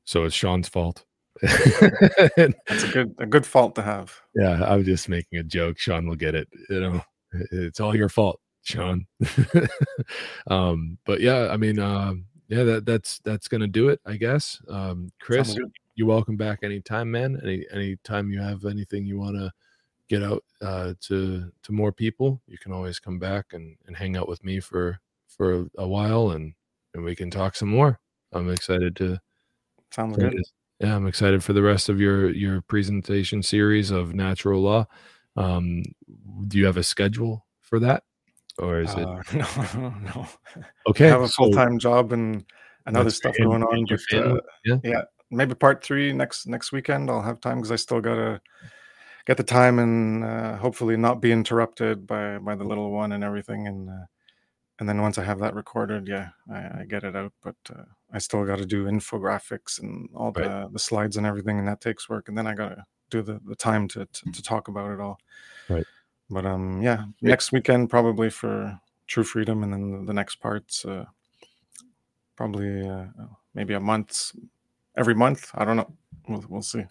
So 0.05 0.25
it's 0.25 0.35
Sean's 0.35 0.69
fault. 0.69 1.05
That's 1.43 2.85
a 2.85 2.91
good 2.93 3.15
a 3.19 3.27
good 3.27 3.47
fault 3.47 3.75
to 3.77 3.83
have. 3.83 4.15
Yeah, 4.35 4.63
I 4.65 4.77
was 4.77 4.87
just 4.87 5.09
making 5.09 5.39
a 5.39 5.43
joke. 5.43 5.79
Sean 5.79 6.07
will 6.07 6.17
get 6.17 6.35
it. 6.35 6.49
You 6.71 6.81
know, 6.81 7.01
it's 7.51 7.81
all 7.81 7.95
your 7.95 8.09
fault, 8.09 8.41
Sean. 8.63 9.07
um, 10.47 10.99
but 11.05 11.21
yeah, 11.21 11.49
I 11.51 11.57
mean, 11.57 11.79
uh, 11.79 12.15
yeah, 12.49 12.63
that 12.65 12.87
that's 12.87 13.19
that's 13.21 13.49
gonna 13.49 13.67
do 13.67 13.89
it, 13.89 14.01
I 14.07 14.17
guess. 14.17 14.61
Um, 14.69 15.11
Kris, 15.21 15.59
you're 15.95 16.09
welcome 16.09 16.37
back 16.37 16.61
anytime, 16.63 17.11
man. 17.11 17.39
Any 17.43 17.67
anytime 17.71 18.31
you 18.31 18.41
have 18.41 18.65
anything 18.65 19.05
you 19.05 19.19
want 19.19 19.37
to 19.37 19.53
get 20.09 20.23
out 20.23 20.45
uh, 20.61 20.95
to 21.01 21.51
to 21.63 21.73
more 21.73 21.93
people, 21.93 22.41
you 22.47 22.59
can 22.59 22.73
always 22.73 22.99
come 22.99 23.19
back 23.19 23.47
and, 23.53 23.77
and 23.87 23.97
hang 23.97 24.17
out 24.17 24.29
with 24.29 24.45
me 24.45 24.61
for 24.61 25.01
for 25.29 25.67
a 25.77 25.87
while, 25.87 26.31
and 26.31 26.55
and 26.95 27.05
we 27.05 27.15
can 27.15 27.31
talk 27.31 27.57
some 27.57 27.69
more. 27.69 28.01
I'm 28.33 28.51
excited 28.51 28.97
to. 28.97 29.19
Sounds 29.91 30.17
good. 30.17 30.35
Yeah, 30.81 30.97
I'm 30.97 31.07
excited 31.07 31.45
for 31.45 31.53
the 31.53 31.63
rest 31.63 31.89
of 31.89 32.01
your 32.01 32.31
your 32.31 32.61
presentation 32.63 33.43
series 33.43 33.91
of 33.91 34.15
natural 34.15 34.61
law. 34.61 34.87
Um, 35.37 35.83
do 36.47 36.59
you 36.59 36.67
have 36.67 36.77
a 36.77 36.83
schedule 36.83 37.47
for 37.63 37.79
that, 37.81 38.03
or 38.59 38.81
is 38.81 38.93
it? 38.95 39.07
Uh, 39.07 39.23
no, 39.79 39.91
no. 39.91 40.27
Okay, 40.89 41.07
I 41.07 41.11
have 41.11 41.23
a 41.23 41.29
full 41.29 41.53
time 41.53 41.75
so, 41.75 41.79
job 41.79 42.13
and 42.13 42.45
and 42.87 42.97
other 42.97 43.11
stuff 43.11 43.37
going 43.39 43.63
on. 43.63 43.87
But, 43.89 44.19
uh, 44.19 44.41
yeah, 44.65 44.77
yeah, 44.83 45.03
maybe 45.31 45.55
part 45.55 45.83
three 45.83 46.13
next 46.13 46.47
next 46.47 46.73
weekend. 46.73 47.11
I'll 47.11 47.23
have 47.23 47.41
time 47.41 47.59
because 47.59 47.73
I 47.73 47.77
still 47.77 48.01
gotta 48.01 48.41
get 49.27 49.37
the 49.37 49.43
time 49.43 49.79
and 49.79 50.25
uh, 50.25 50.57
hopefully 50.57 50.97
not 50.97 51.21
be 51.21 51.33
interrupted 51.33 52.07
by 52.07 52.39
by 52.39 52.55
the 52.55 52.65
little 52.65 52.91
one 52.91 53.13
and 53.13 53.25
everything 53.25 53.67
and 53.67 53.89
uh, 53.89 54.07
and 54.79 54.89
then 54.89 55.01
once 55.01 55.19
i 55.19 55.25
have 55.25 55.39
that 55.39 55.55
recorded 55.55 56.07
yeah 56.09 56.29
i, 56.53 56.81
I 56.81 56.85
get 56.89 57.05
it 57.05 57.17
out 57.17 57.33
but 57.43 57.57
uh, 57.71 57.85
i 58.13 58.19
still 58.19 58.45
got 58.45 58.59
to 58.59 58.67
do 58.67 58.85
infographics 58.85 59.81
and 59.81 60.09
all 60.15 60.33
the 60.33 60.43
right. 60.43 60.73
the 60.73 60.79
slides 60.79 61.17
and 61.17 61.27
everything 61.27 61.59
and 61.59 61.69
that 61.69 61.81
takes 61.81 62.09
work 62.09 62.29
and 62.29 62.37
then 62.37 62.47
i 62.47 62.55
gotta 62.55 62.85
do 63.11 63.23
the 63.23 63.41
the 63.47 63.57
time 63.57 63.89
to 63.89 64.07
to, 64.07 64.33
to 64.33 64.43
talk 64.43 64.69
about 64.69 64.93
it 64.93 65.01
all. 65.01 65.19
Right. 65.69 65.87
But 66.31 66.47
um 66.47 66.83
yeah 66.83 67.05
next 67.21 67.53
weekend 67.53 67.91
probably 67.91 68.31
for 68.31 68.79
true 69.07 69.25
freedom 69.25 69.63
and 69.63 69.73
then 69.73 69.91
the, 69.91 70.07
the 70.07 70.15
next 70.15 70.37
parts 70.37 70.85
uh 70.85 71.05
probably 72.37 72.89
uh 72.89 73.07
maybe 73.55 73.75
a 73.75 73.81
month 73.81 74.33
every 74.97 75.15
month 75.15 75.51
i 75.55 75.65
don't 75.65 75.77
know. 75.77 75.93
We'll, 76.29 76.45
we'll 76.49 76.63
see 76.63 76.85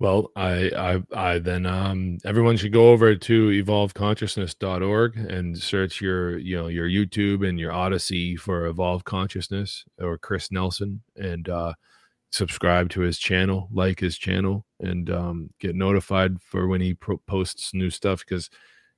well, 0.00 0.30
I, 0.34 0.70
I, 1.14 1.34
I 1.34 1.38
then 1.38 1.66
um, 1.66 2.16
everyone 2.24 2.56
should 2.56 2.72
go 2.72 2.88
over 2.88 3.14
to 3.14 3.48
evolveconsciousness.org 3.48 5.16
and 5.18 5.56
search 5.58 6.00
your, 6.00 6.38
you 6.38 6.56
know, 6.56 6.68
your 6.68 6.88
YouTube 6.88 7.46
and 7.46 7.60
your 7.60 7.70
Odysee 7.70 8.34
for 8.34 8.64
Evolve 8.64 9.04
Consciousness 9.04 9.84
or 10.00 10.16
Kris 10.16 10.50
Nelson, 10.50 11.02
and 11.16 11.46
uh, 11.50 11.74
subscribe 12.30 12.88
to 12.90 13.02
his 13.02 13.18
channel, 13.18 13.68
like 13.70 14.00
his 14.00 14.16
channel, 14.16 14.64
and 14.80 15.10
um, 15.10 15.50
get 15.60 15.74
notified 15.76 16.40
for 16.40 16.66
when 16.66 16.80
he 16.80 16.94
pro- 16.94 17.18
posts 17.26 17.74
new 17.74 17.90
stuff 17.90 18.20
because 18.20 18.48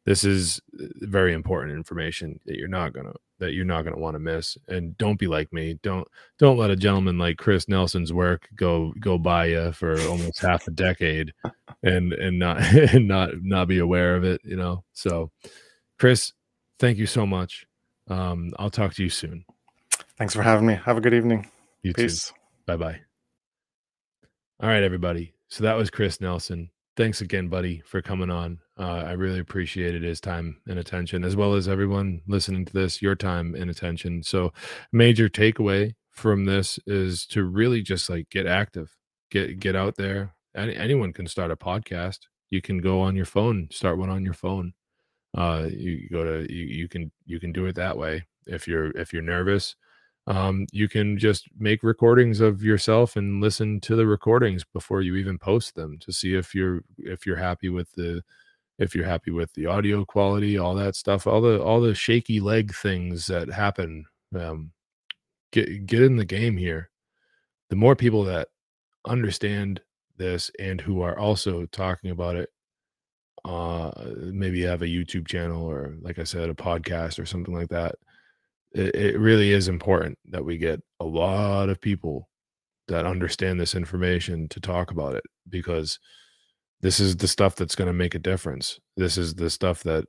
this 0.07 0.23
is 0.23 0.61
uh, 0.81 0.87
very 1.01 1.33
important 1.33 1.77
information 1.77 2.39
that 2.47 2.57
you're 2.57 2.69
not 2.69 2.93
gonna 2.93 3.15
that 3.43 3.55
you're 3.55 3.65
not 3.65 3.83
gonna 3.83 3.99
want 3.99 4.15
to 4.15 4.21
miss. 4.21 4.57
And 4.69 4.97
don't 4.99 5.19
be 5.19 5.27
like 5.27 5.53
me. 5.53 5.79
Don't 5.83 6.07
don't 6.39 6.57
let 6.57 6.71
a 6.71 6.77
gentleman 6.77 7.19
like 7.19 7.39
Kris 7.39 7.69
Nelson's 7.69 8.13
work 8.13 8.49
go 8.55 8.95
go 9.01 9.19
by 9.19 9.47
you 9.47 9.73
for 9.73 10.01
almost 10.03 10.41
half 10.41 10.69
a 10.69 10.71
decade 10.71 11.35
and 11.83 12.13
and 12.13 12.39
not 12.39 12.63
and 12.95 13.09
not 13.09 13.31
not 13.43 13.69
be 13.69 13.79
aware 13.79 14.15
of 14.15 14.25
it. 14.25 14.41
You 14.45 14.57
know. 14.57 14.85
So, 14.93 15.31
Kris, 15.99 16.33
thank 16.79 16.99
you 16.99 17.07
so 17.07 17.27
much. 17.27 17.67
Um, 18.09 18.53
I'll 18.59 18.71
talk 18.71 18.95
to 18.95 19.03
you 19.03 19.11
soon. 19.11 19.45
Thanks 20.17 20.35
for 20.35 20.43
having 20.43 20.67
me. 20.67 20.75
Have 20.85 20.97
a 20.97 21.01
good 21.01 21.15
evening. 21.15 21.51
You 21.83 21.93
Peace. 21.93 22.33
Bye 22.65 22.77
bye. 22.77 23.01
All 24.61 24.69
right, 24.69 24.85
everybody. 24.85 25.35
So 25.49 25.65
that 25.65 25.77
was 25.77 25.91
Kris 25.91 26.21
Nelson. 26.21 26.71
Thanks 26.97 27.21
again, 27.21 27.49
buddy, 27.49 27.83
for 27.85 28.01
coming 28.01 28.31
on. 28.31 28.61
Uh, 28.79 29.05
I 29.07 29.13
really 29.13 29.39
appreciated 29.39 30.03
his 30.03 30.21
time 30.21 30.61
and 30.67 30.79
attention, 30.79 31.25
as 31.25 31.37
well 31.37 31.55
as 31.55 31.69
everyone 31.69 32.23
listening 32.27 32.65
to 32.65 32.73
this, 32.73 33.03
your 33.03 33.15
time 33.15 33.55
and 33.55 33.71
attention. 33.71 34.23
So, 34.23 34.53
major 34.93 35.29
takeaway 35.29 35.95
from 36.11 36.47
this 36.47 36.79
is 36.87 37.27
to 37.27 37.45
really 37.45 37.83
just 37.83 38.09
like 38.09 38.31
get 38.31 38.47
active, 38.47 38.97
get 39.31 39.61
get 39.61 39.77
out 39.77 39.97
there. 39.97 40.35
Any, 40.57 40.75
anyone 40.75 41.13
can 41.13 41.27
start 41.27 41.51
a 41.51 41.57
podcast. 41.57 42.21
You 42.51 42.63
can 42.63 42.79
go 42.79 43.01
on 43.01 43.17
your 43.17 43.27
phone, 43.27 43.69
start 43.71 43.99
one 43.99 44.11
on 44.11 44.25
your 44.25 44.35
phone. 44.35 44.73
Uh, 45.37 45.69
you 45.71 46.09
go 46.11 46.25
to 46.25 46.53
you, 46.53 46.65
you 46.65 46.89
can 46.89 47.11
you 47.27 47.41
can 47.41 47.53
do 47.53 47.67
it 47.67 47.75
that 47.77 47.97
way 47.97 48.25
if 48.47 48.67
you're 48.67 48.91
if 48.93 49.13
you're 49.13 49.23
nervous 49.23 49.77
um, 50.27 50.67
you 50.73 50.89
can 50.89 51.19
just 51.19 51.49
make 51.59 51.83
recordings 51.83 52.41
of 52.41 52.63
yourself 52.63 53.17
and 53.17 53.41
listen 53.41 53.81
to 53.81 53.97
the 53.97 54.07
recordings 54.07 54.65
before 54.65 55.03
you 55.03 55.17
even 55.17 55.37
post 55.39 55.75
them 55.75 55.99
to 56.01 56.13
see 56.13 56.35
if 56.35 56.55
you're 56.55 56.85
if 56.99 57.27
you're 57.27 57.37
happy 57.37 57.69
with 57.69 57.91
the 57.93 58.23
if 58.83 58.95
you're 58.95 59.07
happy 59.07 59.31
with 59.31 59.53
the 59.55 59.67
audio 59.67 60.05
quality 60.05 60.59
all 60.59 60.75
that 60.75 60.97
stuff 60.97 61.27
all 61.27 61.41
the 61.41 61.63
all 61.63 61.81
the 61.81 61.95
shaky 61.95 62.41
leg 62.41 62.75
things 62.75 63.27
that 63.27 63.49
happen 63.49 64.05
um, 64.39 64.73
get 65.53 65.87
get 65.87 66.03
in 66.03 66.17
the 66.17 66.25
game 66.25 66.57
here 66.57 66.91
the 67.71 67.77
more 67.77 67.97
people 67.97 68.25
that 68.25 68.49
understand 69.07 69.81
this 70.17 70.51
and 70.59 70.81
who 70.81 71.01
are 71.01 71.19
also 71.19 71.67
talking 71.67 72.11
about 72.11 72.37
it 72.37 72.49
uh 73.45 73.91
maybe 74.17 74.63
have 74.63 74.83
a 74.83 74.87
youtube 74.87 75.27
channel 75.27 75.65
or 75.65 75.97
like 76.01 76.19
i 76.19 76.25
said 76.25 76.49
a 76.49 76.55
podcast 76.55 77.19
or 77.19 77.27
something 77.27 77.55
like 77.55 77.69
that 77.69 77.97
it, 78.73 78.95
it 78.95 79.19
really 79.19 79.51
is 79.51 79.69
important 79.69 80.17
that 80.29 80.45
we 80.45 80.57
get 80.57 80.81
a 81.01 81.05
lot 81.05 81.69
of 81.69 81.81
people 81.81 82.29
that 82.89 83.07
understand 83.07 83.59
this 83.59 83.75
information 83.75 84.49
to 84.49 84.61
talk 84.61 84.91
about 84.91 85.15
it 85.15 85.25
because 85.49 85.99
this 86.83 87.01
is 87.01 87.17
the 87.17 87.29
stuff 87.29 87.57
that's 87.57 87.75
going 87.77 87.87
to 87.87 87.93
make 87.93 88.15
a 88.15 88.19
difference. 88.19 88.81
This 88.97 89.17
is 89.17 89.35
the 89.35 89.51
stuff 89.51 89.83
that 89.85 90.07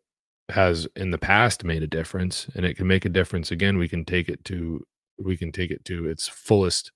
has 0.50 0.88
in 0.96 1.12
the 1.12 1.18
past 1.18 1.64
made 1.64 1.84
a 1.84 1.88
difference 1.88 2.48
and 2.56 2.66
it 2.66 2.76
can 2.76 2.88
make 2.88 3.06
a 3.06 3.10
difference 3.10 3.52
again 3.52 3.78
we 3.78 3.88
can 3.88 4.04
take 4.04 4.28
it 4.28 4.44
to 4.44 4.86
we 5.18 5.38
can 5.38 5.52
take 5.52 5.72
it 5.72 5.86
to 5.86 6.06
its 6.08 6.28
fullest 6.28 6.92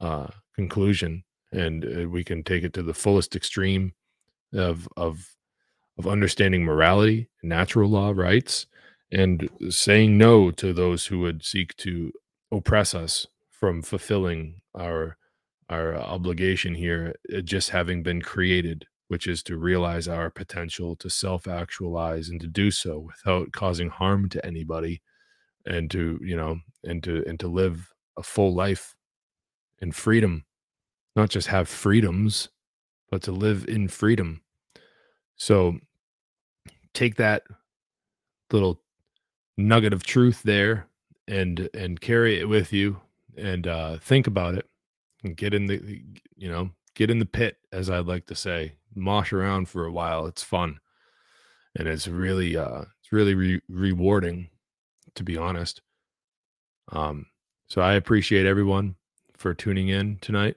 uh 0.00 0.26
conclusion 0.54 1.24
and 1.52 1.84
uh, 1.84 2.08
we 2.08 2.22
can 2.22 2.42
take 2.42 2.64
it 2.64 2.74
to 2.74 2.82
the 2.82 2.92
fullest 2.92 3.34
extreme 3.34 3.92
of 4.52 4.86
of 4.96 5.34
of 5.98 6.06
understanding 6.06 6.64
morality 6.64 7.30
natural 7.42 7.88
law 7.88 8.12
rights 8.14 8.66
and 9.10 9.48
saying 9.70 10.18
no 10.18 10.50
to 10.50 10.72
those 10.74 11.06
who 11.06 11.20
would 11.20 11.42
seek 11.42 11.74
to 11.76 12.12
oppress 12.52 12.94
us 12.94 13.26
from 13.50 13.80
fulfilling 13.80 14.60
our 14.74 15.16
our 15.70 15.96
obligation 15.96 16.74
here 16.74 17.14
uh, 17.34 17.40
just 17.40 17.70
having 17.70 18.02
been 18.02 18.20
created 18.20 18.86
which 19.08 19.26
is 19.26 19.42
to 19.44 19.56
realize 19.56 20.08
our 20.08 20.30
potential 20.30 20.96
to 20.96 21.08
self-actualize 21.08 22.28
and 22.28 22.40
to 22.40 22.46
do 22.46 22.70
so 22.70 22.98
without 22.98 23.52
causing 23.52 23.88
harm 23.88 24.28
to 24.28 24.44
anybody 24.44 25.00
and 25.66 25.90
to 25.90 26.18
you 26.22 26.36
know 26.36 26.58
and 26.84 27.02
to 27.02 27.24
and 27.26 27.38
to 27.40 27.48
live 27.48 27.92
a 28.16 28.22
full 28.22 28.54
life 28.54 28.94
in 29.80 29.92
freedom. 29.92 30.44
Not 31.14 31.30
just 31.30 31.48
have 31.48 31.68
freedoms 31.68 32.48
but 33.10 33.22
to 33.22 33.32
live 33.32 33.66
in 33.68 33.88
freedom. 33.88 34.42
So 35.36 35.78
take 36.92 37.16
that 37.16 37.44
little 38.50 38.80
nugget 39.56 39.92
of 39.92 40.02
truth 40.02 40.42
there 40.42 40.86
and 41.28 41.68
and 41.74 42.00
carry 42.00 42.38
it 42.40 42.48
with 42.48 42.72
you 42.72 43.00
and 43.36 43.66
uh 43.66 43.98
think 43.98 44.26
about 44.26 44.54
it 44.54 44.66
and 45.24 45.36
get 45.36 45.54
in 45.54 45.66
the 45.66 46.02
you 46.36 46.48
know 46.48 46.70
get 46.94 47.10
in 47.10 47.18
the 47.18 47.26
pit 47.26 47.56
as 47.72 47.90
i'd 47.90 48.06
like 48.06 48.26
to 48.26 48.34
say 48.34 48.72
mosh 48.96 49.32
around 49.32 49.68
for 49.68 49.84
a 49.86 49.92
while 49.92 50.26
it's 50.26 50.42
fun. 50.42 50.78
And 51.78 51.86
it's 51.86 52.08
really 52.08 52.56
uh 52.56 52.82
it's 53.00 53.12
really 53.12 53.34
re- 53.34 53.62
rewarding 53.68 54.50
to 55.14 55.22
be 55.22 55.36
honest. 55.36 55.82
Um 56.92 57.26
so 57.68 57.80
i 57.80 57.94
appreciate 57.94 58.46
everyone 58.46 58.96
for 59.36 59.54
tuning 59.54 59.88
in 59.88 60.18
tonight. 60.20 60.56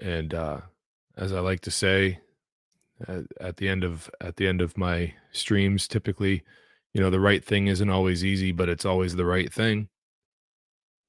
And 0.00 0.34
uh 0.34 0.60
as 1.16 1.32
i 1.32 1.40
like 1.40 1.60
to 1.62 1.70
say 1.70 2.20
at, 3.08 3.24
at 3.40 3.56
the 3.56 3.68
end 3.68 3.84
of 3.84 4.10
at 4.20 4.36
the 4.36 4.46
end 4.46 4.60
of 4.60 4.76
my 4.78 5.14
streams 5.32 5.86
typically 5.88 6.42
you 6.94 7.00
know 7.00 7.10
the 7.10 7.20
right 7.20 7.44
thing 7.44 7.66
isn't 7.66 7.90
always 7.90 8.24
easy 8.24 8.52
but 8.52 8.68
it's 8.68 8.84
always 8.84 9.16
the 9.16 9.26
right 9.26 9.52
thing. 9.52 9.88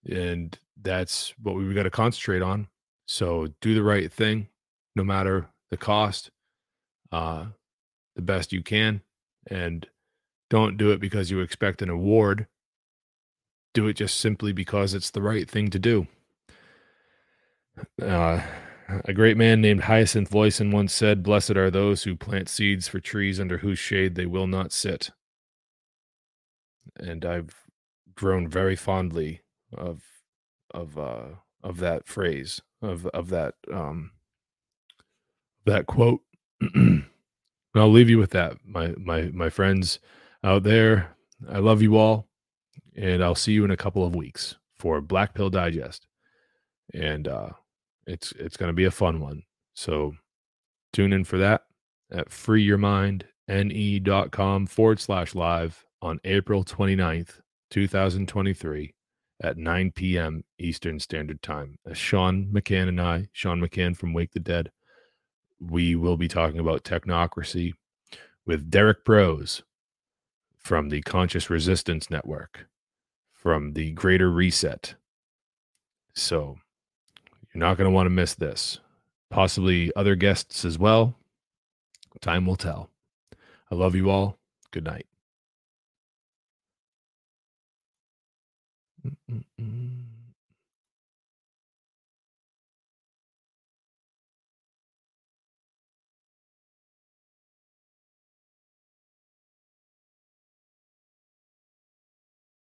And 0.09 0.57
that's 0.81 1.33
what 1.41 1.55
we've 1.55 1.75
got 1.75 1.83
to 1.83 1.89
concentrate 1.89 2.41
on. 2.41 2.67
So 3.07 3.47
do 3.61 3.73
the 3.73 3.83
right 3.83 4.11
thing 4.11 4.47
no 4.95 5.03
matter 5.03 5.49
the 5.69 5.77
cost 5.77 6.31
uh 7.11 7.45
the 8.15 8.21
best 8.21 8.51
you 8.51 8.63
can 8.63 9.01
and 9.49 9.87
don't 10.49 10.77
do 10.77 10.91
it 10.91 10.99
because 10.99 11.29
you 11.29 11.39
expect 11.41 11.81
an 11.81 11.89
award. 11.89 12.47
Do 13.73 13.87
it 13.87 13.93
just 13.93 14.17
simply 14.17 14.53
because 14.53 14.93
it's 14.93 15.11
the 15.11 15.21
right 15.21 15.49
thing 15.49 15.69
to 15.69 15.79
do. 15.79 16.07
Uh 18.01 18.41
a 19.05 19.13
great 19.13 19.37
man 19.37 19.61
named 19.61 19.83
Hyacinth 19.83 20.29
Voisin 20.29 20.71
once 20.71 20.93
said, 20.93 21.23
Blessed 21.23 21.51
are 21.57 21.69
those 21.69 22.03
who 22.03 22.15
plant 22.15 22.47
seeds 22.47 22.87
for 22.87 22.99
trees 22.99 23.39
under 23.39 23.57
whose 23.57 23.79
shade 23.79 24.15
they 24.15 24.25
will 24.25 24.47
not 24.47 24.71
sit. 24.71 25.11
And 26.95 27.25
I've 27.25 27.49
grown 28.15 28.47
very 28.47 28.75
fondly 28.75 29.41
of 29.73 30.01
of 30.71 30.97
uh 30.97 31.25
of 31.63 31.77
that 31.77 32.07
phrase 32.07 32.61
of 32.81 33.05
of 33.07 33.29
that 33.29 33.55
um 33.71 34.11
that 35.65 35.85
quote. 35.85 36.21
I'll 37.75 37.91
leave 37.91 38.09
you 38.09 38.17
with 38.17 38.31
that, 38.31 38.57
my 38.65 38.93
my 38.97 39.23
my 39.33 39.49
friends 39.49 39.99
out 40.43 40.63
there. 40.63 41.15
I 41.49 41.59
love 41.59 41.81
you 41.81 41.97
all, 41.97 42.27
and 42.95 43.23
I'll 43.23 43.35
see 43.35 43.53
you 43.53 43.63
in 43.63 43.71
a 43.71 43.77
couple 43.77 44.03
of 44.03 44.15
weeks 44.15 44.55
for 44.75 44.99
Black 45.01 45.33
Pill 45.33 45.49
Digest, 45.49 46.07
and 46.93 47.27
uh, 47.27 47.49
it's 48.05 48.31
it's 48.33 48.57
going 48.57 48.69
to 48.69 48.73
be 48.73 48.85
a 48.85 48.91
fun 48.91 49.19
one. 49.19 49.43
So 49.75 50.15
tune 50.93 51.13
in 51.13 51.23
for 51.23 51.37
that 51.37 51.63
at 52.11 52.29
freeyourmindne.com 52.29 54.67
forward 54.67 54.99
slash 54.99 55.35
live 55.35 55.85
on 56.01 56.19
April 56.23 56.63
29th, 56.63 57.41
2023 57.69 58.95
at 59.43 59.57
9 59.57 59.91
p.m. 59.91 60.43
Eastern 60.57 60.99
Standard 60.99 61.43
Time. 61.43 61.77
As 61.85 61.97
Sean 61.97 62.47
McCann 62.47 62.87
and 62.87 63.01
I, 63.01 63.27
Sean 63.33 63.61
McCann 63.61 63.95
from 63.95 64.13
Wake 64.13 64.31
the 64.31 64.39
Dead, 64.39 64.71
we 65.59 65.95
will 65.95 66.17
be 66.17 66.27
talking 66.27 66.59
about 66.59 66.83
technocracy 66.83 67.73
with 68.45 68.69
Derrick 68.69 69.03
Broze 69.03 69.63
from 70.57 70.89
the 70.89 71.01
Conscious 71.01 71.49
Resistance 71.49 72.09
Network, 72.09 72.67
from 73.33 73.73
the 73.73 73.91
Greater 73.91 74.29
Reset. 74.29 74.95
So 76.13 76.57
you're 77.53 77.59
not 77.59 77.77
going 77.77 77.89
to 77.89 77.95
want 77.95 78.05
to 78.07 78.11
miss 78.11 78.35
this. 78.35 78.79
Possibly 79.29 79.91
other 79.95 80.15
guests 80.15 80.63
as 80.65 80.77
well. 80.79 81.15
Time 82.21 82.45
will 82.45 82.55
tell. 82.55 82.89
I 83.71 83.75
love 83.75 83.95
you 83.95 84.09
all. 84.09 84.37
Good 84.71 84.85
night. 84.85 85.05
Mm-mm-mm. 89.05 89.96